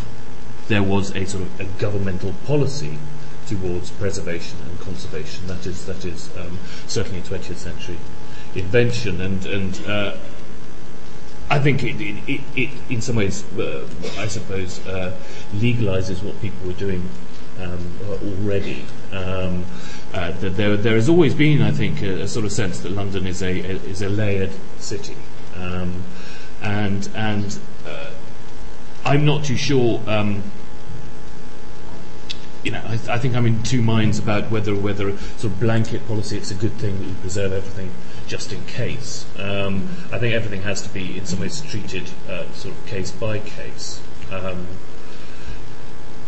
there 0.68 0.82
was 0.82 1.14
a 1.16 1.26
sort 1.26 1.42
of 1.42 1.60
a 1.60 1.64
governmental 1.80 2.32
policy 2.46 2.98
towards 3.46 3.90
preservation 3.90 4.58
and 4.62 4.78
conservation, 4.80 5.46
that 5.48 5.66
is 5.66 5.86
that 5.86 6.04
is 6.04 6.30
um, 6.36 6.58
certainly 6.86 7.18
a 7.18 7.22
20th 7.22 7.56
century 7.56 7.98
invention, 8.54 9.20
and 9.20 9.44
and 9.46 9.84
uh, 9.86 10.16
I 11.50 11.58
think 11.58 11.82
it, 11.82 12.00
it, 12.00 12.22
it, 12.28 12.40
it, 12.54 12.70
in 12.88 13.00
some 13.00 13.16
ways, 13.16 13.44
uh, 13.58 13.84
I 14.18 14.28
suppose, 14.28 14.78
uh, 14.86 15.16
legalizes 15.52 16.22
what 16.22 16.40
people 16.40 16.68
were 16.68 16.74
doing 16.74 17.08
um, 17.60 17.98
already. 18.22 18.84
Um, 19.10 19.64
uh, 20.12 20.32
that 20.32 20.56
there, 20.56 20.76
there 20.76 20.94
has 20.94 21.08
always 21.08 21.34
been, 21.34 21.62
I 21.62 21.70
think, 21.70 22.02
a, 22.02 22.22
a, 22.22 22.28
sort 22.28 22.44
of 22.44 22.52
sense 22.52 22.80
that 22.80 22.90
London 22.90 23.26
is 23.26 23.42
a, 23.42 23.60
a 23.60 23.74
is 23.88 24.02
a 24.02 24.08
layered 24.08 24.50
city, 24.78 25.16
um, 25.54 26.02
and 26.62 27.08
and 27.14 27.58
uh, 27.86 28.10
I'm 29.04 29.24
not 29.24 29.44
too 29.44 29.56
sure. 29.56 30.00
Um, 30.06 30.42
you 32.62 32.72
know, 32.72 32.82
I, 32.84 32.92
I, 33.14 33.18
think 33.18 33.34
I'm 33.34 33.46
in 33.46 33.62
two 33.62 33.80
minds 33.80 34.18
about 34.18 34.50
whether 34.50 34.74
whether 34.74 35.16
sort 35.16 35.44
of 35.44 35.60
blanket 35.60 36.06
policy 36.06 36.36
it's 36.36 36.50
a 36.50 36.54
good 36.54 36.74
thing 36.74 36.98
that 36.98 37.06
we 37.06 37.14
preserve 37.14 37.52
everything 37.52 37.90
just 38.26 38.52
in 38.52 38.64
case. 38.66 39.24
Um, 39.38 39.88
I 40.12 40.18
think 40.18 40.34
everything 40.34 40.62
has 40.62 40.82
to 40.82 40.88
be 40.90 41.16
in 41.16 41.24
some 41.24 41.40
ways 41.40 41.62
treated 41.62 42.10
uh, 42.28 42.50
sort 42.52 42.74
of 42.76 42.86
case 42.86 43.10
by 43.10 43.38
case. 43.38 44.02
Um, 44.30 44.66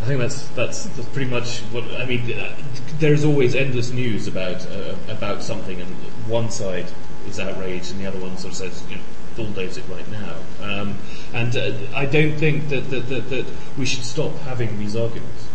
I 0.02 0.04
think 0.04 0.18
that's, 0.18 0.48
that's, 0.48 0.84
that's 0.86 1.08
pretty 1.10 1.30
much 1.30 1.60
what 1.70 1.84
I 1.94 2.04
mean. 2.04 2.32
Uh, 2.32 2.56
there's 2.98 3.24
always 3.24 3.54
endless 3.54 3.90
news 3.90 4.26
about 4.26 4.66
uh, 4.66 4.94
about 5.08 5.42
something, 5.42 5.80
and 5.80 5.90
one 6.28 6.50
side 6.50 6.86
is 7.28 7.40
outraged, 7.40 7.90
and 7.92 8.00
the 8.00 8.06
other 8.06 8.20
one 8.20 8.36
sort 8.36 8.52
of 8.52 8.58
says, 8.58 8.82
you 8.90 8.96
know, 8.96 9.02
bulldoze 9.36 9.76
it 9.76 9.84
right 9.88 10.08
now. 10.10 10.36
Um, 10.60 10.98
and 11.32 11.56
uh, 11.56 11.72
I 11.94 12.06
don't 12.06 12.36
think 12.36 12.68
that, 12.68 12.90
that, 12.90 13.08
that, 13.08 13.30
that 13.30 13.46
we 13.78 13.86
should 13.86 14.04
stop 14.04 14.36
having 14.38 14.78
these 14.78 14.96
arguments. 14.96 15.48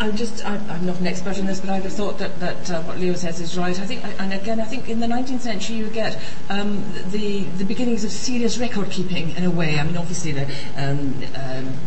I'm 0.00 0.16
just, 0.16 0.44
I, 0.44 0.56
am 0.56 0.86
not 0.86 0.98
an 0.98 1.06
expert 1.06 1.38
in 1.38 1.46
this, 1.46 1.60
but 1.60 1.70
I'd 1.70 1.84
have 1.84 1.92
thought 1.92 2.18
that, 2.18 2.40
that 2.40 2.70
uh, 2.70 2.82
what 2.82 2.98
Leo 2.98 3.14
says 3.14 3.40
is 3.40 3.56
right. 3.56 3.78
I 3.78 3.86
think, 3.86 4.02
and 4.18 4.32
again, 4.32 4.58
I 4.60 4.64
think 4.64 4.88
in 4.88 4.98
the 4.98 5.06
19th 5.06 5.40
century 5.40 5.76
you 5.76 5.88
get 5.88 6.20
um, 6.48 6.84
the, 7.10 7.44
the 7.44 7.64
beginnings 7.64 8.02
of 8.02 8.10
serious 8.10 8.58
record 8.58 8.90
keeping 8.90 9.36
in 9.36 9.44
a 9.44 9.50
way. 9.50 9.78
I 9.78 9.84
mean, 9.84 9.96
obviously 9.96 10.32
the, 10.32 10.46
um, 10.76 11.22
um, 11.36 11.78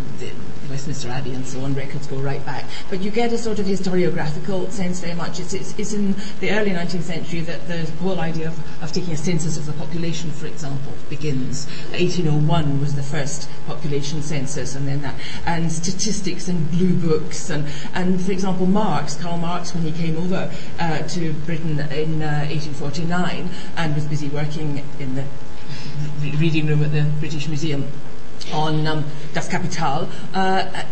Westminster 0.69 1.09
Abbey 1.09 1.33
and 1.33 1.45
so 1.45 1.61
on. 1.61 1.73
Records 1.75 2.07
go 2.07 2.17
right 2.17 2.43
back, 2.45 2.65
but 2.89 3.01
you 3.01 3.11
get 3.11 3.31
a 3.31 3.37
sort 3.37 3.59
of 3.59 3.65
historiographical 3.65 4.71
sense 4.71 4.99
very 5.01 5.13
much. 5.13 5.39
It's, 5.39 5.53
it's, 5.53 5.77
it's 5.77 5.93
in 5.93 6.15
the 6.39 6.51
early 6.51 6.71
19th 6.71 7.03
century 7.03 7.41
that 7.41 7.67
the 7.67 7.85
whole 8.01 8.19
idea 8.19 8.47
of, 8.47 8.83
of 8.83 8.91
taking 8.91 9.13
a 9.13 9.17
census 9.17 9.57
of 9.57 9.65
the 9.65 9.73
population, 9.73 10.31
for 10.31 10.47
example, 10.47 10.93
begins. 11.09 11.67
1801 11.91 12.79
was 12.79 12.95
the 12.95 13.03
first 13.03 13.49
population 13.67 14.21
census, 14.21 14.75
and 14.75 14.87
then 14.87 15.01
that, 15.01 15.15
and 15.45 15.71
statistics 15.71 16.47
and 16.47 16.71
blue 16.71 16.93
books, 16.95 17.49
and, 17.49 17.65
and 17.93 18.21
for 18.21 18.31
example, 18.31 18.65
Marx, 18.65 19.15
Karl 19.15 19.37
Marx, 19.37 19.73
when 19.73 19.83
he 19.83 19.91
came 19.91 20.17
over 20.17 20.51
uh, 20.79 20.99
to 21.09 21.33
Britain 21.45 21.79
in 21.79 22.21
uh, 22.21 22.45
1849 22.49 23.49
and 23.77 23.95
was 23.95 24.05
busy 24.05 24.29
working 24.29 24.83
in 24.99 25.15
the 25.15 25.25
reading 26.37 26.67
room 26.67 26.83
at 26.83 26.91
the 26.91 27.03
British 27.19 27.47
Museum 27.47 27.91
on 28.51 28.87
um, 28.87 29.05
Das 29.33 29.47
Kapital. 29.47 30.09
Uh, 30.33 30.83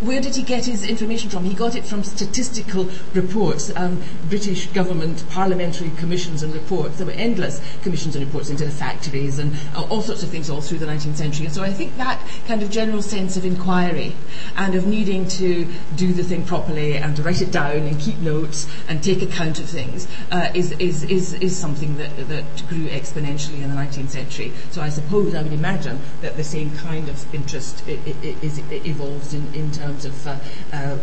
where 0.00 0.20
did 0.20 0.34
he 0.34 0.42
get 0.42 0.64
his 0.64 0.88
information 0.88 1.28
from? 1.28 1.44
He 1.44 1.54
got 1.54 1.74
it 1.74 1.84
from 1.84 2.02
statistical 2.02 2.88
reports, 3.14 3.70
um, 3.76 4.02
British 4.28 4.66
government 4.68 5.24
parliamentary 5.28 5.90
commissions 5.98 6.42
and 6.42 6.54
reports. 6.54 6.96
There 6.96 7.06
were 7.06 7.12
endless 7.12 7.60
commissions 7.82 8.16
and 8.16 8.24
reports 8.24 8.48
into 8.48 8.64
the 8.64 8.70
factories 8.70 9.38
and 9.38 9.54
uh, 9.74 9.86
all 9.90 10.00
sorts 10.00 10.22
of 10.22 10.30
things 10.30 10.48
all 10.48 10.62
through 10.62 10.78
the 10.78 10.86
19th 10.86 11.16
century. 11.16 11.46
And 11.46 11.54
so 11.54 11.62
I 11.62 11.72
think 11.72 11.96
that 11.98 12.20
kind 12.46 12.62
of 12.62 12.70
general 12.70 13.02
sense 13.02 13.36
of 13.36 13.44
inquiry 13.44 14.16
and 14.56 14.74
of 14.74 14.86
needing 14.86 15.28
to 15.28 15.66
do 15.96 16.12
the 16.12 16.24
thing 16.24 16.44
properly 16.44 16.96
and 16.96 17.14
to 17.16 17.22
write 17.22 17.42
it 17.42 17.52
down 17.52 17.82
and 17.82 18.00
keep 18.00 18.18
notes 18.18 18.66
and 18.88 19.02
take 19.02 19.20
account 19.20 19.60
of 19.60 19.68
things 19.68 20.08
uh, 20.30 20.50
is, 20.54 20.72
is, 20.72 21.02
is, 21.04 21.34
is 21.34 21.56
something 21.56 21.96
that, 21.98 22.28
that 22.28 22.44
grew 22.68 22.88
exponentially 22.88 23.62
in 23.62 23.68
the 23.68 23.76
19th 23.76 24.08
century. 24.08 24.52
So 24.70 24.80
I 24.80 24.88
suppose 24.88 25.34
I 25.34 25.42
would 25.42 25.52
imagine 25.52 26.00
that 26.22 26.36
the 26.40 26.44
same 26.44 26.74
kind 26.78 27.10
of 27.10 27.34
interest 27.34 27.82
evolves 27.86 29.34
in, 29.34 29.70
terms 29.72 30.06
of 30.06 30.26
uh, 30.26 30.38
uh, 30.72 30.96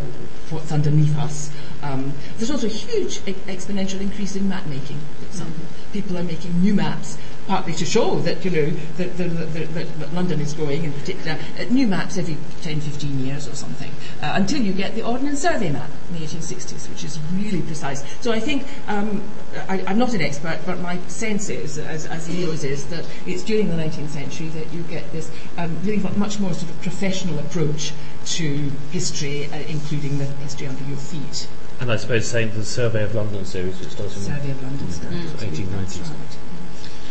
what's 0.50 0.72
underneath 0.72 1.16
us. 1.16 1.52
Um, 1.80 2.12
there's 2.36 2.50
also 2.50 2.66
a 2.66 2.70
huge 2.70 3.20
exponential 3.46 4.00
increase 4.00 4.34
in 4.34 4.48
map 4.48 4.66
making, 4.66 4.98
for 5.20 5.26
example. 5.26 5.64
People 5.92 6.18
are 6.18 6.24
making 6.24 6.60
new 6.60 6.74
maps, 6.74 7.18
partly 7.48 7.72
to 7.72 7.84
show 7.86 8.20
that, 8.20 8.44
you 8.44 8.50
know, 8.50 8.70
that, 8.98 9.16
that, 9.16 9.28
that, 9.30 9.74
that, 9.74 9.98
that 9.98 10.14
London 10.14 10.40
is 10.40 10.52
growing 10.52 10.84
in 10.84 10.92
particular. 10.92 11.38
Uh, 11.58 11.64
new 11.70 11.86
maps 11.86 12.18
every 12.18 12.36
10, 12.60 12.80
15 12.80 13.24
years 13.24 13.48
or 13.48 13.54
something, 13.54 13.90
uh, 14.22 14.32
until 14.34 14.60
you 14.60 14.72
get 14.72 14.94
the 14.94 15.02
Ordnance 15.02 15.40
Survey 15.40 15.70
map 15.70 15.90
in 16.10 16.20
the 16.20 16.26
1860s, 16.26 16.88
which 16.90 17.02
is 17.04 17.18
really 17.32 17.62
precise. 17.62 18.04
So 18.20 18.32
I 18.32 18.38
think, 18.38 18.66
um, 18.86 19.22
I, 19.66 19.82
I'm 19.86 19.98
not 19.98 20.12
an 20.12 20.20
expert, 20.20 20.60
but 20.66 20.78
my 20.80 20.98
sense 21.08 21.48
is, 21.48 21.78
as, 21.78 22.06
as 22.06 22.28
Leo's 22.28 22.64
is, 22.64 22.84
that 22.90 23.08
it's 23.26 23.42
during 23.42 23.68
the 23.68 23.76
19th 23.76 24.10
century 24.10 24.48
that 24.48 24.70
you 24.72 24.82
get 24.82 25.10
this 25.12 25.30
um, 25.56 25.74
really 25.82 26.02
much 26.16 26.38
more 26.38 26.52
sort 26.52 26.70
of 26.70 26.80
professional 26.82 27.38
approach 27.38 27.92
to 28.26 28.70
history, 28.92 29.46
uh, 29.46 29.56
including 29.68 30.18
the 30.18 30.26
history 30.44 30.66
under 30.66 30.84
your 30.84 30.98
feet. 30.98 31.48
And 31.80 31.90
I 31.90 31.96
suppose 31.96 32.26
same 32.26 32.50
for 32.50 32.58
the 32.58 32.64
Survey 32.64 33.04
of 33.04 33.14
London 33.14 33.44
series, 33.46 33.78
which 33.80 33.90
started 33.90 34.16
in 34.16 34.22
Survey 34.22 34.50
of 34.50 34.62
London 34.62 34.86
1890s. 34.86 36.36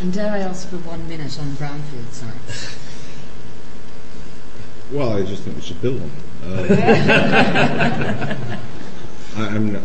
right. 0.00 0.02
And 0.02 0.12
dare 0.12 0.32
I 0.32 0.38
ask 0.40 0.68
for 0.68 0.76
one 0.78 1.08
minute 1.08 1.38
on 1.38 1.46
brownfield 1.52 2.12
sites? 2.12 2.78
Well, 4.90 5.12
I 5.12 5.22
just 5.22 5.42
think 5.42 5.56
we 5.56 5.62
should 5.62 5.80
build 5.82 6.00
them. 6.00 6.10
Uh, 6.40 8.36
I, 9.36 9.48
I'm 9.48 9.72
not- 9.72 9.82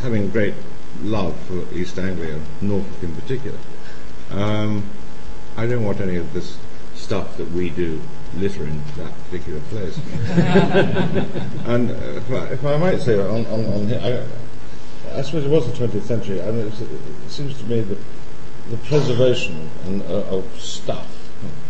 having 0.00 0.30
great 0.30 0.54
love 1.02 1.36
for 1.46 1.62
East 1.74 1.98
Anglia, 1.98 2.40
Norfolk 2.60 3.02
in 3.02 3.14
particular. 3.14 3.58
Um, 4.30 4.84
I 5.56 5.66
don't 5.66 5.84
want 5.84 6.00
any 6.00 6.16
of 6.16 6.32
this 6.32 6.56
stuff 6.94 7.36
that 7.36 7.50
we 7.52 7.70
do 7.70 8.00
littering 8.36 8.82
that 8.96 9.12
particular 9.24 9.60
place. 9.70 9.98
and 11.66 11.90
uh, 11.90 11.94
if, 11.94 12.30
I, 12.32 12.46
if 12.46 12.64
I 12.64 12.76
might 12.78 13.00
say 13.00 13.18
on, 13.20 13.46
on, 13.46 13.64
on 13.66 13.86
here, 13.88 14.26
I, 15.12 15.18
I 15.18 15.22
suppose 15.22 15.44
it 15.44 15.50
was 15.50 15.66
the 15.66 15.86
20th 15.86 16.02
century, 16.02 16.38
and 16.40 16.58
it's, 16.58 16.80
it 16.80 16.88
seems 17.28 17.58
to 17.58 17.64
me 17.64 17.80
that 17.82 17.98
the 18.70 18.76
preservation 18.78 19.70
and, 19.86 20.02
uh, 20.02 20.36
of 20.36 20.44
stuff 20.60 21.06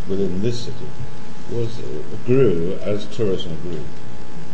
within 0.08 0.40
this 0.42 0.64
city 0.64 0.86
was 1.50 1.78
uh, 1.78 2.02
grew 2.26 2.78
as 2.82 3.06
tourism 3.06 3.56
grew, 3.62 3.82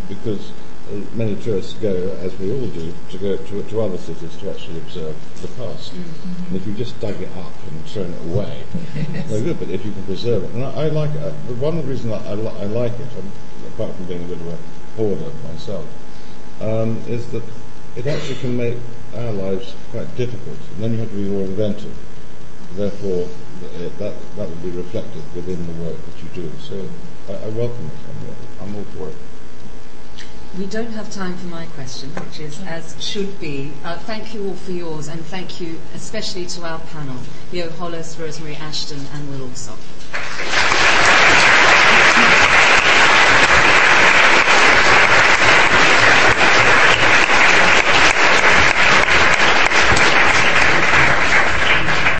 because 0.08 0.50
uh, 0.50 0.96
many 1.14 1.34
tourists 1.36 1.72
go, 1.74 1.94
as 2.20 2.36
we 2.38 2.52
all 2.52 2.66
do, 2.68 2.92
to 3.10 3.18
go 3.18 3.36
to, 3.36 3.62
to 3.64 3.80
other 3.80 3.96
cities 3.98 4.36
to 4.36 4.50
actually 4.50 4.76
observe 4.78 5.16
the 5.42 5.48
past. 5.48 5.92
And 5.92 6.54
if 6.56 6.66
you 6.66 6.74
just 6.74 6.98
dug 7.00 7.18
it 7.20 7.30
up 7.38 7.52
and 7.70 7.84
thrown 7.86 8.12
it 8.12 8.20
away, 8.26 8.62
no 9.30 9.40
good. 9.42 9.58
But 9.58 9.70
if 9.70 9.84
you 9.84 9.92
can 9.92 10.02
preserve 10.04 10.44
it, 10.44 10.50
and 10.50 10.62
I, 10.64 10.84
I 10.84 10.88
like 10.88 11.10
it. 11.10 11.22
Uh, 11.22 11.32
The 11.48 11.54
one 11.54 11.84
reason 11.88 12.12
I, 12.12 12.16
I, 12.30 12.34
li- 12.34 12.60
I 12.60 12.64
like 12.66 12.92
it, 12.92 13.08
um, 13.18 13.32
apart 13.74 13.94
from 13.96 14.04
being 14.06 14.22
a 14.24 14.26
bit 14.26 14.40
of 14.40 14.46
a 14.48 14.56
hoarder 14.96 15.30
myself, 15.52 15.86
um, 16.60 16.98
is 17.08 17.26
that 17.32 17.42
it 17.96 18.06
actually 18.06 18.36
can 18.36 18.56
make 18.56 18.76
our 19.16 19.32
lives 19.32 19.74
quite 19.90 20.14
difficult, 20.16 20.58
and 20.74 20.84
then 20.84 20.92
you 20.92 20.98
have 20.98 21.10
to 21.10 21.16
be 21.16 21.28
more 21.28 21.42
inventive. 21.44 21.94
Therefore, 22.76 23.28
uh, 23.62 23.88
that 23.98 24.14
that 24.36 24.48
will 24.48 24.56
be 24.56 24.70
reflected 24.70 25.22
within 25.34 25.66
the 25.66 25.84
work 25.84 25.96
that 25.96 26.22
you 26.22 26.28
do. 26.34 26.50
So 26.58 26.88
I, 27.28 27.46
I 27.46 27.48
welcome 27.48 27.86
it. 27.86 28.60
I'm, 28.60 28.68
I'm 28.68 28.76
all 28.76 28.84
for 28.96 29.08
it. 29.08 29.16
We 30.58 30.66
don't 30.66 30.92
have 30.92 31.10
time 31.10 31.36
for 31.36 31.46
my 31.46 31.66
question, 31.66 32.10
which 32.10 32.38
is 32.38 32.60
as 32.62 32.94
should 33.04 33.40
be. 33.40 33.72
Uh, 33.84 33.98
thank 33.98 34.34
you 34.34 34.46
all 34.48 34.54
for 34.54 34.70
yours, 34.70 35.08
and 35.08 35.20
thank 35.26 35.60
you 35.60 35.80
especially 35.94 36.46
to 36.46 36.64
our 36.64 36.78
panel, 36.78 37.16
Leo 37.52 37.70
Hollis, 37.70 38.16
Rosemary 38.18 38.54
Ashton, 38.56 39.04
and 39.12 39.28
Will 39.30 39.48
Alsop. 39.48 39.78